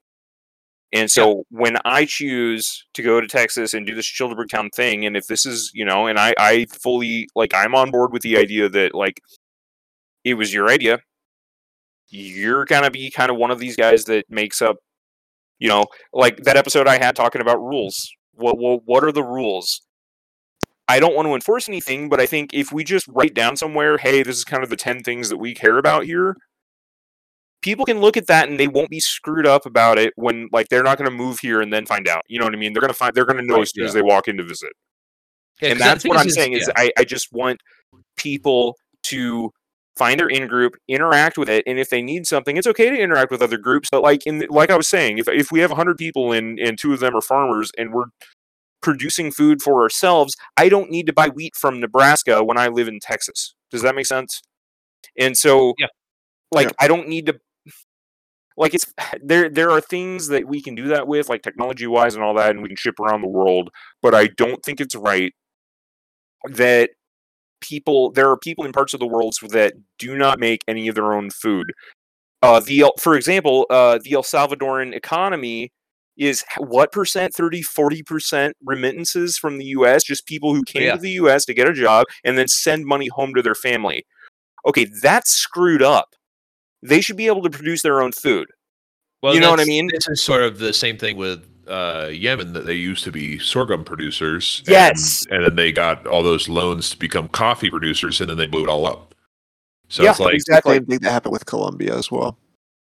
[0.93, 5.05] And so when I choose to go to Texas and do this Childeberg Town thing,
[5.05, 8.23] and if this is, you know, and I, I fully like I'm on board with
[8.23, 9.21] the idea that like
[10.23, 10.99] it was your idea.
[12.09, 14.77] You're gonna be kind of one of these guys that makes up,
[15.59, 18.09] you know, like that episode I had talking about rules.
[18.33, 19.81] What what what are the rules?
[20.87, 23.97] I don't want to enforce anything, but I think if we just write down somewhere,
[23.97, 26.35] hey, this is kind of the ten things that we care about here,
[27.61, 30.67] people can look at that and they won't be screwed up about it when like
[30.69, 32.23] they're not going to move here and then find out.
[32.27, 32.73] You know what I mean?
[32.73, 34.37] They're going to find they're going to know Right, as soon as they walk in
[34.37, 34.71] to visit
[35.61, 36.69] Yeah, and that's what I'm saying is.
[36.75, 37.61] I, I just want
[38.17, 39.51] people to
[39.97, 42.97] find their in group, interact with it, and if they need something, it's okay to
[42.97, 43.89] interact with other groups.
[43.91, 46.77] But like in like I was saying, if if we have hundred people and and
[46.77, 48.05] two of them are farmers and we're
[48.81, 52.87] producing food for ourselves, I don't need to buy wheat from Nebraska when I live
[52.87, 53.53] in Texas.
[53.71, 54.41] Does that make sense?
[55.17, 55.87] And so, Yeah.
[56.51, 56.73] like Yeah.
[56.79, 57.39] I don't need to.
[58.57, 59.49] Like it's there.
[59.49, 62.51] There are things that we can do that with, like technology wise and all that,
[62.51, 63.69] and we can ship around the world.
[64.01, 65.33] But I don't think it's right
[66.49, 66.91] that
[67.61, 70.95] people there are people in parts of the world that do not make any of
[70.95, 71.71] their own food.
[72.43, 75.71] Uh, the for example, uh, the El Salvadoran economy
[76.17, 80.95] is what percent 30 40 percent remittances from the us just people who came Yeah.
[80.95, 84.03] to the us to get a job and then send money home to their family
[84.67, 86.09] okay that's screwed up
[86.83, 88.47] they should be able to produce their own food
[89.23, 89.87] Well, You know what I mean?
[89.93, 93.39] This is sort of the same thing with uh, Yemen that they used to be
[93.39, 94.63] sorghum producers.
[94.67, 95.25] Yes.
[95.29, 98.63] And, then they got all those loans to become coffee producers, and then they blew
[98.63, 99.13] it all up.
[99.89, 100.75] So Yeah, it's like, exactly.
[100.75, 102.37] Same thing that happened with Colombia as well.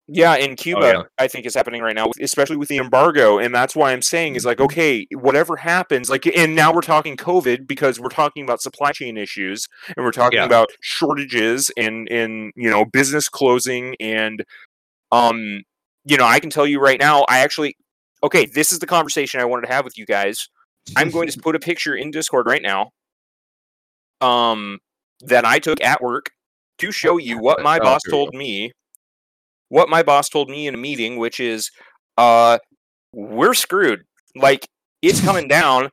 [0.06, 1.02] Yeah, in Cuba, Oh, yeah.
[1.18, 4.36] I think is happening right now, especially with the embargo, and that's why I'm saying
[4.36, 4.64] is like, Mm-hmm.
[4.64, 9.16] okay, whatever happens, like, and now we're talking COVID because we're talking about supply chain
[9.16, 10.44] issues, and we're talking Yeah.
[10.44, 14.44] about shortages and and you know business closing, and
[15.10, 15.62] um,
[16.04, 17.76] you know, I can tell you right now, I actually,
[18.24, 20.48] okay, this is the conversation I wanted to have with you guys.
[20.96, 22.90] I'm going to put a picture in Discord right now,
[24.20, 24.78] um,
[25.20, 26.30] that I took at work
[26.78, 28.72] to show you what my Oh, boss told me.
[29.68, 31.70] What my boss told me in a meeting, which is,
[32.16, 32.58] uh,
[33.12, 34.02] we're screwed.
[34.34, 34.66] Like
[35.02, 35.90] it's coming down.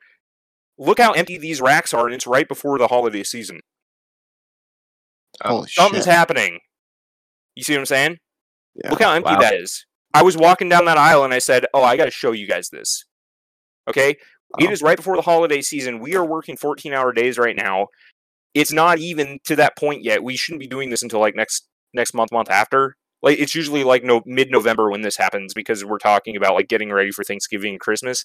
[0.78, 3.60] Look how empty these racks are, and it's right before the holiday season.
[5.44, 6.14] Holy Something's shit.
[6.14, 6.60] happening.
[7.56, 8.18] You see what I'm saying?
[8.76, 8.90] Yeah.
[8.90, 9.40] Look how empty Wow.
[9.42, 9.86] that is.
[10.14, 12.48] I was walking down that aisle and I said, "Oh, I got to show you
[12.48, 13.06] guys this."
[13.90, 14.12] Okay,
[14.60, 14.72] it Oh.
[14.72, 16.00] is right before the holiday season.
[16.00, 17.88] We are working 14-hour days right now.
[18.54, 20.24] It's not even to that point yet.
[20.24, 22.96] We shouldn't be doing this until like next next month, month after.
[23.24, 26.92] Like it's usually like no mid-November when this happens because we're talking about like getting
[26.92, 28.24] ready for Thanksgiving and Christmas.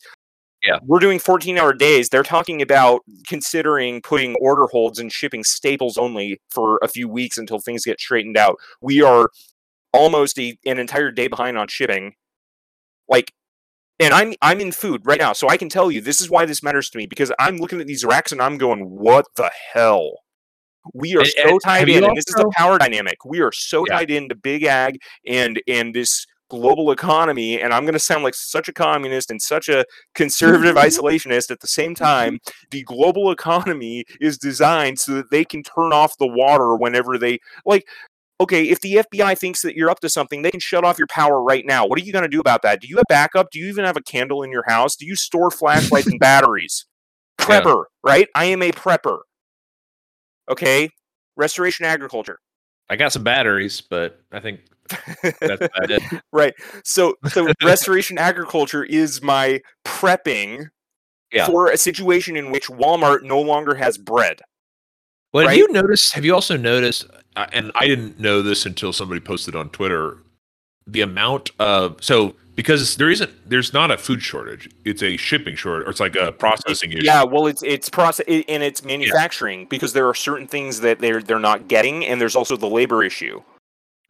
[0.62, 0.78] Yeah.
[0.82, 2.08] We're doing 14-hour days.
[2.08, 7.36] They're talking about considering putting order holds and shipping staples only for a few weeks
[7.38, 8.56] until things get straightened out.
[8.80, 9.28] We are
[9.96, 12.14] almost a, an entire day behind on shipping.
[13.08, 13.32] Like,
[13.98, 16.44] and I'm I'm in food right now, so I can tell you this is why
[16.44, 19.50] this matters to me because I'm looking at these racks and I'm going, what the
[19.72, 20.10] hell?
[20.94, 23.24] We are And- so tied in, and this is the power dynamic.
[23.24, 23.96] We are so Yeah.
[23.96, 28.34] tied into big ag and and this global economy, and I'm going to sound like
[28.34, 29.84] such a communist and such a
[30.14, 32.38] conservative isolationist at the same time.
[32.70, 37.40] The global economy is designed so that they can turn off the water whenever they
[37.64, 37.84] like
[38.40, 41.06] okay, if the FBI thinks that you're up to something, they can shut off your
[41.08, 41.86] power right now.
[41.86, 42.80] What are you going to do about that?
[42.80, 43.50] Do you have backup?
[43.50, 44.96] Do you even have a candle in your house?
[44.96, 46.86] Do you store flashlights and batteries?
[47.40, 47.60] Yeah.
[47.60, 48.28] Prepper, right?
[48.34, 49.20] I am a prepper.
[50.50, 50.90] Okay?
[51.36, 52.38] Restoration agriculture.
[52.88, 54.60] I got some batteries, but I think
[55.22, 56.02] that's it.
[56.32, 56.54] right.
[56.84, 60.66] So so restoration agriculture is my prepping
[61.32, 61.46] Yeah.
[61.46, 64.40] for a situation in which Walmart no longer has bread.
[65.32, 66.14] Well, have you noticed?
[66.14, 67.06] Have you also noticed?
[67.36, 70.18] uh, And I didn't know this until somebody posted on Twitter.
[70.88, 74.70] the amount of so because there isn't there's not a food shortage.
[74.84, 77.02] It's a shipping shortage or it's like a processing issue.
[77.04, 81.20] Yeah, well, it's it's process and it's manufacturing because there are certain things that they're
[81.20, 83.42] they're not getting, and there's also the labor issue.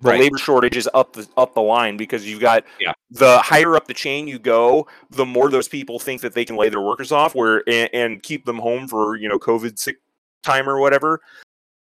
[0.02, 0.20] The Right.
[0.20, 2.92] labor shortage is up the up the line because you've got Yeah.
[3.10, 6.56] the higher up the chain you go, the more those people think that they can
[6.56, 9.96] lay their workers off, where and, and keep them home for you know COVID sick
[10.47, 11.20] time or whatever.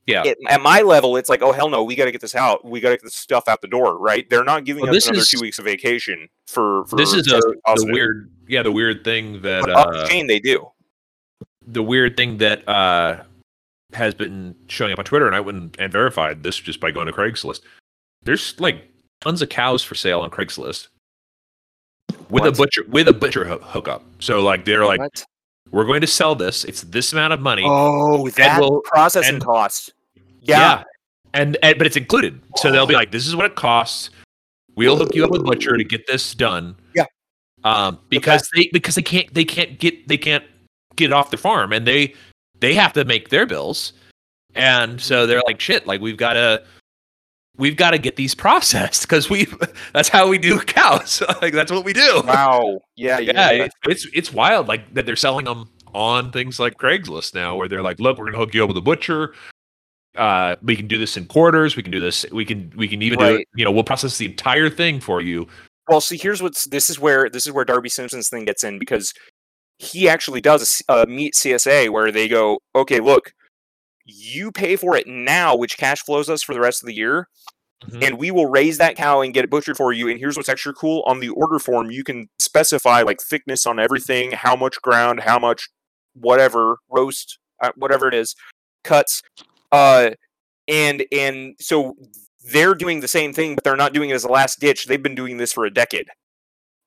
[0.08, 0.24] Yeah.
[0.26, 2.64] It- at my level, it's like, oh hell no, we got to get this out.
[2.64, 4.30] We got to get this stuff out the door, right?
[4.30, 6.86] They're not giving Well, us another is- two weeks of vacation for.
[6.86, 10.02] for This is a, testing the weird yeah the weird thing that But up uh,
[10.04, 10.68] the chain they do.
[11.66, 13.24] the weird thing that uh,
[13.94, 17.08] has been showing up on Twitter, and I went and verified this just by going
[17.08, 17.62] to Craigslist.
[18.24, 18.88] There's like
[19.22, 20.90] tons of cows for sale on Craigslist
[22.30, 22.48] with What?
[22.48, 24.04] a butcher with a butcher hoo- hookup.
[24.20, 25.26] So like they're like, What?
[25.72, 26.64] We're going to sell this.
[26.64, 27.64] It's this amount of money.
[27.66, 29.94] Oh, that will- processing and- cost.
[30.42, 30.84] Yeah.
[31.34, 32.42] And, and but it's included.
[32.58, 34.10] So they'll be like, this is what it costs.
[34.76, 36.76] We'll hook you up with butcher to get this done.
[36.94, 37.06] Yeah.
[37.64, 40.44] Um, because they because they can't they can't get they can't
[40.96, 42.14] get off the farm and they
[42.60, 43.94] they have to make their bills.
[44.54, 46.64] And so they're like, shit, like we've gotta
[47.58, 49.48] we've got to get these processed because we
[49.94, 51.22] that's how we do cows.
[51.42, 52.22] like that's what we do.
[52.26, 52.80] Wow.
[52.96, 53.20] Yeah.
[53.20, 53.64] Yeah, Yeah.
[53.66, 57.68] it- it's it's wild like that they're selling them on things like Craigslist now where
[57.70, 59.34] they're like, look, we're gonna hook you up with a butcher.
[60.18, 61.76] Uh, we can do this in quarters.
[61.76, 62.26] We can do this.
[62.32, 63.48] We can we can even do it.
[63.56, 65.48] You know, we'll process the entire thing for you.
[65.90, 68.80] Well, see, here's what's this is where this is where Darby Simpson's thing gets in
[68.80, 69.14] because
[69.78, 73.34] he actually does a a meat CSA where they go, okay, look,
[74.06, 77.28] you pay for it now, which cash flows us for the rest of the year,
[77.84, 78.04] Mhm.
[78.08, 80.08] and we will raise that cow and get it butchered for you.
[80.08, 83.80] And here's what's extra cool: on the order form, you can specify like thickness on
[83.80, 85.68] everything, how much ground, how much
[86.14, 88.36] whatever roast, uh, whatever it is,
[88.84, 89.22] cuts,
[89.72, 90.12] uh,
[90.68, 91.96] and and so
[92.54, 94.86] they're doing the same thing, but they're not doing it as a last ditch.
[94.86, 96.08] They've been doing this for a decade.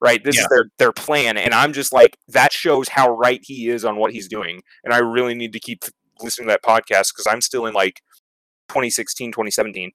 [0.01, 0.43] Right, this Yeah.
[0.43, 3.97] is their their plan, and I'm just like that shows how right he is on
[3.97, 5.85] what he's doing, and I really need to keep
[6.23, 8.01] listening to that podcast because I'm still in like
[8.69, 9.91] 2016, 2017,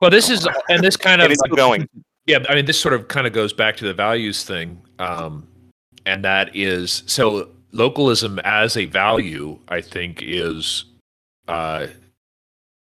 [0.00, 1.88] Well, this is and this kind of it's going.
[2.26, 5.46] Yeah, I mean, this sort of kind of goes back to the values thing, um,
[6.06, 9.58] and that is so localism as a value.
[9.68, 10.86] I think is
[11.46, 11.86] uh,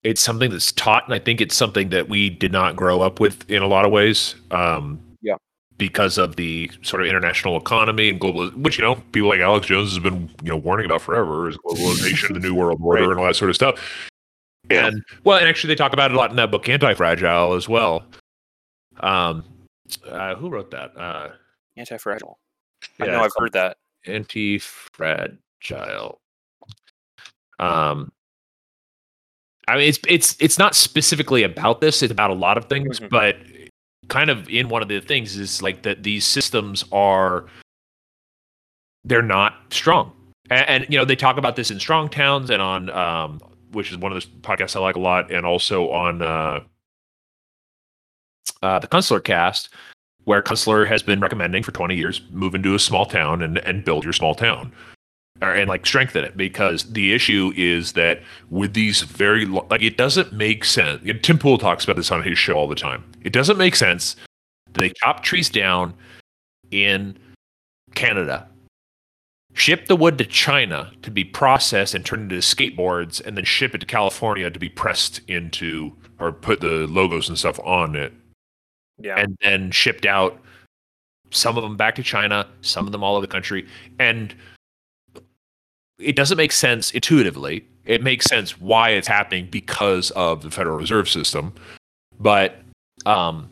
[0.03, 3.19] it's something that's taught, and I think it's something that we did not grow up
[3.19, 4.35] with in a lot of ways.
[4.51, 5.01] Um.
[5.77, 9.67] Because of the sort of international economy and global, which you know, people like Alex
[9.67, 13.09] Jones has been you know warning about forever, is globalization, the new world order, Right.
[13.11, 13.79] and all that sort of stuff.
[14.69, 17.67] And well, and actually, they talk about it a lot in that book, Anti-Fragile, as
[17.69, 18.05] well.
[19.01, 19.43] Um,
[20.07, 20.97] uh, who wrote that?
[20.97, 21.29] Uh,
[21.77, 22.39] Anti-fragile.
[22.99, 23.77] I know I've heard that.
[24.05, 26.19] Anti-Fragile.
[27.59, 28.11] Um,
[29.67, 32.01] I mean, it's it's it's not specifically about this.
[32.03, 33.09] It's about a lot of things, Mhm.
[33.09, 33.37] but
[34.07, 37.45] kind of in one of the things is like that these systems are
[39.03, 40.11] they're not strong,
[40.49, 43.39] and, and you know they talk about this in Strong Towns and on um,
[43.71, 46.61] which is one of the podcasts I like a lot, and also on uh,
[48.61, 49.69] uh, the Kunstler Cast,
[50.23, 53.85] where Kunstler has been recommending for 20 years move into a small town and, and
[53.85, 54.71] build your small town
[55.41, 59.81] or, and like strengthen it because the issue is that with these very lo- like
[59.81, 63.03] it doesn't make sense tim pool talks about this on his show all the time
[63.21, 64.15] it doesn't make sense
[64.71, 65.93] that they chop trees down
[66.71, 67.17] in
[67.95, 68.47] canada
[69.53, 73.75] ship the wood to china to be processed and turned into skateboards and then ship
[73.75, 78.13] it to california to be pressed into or put the logos and stuff on it
[78.99, 79.15] Yeah.
[79.19, 80.39] and then shipped out
[81.31, 83.67] some of them back to China, some of them all over the country.
[83.99, 84.33] And
[85.99, 87.65] it doesn't make sense intuitively.
[87.85, 91.53] It makes sense why it's happening because of the Federal Reserve System.
[92.19, 92.57] But
[93.05, 93.49] um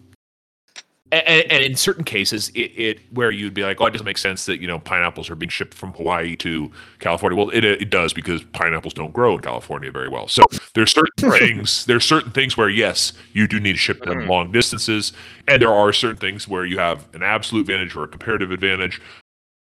[1.12, 4.18] and, and in certain cases, it, it where you'd be like, "Oh, it doesn't make
[4.18, 7.92] sense that you know pineapples are being shipped from Hawaii to California." Well, it it
[7.92, 10.28] does because pineapples don't grow in California very well.
[10.28, 11.86] So there's certain things.
[11.86, 14.28] There's certain things where yes, you do need to ship them Mhm.
[14.28, 15.14] long distances,
[15.48, 19.00] and there are certain things where you have an absolute advantage or a comparative advantage.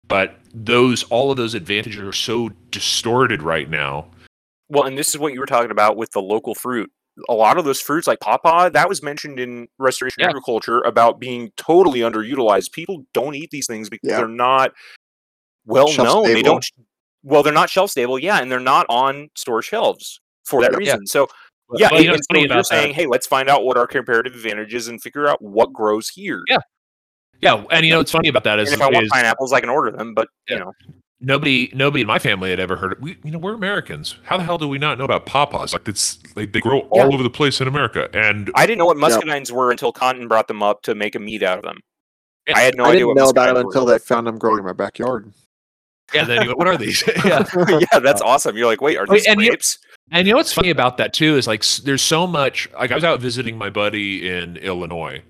[0.09, 4.07] But those all of those advantages are so distorted right now.
[4.69, 6.91] Well, and this is what you were talking about with the local fruit.
[7.29, 10.29] A lot of those fruits, like pawpaw, that was mentioned in restoration Yeah.
[10.29, 12.73] agriculture about being totally underutilized.
[12.73, 14.19] People don't eat these things because Yeah.
[14.19, 14.73] they're not
[15.65, 16.25] well Shelf known.
[16.25, 16.65] They don't.
[17.23, 20.77] Well, they're not shelf stable, yeah, and they're not on store shelves for that Yeah.
[20.79, 21.07] reason.
[21.07, 21.29] So,
[21.79, 22.67] yeah, Well, you know and what's so funny you're that?
[22.67, 26.09] saying, hey, let's find out what our comparative advantage is and figure out what grows
[26.11, 26.43] here.
[26.49, 26.59] Yeah,
[27.45, 29.53] Yeah, and you know what's funny about that is, and if I want is- pineapples,
[29.53, 30.55] I can order them, but Yeah.
[30.57, 30.73] you know,
[31.21, 33.01] nobody nobody in my family had ever heard it.
[33.01, 34.17] We you know we're Americans.
[34.25, 35.73] How the hell do we not know about pawpaws?
[35.73, 37.03] Like it's like they grow Yeah.
[37.03, 38.09] all over the place in America.
[38.15, 39.23] And I didn't know what Yep.
[39.23, 41.79] muscadines were until Conton brought them up to make a mead out of them.
[42.49, 43.95] Yeah, I had no I idea didn't what know about muscadines them until were.
[43.95, 45.33] I found them growing in my backyard.
[46.13, 47.03] yeah, then you go, what are these?
[47.25, 47.45] yeah.
[47.93, 48.57] yeah, that's awesome.
[48.57, 49.79] You're like, wait, are these and you- grapes?
[50.11, 52.69] And you know what's funny about that too is like there's so much.
[52.75, 55.23] Like I was out visiting my buddy in Illinois.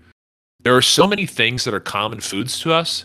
[0.64, 3.04] There are so many things that are common foods to us,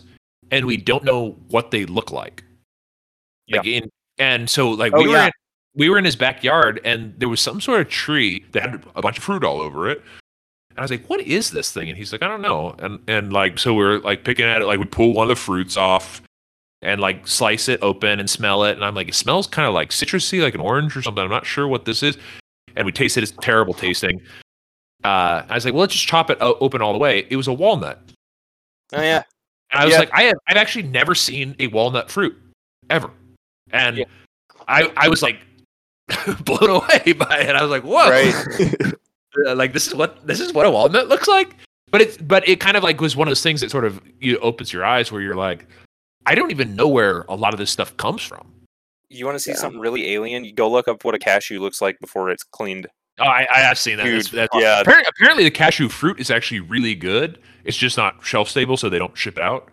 [0.50, 2.42] and we don't know what they look like.
[3.50, 5.26] Like in, and so like Oh, we were yeah.
[5.26, 5.32] in,
[5.74, 9.02] we were in his backyard, and there was some sort of tree that had a
[9.02, 10.02] bunch of fruit all over it.
[10.70, 13.00] And I was like, "What is this thing?" And he's like, "I don't know." And
[13.08, 15.76] and like so we're like picking at it, like we pull one of the fruits
[15.76, 16.22] off
[16.82, 18.72] and like slice it open and smell it.
[18.72, 21.22] And I'm like, it smells kind of like citrusy, like an orange or something.
[21.22, 22.16] I'm not sure what this is.
[22.76, 23.22] And we taste it.
[23.22, 24.22] It's terrible tasting.
[25.04, 27.26] Uh, I was like, well, let's just chop it o- open all the way.
[27.30, 28.00] It was a walnut.
[28.92, 29.22] Oh yeah,
[29.70, 30.00] And I was Yeah.
[30.00, 32.36] like, I have, I've actually never seen a walnut fruit
[32.90, 33.10] ever.
[33.70, 34.04] And Yeah.
[34.68, 35.38] I, I was like
[36.44, 37.54] blown away by it.
[37.56, 38.94] I was like, whoa, right.
[39.46, 41.54] uh, like this is what this is what a walnut looks like.
[41.90, 44.00] But it but it kind of like was one of those things that sort of
[44.20, 45.66] you know, opens your eyes where you're like,
[46.26, 48.52] I don't even know where a lot of this stuff comes from.
[49.08, 49.56] You want to see Yeah.
[49.56, 50.44] something really alien?
[50.44, 52.86] You go look up what a cashew looks like before it's cleaned.
[53.20, 54.04] Oh, I, I have seen that.
[54.04, 54.80] Dude, that's- yeah.
[54.80, 57.38] Apparently, apparently, the cashew fruit is actually really good.
[57.64, 59.70] It's just not shelf stable, so they don't ship out.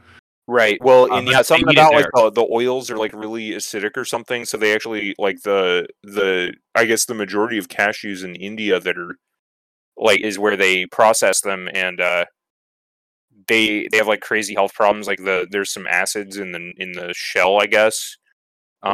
[0.50, 0.77] Right.
[0.82, 2.30] Well, Uh, and yeah, something about like there.
[2.32, 4.45] the, oils are like really acidic or something.
[4.45, 8.98] So they actually like the the I guess the majority of cashews in India that
[8.98, 9.16] are
[9.98, 12.26] like is where they process them and uh
[13.50, 15.06] they they have like crazy health problems.
[15.08, 18.16] Like the there's some acids in the in the shell, I guess.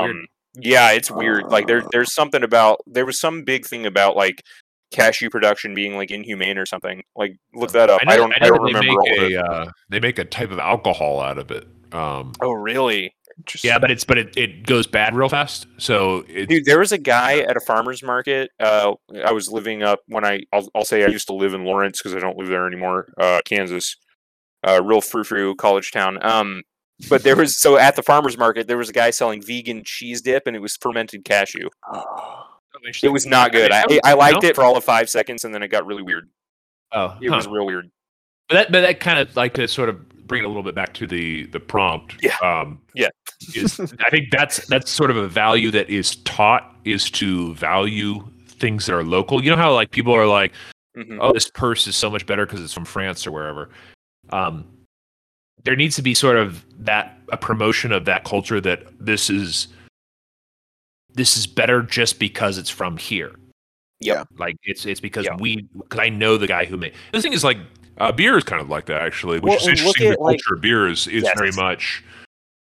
[0.05, 0.27] Weird.
[0.55, 1.45] Yeah, it's weird.
[1.45, 1.87] Like there Uh.
[1.91, 4.43] there's something about there was some big thing about like
[4.91, 7.03] cashew production being like inhumane or something.
[7.15, 8.01] Like look that up.
[8.05, 10.25] I, know- don't I, know don't remember all of make a uh, they make a
[10.25, 11.67] type of alcohol out of it.
[11.91, 13.15] Um, Oh really?
[13.63, 15.65] yeah, but it's but it, it goes bad real fast.
[15.77, 18.51] So it, Dude, there was a guy at a farmer's market.
[18.59, 18.93] Uh,
[19.25, 21.99] I was living up when I, I'll, I'll say I used to live in Lawrence
[21.99, 23.07] because I don't live there anymore.
[23.19, 23.95] Uh, Kansas,
[24.67, 26.19] uh, real frou frou college town.
[26.23, 26.61] Um,
[27.09, 30.21] but there was so at the farmer's market there was a guy selling vegan cheese
[30.21, 31.69] dip and it was fermented cashew.
[33.01, 33.71] It was not good.
[33.71, 36.29] I, I liked it for all of five seconds and then it got really weird.
[36.91, 37.37] Oh, It huh.
[37.37, 37.89] was real weird.
[38.49, 40.75] But that, but that kind of like to sort of bring it a little bit
[40.75, 42.15] back to the the prompt.
[42.21, 42.35] Yeah.
[42.41, 43.09] Um, Yeah.
[43.55, 48.23] Is, I think that's that's sort of a value that is taught is to value
[48.47, 49.43] things that are local.
[49.43, 50.51] You know how like people are like,
[50.97, 51.17] Mhm.
[51.21, 53.69] oh, this purse is so much better because it's from France or wherever.
[54.29, 54.65] Um,
[55.63, 59.67] there needs to be sort of that a promotion of that culture that this is
[61.13, 63.31] this is better just because it's from here.
[63.99, 64.23] Yeah.
[64.37, 65.35] Like it's it's because Yeah.
[65.39, 67.57] we because I know the guy who made the thing is like
[67.99, 70.07] uh, beer is kind of like that actually, which Well, is interesting.
[70.07, 71.55] The at, like- culture of beer is is very Yes.
[71.57, 72.03] much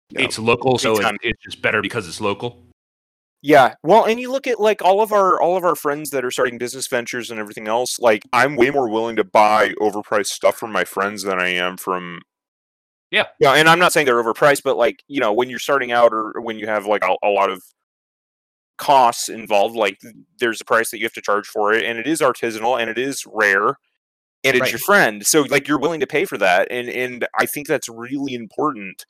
[0.09, 0.21] Yep.
[0.25, 2.61] it's local, so Big it, it's just better because it's local.
[3.41, 6.23] Yeah, well, and you look at like all of our all of our friends that
[6.23, 7.99] are starting business ventures and everything else.
[7.99, 11.77] Like, I'm way more willing to buy overpriced stuff from my friends than I am
[11.77, 12.21] from.
[13.13, 13.25] Yeah.
[13.39, 16.11] yeah, and I'm not saying they're overpriced, but like you know, when you're starting out
[16.13, 17.61] or when you have like a, a lot of
[18.77, 19.99] costs involved, like
[20.39, 22.89] there's a price that you have to charge for it, and it is artisanal and
[22.89, 23.67] it is rare,
[24.43, 24.71] and it's Right.
[24.71, 27.87] your friend, so like you're willing to pay for that, and and I think that's
[27.87, 29.05] really important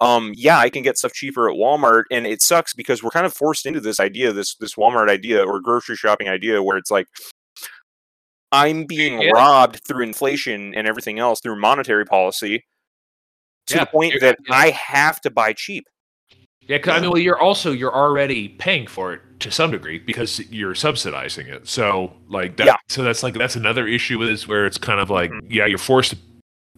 [0.00, 3.24] um yeah i can get stuff cheaper at walmart and it sucks because we're kind
[3.24, 6.90] of forced into this idea this this walmart idea or grocery shopping idea where it's
[6.90, 7.06] like
[8.50, 9.30] i'm being Yeah.
[9.32, 12.64] robbed through inflation and everything else through monetary policy
[13.66, 14.54] to Yeah, the point that yeah.
[14.54, 15.84] i have to buy cheap
[16.66, 19.98] Yeah, cause, I mean, well, you're also you're already paying for it to some degree
[19.98, 21.68] because you're subsidizing it.
[21.68, 22.66] So like that.
[22.66, 22.76] Yeah.
[22.88, 25.46] So that's like that's another issue is where it's kind of like Mhm.
[25.50, 26.16] yeah, you're forced to.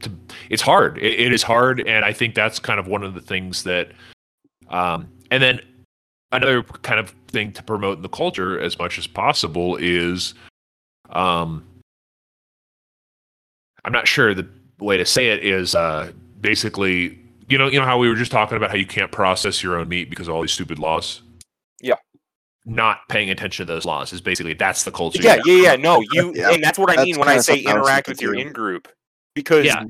[0.01, 0.11] to
[0.51, 0.99] it's hard.
[0.99, 3.93] It, it is hard, and I think that's kind of one of the things that.
[4.69, 5.61] Um, and then
[6.33, 10.35] another kind of thing to promote in the culture as much as possible is,
[11.11, 11.65] um,
[13.85, 14.49] I'm not sure the
[14.81, 16.11] way to say it is uh,
[16.47, 17.19] basically
[17.49, 19.77] you know you know how we were just talking about how you can't process your
[19.79, 21.23] own meat because of all these stupid laws
[21.81, 21.95] Yeah.
[22.65, 26.01] not paying attention to those laws is basically that's the culture yeah yeah yeah no
[26.13, 28.09] you Yeah, and that's what i that's mean when i say something I was interact
[28.09, 28.89] with your in group
[29.35, 29.83] because Yeah.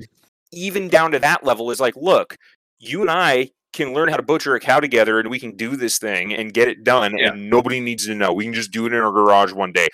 [0.51, 2.35] even down to that level is like look
[2.79, 5.75] you and i can learn how to butcher a cow together and we can do
[5.75, 7.33] this thing and get it done Yeah.
[7.33, 9.87] and nobody needs to know we can just do it in our garage one day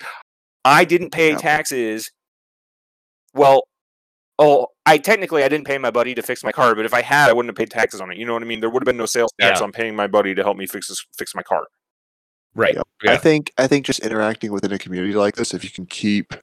[0.64, 1.36] i didn't pay Yeah.
[1.38, 2.10] taxes
[3.34, 3.64] well
[4.38, 7.00] oh i technically i didn't pay my buddy to fix my car but if i
[7.02, 8.18] had i wouldn't have paid taxes on it.
[8.18, 8.60] You know what i mean?
[8.60, 9.64] There would have been no sales tax Yeah.
[9.64, 11.66] on paying my buddy to help me fix this fix my car.
[12.54, 12.74] Right.
[12.74, 12.86] Yep.
[13.02, 13.12] yeah.
[13.12, 16.34] I think I think just interacting within a community like this, if you can keep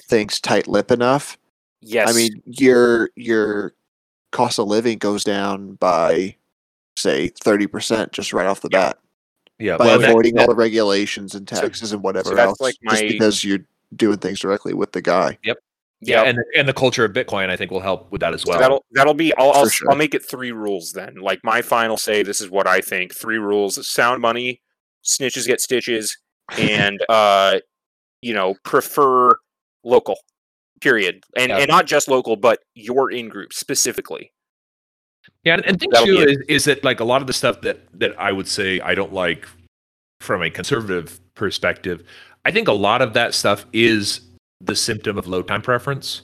[0.00, 1.38] things tight lip enough,
[1.80, 2.08] yes.
[2.08, 3.74] I mean your your
[4.32, 6.34] cost of living goes down by
[6.96, 8.98] say thirty percent just right off the bat.
[9.60, 12.48] Yeah, by well, that- avoiding all the regulations and So- taxes and whatever so that's
[12.48, 15.38] else, like just because you're doing things directly with the guy.
[16.00, 16.26] Yeah, Yep.
[16.34, 18.58] and and the culture of Bitcoin, I think, will help with that as So well.
[18.58, 19.90] that'll that'll be I'll I'll, sure.
[19.90, 21.16] I'll make it three rules then.
[21.16, 23.14] Like my final say, this is what I think.
[23.14, 24.60] Three rules: sound money,
[25.04, 26.16] snitches get stitches,
[26.58, 27.60] and uh,
[28.22, 29.36] you know, prefer
[29.84, 30.16] local.
[30.80, 31.22] Period.
[31.36, 31.58] And Yeah.
[31.58, 34.32] and not just local, but your in group specifically.
[35.44, 37.60] Yeah, and, and thing That'll too is, is that like a lot of the stuff
[37.62, 39.46] that that I would say I don't like
[40.20, 42.02] from a conservative perspective,
[42.44, 44.20] I think a lot of that stuff is
[44.64, 46.22] the symptom of low time preference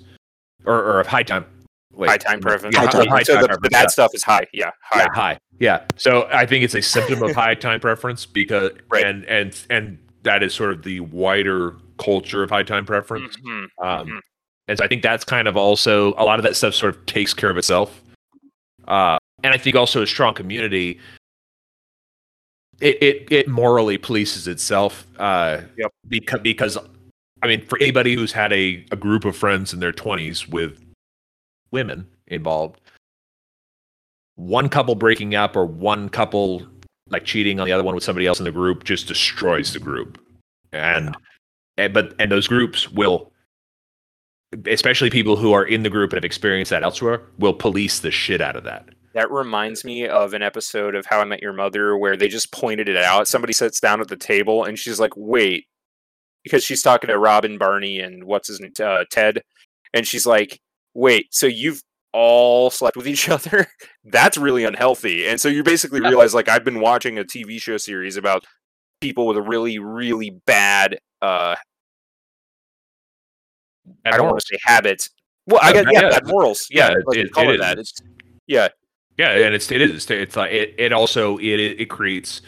[0.65, 1.45] or, or of high time.
[1.93, 2.75] Wait, high time preference.
[2.75, 3.07] Yeah, High time.
[3.09, 3.87] high so time the, the preference, bad yeah.
[3.89, 4.47] stuff is high.
[4.53, 5.01] Yeah, high.
[5.01, 5.39] Yeah, high.
[5.59, 5.85] Yeah.
[5.97, 9.05] So I think it's a symptom of high time preference because Right.
[9.05, 13.37] and and and that is sort of the wider culture of high time preference.
[13.39, 14.21] Mhm, Um, mhm.
[14.69, 17.05] And so I think that's kind of also a lot of that stuff sort of
[17.07, 18.01] takes care of itself.
[18.87, 21.01] Uh, and I think also a strong community,
[22.81, 25.07] it it, it morally polices itself.
[25.19, 25.91] Uh, Yep.
[26.09, 26.79] Because because
[27.43, 30.83] I mean, for anybody who's had a, a group of friends in their twenties with
[31.71, 32.81] women involved,
[34.37, 36.67] one couple breaking up or one couple
[37.09, 39.79] like cheating on the other one with somebody else in the group just destroys the
[39.79, 40.21] group.
[40.73, 41.17] And,
[41.77, 43.33] and but and those groups will
[44.67, 48.11] especially people who are in the group and have experienced that elsewhere will police the
[48.11, 48.89] shit out of that.
[49.15, 52.53] That reminds me of an episode of How I Met Your Mother where they just
[52.53, 53.29] pointed it out.
[53.29, 55.67] Somebody sits down at the table and she's like, "Wait,"
[56.43, 59.43] because she's talking to Robin, Barney, and what's his name, uh, Ted,
[59.95, 60.61] and she's like,
[60.95, 63.67] "Wait, so you've all slept with each other?
[64.05, 67.77] That's really unhealthy." And so you basically realize, like, I've been watching a TV show
[67.77, 68.45] series about
[69.01, 70.99] people with a really, really bad.
[71.23, 71.57] uh
[74.05, 75.11] I don't want to say habits.
[75.47, 76.11] Well, I got yeah, yeah.
[76.11, 76.67] bad morals.
[76.71, 77.79] Yeah, Yeah, let's it- call it it, that.
[77.79, 77.95] It's
[78.47, 78.69] yeah.
[79.19, 82.41] Yeah, and it's it is it's like it, it also it it creates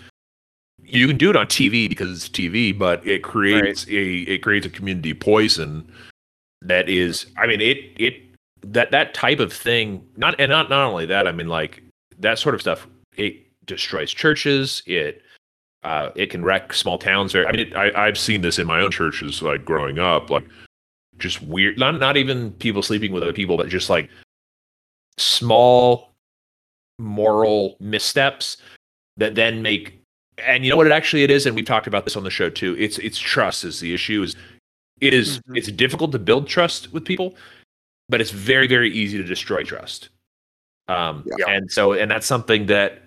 [0.84, 4.66] you can do it on TV because it's TV, but it creates a it creates
[4.66, 5.90] a community poison
[6.60, 8.22] that is I mean it it
[8.62, 11.82] that that type of thing not and not not only that I mean like
[12.18, 12.86] that sort of stuff
[13.16, 13.36] it
[13.66, 15.22] destroys churches it
[15.82, 18.80] uh it can wreck small towns I mean it, I I've seen this in my
[18.80, 20.46] own churches like growing up like
[21.18, 24.08] just weird not not even people sleeping with other people but just like
[25.18, 26.12] small
[26.98, 28.58] moral missteps
[29.16, 30.01] that then make
[30.46, 32.30] and you know what it actually it is and we've talked about this on the
[32.30, 34.36] show too it's it's trust is the issue is
[35.00, 35.56] it is- Mhm.
[35.56, 37.34] it's difficult to build trust with people
[38.08, 40.08] but it's very very easy to destroy trust
[40.88, 41.48] um Yeah.
[41.48, 43.02] and so and that's something that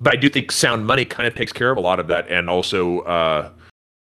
[0.00, 2.28] but i do think sound money kind of takes care of a lot of that
[2.30, 3.50] and also uh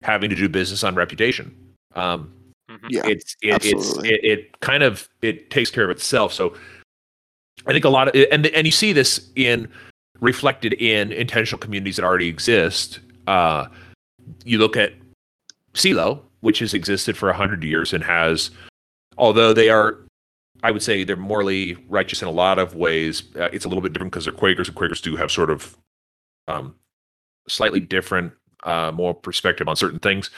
[0.03, 1.55] having to do business on reputation
[1.95, 2.33] um
[2.71, 2.87] Mhm.
[2.89, 4.09] Yeah, it's it, it's absolutely.
[4.15, 6.55] it, it kind of it takes care of itself so
[7.67, 9.69] i think a lot of and and you see this in
[10.23, 13.67] reflected in intentional communities that already exist uh
[14.45, 14.93] you look at
[15.75, 18.51] Celo, which has existed for 100 years and has
[19.19, 19.99] although they are
[20.63, 23.83] i would say they're morally righteous in a lot of ways uh, it's a little
[23.83, 25.77] bit different because they're quakers and quakers do have sort of
[26.49, 26.75] um
[27.49, 28.33] slightly different
[28.65, 30.31] uh more perspective on certain things.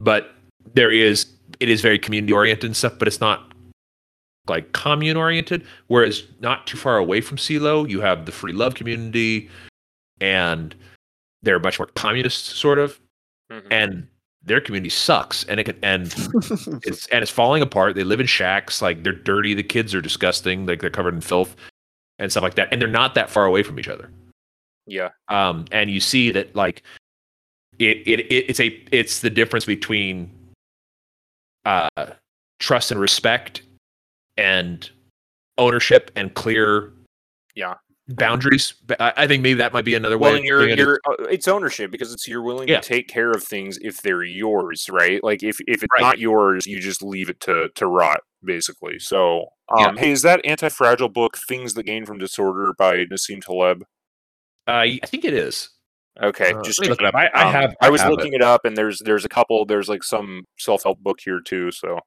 [0.00, 0.34] But
[0.74, 1.26] there is
[1.60, 3.52] it is very community oriented and stuff, but it's not
[4.48, 5.64] like commune oriented.
[5.88, 9.48] Whereas not too far away from Celo, you have the free love community,
[10.20, 10.74] and
[11.42, 12.98] they're much more communist sort of,
[13.50, 13.66] Mhm.
[13.70, 14.06] and
[14.42, 16.06] their community sucks, and it can and
[16.84, 17.94] it's and it's falling apart.
[17.94, 19.54] They live in shacks, like they're dirty.
[19.54, 21.56] The kids are disgusting, like they're covered in filth
[22.18, 24.10] and stuff like that, and they're not that far away from each other
[24.88, 25.10] yeah.
[25.28, 26.82] um, and you see that like
[27.78, 30.30] it, it, it it's a it's the difference between
[31.64, 31.88] uh,
[32.58, 33.62] trust and respect
[34.38, 34.90] and
[35.58, 36.92] ownership and clear
[37.54, 37.74] Yeah.
[38.10, 40.78] boundaries I, I think maybe that might be another Well, way and of you're, it
[40.78, 42.80] is- you're, uh, it's ownership because it's you're willing Yeah.
[42.80, 45.22] to take care of things if they're yours, right?
[45.22, 46.00] Like if, if it's Right.
[46.00, 48.98] not yours, you just leave it to to rot, basically.
[49.00, 49.88] So, Yeah.
[49.88, 53.82] um, hey, is that anti-fragile book "Things That Gain from Disorder" by Nassim Taleb?
[54.68, 55.70] uh, I think it is
[56.22, 57.14] Okay, Uh, just look it up.
[57.14, 58.42] I, I Um, have I was have looking it.
[58.42, 59.64] up, and there's there's a couple.
[59.66, 61.70] There's like some self-help book here too.
[61.70, 62.00] So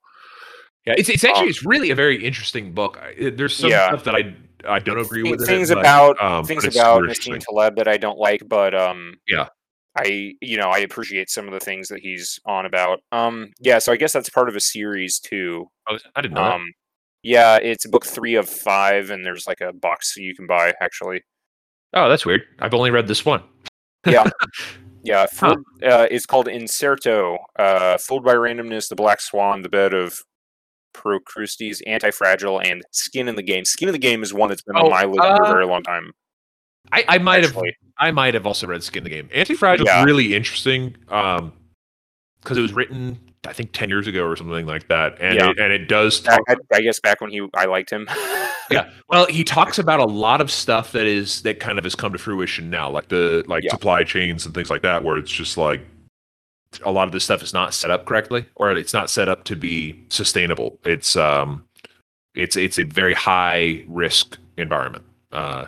[0.85, 2.99] Yeah, it's it's actually Um, it's really a very interesting book.
[3.19, 3.89] There's some Yeah.
[3.89, 4.35] stuff that I
[4.67, 5.39] I don't agree with.
[5.39, 7.39] in it, things but, about um, things about Nassim.
[7.39, 9.47] Taleb that I don't like, but um, Yeah.
[9.97, 13.01] I you know I appreciate some of the things that he's on about.
[13.11, 15.67] Um, yeah, so I guess that's part of a series too.
[15.89, 16.43] Oh, I didn't know.
[16.43, 16.71] Um,
[17.23, 21.21] yeah, it's book three of five, and there's like a box you can buy actually.
[21.93, 22.43] Oh, that's weird.
[22.59, 23.43] I've only read this one.
[24.07, 24.29] Yeah,
[25.03, 25.25] yeah.
[25.25, 27.37] Fooled, uh, it's called Incerto.
[27.59, 30.21] Uh, Fooled by Randomness, The Black Swan, The Bed of
[30.93, 33.65] Procrustes, Anti-Fragile, and Skin in the Game.
[33.65, 35.51] Skin in the Game is one that's been Oh, on my list for a uh,
[35.51, 36.11] very long time.
[36.91, 37.57] I, I might have
[37.97, 39.29] I might have also read Skin in the Game.
[39.33, 39.99] Anti-Fragile Yeah.
[39.99, 41.53] is really interesting um
[42.41, 45.49] because it was written I think 10 years ago or something like that and Yeah.
[45.51, 48.07] it, and it does I, talk I, I guess back when he I liked him.
[48.71, 51.95] yeah well he talks about a lot of stuff that is that kind of has
[51.95, 53.71] come to fruition now like the like Yeah.
[53.71, 55.81] supply chains and things like that where it's just like
[56.83, 59.43] a lot of this stuff is not set up correctly or it's not set up
[59.45, 60.79] to be sustainable.
[60.85, 61.63] It's um
[62.35, 65.03] it's it's a very high risk environment.
[65.31, 65.65] Uh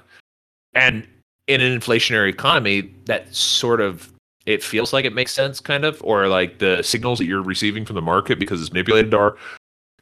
[0.73, 1.07] and
[1.47, 4.11] in an inflationary economy that sort of
[4.45, 7.85] it feels like it makes sense kind of or like the signals that you're receiving
[7.85, 9.37] from the market because it's manipulated are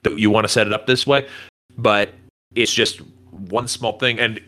[0.03, 1.27] that you want to set it up this way.
[1.77, 2.13] But
[2.55, 4.19] it's just one small thing.
[4.19, 4.41] And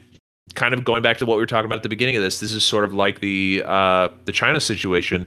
[0.56, 2.40] kind of going back to what we were talking about at the beginning of this
[2.40, 5.26] this is sort of like the uh the china situation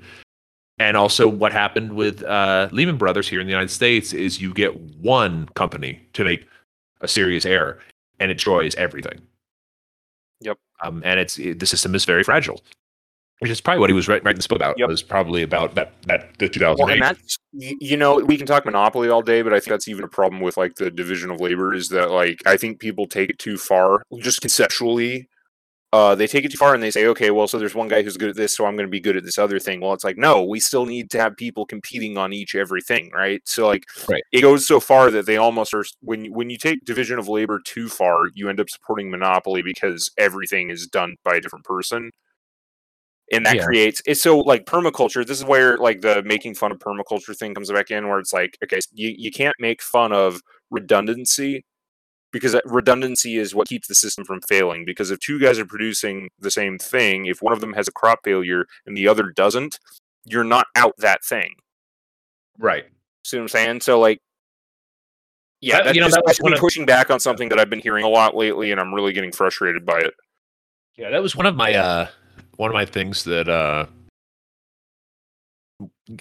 [0.79, 4.53] and also what happened with uh lehman brothers here in the united states is you
[4.53, 6.47] get one company to make
[7.01, 7.79] a serious error
[8.21, 9.21] and it destroys everything
[10.41, 10.59] Yep.
[10.83, 12.61] um and it's it, the system is very fragile
[13.41, 14.89] which is probably what he was writing, writing this book about Yep.
[14.89, 19.09] was probably about that that the Well, and that's you know we can talk monopoly
[19.09, 21.75] all day, but I think that's even a problem with like the division of labor
[21.75, 25.29] is that like I think people take it too far, just conceptually.
[25.93, 28.03] Uh, they take it too far and they say, okay, well, so there's one guy
[28.03, 29.81] who's good at this, so I'm going to be good at this other thing.
[29.81, 33.41] Well, it's like, no, we still need to have people competing on each everything, right?
[33.47, 34.23] So like, Right.
[34.33, 35.85] it goes so far that they almost are.
[36.01, 39.63] When you- when you take division of labor too far, you end up supporting monopoly
[39.63, 42.11] because everything is done by a different person
[43.33, 43.65] and that Yeah.
[43.65, 47.55] creates it's so like permaculture this is where like the making fun of permaculture thing
[47.55, 50.41] comes back in where it's like okay you, you can't make fun of
[50.71, 51.65] redundancy
[52.33, 56.29] because redundancy is what keeps the system from failing because if two guys are producing
[56.39, 59.79] the same thing if one of them has a crop failure and the other doesn't
[60.27, 61.55] you're not out that thing.
[62.59, 62.85] Right.
[63.25, 63.81] See what i'm saying?
[63.81, 64.19] So like
[65.61, 67.21] yeah That- that's you know, just, that was that's one me of- pushing back on
[67.21, 70.15] something that i've been hearing a lot lately and i'm really getting frustrated by it.
[70.97, 72.09] Yeah, that was one of my uh
[72.57, 73.87] one of my things that uh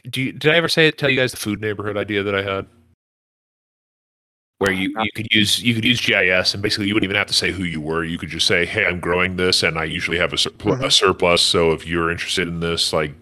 [0.09, 2.33] do you, did I ever say it, tell you guys the food neighborhood idea that
[2.35, 2.65] I had?
[4.59, 7.27] Where you, you could use you could use GIS and basically you wouldn't even have
[7.27, 8.05] to say who you were.
[8.05, 10.89] You could just say, "Hey, I'm growing this, and I usually have a, surpl- a
[10.89, 11.41] surplus.
[11.41, 13.13] So if you're interested in this, like,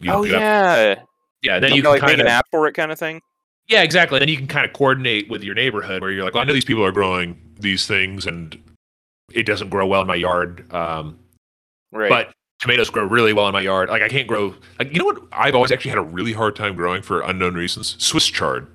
[0.00, 1.02] you oh do that." yeah
[1.42, 2.98] yeah." Then you you know, can like make kind an app for it kind of
[3.00, 3.20] thing
[3.68, 4.18] yeah, exactly.
[4.18, 6.52] Then you can kind of coordinate with your neighborhood where you're like, well, I know
[6.52, 8.56] these people are growing these things, and
[9.32, 10.72] it doesn't grow well in my yard.
[10.72, 11.18] Um,
[11.92, 13.88] right but tomatoes grow really well in my yard.
[13.88, 14.54] Like I can't grow.
[14.78, 15.22] Like you know what?
[15.32, 17.96] I've always actually had a really hard time growing for unknown reasons.
[17.98, 18.68] Swiss chard.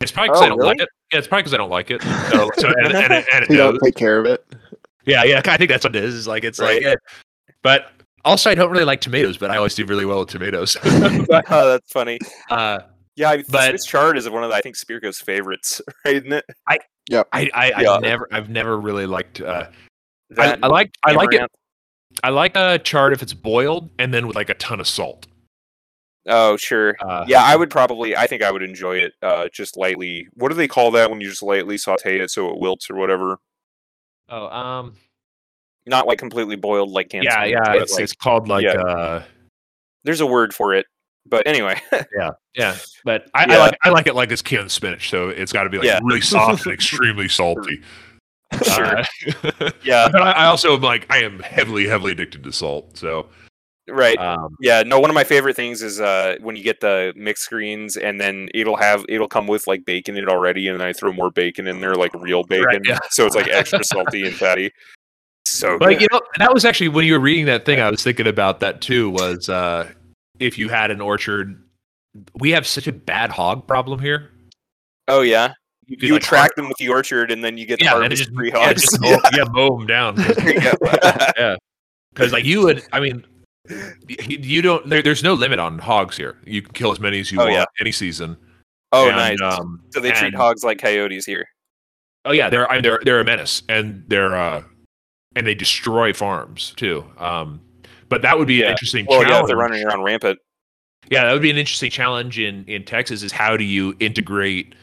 [0.00, 0.68] It's probably because Oh, I don't really?
[0.70, 0.88] like it.
[1.12, 2.02] Yeah, it's probably because I don't like it.
[2.02, 4.44] So, so and, and, it- and it You don't take care of it.
[5.06, 5.40] Yeah, yeah.
[5.44, 6.14] I think that's what it is.
[6.14, 6.82] Is like it's Right.
[6.82, 6.94] like.
[6.94, 6.96] eh.
[7.62, 7.90] But
[8.24, 10.76] also, I don't really like tomatoes, but I always do really well with tomatoes.
[11.28, 12.18] But, oh that's funny
[12.50, 12.80] uh,
[13.16, 16.16] Yeah, I, But- but Swiss chard is one of the, I think Spirko's favorites, right?
[16.16, 16.44] Isn't it?
[16.68, 16.78] I,
[17.32, 17.94] I, Yeah.
[17.94, 19.40] I've never, I've never really liked.
[19.40, 19.68] Uh,
[20.36, 21.48] I, I like, I like it.
[22.24, 25.26] I like a chard if it's boiled and then with like a ton of salt.
[26.28, 26.96] Oh, sure.
[27.00, 28.16] Uh, Yeah, I would probably.
[28.16, 29.12] I think I would enjoy it.
[29.22, 30.28] Uh, just lightly.
[30.34, 32.96] What do they call that when you just lightly saute it so it wilts or
[32.96, 33.38] whatever?
[34.28, 34.96] Oh, um,
[35.86, 37.24] Not like completely boiled like canned.
[37.24, 37.74] yeah, yeah.
[37.74, 38.72] It's like, it's called like, yeah.
[38.72, 39.22] uh,
[40.04, 40.86] there's a word for it.
[41.28, 41.80] But anyway,
[42.16, 42.30] yeah.
[42.54, 42.76] Yeah.
[43.04, 45.70] But I, I like, I like it like it's canned spinach, so it's got to
[45.70, 46.00] be like Yeah.
[46.02, 47.80] really soft and extremely salty.
[48.64, 48.98] sure.
[48.98, 49.04] Uh,
[49.82, 52.96] yeah, but I, I also am like, I am heavily, heavily addicted to salt.
[52.96, 53.26] So,
[53.88, 54.18] right.
[54.18, 54.98] um, Yeah, no.
[55.00, 58.48] One of my favorite things is uh, when you get the mixed screens, and then
[58.54, 61.30] it'll have it'll come with like bacon in it already, and then I throw more
[61.30, 62.98] bacon in there, like real bacon, yeah.
[63.10, 64.72] so it's like extra salty and fatty.
[65.44, 66.00] So But good.
[66.02, 68.60] you know, that was actually when you were reading that thing, I was thinking about
[68.60, 69.10] that too.
[69.10, 69.88] Was uh,
[70.40, 71.62] if you had an orchard,
[72.34, 74.30] we have such a bad hog problem here.
[75.08, 75.52] oh yeah,
[75.88, 78.34] could, you like, attract them with the orchard, and then you get yeah, harvest just
[78.34, 78.82] free yeah, hogs.
[78.82, 80.16] just mow, yeah, mow them down.
[80.44, 80.60] You
[81.36, 81.56] yeah,
[82.12, 83.24] because like you would, I mean,
[84.08, 84.88] you don't.
[84.88, 86.36] There, there's no limit on hogs here.
[86.44, 87.64] You can kill as many as you Oh, want yeah.
[87.80, 88.36] any season.
[88.92, 89.40] oh, And, nice.
[89.40, 91.46] Um, so they treat hogs like coyotes here.
[92.24, 94.62] Oh yeah, they're I mean, they're they're a menace, and they're uh,
[95.36, 97.04] and they destroy farms too.
[97.18, 97.60] Um,
[98.08, 99.48] but that would be an interesting Well, yeah, challenge.
[99.48, 100.38] they're running around rampant.
[101.08, 103.22] Yeah, that would be an interesting challenge in in Texas.
[103.22, 104.74] Is how do you integrate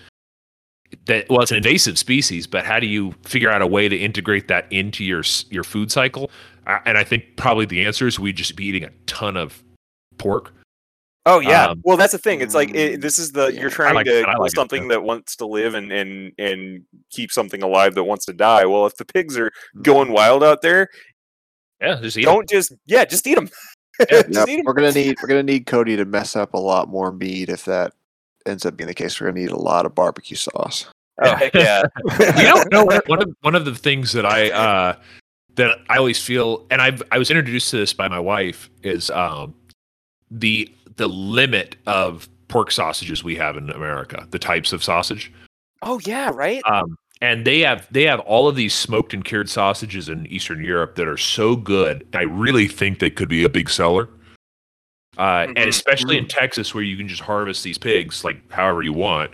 [1.06, 1.26] that?
[1.30, 4.48] Well, it's an invasive species, but how do you figure out a way to integrate
[4.48, 6.32] that into your your food cycle?
[6.66, 9.64] And I think probably the answer is we'd just be eating a ton of
[10.18, 10.54] pork.
[11.26, 11.68] Oh yeah.
[11.68, 12.42] Um, well, that's the thing.
[12.42, 14.84] It's like it, this is the yeah, you're trying like- to kill like it, something
[14.84, 14.88] too.
[14.90, 18.66] that wants to live and and and keep something alive that wants to die.
[18.66, 19.52] Well, if the pigs are
[19.82, 20.90] going wild out there,
[21.82, 22.34] Yeah, just eat 'em.
[22.34, 23.50] don't just yeah, just eat them.
[24.10, 24.66] Yep, just eat 'em.
[24.66, 27.64] we're gonna need we're gonna need Cody to mess up a lot more meat if
[27.66, 27.94] that
[28.46, 29.22] ends up being the case.
[29.22, 30.88] We're gonna need a lot of barbecue sauce.
[31.22, 31.84] Oh heck yeah.
[32.20, 34.96] you don't know one of one of the things that I uh
[35.56, 39.10] that I always feel, and I've I was introduced to this by my wife, is
[39.12, 39.54] um,
[40.32, 45.32] the the limit of pork sausages we have in America, the types of sausage.
[45.82, 46.62] Oh yeah, right.
[46.66, 50.64] Um, and they have they have all of these smoked and cured sausages in Eastern
[50.64, 52.06] Europe that are so good.
[52.14, 54.10] I really think they could be a big seller.
[55.18, 55.54] Uh, Mhm.
[55.58, 59.32] And especially in Texas, where you can just harvest these pigs like however you want.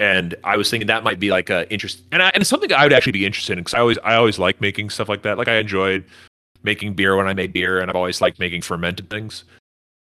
[0.00, 2.72] And I was thinking that might be like a interest, and, I, and it's something
[2.72, 5.22] I would actually be interested in because I always I always like making stuff like
[5.22, 5.38] that.
[5.38, 6.04] Like I enjoyed
[6.62, 9.44] making beer when I made beer, and I've always liked making fermented things.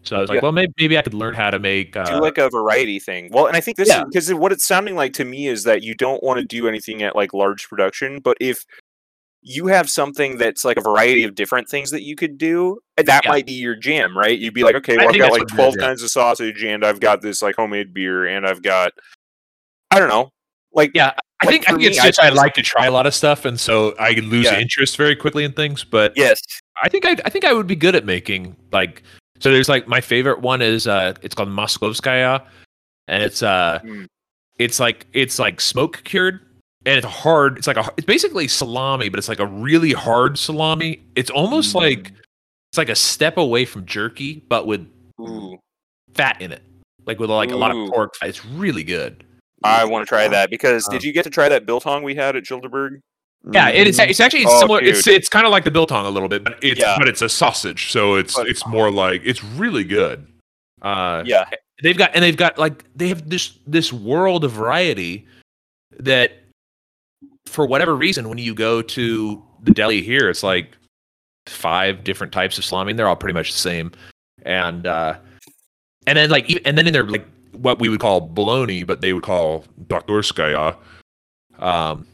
[0.03, 0.41] So I was like, Yeah.
[0.43, 1.95] well, maybe maybe I could learn how to make.
[1.97, 3.29] Uh, do like a variety thing.
[3.31, 4.03] Well, and I think this Yeah.
[4.03, 7.01] because what it's sounding like to me is that you don't want to do anything
[7.01, 8.63] at like large production, but if
[9.41, 13.03] you have something that's like a variety of different things that you could do, eh,
[13.03, 13.31] that Yeah.
[13.31, 14.37] might be your jam, right?
[14.37, 16.63] You'd be like, okay, well, I've got like what it is, twelve kinds of sausage,
[16.63, 18.91] and I've got this like homemade beer, and I've got,
[19.91, 20.29] I don't know,
[20.73, 22.85] like Yeah, I Like, think I think me, I just I just- like to try
[22.87, 24.59] a lot of stuff, and so I can lose Yeah.
[24.59, 25.83] interest very quickly in things.
[25.83, 26.41] But yes,
[26.81, 29.03] I think I I think I would be good at making like
[29.39, 29.51] so.
[29.51, 32.43] There's like my favorite one is uh it's called Moskovskaya,
[33.07, 34.07] and it's uh Mm.
[34.59, 36.41] it's like it's like smoke cured.
[36.85, 37.57] And it's a hard.
[37.57, 37.91] It's like a.
[37.97, 41.01] It's basically salami, but it's like a really hard salami.
[41.17, 41.81] It's almost Mm.
[41.81, 42.13] like
[42.71, 44.87] it's like a step away from jerky, but with
[45.19, 45.57] ooh,
[46.13, 46.61] fat in it,
[47.05, 48.13] like with like a lot of pork.
[48.21, 49.25] It's really good.
[49.63, 52.35] I want to try that because did you get to try that biltong we had
[52.35, 52.99] at Childerberg?
[53.51, 53.97] Yeah, it is.
[53.99, 54.81] It's actually Oh, similar.
[54.81, 55.13] It's dude.
[55.15, 56.95] it's kind of like the biltong a little bit, but it's Yeah.
[56.97, 60.27] but it's a sausage, so it's But- it's more like it's really good.
[60.81, 61.45] Uh, Yeah,
[61.81, 65.25] they've got and they've got like they have this this world of variety
[65.99, 66.33] that
[67.45, 70.77] for whatever reason when you go to the deli here it's like
[71.47, 73.89] five different types of salami and they're all pretty much the same
[74.43, 75.15] and uh
[76.05, 77.25] and then like e- and then in their like
[77.59, 80.75] what we would call bologna but they would call doktorskaya
[81.59, 82.05] um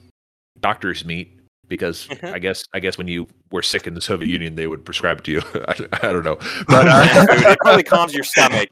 [0.60, 2.34] doctor's meat because Mhm.
[2.34, 5.20] i guess i guess when you were sick in the soviet union they would prescribe
[5.20, 5.76] it to you i,
[6.08, 6.36] I don't know
[6.68, 8.68] but uh, it probably calms your stomach.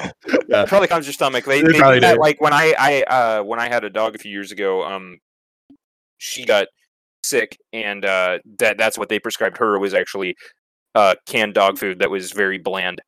[0.49, 0.63] Yeah.
[0.63, 1.45] It probably calms your stomach.
[1.45, 4.15] They, They they do that, like when I, I uh when I had a dog
[4.15, 5.19] a few years ago, um
[6.17, 6.67] she got
[7.23, 10.35] sick and uh that that's what they prescribed her was actually
[10.95, 13.01] uh canned dog food that was very bland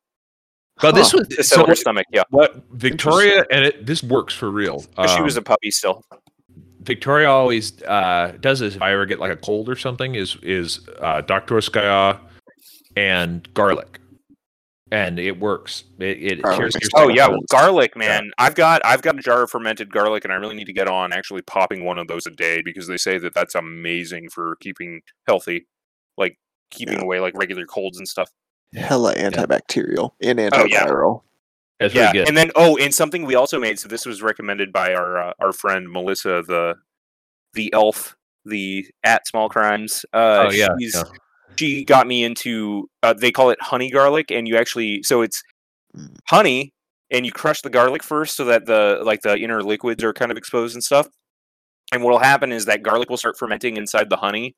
[0.80, 2.06] but this was to so her what- stomach.
[2.12, 2.22] Yeah.
[2.30, 4.82] What Victoria and it this works for real.
[4.96, 6.02] 'Cause she Um, was a puppy still.
[6.80, 10.36] Victoria always uh, does this if I ever get like a cold or something is
[10.42, 12.18] is uh, Doktorskaya
[12.96, 14.00] and garlic,
[14.92, 15.84] and it works.
[15.98, 18.30] It, it Garlic cures your Oh yeah, well, garlic, man.
[18.36, 20.86] I've got I've got a jar of fermented garlic, and I really need to get
[20.88, 24.56] on actually popping one of those a day because they say that that's amazing for
[24.60, 25.66] keeping healthy,
[26.18, 26.36] like
[26.70, 27.04] keeping Yeah.
[27.04, 28.28] away like regular colds and stuff.
[28.74, 30.84] Hella antibacterial and Oh, yeah.
[30.86, 31.22] antiviral.
[31.80, 32.28] That's yeah, really good.
[32.28, 33.78] and then oh, and something we also made.
[33.78, 36.76] So this was recommended by our uh, our friend Melissa, the
[37.54, 40.04] the elf, the at small crimes.
[40.12, 41.02] Uh, oh yeah, she's, yeah.
[41.56, 42.88] she got me into.
[43.02, 45.42] Uh, they call it honey garlic, and you actually so it's
[45.96, 46.16] Mm.
[46.28, 46.72] honey,
[47.12, 50.32] and you crush the garlic first so that the like the inner liquids are kind
[50.32, 51.06] of exposed and stuff.
[51.92, 54.56] And what'll happen is that garlic will start fermenting inside the honey,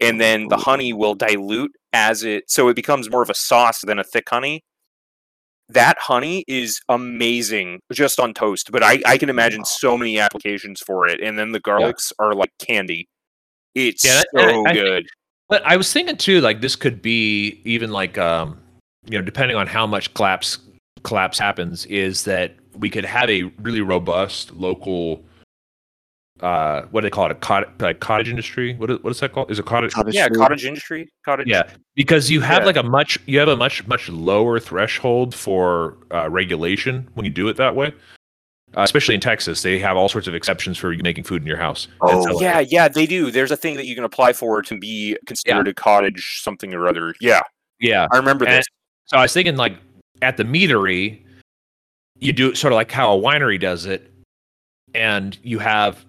[0.00, 3.80] and then the honey will dilute as it so it becomes more of a sauce
[3.82, 4.62] than a thick honey.
[5.70, 10.80] That honey is amazing just on toast but i, I can imagine so many applications
[10.80, 13.06] for it and then the garlics are like candy.
[13.74, 15.06] It's Yeah, that- so I- I think- good.
[15.50, 18.58] But I was thinking too, like this could be even like um,
[19.08, 20.58] you know, depending on how much collapse
[21.04, 25.24] collapse happens, is that we could have a really robust local.
[26.40, 27.32] Uh, what do they call it?
[27.32, 28.74] A cottage, like cottage industry.
[28.76, 29.50] What is, what is that called?
[29.50, 29.92] Is it cottage?
[29.92, 30.36] Cottage yeah food.
[30.36, 32.66] cottage industry cottage Yeah, because you have Yeah.
[32.66, 37.30] like a much you have a much much lower threshold for uh, regulation when you
[37.32, 37.92] do it that way.
[38.76, 41.48] Uh, especially in Texas, they have all sorts of exceptions for you making food in
[41.48, 41.88] your house.
[42.02, 44.78] Oh, so- yeah yeah they do there's a thing that you can apply for to
[44.78, 47.40] be considered a cottage something or other yeah
[47.80, 48.06] yeah.
[48.12, 48.66] i remember And- this
[49.06, 49.76] So I was thinking like
[50.22, 51.22] at the meadery,
[52.20, 54.12] you do it sort of like how a winery does it,
[54.94, 56.04] and you have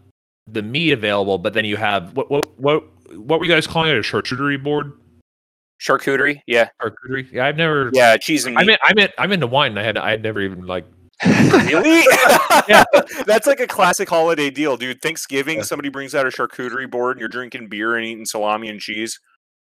[0.51, 2.83] the meat available, but then you have what what what
[3.17, 3.97] what were you guys calling it?
[3.97, 4.93] A charcuterie board?
[5.81, 7.31] charcuterie yeah Charcuterie?
[7.31, 7.89] Yeah, I've never.
[7.93, 8.67] yeah cheese and I meat.
[8.67, 9.77] mean, I meant I'm into wine.
[9.77, 10.85] I had I had never even like.
[11.25, 12.03] Really?
[12.67, 12.83] Yeah.
[13.25, 15.01] That's like a classic holiday deal, dude.
[15.01, 15.63] Thanksgiving, Yeah.
[15.63, 19.19] somebody brings out a charcuterie board and you're drinking beer and eating salami and cheese.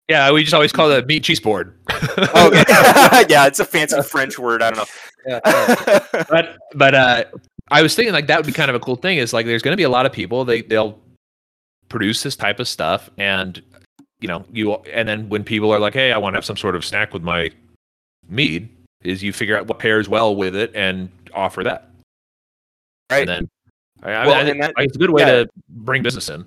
[0.09, 1.79] Yeah, we just always call it a meat cheese board.
[1.91, 2.65] Oh, okay.
[3.29, 4.63] yeah, it's a fancy French word.
[4.63, 6.01] I don't know.
[6.31, 7.25] but but uh
[7.71, 9.63] I was thinking like that would be kind of a cool thing is like there's
[9.63, 10.99] going to be a lot of people they they'll
[11.89, 13.63] produce this type of stuff and
[14.21, 16.57] you know you and then when people are like hey I want to have some
[16.57, 17.51] sort of snack with my
[18.29, 18.69] mead
[19.03, 21.89] is you figure out what pairs well with it and offer that
[23.11, 23.21] Right.
[23.21, 23.49] and then
[24.03, 25.31] I, I Well, I that- it's a good way yeah.
[25.45, 26.45] to bring business in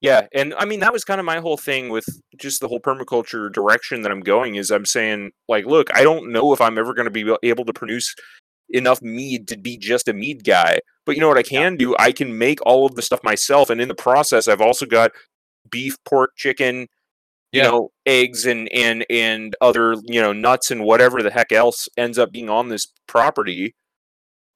[0.00, 2.80] Yeah, and I mean that was kind of my whole thing with just the whole
[2.80, 6.78] permaculture direction that I'm going is I'm saying like, look, I don't know if I'm
[6.78, 8.14] ever going to be able to produce
[8.70, 10.80] enough mead to be just a mead guy.
[11.06, 11.96] But you know what I can do?
[11.98, 15.12] I can make all of the stuff myself and in the process I've also got
[15.70, 16.80] beef, pork, chicken,
[17.52, 17.68] you Yeah.
[17.70, 22.18] know, eggs and and and other, you know, nuts and whatever the heck else ends
[22.18, 23.74] up being on this property.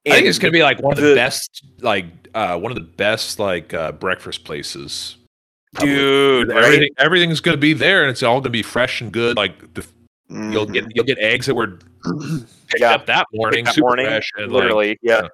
[0.06, 2.70] I think And it's gonna be like one of the, the- best, like uh, one
[2.72, 5.16] of the best like uh, breakfast places.
[5.74, 5.94] probably.
[5.94, 6.64] dude, right?
[6.64, 9.36] Everything, everything's gonna be there, and it's all gonna be fresh and good.
[9.36, 9.86] Like the,
[10.52, 10.72] you'll Mhm.
[10.72, 11.78] get you'll get eggs that were
[12.68, 12.94] picked Yeah.
[12.94, 15.22] up that morning, that super morning, fresh, and like, literally yeah.
[15.22, 15.28] yeah.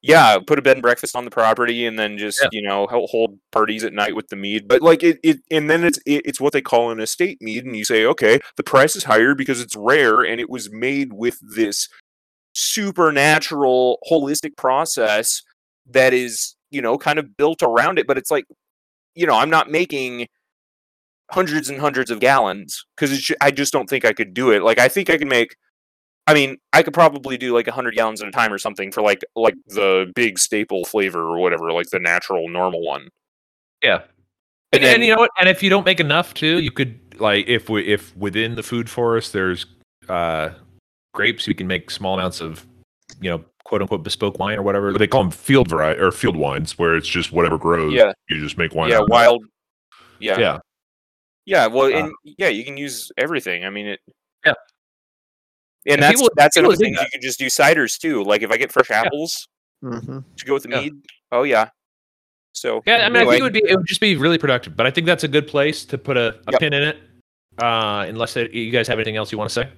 [0.00, 2.48] yeah put a bed and breakfast on the property and then just Yeah.
[2.52, 5.68] you know hel- hold parties at night with the mead but like it, it and
[5.68, 8.62] then it's it, it's what they call an estate mead and you say okay the
[8.62, 11.88] price is higher because it's rare and it was made with this
[12.54, 15.42] supernatural holistic process
[15.90, 18.44] that is you know kind of built around it but it's like
[19.14, 20.26] you know i'm not making
[21.30, 24.78] hundreds and hundreds of gallons because i just don't think i could do it like
[24.78, 25.56] i think i can make
[26.26, 29.00] I mean, I could probably do like 100 gallons at a time or something for
[29.00, 33.08] like like the big staple flavor or whatever, like the natural normal one.
[33.82, 34.02] yeah.
[34.74, 35.30] And And, then- and you know what?
[35.40, 38.62] And if you don't make enough too, you could like if we if within the
[38.62, 39.64] food forest there's
[40.10, 40.50] uh
[41.14, 42.66] grapes, you can make small amounts of
[43.22, 46.36] you know quote unquote bespoke wine or whatever they call them field variety or field
[46.36, 47.94] wines where it's just whatever grows.
[47.94, 48.12] Yeah.
[48.28, 48.90] you just make wine.
[48.90, 49.12] yeah, out of it.
[49.12, 49.44] wild.
[50.18, 50.38] Yeah.
[50.38, 50.58] Yeah.
[51.48, 53.64] Yeah, well, Uh, and yeah, you can use everything.
[53.64, 54.00] I mean, it.
[54.44, 54.52] Yeah.
[55.86, 56.92] And And that's people- that's people another thing.
[56.94, 57.04] that.
[57.04, 58.22] You can just do ciders too.
[58.22, 59.48] Like if I get fresh apples
[59.82, 60.24] Mhm.
[60.36, 60.80] to go with the Yeah.
[60.82, 60.92] mead.
[61.32, 61.70] Oh yeah.
[62.52, 63.06] So yeah.
[63.06, 64.76] I mean, I think it would be it would just be really productive.
[64.76, 66.60] But I think that's a good place to put a, a Yep.
[66.60, 66.98] pin in it.
[67.62, 69.70] Uh, unless it, you guys have anything else you want to say.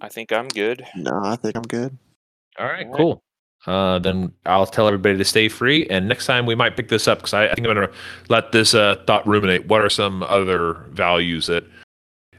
[0.00, 0.86] I think I'm good.
[0.94, 1.98] No, I think I'm good.
[2.58, 2.96] All right, All right.
[2.96, 3.22] cool.
[3.66, 5.86] Uh, then I'll tell everybody to stay free.
[5.88, 7.94] And next time we might pick this up because I, I think I'm going to
[8.28, 9.66] let this uh, thought ruminate.
[9.66, 11.64] What are some other values that,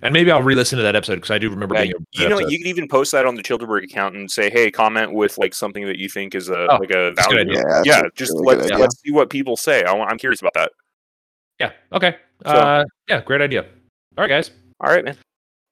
[0.02, 1.94] and maybe I'll re-listen to that episode because I do remember Yeah, being.
[1.94, 2.52] A, you know, episode.
[2.52, 5.54] you could even post that on the Childerberg account and say, "Hey, comment with like
[5.54, 7.82] something that you think is a Oh, like a that's good value." idea.
[7.84, 8.82] Yeah, yeah, a just really let's good idea.
[8.82, 9.84] let's see what people say.
[9.84, 10.72] I, want- I'm curious about that.
[11.60, 11.72] yeah.
[11.92, 12.16] Okay.
[12.46, 13.22] So- uh, yeah.
[13.22, 13.64] Great idea.
[14.18, 14.52] All right, guys.
[14.80, 15.18] All right, man.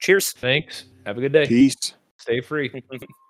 [0.01, 0.33] Cheers.
[0.33, 0.83] Thanks.
[1.05, 1.47] Have a good day.
[1.47, 1.93] Peace.
[2.17, 2.69] Stay free.